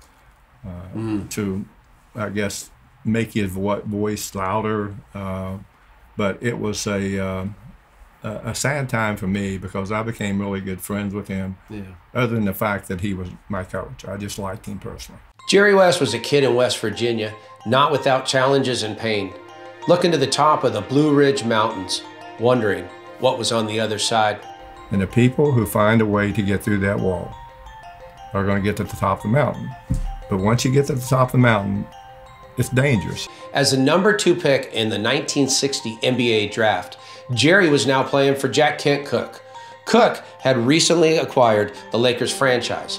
uh, 0.67 1.21
to 1.31 1.65
I 2.15 2.29
guess 2.31 2.71
make 3.05 3.33
his 3.33 3.51
vo- 3.51 3.83
voice 3.83 4.35
louder. 4.35 4.95
Uh, 5.15 5.59
but 6.17 6.41
it 6.43 6.59
was 6.59 6.87
a 6.87 7.19
um, 7.19 7.55
a 8.23 8.31
a 8.51 8.55
sad 8.55 8.89
time 8.89 9.17
for 9.17 9.27
me 9.27 9.59
because 9.59 9.91
I 9.93 10.03
became 10.03 10.41
really 10.41 10.61
good 10.61 10.81
friends 10.81 11.13
with 11.15 11.29
him. 11.29 11.57
Yeah. 11.69 11.83
Other 12.15 12.35
than 12.37 12.45
the 12.45 12.55
fact 12.55 12.89
that 12.89 13.01
he 13.01 13.13
was 13.15 13.29
my 13.49 13.65
coach, 13.65 14.05
I 14.07 14.17
just 14.17 14.39
liked 14.39 14.67
him 14.67 14.79
personally. 14.79 15.21
Jerry 15.47 15.75
West 15.75 16.01
was 16.01 16.15
a 16.15 16.19
kid 16.19 16.43
in 16.43 16.55
West 16.55 16.79
Virginia, 16.79 17.35
not 17.67 17.93
without 17.93 18.25
challenges 18.25 18.83
and 18.83 18.97
pain, 18.97 19.35
looking 19.89 20.11
to 20.11 20.17
the 20.17 20.27
top 20.27 20.65
of 20.65 20.73
the 20.73 20.81
Blue 20.81 21.15
Ridge 21.15 21.45
Mountains, 21.45 22.03
wondering 22.41 22.89
what 23.19 23.39
was 23.39 23.53
on 23.53 23.67
the 23.67 23.79
other 23.79 23.99
side. 23.99 24.41
And 24.91 25.03
the 25.03 25.07
people 25.07 25.53
who 25.53 25.67
find 25.67 26.01
a 26.01 26.07
way 26.07 26.33
to 26.33 26.43
get 26.43 26.63
through 26.63 26.79
that 26.79 26.99
wall 26.99 27.35
are 28.33 28.45
going 28.45 28.63
to 28.63 28.65
get 28.67 28.79
to 28.79 28.85
the 28.85 28.97
top 28.97 29.19
of 29.19 29.23
the 29.25 29.29
mountain. 29.29 29.69
But 30.31 30.39
once 30.39 30.65
you 30.65 30.73
get 30.73 30.87
to 30.87 30.95
the 30.95 31.07
top 31.07 31.29
of 31.29 31.33
the 31.33 31.39
mountain, 31.39 31.87
it's 32.57 32.71
dangerous. 32.71 33.29
As 33.53 33.71
the 33.71 33.77
number 33.77 34.17
two 34.17 34.35
pick 34.35 34.73
in 34.73 34.89
the 34.89 34.97
1960 34.97 35.97
NBA 35.99 36.53
draft, 36.53 36.97
Jerry 37.35 37.69
was 37.69 37.87
now 37.87 38.03
playing 38.03 38.37
for 38.37 38.49
Jack 38.49 38.79
Kent 38.79 39.07
Cooke. 39.07 39.43
Cooke 39.85 40.25
had 40.41 40.57
recently 40.57 41.19
acquired 41.19 41.75
the 41.91 41.99
Lakers 41.99 42.33
franchise. 42.35 42.99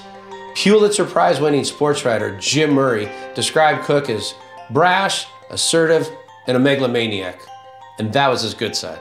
Pulitzer 0.56 1.04
Prize 1.04 1.38
winning 1.38 1.64
sports 1.64 2.06
writer 2.06 2.38
Jim 2.38 2.70
Murray 2.72 3.10
described 3.34 3.84
Cooke 3.84 4.08
as 4.08 4.34
brash, 4.70 5.26
assertive, 5.50 6.08
and 6.46 6.56
a 6.56 6.60
megalomaniac. 6.60 7.38
And 7.98 8.10
that 8.14 8.28
was 8.28 8.40
his 8.40 8.54
good 8.54 8.74
side. 8.74 9.00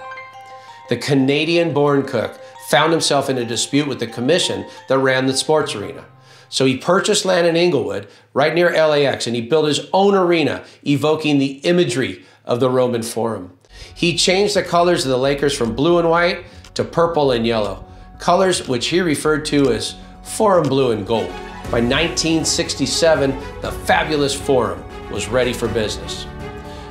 The 0.89 0.97
Canadian 0.97 1.73
born 1.73 2.03
Cooke 2.03 2.37
found 2.67 2.91
himself 2.91 3.29
in 3.29 3.37
a 3.37 3.45
dispute 3.45 3.87
with 3.87 4.01
the 4.01 4.07
commission 4.07 4.65
that 4.89 4.97
ran 4.97 5.27
the 5.27 5.37
sports 5.37 5.73
arena. 5.73 6.03
So 6.49 6.65
he 6.65 6.77
purchased 6.77 7.23
land 7.23 7.47
in 7.47 7.55
Inglewood, 7.55 8.09
right 8.33 8.53
near 8.53 8.71
LAX, 8.71 9.25
and 9.25 9.35
he 9.35 9.41
built 9.41 9.67
his 9.67 9.87
own 9.93 10.13
arena, 10.13 10.65
evoking 10.85 11.39
the 11.39 11.59
imagery 11.63 12.25
of 12.43 12.59
the 12.59 12.69
Roman 12.69 13.01
Forum. 13.01 13.57
He 13.93 14.17
changed 14.17 14.57
the 14.57 14.63
colors 14.63 15.05
of 15.05 15.09
the 15.09 15.17
Lakers 15.17 15.57
from 15.57 15.73
blue 15.73 15.99
and 15.99 16.09
white 16.09 16.45
to 16.73 16.83
purple 16.83 17.31
and 17.31 17.47
yellow, 17.47 17.85
colors 18.19 18.67
which 18.67 18.87
he 18.87 18.99
referred 18.99 19.45
to 19.45 19.71
as 19.71 19.95
Forum 20.21 20.67
Blue 20.67 20.91
and 20.91 21.07
Gold. 21.07 21.33
By 21.71 21.81
1967, 21.81 23.31
the 23.61 23.71
fabulous 23.71 24.35
Forum 24.35 24.83
was 25.09 25.27
ready 25.27 25.51
for 25.51 25.67
business. 25.67 26.27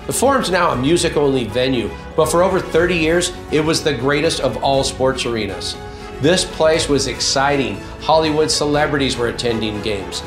The 0.07 0.13
Forum's 0.13 0.51
now 0.51 0.73
a 0.73 0.77
music 0.77 1.17
only 1.17 1.45
venue, 1.45 1.91
but 2.17 2.27
for 2.27 2.43
over 2.43 2.59
30 2.59 2.97
years, 2.97 3.33
it 3.53 3.61
was 3.61 3.83
the 3.83 3.95
greatest 3.95 4.41
of 4.41 4.63
all 4.65 4.83
sports 4.83 5.25
arenas. 5.25 5.77
This 6.21 6.45
place 6.45 6.89
was 6.89 7.07
exciting. 7.07 7.77
Hollywood 8.01 8.51
celebrities 8.51 9.17
were 9.17 9.29
attending 9.29 9.81
games. 9.83 10.23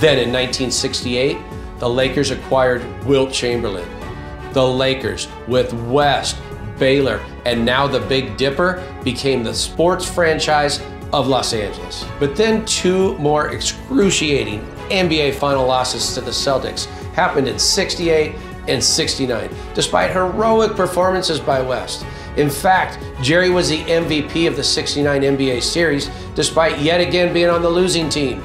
Then 0.00 0.18
in 0.18 0.32
1968, 0.32 1.38
the 1.78 1.88
Lakers 1.88 2.30
acquired 2.30 2.84
Wilt 3.04 3.32
Chamberlain. 3.32 3.88
The 4.52 4.66
Lakers, 4.66 5.28
with 5.46 5.72
West, 5.72 6.36
Baylor, 6.78 7.20
and 7.46 7.64
now 7.64 7.86
the 7.86 8.00
Big 8.00 8.36
Dipper, 8.36 8.82
became 9.04 9.42
the 9.42 9.54
sports 9.54 10.04
franchise 10.08 10.80
of 11.12 11.28
Los 11.28 11.52
Angeles. 11.52 12.04
But 12.18 12.36
then 12.36 12.64
two 12.64 13.16
more 13.18 13.48
excruciating 13.50 14.60
NBA 14.88 15.34
final 15.34 15.66
losses 15.66 16.14
to 16.14 16.20
the 16.20 16.30
Celtics 16.30 16.86
happened 17.14 17.48
in 17.48 17.58
68 17.58 18.34
and 18.68 18.82
69, 18.82 19.50
despite 19.74 20.12
heroic 20.12 20.74
performances 20.76 21.40
by 21.40 21.60
West. 21.60 22.06
In 22.36 22.48
fact, 22.48 22.98
Jerry 23.20 23.50
was 23.50 23.68
the 23.68 23.80
MVP 23.80 24.46
of 24.48 24.56
the 24.56 24.64
69 24.64 25.22
NBA 25.22 25.62
series, 25.62 26.10
despite 26.34 26.78
yet 26.78 27.00
again 27.00 27.34
being 27.34 27.50
on 27.50 27.62
the 27.62 27.68
losing 27.68 28.08
team. 28.08 28.42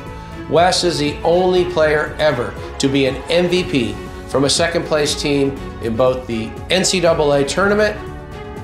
West 0.49 0.83
is 0.83 0.97
the 0.97 1.15
only 1.23 1.65
player 1.71 2.15
ever 2.19 2.53
to 2.79 2.87
be 2.87 3.05
an 3.05 3.15
MVP 3.23 3.95
from 4.27 4.45
a 4.45 4.49
second 4.49 4.85
place 4.85 5.19
team 5.19 5.51
in 5.81 5.95
both 5.95 6.27
the 6.27 6.47
NCAA 6.69 7.47
tournament 7.47 7.95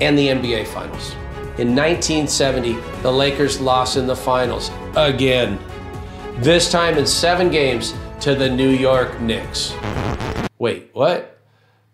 and 0.02 0.18
the 0.18 0.28
NBA 0.28 0.66
finals. 0.66 1.14
In 1.56 1.68
1970, 1.68 2.72
the 3.02 3.12
Lakers 3.12 3.60
lost 3.60 3.96
in 3.96 4.08
the 4.08 4.16
finals 4.16 4.72
again, 4.96 5.56
this 6.38 6.68
time 6.68 6.98
in 6.98 7.06
seven 7.06 7.48
games 7.48 7.94
to 8.20 8.34
the 8.34 8.50
New 8.50 8.70
York 8.70 9.20
Knicks. 9.20 9.72
Wait, 10.58 10.90
what? 10.94 11.38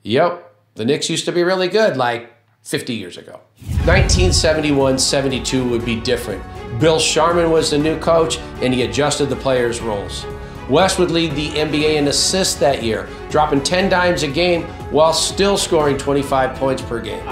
Yep, 0.03 0.51
the 0.77 0.87
Knicks 0.87 1.11
used 1.11 1.27
to 1.27 1.33
be 1.33 1.43
really 1.43 1.69
good 1.69 1.99
like 1.99 2.33
50 2.63 2.95
years 2.95 3.19
ago. 3.19 3.41
1971 3.85 4.99
72 4.99 5.69
would 5.69 5.85
be 5.85 6.01
different. 6.01 6.43
Bill 6.81 6.99
Sharman 6.99 7.51
was 7.51 7.71
the 7.71 7.79
new 7.79 7.99
coach 7.99 8.39
and 8.63 8.73
he 8.73 8.85
adjusted 8.85 9.27
the 9.27 9.37
players' 9.37 9.83
roles. 9.83 10.25
West 10.71 10.99
would 10.99 11.11
lead 11.11 11.35
the 11.35 11.49
NBA 11.49 11.97
in 11.97 12.09
assists 12.09 12.55
that 12.55 12.83
year, 12.83 13.09
dropping 13.29 13.63
10 13.63 13.91
dimes 13.91 14.23
a 14.23 14.29
game 14.29 14.63
while 14.91 15.13
still 15.13 15.59
scoring 15.59 15.99
25 15.99 16.57
points 16.57 16.81
per 16.81 16.99
game. 16.99 17.23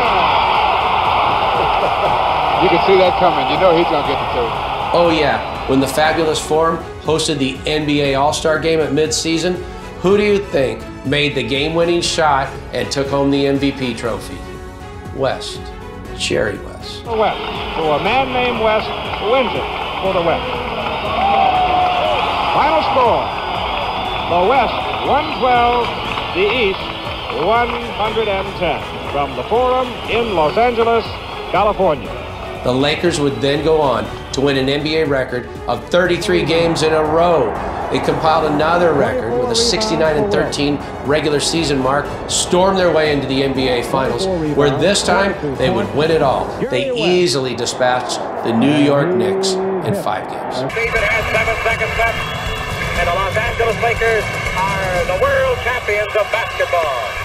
you 2.63 2.69
can 2.69 2.81
see 2.87 2.97
that 2.97 3.15
coming. 3.19 3.45
You 3.53 3.59
know 3.59 3.75
he's 3.77 3.85
going 3.87 4.01
to 4.03 4.09
get 4.09 4.17
the 4.19 4.27
two. 4.33 4.49
Oh, 4.97 5.09
yeah, 5.13 5.67
when 5.69 5.79
the 5.79 5.87
Fabulous 5.87 6.39
Forum 6.39 6.77
hosted 7.01 7.37
the 7.37 7.55
NBA 7.69 8.17
All 8.19 8.33
Star 8.33 8.59
game 8.59 8.79
at 8.79 8.91
midseason, 8.91 9.55
who 10.01 10.17
do 10.17 10.23
you 10.23 10.39
think 10.39 10.81
made 11.05 11.35
the 11.35 11.43
game 11.43 11.73
winning 11.75 12.01
shot 12.01 12.47
and 12.73 12.89
took 12.91 13.07
home 13.07 13.29
the 13.31 13.45
MVP 13.45 13.97
trophy? 13.97 14.37
West. 15.15 15.59
Jerry 16.17 16.57
West. 16.59 17.03
For 17.03 17.17
West. 17.17 17.37
So 17.75 17.91
a 17.93 18.03
man 18.03 18.31
named 18.31 18.63
West 18.63 18.87
wins 19.29 19.51
it 19.51 19.67
for 20.01 20.13
the 20.13 20.21
West. 20.23 20.47
Final 22.55 22.81
score. 22.93 23.23
The 24.31 24.41
West 24.47 24.73
112, 25.05 25.87
the 26.35 26.47
East 26.49 26.79
110 27.43 29.11
from 29.11 29.35
the 29.35 29.43
Forum 29.43 29.87
in 30.09 30.35
Los 30.35 30.57
Angeles, 30.57 31.03
California. 31.51 32.09
The 32.63 32.71
Lakers 32.73 33.19
would 33.19 33.35
then 33.41 33.63
go 33.63 33.79
on 33.79 34.05
to 34.33 34.41
win 34.41 34.57
an 34.57 34.67
NBA 34.67 35.07
record 35.07 35.45
of 35.67 35.87
33 35.89 36.45
games 36.45 36.81
in 36.81 36.93
a 36.93 37.03
row. 37.03 37.53
They 37.91 37.99
compiled 37.99 38.51
another 38.51 38.93
record 38.93 39.39
with 39.39 39.51
a 39.51 39.55
69 39.55 40.17
and 40.17 40.31
13 40.33 40.77
regular 41.05 41.39
season 41.39 41.77
mark, 41.77 42.05
stormed 42.29 42.79
their 42.79 42.91
way 42.91 43.13
into 43.13 43.27
the 43.27 43.43
NBA 43.43 43.85
Finals, 43.91 44.25
where 44.57 44.71
this 44.79 45.03
time 45.03 45.33
they 45.57 45.69
would 45.69 45.93
win 45.93 46.09
it 46.09 46.23
all. 46.23 46.47
They 46.71 46.91
easily 46.91 47.55
dispatched 47.55 48.17
the 48.43 48.51
New 48.57 48.75
York 48.75 49.13
Knicks 49.15 49.51
in 49.53 49.93
five 50.01 50.27
games. 50.27 50.55
Season 50.73 51.03
has 51.05 51.23
seven 51.29 51.55
seconds 51.61 51.93
left, 52.01 52.17
and 52.97 53.07
the 53.07 53.13
Los 53.13 53.37
Angeles 53.37 53.77
Lakers 53.83 54.25
are 54.57 55.05
the 55.05 55.21
world 55.21 55.57
champions 55.61 56.09
of 56.17 56.25
basketball. 56.33 57.24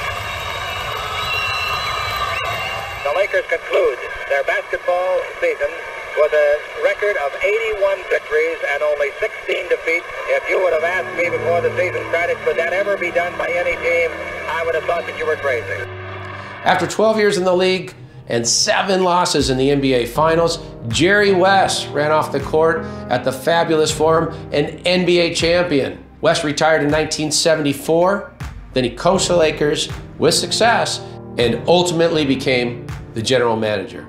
The 3.10 3.16
Lakers 3.16 3.46
conclude 3.48 3.98
their 4.28 4.44
basketball 4.44 5.20
season 5.40 5.68
with 6.16 6.32
a 6.32 6.58
record 6.84 7.16
of 7.26 7.34
81 7.42 7.98
victories 8.08 8.58
and 8.70 8.84
only 8.84 9.08
16 9.18 9.68
defeats. 9.68 10.06
If 10.28 10.48
you 10.48 10.62
would 10.62 10.72
have 10.72 10.84
asked 10.84 11.18
me 11.18 11.28
before 11.28 11.60
the 11.60 11.76
season 11.76 12.08
started, 12.10 12.36
could 12.44 12.56
that 12.56 12.72
ever 12.72 12.96
be 12.96 13.10
done 13.10 13.36
by 13.36 13.48
any 13.48 13.74
team, 13.82 14.10
I 14.48 14.62
would 14.64 14.76
have 14.76 14.84
thought 14.84 15.06
that 15.06 15.18
you 15.18 15.26
were 15.26 15.34
crazy. 15.34 15.90
After 16.62 16.86
12 16.86 17.16
years 17.16 17.36
in 17.36 17.42
the 17.42 17.52
league 17.52 17.94
and 18.28 18.46
seven 18.46 19.02
losses 19.02 19.50
in 19.50 19.58
the 19.58 19.70
NBA 19.70 20.06
Finals, 20.06 20.60
Jerry 20.86 21.34
West 21.34 21.88
ran 21.88 22.12
off 22.12 22.30
the 22.30 22.38
court 22.38 22.84
at 23.10 23.24
the 23.24 23.32
Fabulous 23.32 23.90
Forum, 23.90 24.32
an 24.52 24.78
NBA 24.84 25.34
champion. 25.34 26.04
West 26.20 26.44
retired 26.44 26.82
in 26.82 26.92
1974. 26.92 28.32
Then 28.72 28.84
he 28.84 28.90
coached 28.90 29.26
the 29.26 29.36
Lakers 29.36 29.88
with 30.16 30.34
success 30.34 31.00
and 31.38 31.66
ultimately 31.68 32.24
became 32.24 32.86
the 33.20 33.26
general 33.26 33.54
manager. 33.54 34.06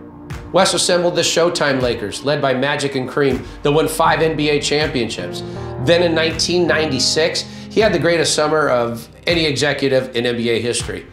Wes 0.54 0.74
assembled 0.74 1.16
the 1.16 1.22
Showtime 1.22 1.82
Lakers, 1.82 2.24
led 2.24 2.42
by 2.42 2.54
Magic 2.54 2.96
and 2.96 3.10
Kareem, 3.10 3.46
that 3.62 3.72
won 3.72 3.90
five 3.90 4.20
NBA 4.20 4.64
championships. 4.64 5.42
Then 5.84 6.02
in 6.02 6.16
1996, 6.16 7.42
he 7.70 7.82
had 7.82 7.94
the 7.94 8.00
greatest 8.00 8.34
summer 8.34 8.70
of 8.70 9.10
any 9.28 9.46
executive 9.46 10.16
in 10.16 10.24
NBA 10.24 10.62
history. 10.62 11.06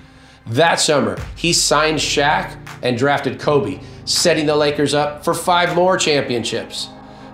That 0.46 0.78
summer, 0.78 1.18
he 1.34 1.52
signed 1.52 1.98
Shaq 1.98 2.56
and 2.82 2.96
drafted 2.96 3.40
Kobe, 3.40 3.80
setting 4.04 4.46
the 4.46 4.56
Lakers 4.56 4.94
up 4.94 5.24
for 5.24 5.34
five 5.34 5.74
more 5.74 5.96
championships. 5.96 6.88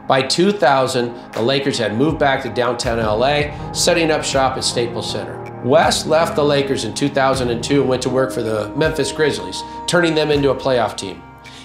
By 0.08 0.22
2000, 0.22 1.32
the 1.32 1.42
Lakers 1.42 1.76
had 1.76 1.94
moved 1.94 2.18
back 2.18 2.42
to 2.42 2.48
downtown 2.48 2.98
LA, 2.98 3.72
setting 3.72 4.10
up 4.10 4.24
shop 4.24 4.56
at 4.56 4.64
Staples 4.64 5.10
Center. 5.10 5.43
West 5.64 6.06
left 6.06 6.36
the 6.36 6.44
Lakers 6.44 6.84
in 6.84 6.94
2002 6.94 7.80
and 7.80 7.88
went 7.88 8.02
to 8.02 8.10
work 8.10 8.30
for 8.30 8.42
the 8.42 8.68
Memphis 8.76 9.10
Grizzlies, 9.10 9.62
turning 9.86 10.14
them 10.14 10.30
into 10.30 10.50
a 10.50 10.54
playoff 10.54 10.94
team. 10.94 11.22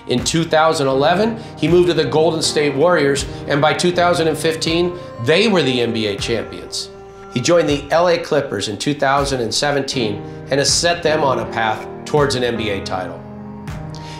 In 0.08 0.24
2011, 0.24 1.38
he 1.58 1.68
moved 1.68 1.90
to 1.90 1.94
the 1.94 2.06
Golden 2.06 2.42
State 2.42 2.74
Warriors, 2.74 3.26
and 3.48 3.62
by 3.62 3.74
2015, 3.74 4.98
they 5.24 5.50
were 5.50 5.62
the 5.62 5.80
NBA 5.80 6.22
champions. 6.22 6.90
He 7.34 7.42
joined 7.42 7.68
the 7.68 7.88
LA 7.92 8.24
Clippers 8.24 8.70
in 8.70 8.78
2017 8.78 10.16
and 10.16 10.52
has 10.52 10.74
set 10.74 11.04
them 11.04 11.22
on 11.22 11.40
a 11.40 11.46
path 11.52 11.88
towards 12.06 12.36
an 12.36 12.44
NBA 12.44 12.86
title. 12.86 13.29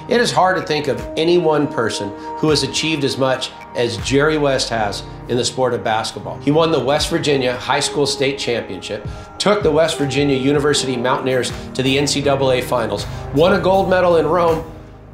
It 0.10 0.20
is 0.20 0.32
hard 0.32 0.58
to 0.58 0.64
think 0.64 0.88
of 0.88 1.00
any 1.16 1.38
one 1.38 1.72
person 1.72 2.10
who 2.38 2.50
has 2.50 2.64
achieved 2.64 3.04
as 3.04 3.16
much 3.16 3.52
as 3.76 3.98
Jerry 3.98 4.40
West 4.40 4.68
has 4.70 5.04
in 5.28 5.38
the 5.38 5.46
sport 5.46 5.76
of 5.76 5.84
basketball. 5.84 6.40
He 6.40 6.50
won 6.50 6.72
the 6.72 6.80
West 6.80 7.12
Virginia 7.12 7.56
High 7.56 7.80
School 7.80 8.08
State 8.08 8.40
Championship, 8.40 9.08
took 9.38 9.62
the 9.62 9.70
West 9.70 10.00
Virginia 10.00 10.36
University 10.36 10.98
Mountaineers 10.98 11.52
to 11.76 11.84
the 11.84 11.96
NCAA 11.96 12.64
Finals, 12.64 13.06
won 13.36 13.54
a 13.54 13.62
gold 13.62 13.88
medal 13.88 14.18
in 14.18 14.26
Rome, 14.26 14.66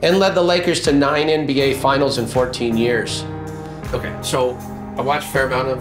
and 0.02 0.18
led 0.18 0.34
the 0.34 0.42
Lakers 0.42 0.80
to 0.84 0.94
nine 0.94 1.28
NBA 1.28 1.76
Finals 1.82 2.18
in 2.18 2.26
14 2.26 2.78
years. 2.78 3.26
Okay, 3.94 4.18
so 4.22 4.52
I 4.98 5.02
watched 5.02 5.28
a 5.28 5.32
fair 5.32 5.48
amount 5.48 5.68
of 5.68 5.80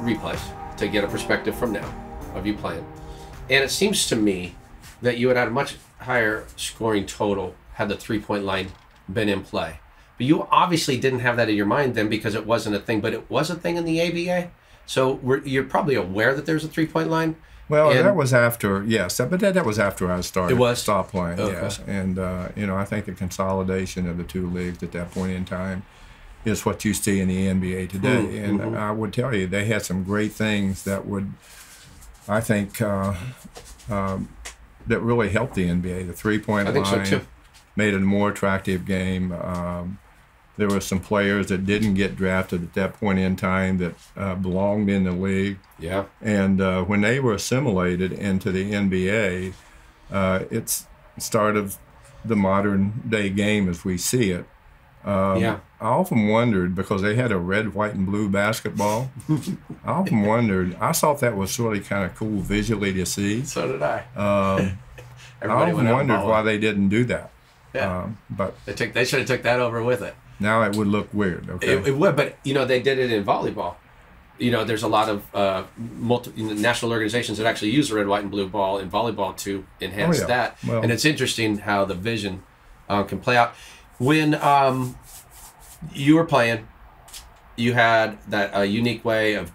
replays 0.00 0.40
to 0.76 0.86
get 0.86 1.02
a 1.02 1.08
perspective 1.08 1.54
from 1.54 1.72
now 1.72 1.94
of 2.34 2.46
you 2.46 2.52
playing. 2.52 2.84
And 3.48 3.64
it 3.64 3.70
seems 3.70 4.06
to 4.08 4.16
me 4.16 4.54
that 5.00 5.16
you 5.16 5.28
had 5.30 5.48
a 5.48 5.50
much 5.50 5.76
higher 5.98 6.44
scoring 6.56 7.06
total 7.06 7.54
had 7.74 7.88
the 7.88 7.96
three 7.96 8.18
point 8.18 8.44
line 8.44 8.68
been 9.12 9.28
in 9.28 9.42
play. 9.42 9.78
But 10.16 10.26
you 10.26 10.46
obviously 10.50 10.96
didn't 10.98 11.20
have 11.20 11.36
that 11.36 11.48
in 11.48 11.56
your 11.56 11.66
mind 11.66 11.94
then 11.94 12.08
because 12.08 12.34
it 12.34 12.46
wasn't 12.46 12.76
a 12.76 12.78
thing, 12.78 13.00
but 13.00 13.12
it 13.12 13.28
was 13.30 13.50
a 13.50 13.54
thing 13.56 13.76
in 13.76 13.84
the 13.84 14.00
ABA. 14.00 14.50
So 14.86 15.14
we're, 15.14 15.38
you're 15.44 15.64
probably 15.64 15.94
aware 15.96 16.34
that 16.34 16.46
there's 16.46 16.64
a 16.64 16.68
three 16.68 16.86
point 16.86 17.10
line. 17.10 17.36
Well, 17.68 17.90
And- 17.90 18.00
that 18.06 18.14
was 18.14 18.32
after, 18.34 18.84
yes, 18.84 19.16
that- 19.16 19.30
but 19.30 19.40
that, 19.40 19.54
that 19.54 19.64
was 19.64 19.78
after 19.78 20.10
I 20.12 20.20
started. 20.20 20.54
It 20.54 20.58
was? 20.58 20.80
Stop 20.80 21.10
playing, 21.10 21.40
Okay. 21.40 21.52
yes. 21.54 21.80
And, 21.86 22.18
uh, 22.18 22.48
you 22.54 22.66
know, 22.66 22.76
I 22.76 22.84
think 22.84 23.06
the 23.06 23.12
consolidation 23.12 24.08
of 24.08 24.18
the 24.18 24.24
two 24.24 24.48
leagues 24.48 24.82
at 24.82 24.92
that 24.92 25.10
point 25.10 25.32
in 25.32 25.44
time 25.46 25.82
is 26.44 26.66
what 26.66 26.84
you 26.84 26.92
see 26.92 27.20
in 27.20 27.28
the 27.28 27.46
NBA 27.48 27.88
today. 27.88 28.08
Mm-hmm. 28.22 28.60
and 28.60 28.76
I 28.76 28.90
would 28.90 29.12
tell 29.14 29.34
you, 29.34 29.46
they 29.46 29.64
had 29.64 29.82
some 29.82 30.04
great 30.04 30.32
things 30.32 30.84
that 30.84 31.06
would, 31.06 31.32
I 32.28 32.40
think, 32.40 32.82
uh, 32.82 33.14
um, 33.90 34.28
that 34.86 35.00
really 35.00 35.30
helped 35.30 35.54
the 35.54 35.66
NBA. 35.66 36.06
The 36.06 36.12
three 36.12 36.38
point 36.38 36.68
I 36.68 36.72
think 36.72 36.84
so, 36.86 36.96
line 36.96 37.06
too. 37.06 37.20
Made 37.76 37.94
it 37.94 37.98
a 37.98 38.00
more 38.00 38.30
attractive 38.30 38.86
game. 38.86 39.32
Um, 39.32 39.98
there 40.56 40.68
were 40.68 40.80
some 40.80 41.00
players 41.00 41.48
that 41.48 41.66
didn't 41.66 41.94
get 41.94 42.14
drafted 42.16 42.62
at 42.62 42.74
that 42.74 42.94
point 42.94 43.18
in 43.18 43.34
time 43.36 43.78
that 43.78 43.94
uh, 44.16 44.34
belonged 44.36 44.88
in 44.88 45.04
the 45.04 45.12
league. 45.12 45.58
Yeah. 45.78 46.04
And 46.22 46.60
uh, 46.60 46.84
when 46.84 47.00
they 47.00 47.18
were 47.18 47.34
assimilated 47.34 48.12
into 48.12 48.52
the 48.52 48.72
NBA, 48.72 49.54
uh, 50.12 50.44
it's 50.50 50.86
start 51.18 51.56
of 51.56 51.76
the 52.24 52.36
modern 52.36 53.02
day 53.08 53.30
game 53.30 53.68
as 53.68 53.84
we 53.84 53.98
see 53.98 54.30
it. 54.30 54.46
Um, 55.04 55.40
Yeah. 55.40 55.58
I 55.80 55.88
often 55.88 56.28
wondered 56.28 56.74
because 56.74 57.02
they 57.02 57.14
had 57.14 57.30
a 57.30 57.36
red, 57.36 57.74
white, 57.74 57.92
and 57.92 58.06
blue 58.06 58.28
basketball. 58.30 59.10
I 59.84 59.90
often 59.90 60.22
wondered. 60.22 60.76
I 60.80 60.92
thought 60.92 61.20
that 61.20 61.36
was 61.36 61.58
really 61.58 61.80
kind 61.80 62.04
of 62.04 62.14
cool 62.14 62.40
visually 62.40 62.92
to 62.94 63.04
see. 63.04 63.44
So 63.44 63.72
did 63.72 63.82
I. 63.82 63.98
Um, 64.16 64.78
I 65.42 65.46
often 65.48 65.76
went 65.76 65.88
out 65.88 66.00
and 66.00 66.08
wondered 66.08 66.26
why 66.26 66.40
they 66.42 66.58
didn't 66.58 66.88
do 66.88 67.04
that. 67.06 67.30
Yeah. 67.74 68.02
Um, 68.02 68.18
but 68.30 68.54
They 68.66 68.72
took. 68.72 68.92
They 68.92 69.04
should 69.04 69.18
have 69.20 69.28
took 69.28 69.42
that 69.42 69.58
over 69.60 69.82
with 69.82 70.02
it. 70.02 70.14
now 70.40 70.62
it 70.62 70.76
would 70.76 70.86
look 70.88 71.12
weird. 71.12 71.48
Okay. 71.50 71.74
It, 71.76 71.88
it 71.88 71.96
would, 71.96 72.14
but 72.16 72.36
you 72.44 72.54
know 72.54 72.64
they 72.64 72.80
did 72.80 72.98
it 72.98 73.10
in 73.10 73.24
volleyball. 73.24 73.74
You 74.38 74.50
know, 74.50 74.64
there's 74.64 74.82
a 74.82 74.88
lot 74.88 75.08
of 75.08 75.22
uh, 75.34 75.62
multi, 75.76 76.30
national 76.42 76.90
organizations 76.90 77.38
that 77.38 77.46
actually 77.46 77.70
use 77.70 77.88
the 77.88 77.94
red, 77.94 78.08
white, 78.08 78.22
and 78.22 78.30
blue 78.32 78.48
ball 78.48 78.78
in 78.78 78.90
volleyball 78.90 79.36
to 79.38 79.64
enhance 79.80 80.18
Oh, 80.18 80.20
yeah. 80.22 80.26
that. 80.26 80.58
Well- 80.66 80.82
and 80.82 80.90
it's 80.90 81.04
interesting 81.04 81.58
how 81.58 81.84
the 81.84 81.94
vision 81.94 82.42
uh, 82.88 83.04
can 83.04 83.20
play 83.20 83.36
out. 83.36 83.54
When 83.98 84.34
um, 84.34 84.96
you 85.92 86.16
were 86.16 86.24
playing, 86.24 86.66
you 87.56 87.74
had 87.74 88.18
that 88.28 88.54
uh, 88.56 88.60
unique 88.62 89.04
way 89.04 89.34
of 89.34 89.52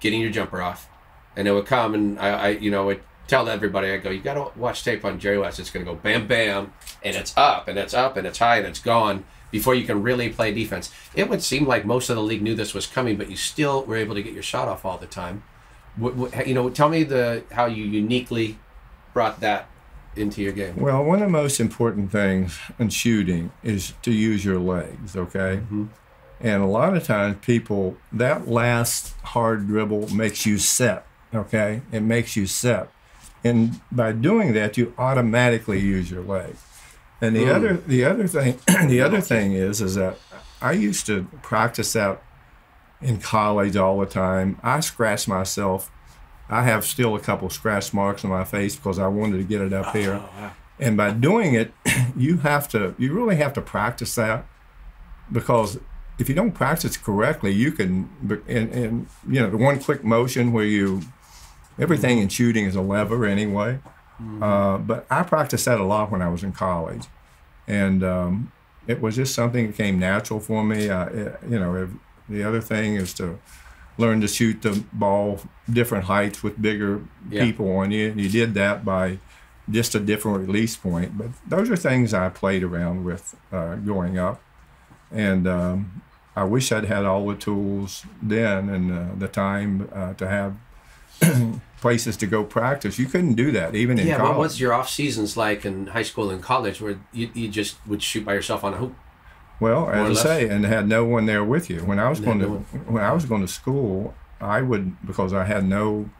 getting 0.00 0.20
your 0.20 0.30
jumper 0.30 0.60
off, 0.60 0.88
and 1.34 1.48
it 1.48 1.52
would 1.52 1.64
come, 1.66 1.94
and 1.94 2.18
I, 2.20 2.28
I 2.28 2.48
you 2.50 2.70
know, 2.70 2.84
would 2.84 3.00
tell 3.28 3.48
everybody, 3.48 3.90
I 3.90 3.96
go, 3.96 4.10
you 4.10 4.20
got 4.20 4.34
to 4.34 4.58
watch 4.58 4.84
tape 4.84 5.06
on 5.06 5.18
Jerry 5.18 5.38
West. 5.38 5.58
It's 5.58 5.70
going 5.70 5.86
to 5.86 5.92
go 5.92 5.96
bam, 5.98 6.26
bam, 6.26 6.72
and 7.02 7.16
it's 7.16 7.36
up, 7.36 7.68
and 7.68 7.78
it's 7.78 7.94
up, 7.94 8.16
and 8.16 8.26
it's 8.26 8.38
high, 8.38 8.58
and 8.58 8.66
it's 8.66 8.80
gone. 8.80 9.24
before 9.50 9.74
you 9.74 9.84
can 9.84 10.02
really 10.02 10.28
play 10.28 10.52
defense. 10.52 10.92
It 11.14 11.28
would 11.28 11.42
seem 11.42 11.66
like 11.66 11.84
most 11.84 12.10
of 12.10 12.16
the 12.16 12.22
league 12.22 12.42
knew 12.42 12.54
this 12.54 12.74
was 12.74 12.86
coming, 12.86 13.16
but 13.16 13.30
you 13.30 13.36
still 13.36 13.84
were 13.84 13.96
able 13.96 14.14
to 14.14 14.22
get 14.22 14.32
your 14.32 14.42
shot 14.42 14.68
off 14.68 14.84
all 14.84 14.98
the 14.98 15.06
time. 15.06 15.42
You 15.98 16.54
know, 16.54 16.70
tell 16.70 16.88
me 16.88 17.02
the 17.02 17.42
how 17.52 17.66
you 17.66 17.84
uniquely 17.84 18.58
brought 19.12 19.40
that 19.40 19.68
into 20.14 20.42
your 20.42 20.52
game. 20.52 20.76
Well, 20.76 21.02
one 21.04 21.22
of 21.22 21.26
the 21.26 21.32
most 21.32 21.60
important 21.60 22.12
things 22.12 22.58
in 22.78 22.90
shooting 22.90 23.52
is 23.62 23.94
to 24.02 24.12
use 24.12 24.44
your 24.44 24.58
legs, 24.58 25.16
okay? 25.16 25.60
Mm-hmm. 25.62 25.86
And 26.40 26.62
a 26.62 26.66
lot 26.66 26.96
of 26.96 27.02
times 27.04 27.38
people, 27.40 27.96
that 28.12 28.46
last 28.46 29.14
hard 29.22 29.66
dribble 29.66 30.14
makes 30.14 30.46
you 30.46 30.58
set, 30.58 31.04
okay? 31.34 31.82
It 31.90 32.00
makes 32.00 32.36
you 32.36 32.46
set. 32.46 32.90
And 33.42 33.80
by 33.90 34.12
doing 34.12 34.52
that, 34.52 34.76
you 34.76 34.94
automatically 34.98 35.80
use 35.80 36.10
your 36.10 36.22
legs. 36.22 36.62
And 37.20 37.34
the 37.34 37.52
other 37.52 37.74
hmm. 37.74 37.90
the 37.90 38.04
other 38.04 38.26
thing 38.26 38.58
the 38.88 39.00
other 39.00 39.20
thing 39.20 39.52
is 39.52 39.80
is 39.80 39.94
that 39.96 40.18
I 40.60 40.72
used 40.72 41.06
to 41.06 41.24
practice 41.42 41.92
that 41.92 42.22
in 43.00 43.18
college 43.18 43.76
all 43.76 43.98
the 43.98 44.06
time. 44.06 44.58
I 44.62 44.80
scratched 44.80 45.28
myself. 45.28 45.90
I 46.48 46.62
have 46.62 46.84
still 46.84 47.14
a 47.14 47.20
couple 47.20 47.50
scratch 47.50 47.92
marks 47.92 48.24
on 48.24 48.30
my 48.30 48.44
face 48.44 48.74
because 48.74 48.98
I 48.98 49.06
wanted 49.08 49.38
to 49.38 49.44
get 49.44 49.60
it 49.60 49.72
up 49.72 49.94
here. 49.94 50.22
Oh, 50.22 50.52
and 50.80 50.96
by 50.96 51.10
doing 51.10 51.54
it, 51.54 51.72
you 52.16 52.38
have 52.38 52.68
to 52.70 52.94
you 52.98 53.12
really 53.12 53.36
have 53.36 53.52
to 53.54 53.60
practice 53.60 54.14
that 54.14 54.46
because 55.30 55.78
if 56.18 56.28
you 56.28 56.34
don't 56.34 56.52
practice 56.52 56.96
correctly, 56.96 57.52
you 57.52 57.72
can 57.72 58.08
and, 58.48 58.72
and 58.72 59.06
you 59.28 59.40
know 59.40 59.50
the 59.50 59.56
one 59.56 59.80
quick 59.80 60.04
motion 60.04 60.52
where 60.52 60.64
you 60.64 61.02
everything 61.78 62.18
hmm. 62.18 62.24
in 62.24 62.28
shooting 62.28 62.64
is 62.64 62.76
a 62.76 62.82
lever 62.82 63.26
anyway. 63.26 63.80
Uh, 64.42 64.78
but 64.78 65.06
I 65.10 65.22
practiced 65.22 65.64
that 65.66 65.78
a 65.80 65.84
lot 65.84 66.10
when 66.10 66.22
I 66.22 66.28
was 66.28 66.42
in 66.42 66.52
college, 66.52 67.04
and 67.68 68.02
um, 68.02 68.52
it 68.86 69.00
was 69.00 69.14
just 69.16 69.34
something 69.34 69.68
that 69.68 69.76
came 69.76 69.98
natural 69.98 70.40
for 70.40 70.64
me. 70.64 70.90
I, 70.90 71.06
it- 71.06 71.38
you 71.48 71.58
know, 71.58 71.74
if, 71.76 71.90
the 72.28 72.42
other 72.42 72.60
thing 72.60 72.96
is 72.96 73.14
to 73.14 73.38
learn 73.96 74.20
to 74.20 74.28
shoot 74.28 74.62
the 74.62 74.84
ball 74.92 75.40
different 75.70 76.04
heights 76.04 76.42
with 76.42 76.60
bigger 76.60 77.02
Yeah. 77.30 77.44
people 77.44 77.70
on 77.76 77.90
you. 77.90 78.10
And 78.10 78.20
you 78.20 78.28
did 78.28 78.54
that 78.54 78.84
by 78.84 79.18
just 79.70 79.94
a 79.94 80.00
different 80.00 80.46
release 80.46 80.76
point. 80.76 81.16
But 81.18 81.28
those 81.46 81.68
are 81.70 81.76
things 81.76 82.12
I 82.14 82.28
played 82.28 82.62
around 82.62 83.04
with 83.04 83.34
uh, 83.52 83.76
growing 83.76 84.18
up, 84.18 84.40
and 85.12 85.46
um, 85.46 86.02
I 86.36 86.44
wish 86.44 86.70
I'd 86.72 86.84
had 86.86 87.04
all 87.04 87.26
the 87.28 87.34
tools 87.34 88.04
then 88.22 88.68
and 88.68 88.92
uh, 88.92 89.14
the 89.18 89.28
time 89.28 89.88
uh, 89.92 90.14
to 90.14 90.28
have 90.28 90.56
places 91.80 92.16
to 92.18 92.26
go 92.26 92.44
practice. 92.44 92.98
You 92.98 93.06
couldn't 93.06 93.34
do 93.34 93.50
that 93.52 93.74
even 93.74 93.98
in 93.98 94.06
Yeah, 94.06 94.16
college. 94.18 94.30
what 94.30 94.38
was 94.38 94.60
your 94.60 94.72
off 94.72 94.88
seasons 94.88 95.36
like 95.36 95.64
in 95.64 95.88
high 95.88 96.02
school 96.02 96.30
and 96.30 96.42
college 96.42 96.80
where 96.80 96.98
you, 97.12 97.30
you 97.34 97.48
just 97.48 97.76
would 97.86 98.02
shoot 98.02 98.24
by 98.24 98.34
yourself 98.34 98.64
on 98.64 98.74
a 98.74 98.76
hoop? 98.78 98.94
Well, 99.60 99.88
as? 99.90 100.18
I 100.18 100.22
say, 100.22 100.48
and 100.48 100.64
had 100.64 100.86
no 100.88 101.04
one 101.04 101.26
there 101.26 101.44
with 101.44 101.68
you. 101.70 101.80
When 101.80 101.98
I 101.98 102.08
was 102.08 102.20
going 102.20 102.38
to 102.40 102.46
no 102.46 102.56
when 102.86 103.02
I 103.02 103.12
was 103.12 103.24
going 103.24 103.42
to 103.42 103.48
school, 103.48 104.14
I 104.40 104.62
would 104.62 105.04
because 105.06 105.32
I 105.32 105.44
had 105.44 105.64
no 105.68 106.10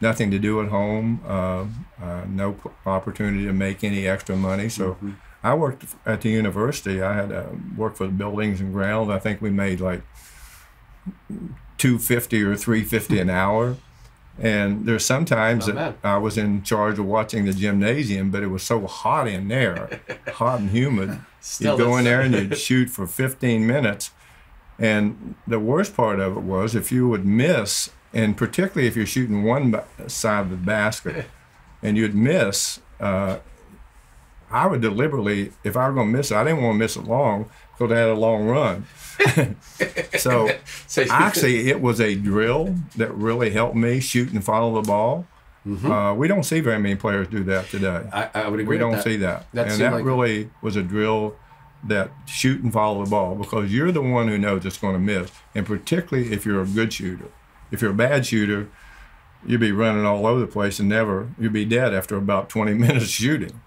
nothing 0.00 0.30
to 0.30 0.38
do 0.38 0.60
at 0.62 0.68
home, 0.68 1.20
uh, 1.26 1.66
uh, 2.02 2.24
no 2.28 2.52
p- 2.54 2.70
opportunity 2.86 3.44
to 3.44 3.52
make 3.52 3.84
any 3.84 4.06
extra 4.06 4.36
money. 4.36 4.68
So 4.68 4.92
Mm-hmm. 4.94 5.10
I 5.44 5.54
worked 5.54 5.84
at 6.06 6.20
the 6.20 6.30
university. 6.30 7.02
I 7.02 7.14
had 7.14 7.32
uh, 7.32 7.46
worked 7.76 7.96
for 7.98 8.06
the 8.06 8.12
buildings 8.12 8.60
and 8.60 8.72
grounds. 8.72 9.10
I 9.10 9.18
think 9.18 9.42
we 9.42 9.50
made 9.50 9.80
like 9.80 10.02
two 11.78 11.98
fifty 11.98 12.42
or 12.42 12.56
three 12.56 12.84
fifty 12.84 13.18
an 13.18 13.28
hour. 13.30 13.76
And 14.38 14.86
there's 14.86 15.04
sometimes 15.04 15.66
that. 15.66 15.96
I 16.02 16.16
was 16.16 16.38
in 16.38 16.62
charge 16.62 16.98
of 16.98 17.04
watching 17.04 17.44
the 17.44 17.52
gymnasium, 17.52 18.30
but 18.30 18.42
it 18.42 18.48
was 18.48 18.62
so 18.62 18.86
hot 18.86 19.28
in 19.28 19.48
there, 19.48 20.00
hot 20.28 20.60
and 20.60 20.70
humid. 20.70 21.18
Still, 21.40 21.76
you'd 21.76 21.84
go 21.84 21.96
in 21.96 22.04
there 22.04 22.22
and 22.22 22.34
you'd 22.34 22.56
shoot 22.68 22.88
for 22.88 23.06
15 23.06 23.66
minutes. 23.66 24.10
And 24.78 25.34
the 25.46 25.58
worst 25.58 25.94
part 25.94 26.18
of 26.18 26.36
it 26.36 26.42
was 26.42 26.74
if 26.74 26.90
you 26.90 27.08
would 27.08 27.26
miss, 27.26 27.90
and 28.12 28.36
particularly 28.36 28.88
if 28.88 28.96
you're 28.96 29.06
shooting 29.06 29.44
one 29.44 29.80
side 30.06 30.40
of 30.40 30.50
the 30.50 30.56
basket 30.56 31.26
and 31.82 31.96
you'd 31.96 32.14
miss, 32.14 32.80
uh, 33.00 33.38
I 34.50 34.66
would 34.66 34.80
deliberately, 34.80 35.52
if 35.64 35.76
I 35.76 35.88
were 35.88 35.94
going 35.94 36.10
to 36.10 36.16
miss 36.16 36.30
it, 36.30 36.36
I 36.36 36.44
didn't 36.44 36.62
want 36.62 36.74
to 36.74 36.78
miss 36.78 36.96
it 36.96 37.04
long 37.04 37.50
because 37.72 37.92
I 37.92 37.98
had 37.98 38.08
a 38.08 38.14
long 38.14 38.46
run. 38.46 38.86
So 40.18 40.50
So 40.86 41.04
actually, 41.10 41.68
it 41.70 41.80
was 41.80 42.00
a 42.00 42.14
drill 42.14 42.74
that 42.96 43.12
really 43.14 43.50
helped 43.50 43.76
me 43.76 44.00
shoot 44.00 44.32
and 44.32 44.44
follow 44.44 44.80
the 44.80 44.86
ball. 44.86 45.26
Uh, 45.64 46.12
we 46.16 46.26
don't 46.26 46.42
see 46.42 46.58
very 46.60 46.78
many 46.80 46.96
players 46.96 47.28
do 47.28 47.44
that 47.44 47.68
today 47.68 48.02
I, 48.12 48.28
I 48.34 48.48
would 48.48 48.58
agree. 48.58 48.74
we 48.76 48.78
don't 48.78 48.92
that. 48.96 49.04
see 49.04 49.16
that. 49.18 49.46
That 49.52 49.68
and 49.68 49.80
that 49.80 49.92
like- 49.92 50.04
really 50.04 50.50
was 50.60 50.74
a 50.74 50.82
drill 50.82 51.36
that 51.84 52.10
shoot 52.26 52.62
and 52.62 52.72
follow 52.72 53.04
the 53.04 53.10
ball 53.10 53.36
because 53.36 53.72
you're 53.72 53.92
the 53.92 54.02
one 54.02 54.26
who 54.26 54.38
knows 54.38 54.66
it's 54.66 54.76
going 54.78 54.94
to 54.94 54.98
miss. 54.98 55.30
And 55.54 55.64
particularly 55.64 56.32
if 56.32 56.44
you're 56.44 56.62
a 56.62 56.66
good 56.66 56.92
shooter. 56.92 57.26
If 57.70 57.80
you're 57.80 57.92
a 57.92 57.94
bad 57.94 58.26
shooter, 58.26 58.68
you'd 59.46 59.60
be 59.60 59.70
running 59.72 60.04
all 60.04 60.26
over 60.26 60.40
the 60.40 60.46
place 60.48 60.80
and 60.80 60.88
never, 60.88 61.28
you'd 61.38 61.52
be 61.52 61.64
dead 61.64 61.94
after 61.94 62.16
about 62.16 62.48
20 62.48 62.74
minutes 62.84 63.06
shooting. 63.06 63.60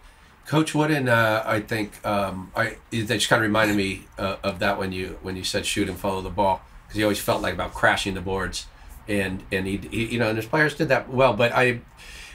Coach 0.45 0.75
Wooden, 0.75 1.09
uh, 1.09 1.43
I 1.45 1.59
think 1.61 2.05
um, 2.05 2.51
I 2.55 2.77
that 2.91 3.07
just 3.07 3.29
kind 3.29 3.41
of 3.41 3.47
reminded 3.47 3.75
me 3.75 4.03
uh, 4.17 4.37
of 4.43 4.59
that 4.59 4.77
when 4.77 4.91
you 4.91 5.17
when 5.21 5.35
you 5.35 5.43
said 5.43 5.65
shoot 5.65 5.89
and 5.89 5.97
follow 5.97 6.21
the 6.21 6.29
ball 6.29 6.61
because 6.83 6.97
he 6.97 7.03
always 7.03 7.19
felt 7.19 7.41
like 7.41 7.53
about 7.55 7.73
crashing 7.73 8.13
the 8.13 8.21
boards, 8.21 8.67
and 9.07 9.43
and 9.51 9.65
he, 9.65 9.77
he 9.77 10.05
you 10.05 10.19
know 10.19 10.29
and 10.29 10.37
his 10.37 10.45
players 10.45 10.75
did 10.75 10.87
that 10.89 11.09
well. 11.09 11.33
But 11.33 11.51
I, 11.51 11.81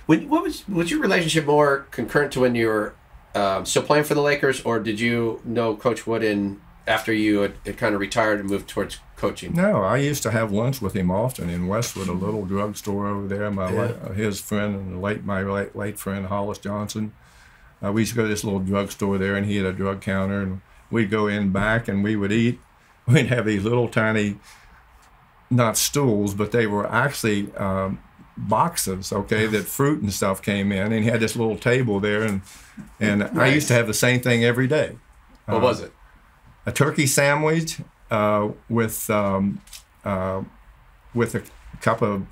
when 0.07 0.29
what 0.29 0.43
was 0.43 0.69
was 0.69 0.91
your 0.91 1.01
relationship 1.01 1.47
more 1.47 1.87
concurrent 1.93 2.33
to 2.33 2.41
when 2.41 2.57
you 2.57 2.67
were 2.67 2.95
um, 3.35 3.65
still 3.65 3.83
playing 3.83 4.05
for 4.05 4.15
the 4.15 4.23
Lakers, 4.23 4.61
or 4.63 4.81
did 4.81 4.99
you 4.99 5.41
know 5.45 5.77
Coach 5.77 6.05
Wooden 6.05 6.61
after 6.89 7.13
you 7.13 7.41
had, 7.41 7.55
had 7.65 7.79
kind 7.79 7.95
of 7.95 8.01
retired 8.01 8.41
and 8.41 8.51
moved 8.51 8.69
towards 8.69 8.99
coaching? 9.17 9.55
No, 9.55 9.83
I 9.83 9.99
used 9.99 10.25
to 10.25 10.33
have 10.33 10.51
lunch 10.51 10.83
with 10.83 10.95
him 10.95 11.13
often 11.13 11.49
in 11.49 11.69
Westwood, 11.69 12.09
a 12.09 12.13
little 12.13 12.45
drugstore 12.45 13.07
over 13.07 13.29
there. 13.29 13.49
My 13.53 13.73
Yeah. 13.73 14.13
his 14.15 14.41
friend 14.41 14.75
and 14.75 15.01
late 15.01 15.25
my 15.25 15.43
late, 15.43 15.77
late 15.77 15.97
friend 15.97 16.27
Hollis 16.27 16.59
Johnson. 16.59 17.13
Uh, 17.83 17.93
we 17.93 18.03
used 18.03 18.13
to 18.13 18.17
go 18.17 18.23
to 18.23 18.29
this 18.29 18.45
little 18.45 18.61
drugstore 18.61 19.19
there, 19.19 19.37
and 19.37 19.47
he 19.47 19.57
had 19.57 19.67
a 19.67 19.73
drug 19.73 20.01
counter, 20.01 20.43
and 20.43 20.61
we'd 20.91 21.11
go 21.11 21.27
in 21.27 21.51
back 21.51 21.89
and 21.89 22.05
we 22.05 22.17
would 22.17 22.33
eat. 22.33 22.59
We'd 23.07 23.27
have 23.27 23.47
these 23.47 23.65
little 23.65 23.89
tiny, 23.89 24.39
not 25.51 25.77
stools, 25.77 26.35
but 26.35 26.53
they 26.53 26.67
were 26.67 26.87
actually 26.87 27.53
um, 27.57 27.99
boxes, 28.37 29.13
okay, 29.13 29.47
that 29.47 29.65
fruit 29.79 30.01
and 30.03 30.13
stuff 30.13 30.41
came 30.43 30.71
in, 30.71 30.93
and 30.93 31.03
he 31.05 31.11
had 31.11 31.19
this 31.21 31.35
little 31.35 31.57
table 31.57 31.99
there, 31.99 32.23
and 32.23 32.43
and 33.01 33.25
I 33.39 33.49
used 33.49 33.67
to 33.69 33.75
have 33.75 33.87
the 33.87 33.95
same 33.95 34.21
thing 34.21 34.45
every 34.45 34.67
day 34.69 34.97
What 35.47 35.61
was 35.63 35.81
it? 35.81 35.93
a 36.67 36.73
turkey 36.73 37.07
sandwich 37.07 37.81
uh, 38.11 38.51
with 38.69 39.09
um, 39.11 39.61
uh, 40.05 40.43
with 41.15 41.35
a 41.35 41.43
cup 41.81 42.03
of 42.03 42.27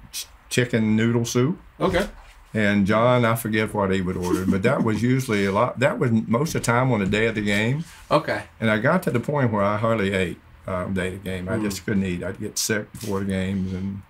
chicken 0.48 0.94
noodle 0.94 1.24
soup. 1.24 1.58
Okay. 1.80 2.06
And 2.54 2.86
John, 2.86 3.24
I 3.26 3.34
forget 3.34 3.74
what 3.74 3.90
he 3.92 4.00
would 4.00 4.16
order, 4.16 4.46
but 4.46 4.62
that 4.62 4.82
was 4.82 5.02
usually 5.02 5.44
a 5.44 5.52
lot. 5.52 5.78
That 5.80 5.98
was 5.98 6.10
most 6.10 6.54
of 6.54 6.62
the 6.62 6.66
time 6.66 6.90
on 6.92 7.00
the 7.00 7.06
day 7.06 7.26
of 7.26 7.34
the 7.34 7.42
game. 7.42 7.84
Okay. 8.10 8.44
And 8.58 8.70
I 8.70 8.78
got 8.78 9.02
to 9.04 9.10
the 9.10 9.20
point 9.20 9.52
where 9.52 9.62
I 9.62 9.76
hardly 9.76 10.12
ate 10.14 10.38
um, 10.66 10.94
day 10.94 11.08
of 11.08 11.22
the 11.22 11.30
game. 11.30 11.48
I 11.48 11.56
Mm. 11.56 11.62
just 11.62 11.84
couldn't 11.84 12.04
eat. 12.04 12.22
I'd 12.22 12.40
get 12.40 12.56
sick 12.58 12.90
before 12.92 13.20
the 13.20 13.26
games 13.26 13.72
and 13.74 14.00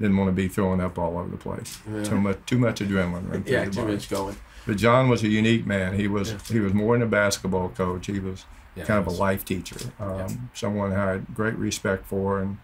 didn't 0.00 0.16
want 0.16 0.28
to 0.28 0.32
be 0.32 0.46
throwing 0.48 0.80
up 0.80 0.98
all 0.98 1.18
over 1.18 1.28
the 1.30 1.36
place. 1.36 1.78
Too 2.04 2.20
much, 2.20 2.38
too 2.46 2.58
much 2.58 2.80
adrenaline. 2.80 3.46
Yeah, 3.46 3.64
too 3.66 3.84
much 3.86 4.08
going. 4.08 4.36
But 4.66 4.76
John 4.76 5.08
was 5.08 5.22
a 5.24 5.28
unique 5.28 5.66
man. 5.66 5.94
He 5.94 6.06
was 6.06 6.34
he 6.48 6.60
was 6.60 6.72
more 6.72 6.94
than 6.94 7.02
a 7.02 7.10
basketball 7.10 7.70
coach. 7.70 8.06
He 8.06 8.20
was 8.20 8.44
Yeah, 8.76 8.84
kind 8.84 9.00
of 9.04 9.12
he 9.12 9.18
a 9.18 9.20
life 9.20 9.44
teacher. 9.44 9.90
Um, 9.98 10.50
Someone 10.54 10.92
I 10.92 11.12
had 11.12 11.34
great 11.34 11.56
respect 11.56 12.06
for. 12.06 12.40
And 12.40 12.58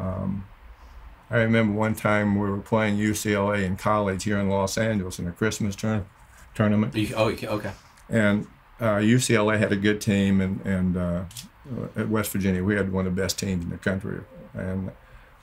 um, 0.00 0.46
I 1.30 1.38
remember 1.38 1.78
one 1.78 1.94
time 1.94 2.38
we 2.38 2.48
were 2.48 2.58
playing 2.58 2.96
UCLA 2.96 3.64
in 3.64 3.76
college 3.76 4.24
here 4.24 4.38
in 4.38 4.48
Los 4.48 4.78
Angeles 4.78 5.18
in 5.18 5.26
a 5.26 5.32
Christmas 5.32 5.76
turn, 5.76 6.06
tournament, 6.54 6.94
oh, 7.16 7.28
okay. 7.28 7.72
and 8.08 8.46
uh, 8.80 8.96
UCLA 8.96 9.58
had 9.58 9.72
a 9.72 9.76
good 9.76 10.00
team, 10.00 10.40
and 10.40 10.64
and 10.64 10.96
uh, 10.96 11.24
at 11.96 12.08
West 12.08 12.32
Virginia 12.32 12.64
we 12.64 12.76
had 12.76 12.92
one 12.92 13.06
of 13.06 13.14
the 13.14 13.20
best 13.20 13.38
teams 13.38 13.64
in 13.64 13.70
the 13.70 13.78
country. 13.78 14.20
And 14.54 14.92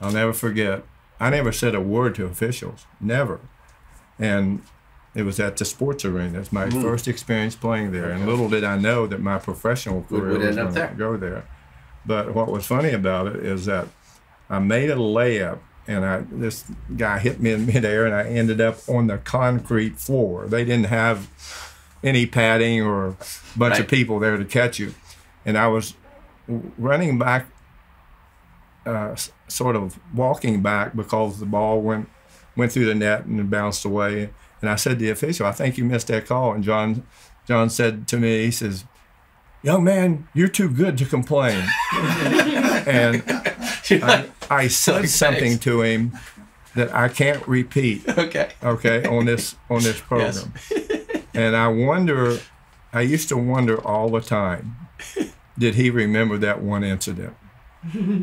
I'll 0.02 0.12
never 0.12 0.34
forget. 0.34 0.84
I 1.20 1.30
never 1.30 1.52
said 1.52 1.76
a 1.76 1.82
word 1.82 2.16
to 2.16 2.26
officials, 2.26 2.86
never. 2.99 3.40
And 4.20 4.64
it 5.14 5.24
was 5.24 5.40
at 5.40 5.56
the 5.56 5.66
sports 5.66 6.03
arena. 6.03 6.40
It's 6.40 6.52
my 6.52 6.70
first 6.70 7.07
experience 7.07 7.56
playing 7.56 7.91
there, 7.91 8.10
and 8.10 8.26
little 8.26 8.49
did 8.49 8.64
I 8.64 8.78
know 8.78 9.07
that 9.07 9.22
my 9.22 9.38
professional 9.38 10.03
career 10.03 10.32
would 10.32 10.41
was 10.41 10.57
end 10.57 10.68
up 10.68 10.74
going 10.74 10.90
to 10.90 10.95
go 10.95 11.18
there. 11.18 11.48
But 12.06 12.36
what 12.36 12.52
was 12.52 12.66
funny 12.66 12.91
about 12.91 13.28
it 13.28 13.38
is 13.38 13.66
that 13.66 13.88
I 14.49 14.60
made 14.60 14.90
a 14.90 14.95
layup, 14.95 15.60
and 15.88 16.06
I 16.06 16.24
this 16.32 16.66
guy 16.95 17.20
hit 17.20 17.40
me 17.40 17.52
in 17.52 17.66
midair, 17.66 18.06
and 18.06 18.16
I 18.16 18.24
ended 18.24 18.62
up 18.62 18.78
on 18.88 19.07
the 19.07 19.18
concrete 19.18 19.98
floor. 19.98 20.48
They 20.48 20.66
didn't 20.66 20.88
have 20.88 21.30
any 22.03 22.26
padding 22.26 22.82
or 22.82 23.07
a 23.07 23.18
bunch 23.56 23.80
of 23.80 23.88
people 23.88 24.20
there 24.20 24.38
to 24.38 24.45
catch 24.45 24.80
you, 24.80 24.94
and 25.45 25.57
I 25.57 25.68
was 25.68 25.95
running 26.48 27.18
back, 27.18 27.48
uh, 28.86 29.16
sort 29.48 29.76
of 29.76 29.99
walking 30.14 30.62
back 30.62 30.95
because 30.95 31.40
the 31.40 31.45
ball 31.45 31.82
went 31.82 32.10
went 32.56 32.72
through 32.72 32.86
the 32.86 32.95
net 32.95 33.26
and 33.26 33.49
bounced 33.49 33.86
away. 33.86 34.30
And 34.62 34.70
I 34.70 34.76
said 34.76 34.99
to 34.99 35.06
the 35.06 35.10
official, 35.12 35.45
"I 35.45 35.52
think 35.52 35.78
you 35.78 35.86
missed 35.86 36.07
that 36.07 36.26
call." 36.26 36.53
And 36.53 36.64
John 36.64 37.03
John 37.45 37.70
said 37.70 38.07
to 38.07 38.18
me, 38.18 38.45
he 38.45 38.52
says, 38.52 38.86
young 39.66 39.84
man, 39.84 40.28
you're 40.34 40.48
too 40.48 40.70
good 40.70 40.98
to 40.99 41.06
complain. 41.06 41.64
and 41.94 43.24
I, 44.03 44.30
I 44.49 44.68
said 44.70 45.02
Like, 45.02 45.07
something 45.10 45.44
thanks. 45.52 45.64
to 45.66 45.82
him 45.82 46.18
that 46.76 46.94
I 46.94 47.07
can't 47.10 47.45
repeat. 47.48 48.07
Okay. 48.07 48.49
Okay, 48.64 49.03
on 49.06 49.26
this 49.26 49.56
on 49.70 49.82
this 49.84 49.99
program, 50.07 50.53
yes. 50.72 51.24
and 51.34 51.56
I 51.56 51.68
wonder. 51.68 52.40
I 52.94 53.02
used 53.02 53.28
to 53.30 53.36
wonder 53.38 53.76
all 53.86 54.10
the 54.10 54.22
time. 54.22 54.78
Did 55.60 55.76
he 55.76 55.90
remember 55.90 56.38
that 56.38 56.62
one 56.62 56.84
incident? 56.84 57.36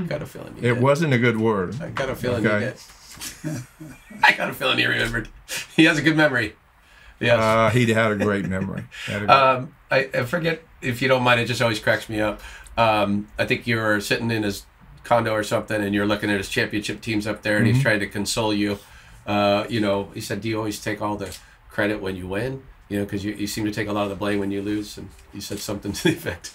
Got 0.09 0.22
a 0.22 0.26
feeling. 0.26 0.55
It 0.59 0.62
did. 0.62 0.80
wasn't 0.80 1.12
a 1.12 1.18
good 1.18 1.39
word. 1.39 1.80
I 1.80 1.90
got 1.90 2.09
a 2.09 2.16
feeling 2.16 2.47
Okay. 2.47 2.72
you 3.44 3.51
did. 3.52 3.62
I 4.24 4.32
got 4.32 4.48
a 4.51 4.55
feeling 4.55 4.78
he 4.78 4.86
remembered. 4.86 5.28
He 5.76 5.84
has 5.84 5.98
a 5.98 6.02
good 6.02 6.16
memory. 6.16 6.56
Yes. 7.20 7.39
Uh, 7.39 7.70
he 7.70 7.93
had 7.93 8.12
a 8.12 8.16
great 8.16 8.47
memory. 8.47 8.84
A 9.09 9.18
great- 9.18 9.30
Um, 9.30 9.74
I, 9.90 10.09
I 10.14 10.22
forget 10.24 10.62
if 10.80 11.02
you 11.02 11.09
don't 11.09 11.22
mind. 11.22 11.39
It 11.40 11.44
just 11.47 11.60
always 11.62 11.78
cracks 11.78 12.09
me 12.09 12.20
up. 12.20 12.40
Um, 12.78 13.28
I 13.39 13.44
think 13.44 13.66
you 13.66 13.76
were 13.76 14.01
sitting 14.01 14.30
in 14.30 14.43
his 14.43 14.64
condo 15.04 15.32
or 15.32 15.42
something, 15.42 15.82
and 15.82 15.94
you're 15.94 16.06
looking 16.06 16.30
at 16.30 16.38
his 16.38 16.48
championship 16.48 17.00
teams 17.00 17.26
up 17.26 17.42
there, 17.42 17.56
and 17.56 17.66
Mm-hmm. 17.66 17.74
he's 17.74 17.82
trying 17.82 18.00
to 18.00 18.06
console 18.06 18.52
you. 18.54 18.78
Uh, 19.26 19.64
you 19.68 19.80
know, 19.80 20.10
he 20.14 20.20
said, 20.20 20.40
"Do 20.40 20.48
you 20.48 20.58
always 20.58 20.80
take 20.82 21.00
all 21.02 21.16
the 21.16 21.36
credit 21.70 22.00
when 22.02 22.16
you 22.16 22.26
win?" 22.26 22.62
You 22.88 22.98
know, 22.98 23.04
because 23.04 23.24
you, 23.24 23.32
you 23.32 23.46
seem 23.46 23.64
to 23.64 23.70
take 23.72 23.88
a 23.88 23.92
lot 23.92 24.04
of 24.04 24.10
the 24.10 24.16
blame 24.16 24.38
when 24.40 24.50
you 24.50 24.60
lose. 24.62 24.98
And 24.98 25.08
you 25.32 25.40
said 25.40 25.58
something 25.60 25.92
to 25.98 26.02
the 26.04 26.10
effect. 26.10 26.52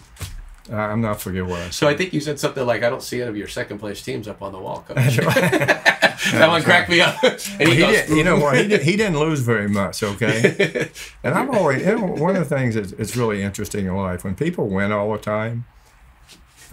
I'm 0.72 0.99
not 0.99 1.22
forget 1.22 1.45
what 1.45 1.60
I 1.61 1.64
said. 1.65 1.74
So 1.74 1.88
I 1.88 1.95
think 1.95 2.11
you 2.14 2.19
said 2.19 2.40
something 2.40 2.65
like, 2.65 2.84
"I 2.84 2.90
don't 2.90 3.02
see 3.02 3.22
any 3.22 3.30
of 3.30 3.38
your 3.38 3.48
second 3.48 3.80
place 3.80 4.02
teams 4.02 4.28
up 4.28 4.41
on 4.41 4.52
the 4.52 4.60
wall." 4.60 4.84
Coach." 4.88 5.18
that 6.32 6.48
one 6.49 6.61
cracked 6.64 6.90
me 6.90 6.99
up. 6.99 7.22
and 7.24 7.40
he, 7.69 7.76
he 7.76 7.78
goes, 7.78 7.95
did, 8.07 8.10
you 8.10 8.24
know 8.24 8.38
what? 8.40 8.57
He, 8.57 8.68
did, 8.68 8.82
he 8.82 8.98
didn't 8.98 9.19
lose 9.19 9.40
very 9.40 9.69
much, 9.69 10.02
okay? 10.03 10.90
and 11.24 11.34
I'm 11.36 11.49
always, 11.52 11.86
you 11.86 11.95
know, 11.95 12.06
one 12.07 12.36
of 12.36 12.48
the 12.49 12.56
things 12.56 12.76
that's 12.76 12.91
it's 12.94 13.15
really 13.15 13.41
interesting 13.44 13.86
in 13.86 13.95
life, 13.95 14.24
when 14.24 14.36
people 14.36 14.68
win 14.68 14.91
all 14.91 15.11
the 15.14 15.19
time, 15.19 15.65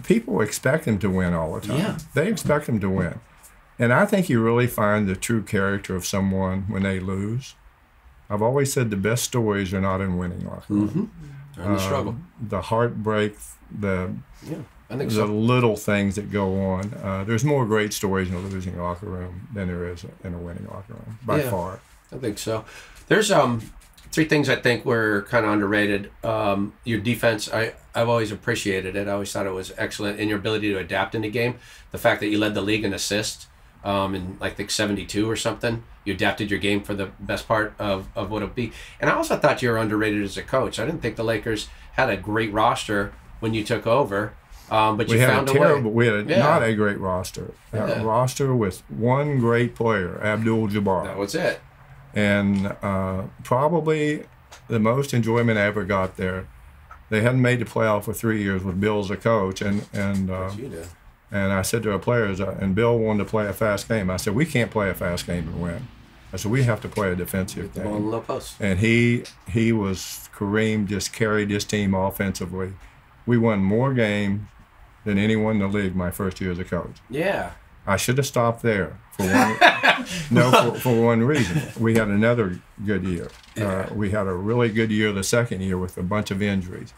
people 0.07 0.41
expect 0.41 0.85
them 0.85 0.99
to 0.99 1.09
win 1.09 1.33
all 1.33 1.55
the 1.59 1.67
time. 1.67 1.77
Yeah. 1.77 1.97
They 2.13 2.27
expect 2.27 2.65
them 2.67 2.79
to 2.79 2.89
win. 2.89 3.19
And 3.77 3.91
I 3.91 4.05
think 4.05 4.29
you 4.29 4.41
really 4.41 4.67
find 4.67 5.07
the 5.07 5.15
true 5.15 5.41
character 5.43 5.95
of 5.95 6.05
someone 6.05 6.63
when 6.69 6.83
they 6.83 6.99
lose. 6.99 7.55
I've 8.29 8.41
always 8.41 8.71
said 8.73 8.89
the 8.89 8.95
best 8.97 9.23
stories 9.23 9.73
are 9.73 9.81
not 9.81 10.01
in 10.01 10.17
winning 10.17 10.45
locker 10.45 10.73
room. 10.73 11.11
in 11.57 11.73
the 11.73 11.79
struggle. 11.79 12.15
The 12.41 12.61
heartbreak, 12.61 13.35
the 13.71 14.13
Yeah, 14.43 14.57
I 14.89 14.97
think 14.97 15.09
the 15.09 15.15
so. 15.17 15.25
little 15.25 15.75
things 15.75 16.15
that 16.15 16.31
go 16.31 16.61
on. 16.71 16.93
Uh, 17.03 17.23
there's 17.23 17.43
more 17.45 17.65
great 17.65 17.93
stories 17.93 18.29
in 18.29 18.35
a 18.35 18.39
losing 18.39 18.77
locker 18.79 19.05
room 19.07 19.47
than 19.53 19.67
there 19.67 19.87
is 19.87 20.05
in 20.23 20.33
a 20.33 20.37
winning 20.37 20.67
locker 20.67 20.93
room, 20.93 21.19
by 21.23 21.39
Yeah. 21.41 21.49
far. 21.51 21.79
I 22.13 22.17
think 22.17 22.37
so. 22.39 22.65
There's 23.07 23.31
um 23.31 23.61
three 24.15 24.25
things 24.25 24.49
I 24.49 24.55
think 24.55 24.85
were 24.85 25.23
kind 25.29 25.45
of 25.45 25.51
underrated. 25.51 26.09
Um, 26.23 26.73
your 26.85 26.99
defense, 26.99 27.51
I 27.53 27.73
I've 27.93 28.09
always 28.09 28.31
appreciated 28.31 28.95
it. 28.95 29.07
I 29.07 29.11
always 29.11 29.31
thought 29.31 29.45
it 29.45 29.51
was 29.53 29.71
excellent, 29.77 30.19
and 30.19 30.29
your 30.29 30.39
ability 30.39 30.71
to 30.73 30.79
adapt 30.79 31.13
in 31.15 31.21
the 31.21 31.29
game. 31.29 31.55
The 31.91 31.97
fact 31.97 32.19
that 32.21 32.27
you 32.27 32.37
led 32.39 32.53
the 32.55 32.61
league 32.61 32.83
in 32.83 32.93
assists, 32.93 33.47
um, 33.83 34.15
in 34.15 34.37
like 34.39 34.55
think 34.55 34.71
72 34.71 35.29
or 35.29 35.35
something. 35.35 35.83
You 36.05 36.13
adapted 36.13 36.49
your 36.51 36.59
game 36.59 36.81
for 36.83 36.93
the 36.93 37.07
best 37.19 37.47
part 37.47 37.73
of 37.79 38.07
of 38.15 38.31
what 38.31 38.41
it'd 38.41 38.55
be. 38.55 38.71
And 38.99 39.09
I 39.09 39.13
also 39.13 39.37
thought 39.37 39.61
you 39.61 39.69
were 39.69 39.77
underrated 39.77 40.23
as 40.23 40.37
a 40.37 40.43
coach. 40.43 40.79
I 40.79 40.85
didn't 40.85 41.01
think 41.01 41.15
the 41.17 41.23
Lakers 41.23 41.67
had 41.93 42.09
a 42.09 42.17
great 42.17 42.51
roster 42.53 43.13
when 43.41 43.53
you 43.53 43.63
took 43.63 43.85
over, 43.87 44.33
um, 44.71 44.97
but 44.97 45.07
We 45.07 45.15
you 45.15 45.19
had 45.21 45.29
found 45.29 45.49
a 45.49 45.53
terrible, 45.53 45.91
way. 45.91 45.95
we 45.95 46.05
had 46.17 46.27
a, 46.27 46.29
Yeah. 46.29 46.39
not 46.39 46.63
a 46.63 46.73
great 46.75 46.99
roster. 46.99 47.53
A 47.73 48.03
roster 48.03 48.55
with 48.55 48.81
one 48.89 49.39
great 49.39 49.75
player, 49.75 50.19
Abdul 50.23 50.67
Jabbar. 50.69 51.03
That 51.05 51.17
was 51.17 51.33
it. 51.35 51.59
And 52.15 52.67
uh, 52.81 53.23
probably 53.43 54.25
the 54.67 54.79
most 54.79 55.13
enjoyment 55.13 55.59
I 55.59 55.63
ever 55.63 55.83
got 55.83 56.17
there. 56.17 56.47
They 57.09 57.21
hadn't 57.21 57.41
made 57.41 57.59
the 57.59 57.65
playoff 57.65 58.05
for 58.05 58.13
three 58.13 58.41
years 58.41 58.63
with 58.63 58.79
Bill 58.79 58.99
as 58.99 59.11
a 59.11 59.17
coach, 59.17 59.61
and 59.61 59.85
and 59.93 60.31
uh, 60.31 60.51
and 61.31 61.53
I 61.53 61.61
said 61.61 61.83
to 61.83 61.91
our 61.91 61.99
players, 61.99 62.41
uh, 62.41 62.57
and 62.59 62.73
Bill 62.73 62.97
wanted 62.97 63.25
to 63.25 63.29
play 63.29 63.45
a 63.47 63.53
fast 63.53 63.87
game. 63.87 64.09
I 64.09 64.17
said 64.17 64.33
we 64.33 64.45
can't 64.45 64.71
play 64.71 64.89
a 64.89 64.93
fast 64.95 65.27
game 65.27 65.47
and 65.47 65.61
win. 65.61 65.87
I 66.33 66.37
said 66.37 66.51
we 66.51 66.63
have 66.63 66.81
to 66.81 66.89
play 66.89 67.11
a 67.11 67.15
defensive 67.15 67.73
game. 67.73 68.09
low 68.09 68.21
post. 68.21 68.55
And 68.59 68.79
he 68.79 69.23
he 69.47 69.71
was 69.71 70.29
Kareem 70.35 70.87
just 70.87 71.13
carried 71.13 71.49
his 71.49 71.63
team 71.63 71.93
offensively. 71.93 72.73
We 73.25 73.37
won 73.37 73.59
more 73.59 73.93
games 73.93 74.41
than 75.05 75.17
anyone 75.17 75.61
in 75.61 75.71
the 75.71 75.77
league 75.77 75.95
my 75.95 76.11
first 76.11 76.41
year 76.41 76.51
as 76.51 76.59
a 76.59 76.65
coach. 76.65 76.97
Yeah. 77.09 77.51
I 77.87 77.97
should 77.97 78.17
have 78.17 78.25
stopped 78.25 78.63
there 78.63 78.97
for 79.11 79.23
one. 79.23 79.57
no, 80.31 80.51
for, 80.73 80.79
for 80.79 81.01
one 81.05 81.21
reason. 81.23 81.61
We 81.79 81.95
had 81.95 82.07
another 82.07 82.59
good 82.85 83.03
year. 83.03 83.29
Uh, 83.59 83.87
we 83.93 84.11
had 84.11 84.27
a 84.27 84.33
really 84.33 84.69
good 84.69 84.91
year 84.91 85.11
the 85.11 85.23
second 85.23 85.61
year 85.61 85.77
with 85.77 85.97
a 85.97 86.03
bunch 86.03 86.31
of 86.31 86.41
injuries, 86.41 86.93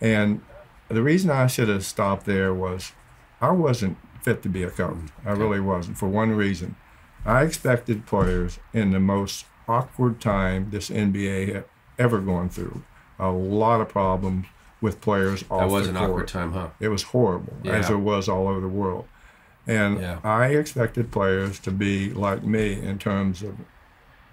and 0.00 0.40
the 0.88 1.02
reason 1.02 1.30
I 1.30 1.46
should 1.46 1.68
have 1.68 1.84
stopped 1.84 2.26
there 2.26 2.52
was 2.52 2.92
I 3.40 3.50
wasn't 3.50 3.96
fit 4.22 4.42
to 4.42 4.48
be 4.48 4.62
a 4.62 4.70
coach. 4.70 4.96
I 5.24 5.32
really 5.32 5.60
wasn't 5.60 5.98
for 5.98 6.08
one 6.08 6.30
reason. 6.32 6.76
I 7.24 7.42
expected 7.42 8.06
players 8.06 8.58
in 8.72 8.90
the 8.90 9.00
most 9.00 9.46
awkward 9.68 10.20
time 10.20 10.70
this 10.70 10.90
NBA 10.90 11.54
had 11.54 11.64
ever 11.98 12.20
gone 12.20 12.48
through. 12.48 12.82
A 13.18 13.30
lot 13.30 13.80
of 13.80 13.88
problems 13.88 14.46
with 14.80 15.00
players 15.00 15.44
off 15.48 15.60
That 15.60 15.70
was 15.70 15.84
the 15.84 15.90
an 15.90 15.96
court. 15.96 16.10
awkward 16.10 16.28
time, 16.28 16.52
huh? 16.52 16.68
It 16.80 16.88
was 16.88 17.04
horrible, 17.04 17.54
as 17.64 17.88
it 17.90 17.96
was 17.96 18.28
all 18.28 18.48
over 18.48 18.60
the 18.60 18.68
world. 18.68 19.06
And 19.66 20.00
Yeah. 20.00 20.18
I 20.24 20.46
expected 20.48 21.10
players 21.12 21.58
to 21.60 21.70
be 21.70 22.10
like 22.10 22.42
me 22.42 22.80
in 22.80 22.98
terms 22.98 23.42
of 23.42 23.56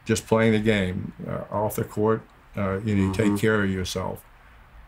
just 0.06 0.26
playing 0.28 0.54
the 0.54 0.60
game 0.60 1.14
uh, 1.28 1.44
off 1.52 1.76
the 1.76 1.84
court. 1.84 2.22
Uh, 2.58 2.80
you 2.84 2.96
know, 2.96 3.12
Mm-hmm. 3.12 3.34
take 3.34 3.42
care 3.42 3.64
of 3.64 3.70
yourself. 3.70 4.24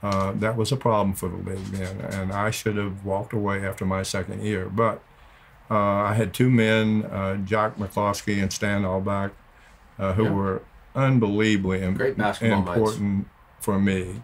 Uh, 0.04 0.32
that 0.34 0.58
was 0.58 0.72
a 0.72 0.76
problem 0.78 1.14
for 1.14 1.30
the 1.30 1.38
league 1.38 1.66
then, 1.68 2.02
and 2.02 2.34
I 2.34 2.50
should 2.50 2.76
have 2.76 3.06
walked 3.06 3.34
away 3.34 3.64
after 3.66 3.86
my 3.86 4.02
second 4.02 4.42
year. 4.44 4.68
But 4.68 5.04
uh, 5.70 5.76
I 5.78 6.16
had 6.16 6.34
two 6.34 6.50
men, 6.50 7.04
uh, 7.06 7.36
Jock 7.38 7.78
McCloskey 7.78 8.42
and 8.42 8.52
Stan 8.52 8.82
Albeck, 8.82 9.30
uh, 10.00 10.14
who 10.14 10.24
Yeah. 10.24 10.32
were 10.32 10.62
unbelievably 10.96 11.84
im- 11.84 11.94
Great 11.94 12.18
basketball 12.18 12.64
minds. 12.64 12.78
important 12.96 13.28
for 13.60 13.80
me. 13.80 14.24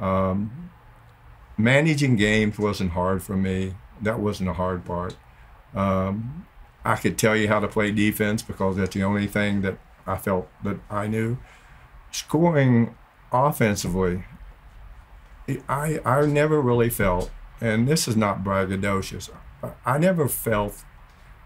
Um, 0.00 0.70
managing 1.56 2.16
games 2.16 2.58
wasn't 2.58 2.90
hard 2.90 3.22
for 3.22 3.36
me. 3.36 3.74
That 4.00 4.18
wasn't 4.18 4.50
a 4.50 4.54
hard 4.54 4.84
part. 4.84 5.14
Um, 5.74 6.46
I 6.84 6.96
could 6.96 7.16
tell 7.16 7.36
you 7.36 7.48
how 7.48 7.60
to 7.60 7.68
play 7.68 7.90
defense 7.92 8.42
because 8.42 8.76
that's 8.76 8.94
the 8.94 9.02
only 9.04 9.26
thing 9.26 9.62
that 9.62 9.78
I 10.06 10.16
felt 10.16 10.48
that 10.64 10.78
I 10.90 11.06
knew. 11.06 11.38
Scoring 12.10 12.94
offensively, 13.32 14.24
I 15.68 16.00
I 16.04 16.26
never 16.26 16.60
really 16.60 16.90
felt, 16.90 17.30
and 17.60 17.88
this 17.88 18.06
is 18.08 18.16
not 18.16 18.42
braggadocious. 18.44 19.30
I- 19.86 19.98
never 19.98 20.26
felt 20.28 20.82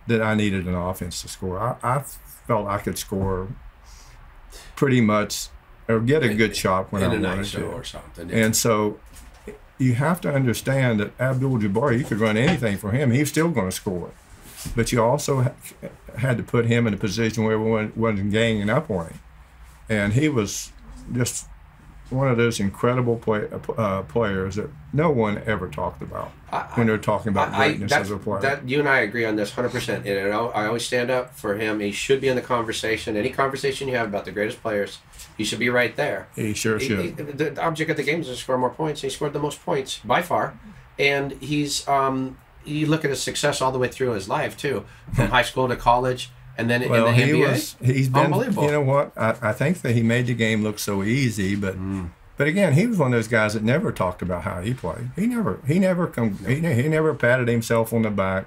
that 0.06 0.22
I 0.22 0.34
needed 0.34 0.66
an 0.66 0.74
offense 0.74 1.20
to 1.22 1.28
score. 1.28 1.58
I, 1.58 1.76
I 1.82 1.98
felt 2.46 2.66
I 2.66 2.78
could 2.78 2.96
score 2.96 3.48
pretty 4.74 5.00
much 5.00 5.48
or 5.88 6.00
get 6.00 6.22
a 6.22 6.32
good 6.34 6.56
shot 6.56 6.90
when 6.92 7.02
in 7.02 7.24
I 7.26 7.32
a 7.32 7.36
wanted 7.36 7.50
to. 7.52 7.66
or 7.66 7.84
something. 7.84 8.30
And 8.30 8.56
so 8.56 8.98
you 9.78 9.94
have 9.94 10.20
to 10.22 10.32
understand 10.32 11.00
that 11.00 11.20
Abdul 11.20 11.58
Jabbar, 11.58 11.98
you 11.98 12.04
could 12.04 12.20
run 12.20 12.36
anything 12.36 12.78
for 12.78 12.90
him, 12.92 13.10
he's 13.10 13.28
still 13.28 13.50
going 13.50 13.68
to 13.68 13.76
score. 13.76 14.10
But 14.74 14.90
you 14.92 15.02
also 15.02 15.42
ha- 15.42 15.52
had 16.18 16.36
to 16.38 16.42
put 16.42 16.66
him 16.66 16.86
in 16.86 16.94
a 16.94 16.96
position 16.96 17.44
where 17.44 17.54
everyone 17.54 17.92
wasn't 17.94 18.32
ganging 18.32 18.70
up 18.70 18.90
on 18.90 19.06
him. 19.06 19.18
And 19.88 20.12
he 20.14 20.28
was 20.28 20.72
just 21.12 21.46
one 22.10 22.28
of 22.28 22.36
those 22.36 22.60
incredible 22.60 23.16
play, 23.16 23.48
uh, 23.76 24.02
players 24.02 24.56
that 24.56 24.70
no 24.92 25.10
one 25.10 25.42
ever 25.44 25.68
talked 25.68 26.02
about 26.02 26.30
when 26.74 26.86
they're 26.86 26.98
talking 26.98 27.30
about 27.30 27.52
I, 27.52 27.68
greatness 27.68 27.90
that's, 27.90 28.02
as 28.02 28.10
a 28.12 28.16
player. 28.16 28.40
that 28.42 28.68
you 28.68 28.78
and 28.78 28.88
I 28.88 29.00
agree 29.00 29.24
on 29.24 29.34
this 29.36 29.50
100%. 29.50 30.06
And 30.06 30.32
I, 30.32 30.36
I 30.38 30.66
always 30.66 30.84
stand 30.86 31.10
up 31.10 31.34
for 31.34 31.56
him. 31.56 31.80
He 31.80 31.90
should 31.92 32.20
be 32.20 32.28
in 32.28 32.36
the 32.36 32.42
conversation. 32.42 33.16
Any 33.16 33.30
conversation 33.30 33.88
you 33.88 33.96
have 33.96 34.06
about 34.08 34.24
the 34.24 34.30
greatest 34.32 34.62
players, 34.62 34.98
he 35.36 35.42
should 35.44 35.58
be 35.58 35.68
right 35.68 35.96
there. 35.96 36.28
he 36.36 36.54
sure 36.54 36.78
He- 36.78 36.86
should. 36.86 37.00
he- 37.00 37.10
the 37.10 37.24
the 37.50 37.62
object 37.62 37.90
of 37.90 37.96
the 37.96 38.04
game 38.04 38.20
is 38.20 38.28
to 38.28 38.36
score 38.36 38.56
more 38.58 38.70
points. 38.70 39.00
He 39.02 39.10
scored 39.10 39.32
the 39.32 39.38
most 39.40 39.64
points 39.64 39.98
by 40.04 40.22
far, 40.22 40.58
and 40.98 41.32
he's 41.32 41.86
um, 41.88 42.38
you 42.64 42.86
look 42.86 43.04
at 43.04 43.10
his 43.10 43.22
success 43.22 43.60
all 43.60 43.72
the 43.72 43.78
way 43.78 43.88
through 43.88 44.12
his 44.12 44.28
life 44.28 44.56
too, 44.56 44.84
from 45.14 45.28
high 45.36 45.42
school 45.42 45.66
to 45.68 45.76
college, 45.76 46.30
and 46.58 46.68
then 46.70 46.88
Well, 46.88 47.06
in 47.08 47.16
the 47.16 47.24
he 47.24 47.32
NBA. 47.32 47.48
was. 47.50 47.76
He's 47.82 48.08
been. 48.08 48.24
Unbelievable. 48.26 48.64
You 48.64 48.70
know 48.72 48.80
what? 48.82 49.12
I, 49.16 49.36
I 49.42 49.52
think 49.52 49.82
that 49.82 49.92
he 49.94 50.02
made 50.02 50.26
the 50.26 50.34
game 50.34 50.62
look 50.62 50.78
so 50.78 51.02
easy, 51.02 51.54
but 51.56 51.76
Mm. 51.76 52.10
but 52.36 52.46
again, 52.48 52.72
he 52.74 52.86
was 52.86 52.98
one 52.98 53.12
of 53.12 53.18
those 53.18 53.28
guys 53.28 53.54
that 53.54 53.62
never 53.62 53.92
talked 53.92 54.22
about 54.22 54.42
how 54.42 54.60
he 54.60 54.74
played. 54.74 55.10
He 55.16 55.26
never. 55.26 55.60
He 55.66 55.78
never. 55.78 56.06
Com- 56.06 56.38
he, 56.46 56.56
he 56.60 56.88
never 56.88 57.14
patted 57.14 57.48
himself 57.48 57.92
on 57.92 58.02
the 58.02 58.10
back. 58.10 58.46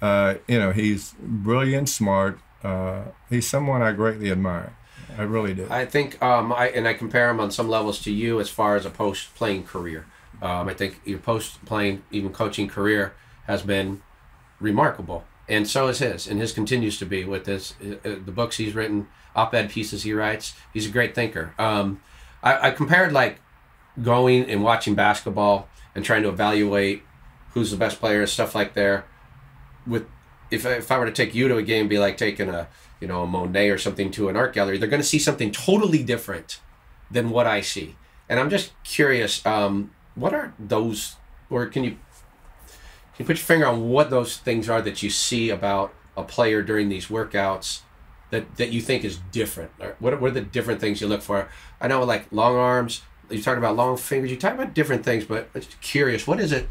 Uh, 0.00 0.34
you 0.46 0.58
know, 0.58 0.70
he's 0.72 1.14
brilliant, 1.20 1.88
smart. 1.88 2.38
Uh, 2.62 3.02
he's 3.30 3.46
someone 3.48 3.82
I 3.82 3.92
greatly 3.92 4.30
admire. 4.30 4.74
I 5.16 5.22
really 5.22 5.54
do. 5.54 5.66
I 5.70 5.84
think, 5.86 6.22
um, 6.22 6.52
I 6.52 6.68
and 6.68 6.86
I 6.86 6.94
compare 6.94 7.28
him 7.30 7.40
on 7.40 7.50
some 7.50 7.68
levels 7.68 7.98
to 8.02 8.12
you 8.12 8.38
as 8.40 8.48
far 8.48 8.76
as 8.76 8.86
a 8.86 8.90
post 8.90 9.34
playing 9.34 9.64
career. 9.64 10.06
Um, 10.40 10.68
I 10.68 10.74
think 10.74 11.00
your 11.04 11.18
post 11.18 11.64
playing, 11.64 12.02
even 12.12 12.30
coaching 12.32 12.68
career 12.68 13.14
has 13.48 13.62
been 13.62 14.02
remarkable, 14.60 15.24
and 15.48 15.68
so 15.68 15.88
is 15.88 15.98
his, 15.98 16.26
and 16.26 16.40
his 16.40 16.52
continues 16.52 16.98
to 16.98 17.06
be 17.06 17.24
with 17.24 17.46
his 17.46 17.74
uh, 17.82 17.96
the 18.24 18.32
books 18.32 18.56
he's 18.56 18.74
written, 18.74 19.08
op-ed 19.34 19.70
pieces 19.70 20.02
he 20.02 20.12
writes. 20.12 20.54
He's 20.72 20.86
a 20.86 20.90
great 20.90 21.14
thinker. 21.14 21.54
Um, 21.58 22.00
I, 22.42 22.68
I 22.68 22.70
compared 22.70 23.12
like 23.12 23.40
going 24.02 24.48
and 24.48 24.62
watching 24.62 24.94
basketball 24.94 25.68
and 25.94 26.04
trying 26.04 26.22
to 26.22 26.28
evaluate 26.28 27.02
who's 27.50 27.70
the 27.70 27.76
best 27.76 27.98
player 27.98 28.20
and 28.20 28.28
stuff 28.28 28.54
like 28.54 28.74
there. 28.74 29.06
With 29.86 30.06
if 30.50 30.66
I, 30.66 30.74
if 30.74 30.90
I 30.90 30.98
were 30.98 31.06
to 31.06 31.12
take 31.12 31.34
you 31.34 31.48
to 31.48 31.56
a 31.56 31.62
game, 31.62 31.88
be 31.88 31.98
like 31.98 32.16
taking 32.16 32.48
a 32.48 32.68
you 33.00 33.08
know 33.08 33.22
a 33.22 33.26
Monet 33.26 33.70
or 33.70 33.78
something 33.78 34.10
to 34.12 34.28
an 34.28 34.36
art 34.36 34.52
gallery. 34.52 34.78
They're 34.78 34.88
going 34.88 35.02
to 35.02 35.08
see 35.08 35.18
something 35.18 35.50
totally 35.50 36.02
different 36.02 36.60
than 37.10 37.30
what 37.30 37.46
I 37.46 37.60
see. 37.60 37.96
And 38.28 38.38
I'm 38.38 38.50
just 38.50 38.72
curious, 38.84 39.44
um, 39.46 39.92
what 40.14 40.34
are 40.34 40.52
those, 40.58 41.16
or 41.48 41.66
can 41.66 41.84
you 41.84 41.96
can 43.18 43.24
you 43.24 43.26
put 43.26 43.38
your 43.38 43.44
finger 43.46 43.66
on 43.66 43.88
what 43.88 44.10
those 44.10 44.36
things 44.36 44.68
are 44.68 44.80
that 44.80 45.02
you 45.02 45.10
see 45.10 45.50
about 45.50 45.92
a 46.16 46.22
player 46.22 46.62
during 46.62 46.88
these 46.88 47.08
workouts 47.08 47.80
that, 48.30 48.58
that 48.58 48.70
you 48.70 48.80
think 48.80 49.04
is 49.04 49.18
different? 49.32 49.72
Or 49.80 49.96
what, 49.98 50.12
are- 50.12 50.18
what 50.18 50.30
are 50.30 50.34
the 50.34 50.40
different 50.40 50.80
things 50.80 51.00
you 51.00 51.08
look 51.08 51.22
for? 51.22 51.48
I 51.80 51.88
know 51.88 52.04
like 52.04 52.30
long 52.30 52.54
arms, 52.54 53.02
you 53.28 53.42
talk 53.42 53.58
about 53.58 53.74
long 53.74 53.96
fingers, 53.96 54.30
you 54.30 54.36
talk 54.36 54.54
about 54.54 54.72
different 54.72 55.04
things, 55.04 55.24
but 55.24 55.50
I'm 55.52 55.62
just 55.62 55.80
curious, 55.80 56.28
what 56.28 56.38
is 56.38 56.52
it 56.52 56.68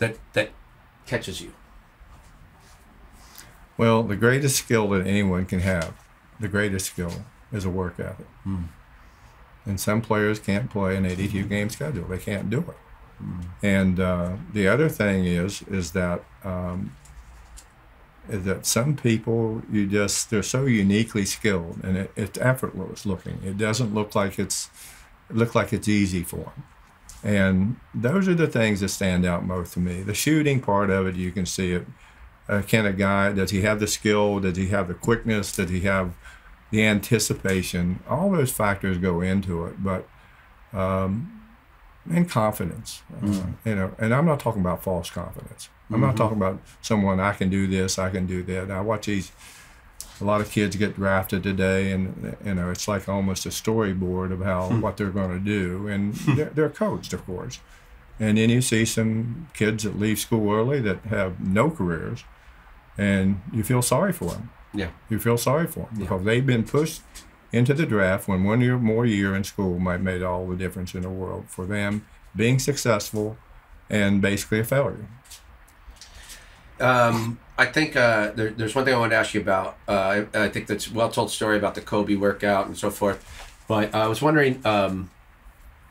that 0.00 0.16
that 0.32 0.50
catches 1.06 1.40
you? 1.40 1.52
Well, 3.78 4.02
the 4.02 4.16
greatest 4.16 4.56
skill 4.56 4.88
that 4.88 5.06
anyone 5.06 5.46
can 5.46 5.60
have, 5.60 5.94
the 6.40 6.48
greatest 6.48 6.86
skill, 6.86 7.12
is 7.52 7.64
a 7.64 7.70
work 7.70 8.00
ethic. 8.00 8.26
Hmm. 8.42 8.64
And 9.64 9.78
some 9.78 10.00
players 10.00 10.40
can't 10.40 10.68
play 10.68 10.96
an 10.96 11.06
82 11.06 11.42
hmm. 11.42 11.48
game 11.48 11.70
schedule; 11.70 12.08
they 12.08 12.18
can't 12.18 12.50
do 12.50 12.58
it. 12.58 12.76
And 13.62 13.98
uh, 13.98 14.36
the 14.52 14.68
other 14.68 14.88
thing 14.88 15.24
is, 15.24 15.62
is 15.62 15.92
that 15.92 16.24
um, 16.42 16.96
is 18.28 18.44
that 18.44 18.66
some 18.66 18.96
people 18.96 19.62
you 19.70 19.86
just 19.86 20.30
they're 20.30 20.42
so 20.42 20.66
uniquely 20.66 21.24
skilled, 21.24 21.80
and 21.82 21.96
it, 21.96 22.12
it's 22.16 22.38
effortless 22.38 23.06
looking. 23.06 23.40
It 23.44 23.58
doesn't 23.58 23.94
look 23.94 24.14
like 24.14 24.38
it's 24.38 24.70
look 25.30 25.54
like 25.54 25.72
it's 25.72 25.88
easy 25.88 26.22
for 26.22 26.36
them. 26.36 26.64
And 27.24 27.76
those 27.94 28.28
are 28.28 28.34
the 28.34 28.46
things 28.46 28.80
that 28.80 28.90
stand 28.90 29.24
out 29.24 29.46
most 29.46 29.72
to 29.72 29.80
me. 29.80 30.02
The 30.02 30.12
shooting 30.12 30.60
part 30.60 30.90
of 30.90 31.06
it, 31.06 31.16
you 31.16 31.32
can 31.32 31.46
see 31.46 31.72
it. 31.72 31.86
Uh, 32.46 32.60
can 32.60 32.84
a 32.84 32.92
guy, 32.92 33.32
does 33.32 33.50
he 33.50 33.62
have 33.62 33.80
the 33.80 33.86
skill? 33.86 34.40
Does 34.40 34.58
he 34.58 34.68
have 34.68 34.88
the 34.88 34.94
quickness? 34.94 35.56
Does 35.56 35.70
he 35.70 35.80
have 35.80 36.14
the 36.70 36.84
anticipation? 36.84 38.00
All 38.06 38.30
those 38.30 38.52
factors 38.52 38.98
go 38.98 39.22
into 39.22 39.64
it, 39.64 39.82
but, 39.82 40.06
um, 40.74 41.43
and 42.10 42.28
confidence, 42.28 43.02
mm. 43.20 43.42
uh, 43.42 43.46
you 43.64 43.74
know, 43.74 43.94
and 43.98 44.14
I'm 44.14 44.26
not 44.26 44.40
talking 44.40 44.60
about 44.60 44.82
false 44.82 45.10
confidence. 45.10 45.68
I'm 45.90 46.00
not 46.00 46.08
mm-hmm. 46.08 46.18
talking 46.18 46.36
about 46.36 46.60
someone, 46.80 47.20
I 47.20 47.32
can 47.32 47.50
do 47.50 47.66
this, 47.66 47.98
I 47.98 48.10
can 48.10 48.26
do 48.26 48.42
that. 48.44 48.70
I 48.70 48.80
watch 48.80 49.06
these, 49.06 49.32
a 50.20 50.24
lot 50.24 50.40
of 50.40 50.50
kids 50.50 50.76
get 50.76 50.96
drafted 50.96 51.42
today 51.42 51.92
and 51.92 52.36
you 52.44 52.54
know 52.54 52.70
it's 52.70 52.86
like 52.86 53.08
almost 53.08 53.46
a 53.46 53.50
storyboard 53.50 54.32
of 54.32 54.42
how 54.42 54.68
hmm. 54.68 54.80
what 54.80 54.96
they're 54.96 55.10
going 55.10 55.30
to 55.30 55.44
do. 55.44 55.88
And 55.88 56.16
hmm. 56.16 56.36
they're, 56.36 56.50
they're 56.50 56.70
coached 56.70 57.12
of 57.12 57.24
course. 57.26 57.60
And 58.20 58.38
then 58.38 58.48
you 58.48 58.62
see 58.62 58.84
some 58.84 59.48
kids 59.54 59.82
that 59.82 59.98
leave 59.98 60.18
school 60.18 60.52
early 60.52 60.80
that 60.80 61.00
have 61.06 61.40
no 61.40 61.68
careers 61.70 62.24
and 62.96 63.42
you 63.52 63.64
feel 63.64 63.82
sorry 63.82 64.12
for 64.12 64.30
them 64.30 64.50
Yeah. 64.72 64.90
you 65.10 65.18
feel 65.18 65.36
sorry 65.36 65.66
for 65.66 65.88
them 65.90 65.98
because 65.98 66.24
they've 66.24 66.46
been 66.46 66.64
pushed 66.64 67.02
into 67.54 67.74
the 67.74 67.86
draft 67.86 68.28
when 68.28 68.44
one 68.44 68.60
year 68.60 68.78
more 68.78 69.06
year 69.06 69.34
in 69.34 69.44
school 69.44 69.78
might 69.78 70.00
make 70.00 70.22
all 70.22 70.46
the 70.48 70.56
difference 70.56 70.94
in 70.94 71.02
the 71.02 71.10
world 71.10 71.44
for 71.48 71.66
them 71.66 72.06
being 72.36 72.58
successful 72.58 73.36
and 73.90 74.20
basically 74.20 74.60
a 74.60 74.64
failure 74.64 75.06
Um, 76.80 77.38
I 77.56 77.66
think 77.66 77.96
uh, 77.96 78.32
there, 78.32 78.50
there's 78.50 78.74
one 78.74 78.84
thing 78.84 78.94
I 78.94 78.98
want 78.98 79.12
to 79.12 79.16
ask 79.16 79.32
you 79.34 79.40
about. 79.40 79.78
Uh, 79.86 80.26
I, 80.34 80.44
I 80.44 80.48
think 80.48 80.66
that's 80.66 80.90
well 80.90 81.08
told 81.10 81.30
story 81.30 81.56
about 81.56 81.74
the 81.76 81.80
Kobe 81.80 82.16
workout 82.16 82.66
and 82.66 82.76
so 82.76 82.90
forth. 82.90 83.24
But 83.68 83.94
I 83.94 84.08
was 84.08 84.20
wondering 84.20 84.60
um, 84.66 85.10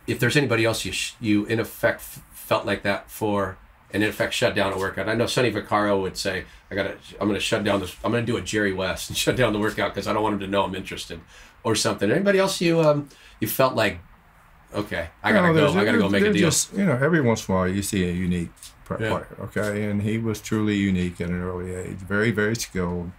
if 0.07 0.19
there's 0.19 0.35
anybody 0.35 0.65
else 0.65 0.85
you 0.85 0.91
sh- 0.91 1.13
you 1.21 1.45
in 1.45 1.59
effect 1.59 2.01
f- 2.01 2.21
felt 2.33 2.65
like 2.65 2.83
that 2.83 3.09
for, 3.09 3.57
and 3.91 4.03
in 4.03 4.09
effect 4.09 4.33
shut 4.33 4.55
down 4.55 4.73
a 4.73 4.77
workout. 4.77 5.07
I 5.07 5.15
know 5.15 5.25
Sonny 5.25 5.51
Vaccaro 5.51 6.01
would 6.01 6.17
say, 6.17 6.43
"I 6.69 6.75
got 6.75 6.83
to, 6.83 6.97
I'm 7.21 7.27
going 7.27 7.35
to 7.35 7.39
shut 7.39 7.63
down 7.63 7.79
this. 7.79 7.95
I'm 8.03 8.11
going 8.11 8.25
to 8.25 8.31
do 8.31 8.37
a 8.37 8.41
Jerry 8.41 8.73
West 8.73 9.09
and 9.09 9.17
shut 9.23 9.37
down 9.37 9.53
the 9.53 9.59
workout 9.59 9.93
because 9.93 10.07
I 10.07 10.13
don't 10.13 10.23
want 10.23 10.33
him 10.33 10.39
to 10.41 10.47
know 10.47 10.63
I'm 10.63 10.75
interested, 10.75 11.21
or 11.63 11.75
something." 11.75 12.11
Anybody 12.11 12.39
else 12.39 12.61
you 12.61 12.79
um 12.81 13.09
you 13.39 13.47
felt 13.47 13.75
like, 13.75 13.99
okay, 14.73 15.09
I 15.23 15.31
gotta 15.31 15.53
No, 15.53 15.73
go. 15.73 15.79
I 15.79 15.85
gotta 15.85 15.97
go 15.97 16.09
make 16.09 16.23
a 16.23 16.33
deal. 16.33 16.49
Just, 16.49 16.73
you 16.73 16.85
know, 16.85 16.97
every 17.01 17.21
once 17.21 17.47
in 17.47 17.53
a 17.53 17.57
while 17.57 17.67
you 17.67 17.81
see 17.81 18.03
a 18.07 18.11
unique 18.11 18.51
Yeah. 18.89 18.97
player, 19.09 19.27
okay, 19.39 19.83
and 19.89 20.01
he 20.01 20.17
was 20.17 20.41
truly 20.41 20.75
unique 20.75 21.19
at 21.21 21.29
an 21.29 21.41
early 21.41 21.73
age. 21.73 21.99
Very, 21.99 22.31
very 22.31 22.55
skilled. 22.55 23.11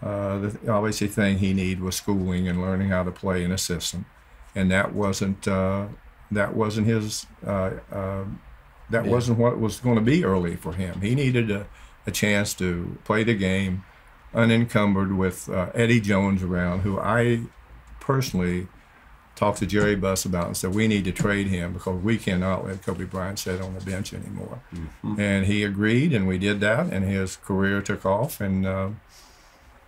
Uh, 0.00 0.38
the 0.38 0.70
obviously 0.70 1.08
thing 1.08 1.38
he 1.38 1.52
needed 1.52 1.80
was 1.82 1.96
schooling 1.96 2.46
and 2.48 2.60
learning 2.60 2.88
how 2.90 3.02
to 3.02 3.10
play 3.10 3.42
in 3.42 3.50
a 3.50 3.58
system, 3.58 4.06
and 4.54 4.70
that 4.70 4.94
wasn't 4.94 5.46
uh, 5.48 5.88
that 6.30 6.54
wasn't 6.54 6.86
his. 6.86 7.26
Uh, 7.44 7.70
uh, 7.90 8.24
that 8.90 9.04
Yeah. 9.04 9.10
wasn't 9.10 9.38
what 9.38 9.58
was 9.60 9.80
going 9.80 9.96
to 9.96 10.00
be 10.02 10.24
early 10.24 10.56
for 10.56 10.72
him. 10.72 11.00
He 11.02 11.14
needed 11.14 11.50
a, 11.50 11.66
a 12.06 12.10
chance 12.10 12.54
to 12.54 12.98
play 13.04 13.22
the 13.24 13.34
game 13.34 13.84
unencumbered 14.32 15.12
with 15.16 15.48
uh, 15.48 15.70
Eddie 15.74 16.00
Jones 16.00 16.42
around, 16.42 16.80
who 16.80 16.98
I 16.98 17.50
personally 18.12 18.66
talked 19.36 19.58
to 19.58 19.66
Jerry 19.66 19.94
Buss 19.94 20.24
about 20.24 20.46
and 20.46 20.56
said 20.56 20.74
we 20.74 20.88
need 20.88 21.04
to 21.04 21.12
trade 21.12 21.46
him 21.46 21.74
because 21.74 22.02
we 22.02 22.16
cannot 22.18 22.66
let 22.66 22.82
Kobe 22.82 23.04
Bryant 23.04 23.38
sit 23.38 23.60
on 23.60 23.74
the 23.74 23.80
bench 23.84 24.12
anymore. 24.14 24.60
And 25.16 25.46
he 25.46 25.62
agreed, 25.62 26.12
and 26.12 26.26
we 26.26 26.38
did 26.38 26.58
that, 26.60 26.86
and 26.92 27.04
his 27.04 27.36
career 27.36 27.80
took 27.82 28.04
off, 28.04 28.40
and 28.40 28.66
uh, 28.66 28.88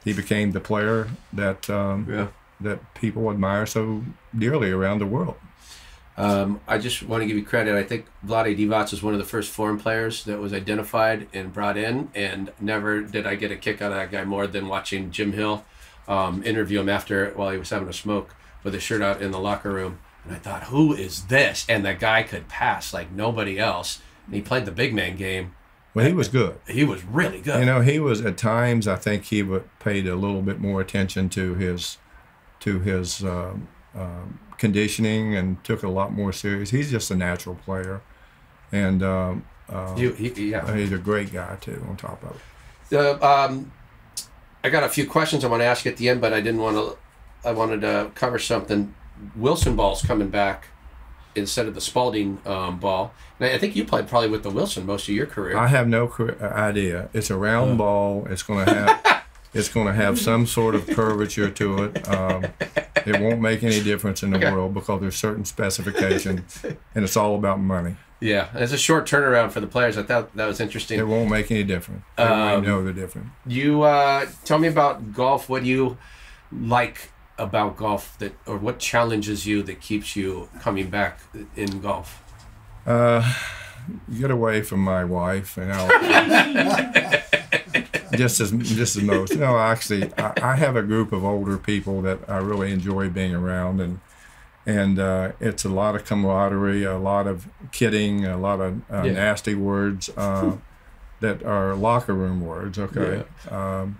he 0.05 0.13
became 0.13 0.53
the 0.53 0.61
player 0.61 1.09
that 1.33 1.69
um, 1.71 2.07
Yeah. 2.09 2.29
that 2.61 2.79
people 2.95 3.31
admire 3.31 3.65
so 3.67 4.05
dearly 4.39 4.71
around 4.71 4.99
the 5.01 5.07
world. 5.07 5.37
Um, 6.17 6.61
I 6.69 6.77
just 6.77 7.03
want 7.03 7.23
to 7.23 7.27
give 7.27 7.37
you 7.39 7.45
credit. 7.45 7.75
I 7.75 7.83
think 7.83 8.05
Vlade 8.27 8.55
Divac 8.59 8.91
was 8.91 9.03
one 9.03 9.15
of 9.15 9.19
the 9.19 9.25
first 9.35 9.51
foreign 9.51 9.79
players 9.79 10.25
that 10.25 10.39
was 10.39 10.53
identified 10.53 11.27
and 11.33 11.51
brought 11.53 11.79
in, 11.79 12.11
and 12.15 12.53
never 12.61 13.01
did 13.01 13.27
I 13.27 13.35
get 13.37 13.51
a 13.51 13.57
kick 13.57 13.81
out 13.81 13.91
of 13.93 13.97
that 13.97 14.11
guy 14.13 14.25
more 14.25 14.47
than 14.47 14.69
watching 14.69 15.11
Jim 15.11 15.33
Hill 15.33 15.65
um, 16.09 16.43
interview 16.44 16.81
him 16.81 16.89
after 16.89 17.31
while 17.35 17.51
he 17.51 17.59
was 17.59 17.70
having 17.70 17.89
a 17.89 17.93
smoke 17.93 18.35
with 18.62 18.74
his 18.74 18.82
shirt 18.82 19.02
out 19.02 19.22
in 19.22 19.31
the 19.31 19.39
locker 19.39 19.72
room. 19.72 19.98
And 20.24 20.35
I 20.35 20.39
thought, 20.39 20.64
who 20.64 20.93
is 20.93 21.24
this? 21.27 21.64
And 21.68 21.85
that 21.85 21.98
guy 21.98 22.22
could 22.22 22.48
pass 22.48 22.93
like 22.93 23.10
nobody 23.10 23.59
else. 23.59 24.01
And 24.27 24.35
he 24.35 24.43
played 24.43 24.64
the 24.66 24.70
big 24.72 24.93
man 24.94 25.16
game. 25.16 25.55
Well, 25.94 26.06
he 26.06 26.12
was 26.12 26.28
good. 26.28 26.59
He 26.68 26.85
was 26.85 27.02
really 27.05 27.40
good. 27.40 27.59
You 27.60 27.66
know, 27.66 27.81
he 27.81 27.98
was 27.98 28.20
at 28.20 28.36
times. 28.36 28.86
I 28.86 28.97
think 28.97 29.24
he 29.24 29.43
would 29.43 29.68
paid 29.81 30.06
a 30.06 30.14
little 30.14 30.43
bit 30.43 30.60
more 30.60 30.81
attention 30.81 31.28
to 31.31 31.55
his 31.55 31.98
to 32.60 32.78
his 32.81 33.24
um, 33.24 33.66
um, 33.97 34.39
conditioning 34.59 35.35
and 35.35 35.62
took 35.64 35.82
it 35.82 35.86
a 35.86 35.90
lot 35.90 36.12
more 36.12 36.32
serious. 36.32 36.70
He's 36.70 36.90
just 36.93 37.10
a 37.10 37.16
natural 37.16 37.56
player, 37.56 38.02
and 38.70 39.02
um, 39.02 39.44
uh, 39.68 39.94
You- 39.97 40.12
he- 40.12 40.51
yeah. 40.51 40.77
he's 40.77 40.93
a 40.93 40.98
great 40.98 41.32
guy 41.32 41.56
too. 41.60 41.85
On 41.89 41.97
top 41.97 42.22
of 42.22 42.36
it, 42.36 42.43
The, 42.90 43.27
um, 43.27 43.72
I 44.62 44.69
got 44.69 44.85
a 44.85 44.89
few 44.89 45.07
questions 45.09 45.45
I 45.45 45.49
want 45.49 45.61
to 45.62 45.66
ask 45.66 45.87
at 45.87 45.97
the 45.97 46.09
end, 46.09 46.20
but 46.20 46.32
I 46.32 46.41
didn't 46.41 46.61
want 46.61 46.77
to. 46.77 47.49
I 47.49 47.53
wanted 47.53 47.81
to 47.81 48.11
cover 48.15 48.39
something. 48.39 48.95
Wilson 49.35 49.77
ball's 49.77 50.03
coming 50.03 50.28
back 50.28 50.69
instead 51.35 51.66
of 51.66 51.74
the 51.74 51.81
Spalding 51.81 52.39
um, 52.45 52.78
ball. 52.78 53.15
And 53.39 53.49
I 53.51 53.55
I 53.55 53.59
think 53.59 53.77
you 53.77 53.85
played 53.85 54.09
probably 54.09 54.28
with 54.28 54.43
the 54.43 54.51
Wilson 54.51 54.85
most 54.87 55.09
of 55.09 55.15
your 55.15 55.27
career. 55.27 55.57
I 55.57 55.69
have 55.69 55.89
no 55.89 56.12
idea. 56.41 57.09
It's 57.12 57.31
a 57.31 57.37
round 57.37 57.78
ball. 57.78 58.27
It's 58.28 58.43
going 58.43 58.66
to 58.66 58.74
have 58.74 59.20
it's 59.52 59.68
going 59.68 59.86
to 59.86 59.93
have 59.93 60.18
some 60.18 60.47
sort 60.47 60.74
of 60.74 60.86
curvature 60.86 61.51
to 61.51 61.85
it. 61.85 62.09
Um, 62.09 62.47
it 63.06 63.20
won't 63.20 63.40
make 63.40 63.62
any 63.62 63.82
difference 63.82 64.22
in 64.22 64.31
the 64.31 64.36
Okay. 64.39 64.52
world 64.52 64.74
because 64.74 65.01
there's 65.01 65.16
certain 65.16 65.44
specifications, 65.44 66.62
and 66.94 67.05
it's 67.05 67.16
all 67.16 67.35
about 67.35 67.59
money. 67.60 67.97
yeah, 68.20 68.48
it's 68.55 68.72
a 68.72 68.78
short 68.78 69.06
turnaround 69.09 69.51
for 69.51 69.60
the 69.60 69.66
players. 69.66 69.97
I 69.98 70.02
thought 70.02 70.35
that 70.36 70.47
was 70.47 70.60
interesting. 70.60 70.98
It 71.01 71.06
won't 71.06 71.31
make 71.31 71.51
any 71.51 71.64
difference. 71.64 72.02
Um, 72.18 72.27
Everybody 72.28 72.66
know 72.66 72.85
the 72.85 72.93
difference. 72.93 73.28
You 73.47 73.82
uh, 73.82 74.27
tell 74.44 74.59
me 74.59 74.68
about 74.68 75.12
golf. 75.14 75.48
What 75.48 75.62
do 75.64 75.68
you 75.68 75.97
like 76.52 77.10
about 77.39 77.77
golf 77.78 78.16
that, 78.18 78.35
or 78.47 78.59
what 78.59 78.78
challenges 78.78 79.47
you 79.47 79.62
that 79.62 79.81
keeps 79.81 80.14
you 80.14 80.48
coming 80.60 80.90
back 80.90 81.18
in 81.56 81.81
golf? 81.81 82.22
Uh, 82.86 83.22
get 84.20 84.31
away 84.31 84.60
from 84.62 84.81
my 84.81 85.02
wife, 85.05 85.56
and 85.56 85.72
I'll 85.72 85.89
just 88.12 88.41
as 88.41 88.51
just 88.53 88.97
as 88.97 89.03
most. 89.03 89.37
No, 89.37 89.59
actually, 89.59 90.12
I, 90.19 90.32
I 90.53 90.57
have 90.57 90.77
a 90.77 90.82
group 90.82 91.12
of 91.12 91.24
older 91.24 91.57
people 91.59 92.03
that 92.03 92.19
I 92.28 92.39
really 92.39 92.73
enjoy 92.73 93.09
being 93.09 93.35
around, 93.35 93.81
and 93.81 94.01
and 94.66 94.99
uh, 94.99 95.32
it's 95.41 95.65
a 95.65 95.69
lot 95.69 95.95
of 95.97 96.05
camaraderie, 96.05 96.85
a 96.85 96.99
lot 96.99 97.27
of 97.27 97.49
kidding, 97.73 98.27
a 98.27 98.37
lot 98.39 98.61
of 98.61 98.81
uh, 98.91 99.03
Yeah. 99.05 99.12
nasty 99.12 99.55
words 99.55 100.11
uh, 100.16 100.57
that 101.20 101.43
are 101.45 101.74
locker 101.74 102.15
room 102.15 102.41
words. 102.41 102.78
Okay, 102.78 103.24
um, 103.51 103.99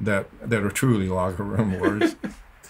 that 0.00 0.26
that 0.42 0.62
are 0.62 0.70
truly 0.70 1.08
locker 1.08 1.42
room 1.44 1.78
words. 1.80 2.16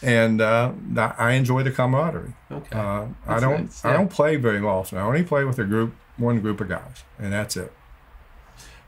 And 0.02 0.42
uh, 0.42 0.72
I 1.16 1.32
enjoy 1.32 1.62
the 1.62 1.70
camaraderie. 1.70 2.34
Okay. 2.50 2.78
Uh, 2.78 3.06
I 3.26 3.40
don't. 3.40 3.62
nice, 3.62 3.84
I 3.86 3.94
don't 3.94 4.10
play 4.10 4.36
very 4.36 4.60
often. 4.60 4.98
I 4.98 5.02
only 5.02 5.22
play 5.22 5.44
with 5.44 5.58
a 5.58 5.64
group, 5.64 5.94
one 6.18 6.40
group 6.40 6.60
of 6.60 6.68
guys, 6.68 7.04
and 7.18 7.32
that's 7.32 7.56
it. 7.56 7.72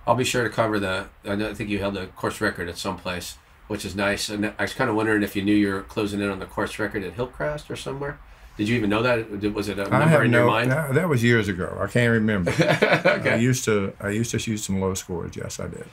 I'll 0.06 0.14
be 0.14 0.24
sure 0.24 0.44
to 0.44 0.50
cover 0.50 0.78
the. 0.78 1.06
I 1.24 1.54
think 1.54 1.68
you 1.68 1.78
held 1.78 1.94
the 1.94 2.06
course 2.06 2.40
record 2.40 2.68
at 2.68 2.78
some 2.78 2.96
place, 2.96 3.36
which 3.66 3.84
is 3.84 3.96
nice. 3.96 4.28
And 4.28 4.46
I 4.58 4.62
was 4.62 4.74
kind 4.74 4.88
of 4.88 4.96
wondering 4.96 5.22
if 5.22 5.34
you 5.34 5.42
knew 5.42 5.54
you 5.54 5.72
were 5.72 5.82
closing 5.82 6.20
in 6.20 6.28
on 6.28 6.38
the 6.38 6.46
course 6.46 6.78
record 6.78 7.02
at 7.02 7.14
Hillcrest 7.14 7.70
or 7.70 7.76
somewhere. 7.76 8.18
Did 8.56 8.68
you 8.68 8.76
even 8.76 8.88
know 8.88 9.02
that? 9.02 9.52
Was 9.52 9.68
it 9.68 9.78
a 9.78 9.82
I 9.82 9.88
number 9.88 10.06
have 10.06 10.22
in 10.22 10.30
no. 10.30 10.38
your 10.38 10.46
mind? 10.46 10.70
no, 10.70 10.92
that 10.92 11.08
was 11.08 11.22
years 11.22 11.48
ago. 11.48 11.76
I 11.80 11.88
can't 11.88 12.10
remember. 12.12 12.52
I 12.58 13.36
used 13.36 13.64
to. 13.64 13.92
I 14.00 14.10
used 14.10 14.30
to 14.30 14.38
shoot 14.38 14.58
some 14.58 14.80
low 14.80 14.94
scores. 14.94 15.36
Yes, 15.36 15.60
I 15.60 15.68
did. 15.68 15.86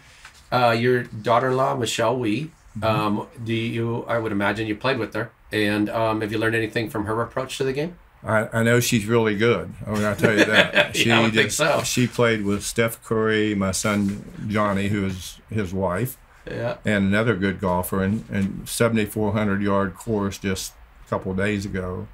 Uh, 0.51 0.71
your 0.71 1.03
daughter-in-law, 1.03 1.77
Michelle 1.77 2.17
Wie. 2.17 2.51
Mm-hmm. 2.77 2.83
Um, 2.83 3.27
do 3.43 3.53
you? 3.53 4.03
I 4.03 4.17
would 4.19 4.31
imagine 4.31 4.67
you 4.67 4.75
played 4.75 4.97
with 4.97 5.13
her. 5.13 5.31
And 5.51 5.89
um, 5.89 6.21
have 6.21 6.31
you 6.31 6.37
learned 6.37 6.55
anything 6.55 6.89
from 6.89 7.05
her 7.05 7.21
approach 7.21 7.57
to 7.57 7.63
the 7.63 7.73
game? 7.73 7.97
I, 8.25 8.47
I 8.59 8.63
know 8.63 8.79
she's 8.79 9.05
really 9.05 9.35
good. 9.35 9.73
I 9.85 9.91
mean, 9.91 10.03
I'll 10.03 10.15
tell 10.15 10.37
you 10.37 10.45
that. 10.45 10.95
She 10.95 11.05
Yeah, 11.09 11.21
I 11.21 11.29
just- 11.29 11.57
so. 11.57 11.81
She 11.83 12.07
played 12.07 12.43
with 12.45 12.63
Steph 12.63 13.03
Curry, 13.03 13.53
my 13.55 13.71
son 13.71 14.23
Jonnie, 14.47 14.87
who 14.89 15.05
is 15.07 15.39
his 15.49 15.73
wife, 15.73 16.17
Yeah. 16.49 16.77
and 16.85 17.05
another 17.05 17.35
good 17.35 17.59
golfer. 17.59 18.01
And, 18.01 18.23
and 18.31 18.67
7,400 18.67 19.61
yard 19.61 19.95
course 19.95 20.37
just 20.37 20.73
a 21.05 21.09
couple 21.09 21.31
of 21.31 21.37
days 21.37 21.65
ago. 21.65 22.07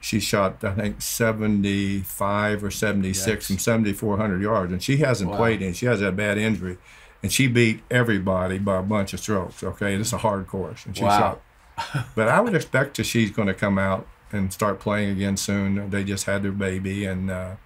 She 0.00 0.20
shot, 0.20 0.62
I 0.62 0.74
think, 0.74 1.02
75 1.02 2.64
or 2.64 2.70
76 2.70 3.46
from 3.46 3.58
7,400 3.58 4.40
yards. 4.42 4.72
And 4.72 4.82
she 4.82 4.98
hasn't 4.98 5.30
Wow. 5.30 5.36
played 5.38 5.62
in. 5.62 5.72
She 5.72 5.86
has 5.86 6.00
that 6.00 6.14
bad 6.16 6.38
injury. 6.38 6.78
And 7.22 7.32
she 7.32 7.48
beat 7.48 7.82
everybody 7.90 8.58
by 8.58 8.78
a 8.78 8.82
bunch 8.82 9.12
of 9.12 9.20
strokes. 9.20 9.62
Okay. 9.64 9.94
It's 9.94 10.12
a 10.12 10.18
hard 10.18 10.46
course. 10.46 10.86
And 10.86 10.96
she 10.96 11.02
Wow. 11.04 11.40
shot. 11.76 12.06
But 12.14 12.28
I 12.28 12.40
would 12.40 12.54
expect 12.54 12.96
that 12.98 13.04
she's 13.04 13.30
going 13.30 13.48
to 13.48 13.54
come 13.54 13.78
out 13.78 14.06
and 14.32 14.52
start 14.52 14.80
playing 14.80 15.10
again 15.10 15.36
soon. 15.36 15.90
They 15.90 16.04
just 16.04 16.24
had 16.26 16.42
their 16.42 16.52
baby 16.52 17.04
and 17.06 17.30
uh, 17.30 17.56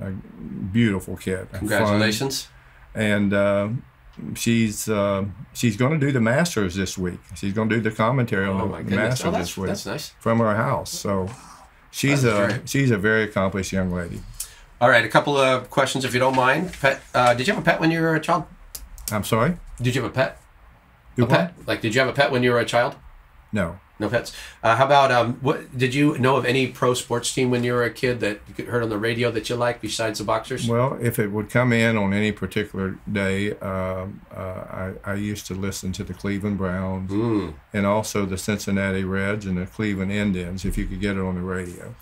a 0.00 0.10
beautiful 0.10 1.16
kid. 1.16 1.48
Fun. 1.50 1.58
Congratulations. 1.60 2.48
And 2.94 3.32
uh, 3.32 3.68
she's 4.34 4.88
uh, 4.88 5.24
she's 5.54 5.76
going 5.76 5.98
to 5.98 6.06
do 6.06 6.12
the 6.12 6.20
Masters 6.20 6.74
this 6.74 6.98
week. 6.98 7.20
She's 7.34 7.52
going 7.52 7.68
to 7.70 7.76
do 7.76 7.80
the 7.82 7.90
commentary 7.90 8.46
on 8.46 8.60
Oh 8.60 8.66
the, 8.68 8.76
the 8.78 8.82
goodness. 8.84 8.96
Masters 9.24 9.26
Oh, 9.34 9.38
this 9.38 9.56
week 9.56 9.66
that's 9.68 9.86
nice. 9.86 10.08
from 10.20 10.38
her 10.40 10.54
house. 10.54 10.90
So 10.90 11.28
she's 11.90 12.22
That's 12.22 12.52
a 12.52 12.54
great. 12.58 12.68
she's 12.68 12.90
a 12.90 12.98
very 12.98 13.24
accomplished 13.24 13.72
young 13.72 13.90
lady. 13.90 14.20
All 14.80 14.88
right, 14.90 15.04
a 15.04 15.08
couple 15.08 15.36
of 15.36 15.70
questions, 15.70 16.04
if 16.04 16.12
you 16.12 16.18
don't 16.18 16.34
mind. 16.34 16.72
Pet? 16.80 17.00
Uh, 17.14 17.34
did 17.34 17.46
you 17.46 17.54
have 17.54 17.62
a 17.62 17.64
pet 17.64 17.78
when 17.80 17.92
you 17.92 18.00
were 18.00 18.16
a 18.16 18.20
child? 18.20 18.44
I'm 19.12 19.22
sorry. 19.22 19.56
Did 19.80 19.94
you 19.94 20.02
have 20.02 20.10
a 20.10 20.14
pet? 20.14 20.40
Do 21.16 21.22
a 21.22 21.26
what? 21.26 21.38
pet? 21.38 21.54
Like, 21.68 21.80
did 21.82 21.94
you 21.94 22.00
have 22.00 22.08
a 22.10 22.12
pet 22.12 22.32
when 22.32 22.42
you 22.42 22.50
were 22.50 22.58
a 22.58 22.64
child? 22.64 22.96
No. 23.52 23.78
No 24.02 24.08
pets. 24.08 24.32
Uh, 24.62 24.76
how 24.76 24.84
about 24.86 25.10
um? 25.12 25.38
What 25.40 25.78
did 25.78 25.94
you 25.94 26.18
know 26.18 26.36
of 26.36 26.44
any 26.44 26.66
pro 26.66 26.92
sports 26.94 27.32
team 27.32 27.50
when 27.50 27.62
you 27.64 27.72
were 27.72 27.84
a 27.84 27.90
kid 27.90 28.20
that 28.20 28.40
you 28.48 28.54
could 28.54 28.66
heard 28.66 28.82
on 28.82 28.88
the 28.90 28.98
radio 28.98 29.30
that 29.30 29.48
you 29.48 29.56
liked 29.56 29.80
besides 29.80 30.18
the 30.18 30.24
boxers? 30.24 30.68
Well, 30.68 30.98
if 31.00 31.18
it 31.18 31.28
would 31.28 31.48
come 31.50 31.72
in 31.72 31.96
on 31.96 32.12
any 32.12 32.32
particular 32.32 32.98
day, 33.10 33.52
um, 33.60 34.20
uh, 34.36 34.92
I, 35.04 35.12
I 35.12 35.14
used 35.14 35.46
to 35.46 35.54
listen 35.54 35.92
to 35.92 36.04
the 36.04 36.14
Cleveland 36.14 36.58
Browns 36.58 37.10
Mm. 37.10 37.54
and 37.72 37.86
also 37.86 38.26
the 38.26 38.36
Cincinnati 38.38 39.04
Reds 39.04 39.46
and 39.46 39.56
the 39.56 39.66
Cleveland 39.66 40.12
Indians 40.12 40.64
if 40.64 40.76
you 40.76 40.84
could 40.86 41.00
get 41.00 41.16
it 41.16 41.22
on 41.22 41.34
the 41.36 41.40
radio. 41.42 41.94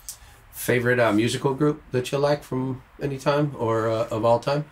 Favorite 0.51 0.99
uh, 0.99 1.11
musical 1.13 1.53
group 1.53 1.81
that 1.91 2.11
you 2.11 2.17
like 2.17 2.43
from 2.43 2.81
any 3.01 3.17
time 3.17 3.55
or 3.57 3.87
uh, 3.89 4.07
of 4.09 4.25
all 4.25 4.39
time? 4.39 4.65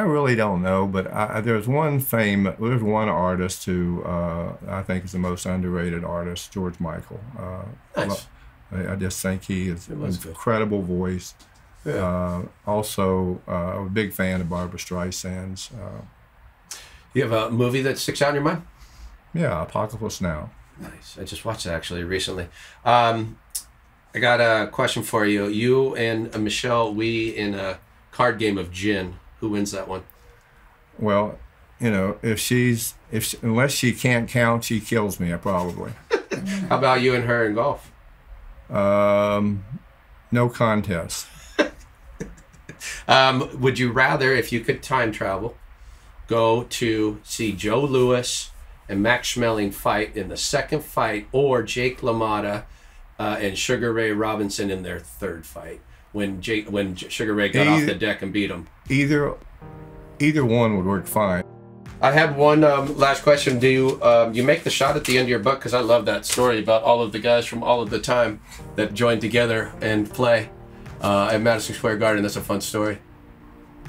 Uh, 0.00 0.02
I 0.02 0.06
really 0.06 0.34
don't 0.36 0.62
know, 0.62 0.86
but 0.86 1.12
I, 1.12 1.40
there's 1.40 1.68
one 1.68 2.00
fame. 2.00 2.44
There's 2.58 2.82
one 2.82 3.08
artist 3.08 3.64
who 3.66 4.02
uh, 4.02 4.54
I 4.68 4.82
think 4.82 5.04
is 5.04 5.12
the 5.12 5.18
most 5.18 5.46
underrated 5.46 6.04
artist, 6.04 6.52
George 6.52 6.78
Michael. 6.80 7.20
Uh, 7.38 7.62
Nice. 7.96 8.26
I, 8.72 8.92
I 8.92 8.96
just 8.96 9.20
think 9.20 9.44
he 9.44 9.68
is 9.68 9.88
an 9.88 10.02
incredible 10.04 10.82
voice. 10.82 11.34
Yeah. 11.84 11.94
Uh, 11.94 12.42
also, 12.66 13.40
uh, 13.48 13.78
I'm 13.78 13.86
a 13.86 13.90
big 13.90 14.12
fan 14.12 14.40
of 14.40 14.48
Barbra 14.48 14.78
Streisand's. 14.78 15.70
Uh, 15.72 16.76
You 17.14 17.22
have 17.22 17.32
a 17.32 17.50
movie 17.50 17.82
that 17.82 17.98
sticks 17.98 18.22
out 18.22 18.28
in 18.30 18.34
your 18.36 18.44
mind? 18.44 18.62
yeah, 19.34 19.62
Apocalypse 19.62 20.20
Now. 20.20 20.50
Nice. 20.78 21.18
I 21.20 21.24
just 21.24 21.44
watched 21.44 21.66
it 21.66 21.70
actually 21.70 22.04
recently. 22.04 22.48
Um, 22.84 23.38
I 24.14 24.18
got 24.18 24.40
a 24.40 24.68
question 24.68 25.02
for 25.02 25.24
you. 25.26 25.46
You 25.46 25.94
and 25.96 26.34
uh, 26.34 26.38
Michelle, 26.38 26.92
Wie 26.94 27.36
in 27.36 27.54
a 27.54 27.78
card 28.12 28.38
game 28.38 28.56
of 28.58 28.70
gin. 28.72 29.14
Who 29.40 29.50
wins 29.50 29.72
that 29.72 29.88
one? 29.88 30.04
Well, 30.98 31.38
you 31.80 31.90
know, 31.90 32.18
if 32.22 32.38
she's 32.38 32.94
if 33.10 33.24
she, 33.24 33.38
unless 33.42 33.72
she 33.72 33.92
can't 33.92 34.28
count, 34.28 34.64
she 34.64 34.80
kills 34.80 35.18
me. 35.18 35.34
Probably. 35.36 35.92
How 36.68 36.78
about 36.78 37.00
you 37.00 37.14
and 37.14 37.24
her 37.24 37.46
in 37.46 37.54
golf? 37.54 37.90
Um, 38.68 39.64
no 40.30 40.48
contest. 40.48 41.26
Um, 43.06 43.60
would 43.60 43.78
you 43.78 43.92
rather, 43.92 44.32
if 44.32 44.52
you 44.52 44.60
could 44.60 44.82
time 44.82 45.12
travel, 45.12 45.54
go 46.28 46.62
to 46.62 47.20
see 47.22 47.52
Joe 47.52 47.82
Louis 47.82 48.50
and 48.88 49.02
Max 49.02 49.34
Schmeling 49.34 49.74
fight 49.74 50.16
in 50.16 50.28
the 50.28 50.36
second 50.36 50.82
fight, 50.82 51.26
or 51.30 51.62
Jake 51.62 52.00
LaMotta 52.00 52.64
uh, 53.18 53.36
and 53.38 53.58
Sugar 53.58 53.92
Ray 53.92 54.12
Robinson 54.12 54.70
in 54.70 54.82
their 54.82 54.98
third 54.98 55.44
fight 55.44 55.82
when 56.12 56.40
Jake 56.40 56.70
when 56.70 56.96
Sugar 56.96 57.34
Ray 57.34 57.48
got 57.48 57.66
off 57.66 57.86
the 57.86 57.94
deck 57.94 58.22
and 58.22 58.32
beat 58.32 58.50
him? 58.50 58.66
Either 58.88 59.34
either 60.18 60.44
one 60.44 60.76
would 60.76 60.86
work 60.86 61.06
fine. 61.06 61.44
I 62.02 62.12
have 62.12 62.36
one 62.36 62.64
um, 62.64 62.96
last 62.96 63.22
question. 63.22 63.58
Do 63.58 63.68
you 63.68 64.02
um, 64.02 64.32
you 64.32 64.42
make 64.42 64.64
the 64.64 64.70
shot 64.70 64.96
at 64.96 65.04
the 65.04 65.18
end 65.18 65.24
of 65.24 65.28
your 65.28 65.38
book? 65.38 65.58
Because 65.58 65.74
I 65.74 65.80
love 65.80 66.06
that 66.06 66.24
story 66.24 66.58
about 66.58 66.82
all 66.82 67.02
of 67.02 67.12
the 67.12 67.18
guys 67.18 67.46
from 67.46 67.62
all 67.62 67.82
of 67.82 67.90
the 67.90 68.00
time 68.00 68.40
that 68.76 68.94
joined 68.94 69.20
together 69.20 69.72
and 69.82 70.10
play 70.10 70.50
uh, 71.02 71.30
at 71.32 71.42
Madison 71.42 71.74
Square 71.74 71.98
Garden. 71.98 72.22
That's 72.22 72.36
a 72.36 72.40
fun 72.40 72.60
story. 72.60 72.98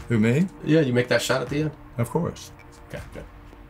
Who 0.10 0.20
me? 0.20 0.48
Yeah, 0.66 0.82
you 0.82 0.92
make 0.92 1.08
that 1.08 1.22
shot 1.22 1.42
at 1.42 1.48
the 1.48 1.62
end. 1.62 1.72
Of 1.98 2.10
course. 2.10 2.52
Okay, 2.90 3.02
good. 3.14 3.24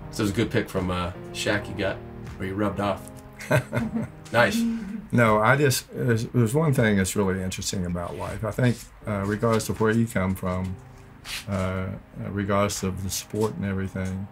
So 0.10 0.22
it 0.22 0.24
was 0.24 0.32
a 0.32 0.34
good 0.34 0.50
pick 0.50 0.68
from 0.68 0.90
uh, 0.90 1.12
Shaq 1.34 1.70
you 1.70 1.76
got, 1.76 1.98
where 2.38 2.50
you 2.50 2.56
rubbed 2.56 2.80
off. 2.80 3.12
nice. 4.34 4.60
No, 5.12 5.40
I 5.40 5.58
just 5.58 5.88
there's, 5.94 6.54
one 6.54 6.74
thing 6.74 6.96
that's 6.96 7.16
really 7.16 7.44
interesting 7.44 7.86
about 7.86 8.16
life. 8.18 8.46
I 8.46 8.52
think, 8.52 8.78
uh, 9.06 9.24
regardless 9.26 9.68
of 9.68 9.82
where 9.82 9.92
you 9.92 10.08
come 10.08 10.36
from, 10.36 10.76
uh, 11.50 11.88
regardless 12.30 12.84
of 12.84 13.04
the 13.04 13.10
sport 13.10 13.56
and 13.56 13.66
everything, 13.66 14.28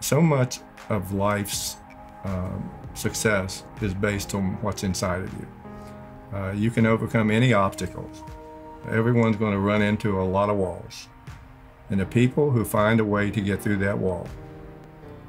so 0.00 0.20
much 0.20 0.58
of 0.90 1.12
life's 1.12 1.76
um, 2.24 2.70
success 2.94 3.64
is 3.80 3.94
based 3.94 4.34
on 4.34 4.60
what's 4.62 4.84
inside 4.84 5.22
of 5.22 5.32
you. 5.32 5.46
Uh, 6.38 6.52
you 6.52 6.70
can 6.70 6.84
overcome 6.84 7.30
any 7.30 7.54
obstacles. 7.54 8.22
Everyone's 8.90 9.36
going 9.36 9.52
to 9.52 9.58
run 9.58 9.80
into 9.80 10.20
a 10.20 10.24
lot 10.24 10.50
of 10.50 10.56
walls, 10.56 11.08
and 11.88 11.98
the 11.98 12.06
people 12.06 12.50
who 12.50 12.64
find 12.66 13.00
a 13.00 13.04
way 13.04 13.30
to 13.30 13.40
get 13.40 13.62
through 13.62 13.78
that 13.78 13.96
wall 13.96 14.28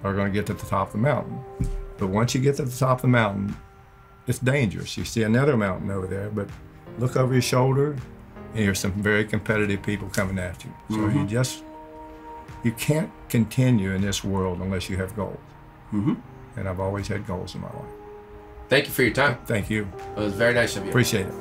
are 0.04 0.14
going 0.14 0.28
to 0.28 0.34
get 0.34 0.46
to 0.48 0.54
the 0.54 0.66
top 0.66 0.88
of 0.88 0.94
the 0.94 1.00
mountain. 1.00 1.40
But 1.98 2.08
once 2.08 2.36
you 2.36 2.42
get 2.42 2.58
to 2.58 2.66
the 2.66 2.78
top 2.78 2.98
of 2.98 3.02
the 3.04 3.08
mountain, 3.08 3.56
it's 4.28 4.40
dangerous. 4.40 4.98
You 4.98 5.06
see 5.06 5.24
another 5.24 5.58
mountain 5.58 5.92
over 5.92 6.08
there, 6.08 6.30
but 6.30 6.50
look 7.00 7.16
over 7.16 7.34
your 7.34 7.42
shoulder, 7.42 7.92
and 8.54 8.66
there's 8.66 8.80
some 8.80 8.92
very 8.94 9.26
competitive 9.26 9.82
people 9.82 10.08
coming 10.10 10.38
at 10.40 10.64
you. 10.64 10.72
So 10.90 11.08
you 11.10 11.26
just 11.26 11.64
you 12.64 12.72
can't 12.72 13.12
continue 13.30 13.92
in 13.92 14.02
this 14.02 14.24
world 14.24 14.60
unless 14.62 14.90
you 14.90 14.98
have 14.98 15.16
goals. 15.16 15.40
Mhm. 15.92 16.18
And 16.56 16.70
I've 16.70 16.80
always 16.80 17.08
had 17.08 17.26
goals 17.28 17.56
in 17.56 17.62
my 17.62 17.68
life. 17.68 17.92
Thank 18.70 18.86
you 18.86 18.92
for 18.92 19.04
your 19.04 19.14
time. 19.14 19.38
Thank 19.46 19.70
you. 19.70 19.88
It 20.16 20.20
was 20.20 20.34
very 20.34 20.54
nice 20.54 20.78
of 20.78 20.84
you. 20.84 20.90
Appreciate 20.90 21.26
it. 21.26 21.34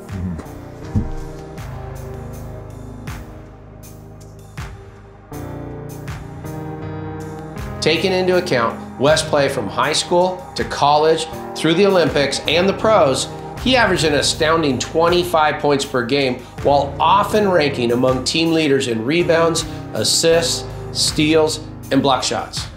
Taking 7.83 8.13
into 8.13 8.37
account 8.37 9.01
West's 9.01 9.29
play 9.29 9.49
from 9.49 9.67
high 9.67 9.93
school 9.93 10.49
to 10.55 10.63
college 10.63 11.27
through 11.57 11.75
the 11.75 11.85
Olympics 11.85 12.39
and 12.47 12.69
the 12.69 12.73
pros, 12.73 13.27
he 13.61 13.75
averaged 13.75 14.05
an 14.05 14.15
astounding 14.15 14.79
25 14.79 15.61
points 15.61 15.85
per 15.85 16.07
game 16.07 16.39
while 16.63 16.95
often 17.01 17.51
ranking 17.51 17.91
among 17.91 18.23
team 18.23 18.53
leaders 18.53 18.87
in 18.87 19.05
rebounds, 19.05 19.65
assists, 19.95 20.65
steals, 20.93 21.59
and 21.91 22.01
block 22.01 22.23
shots. 22.23 22.69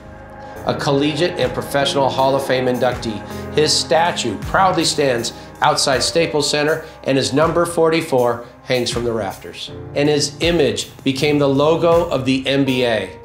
A 0.65 0.75
collegiate 0.75 1.39
and 1.39 1.53
professional 1.53 2.09
Hall 2.09 2.35
of 2.35 2.43
Fame 2.47 2.65
inductee, 2.65 3.21
his 3.53 3.71
statue 3.71 4.35
proudly 4.39 4.85
stands 4.85 5.33
outside 5.61 6.01
Staples 6.01 6.49
Center 6.49 6.83
and 7.03 7.15
his 7.15 7.31
number 7.31 7.67
44 7.67 8.43
hangs 8.63 8.89
from 8.89 9.03
the 9.03 9.13
rafters. 9.13 9.69
And 9.93 10.09
his 10.09 10.35
image 10.41 10.89
became 11.03 11.37
the 11.37 11.47
logo 11.47 12.09
of 12.09 12.25
the 12.25 12.43
NBA. 12.45 13.24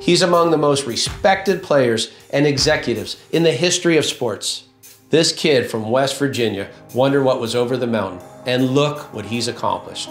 He's 0.00 0.22
among 0.22 0.50
the 0.50 0.56
most 0.56 0.86
respected 0.86 1.62
players 1.62 2.10
and 2.30 2.46
executives 2.46 3.16
in 3.30 3.42
the 3.42 3.52
history 3.52 3.98
of 3.98 4.06
sports. 4.06 4.64
This 5.10 5.30
kid 5.30 5.70
from 5.70 5.90
West 5.90 6.18
Virginia 6.18 6.70
wondered 6.94 7.22
what 7.22 7.40
was 7.40 7.54
over 7.54 7.76
the 7.76 7.86
mountain, 7.86 8.26
and 8.46 8.70
look 8.70 9.12
what 9.12 9.26
he's 9.26 9.46
accomplished. 9.46 10.10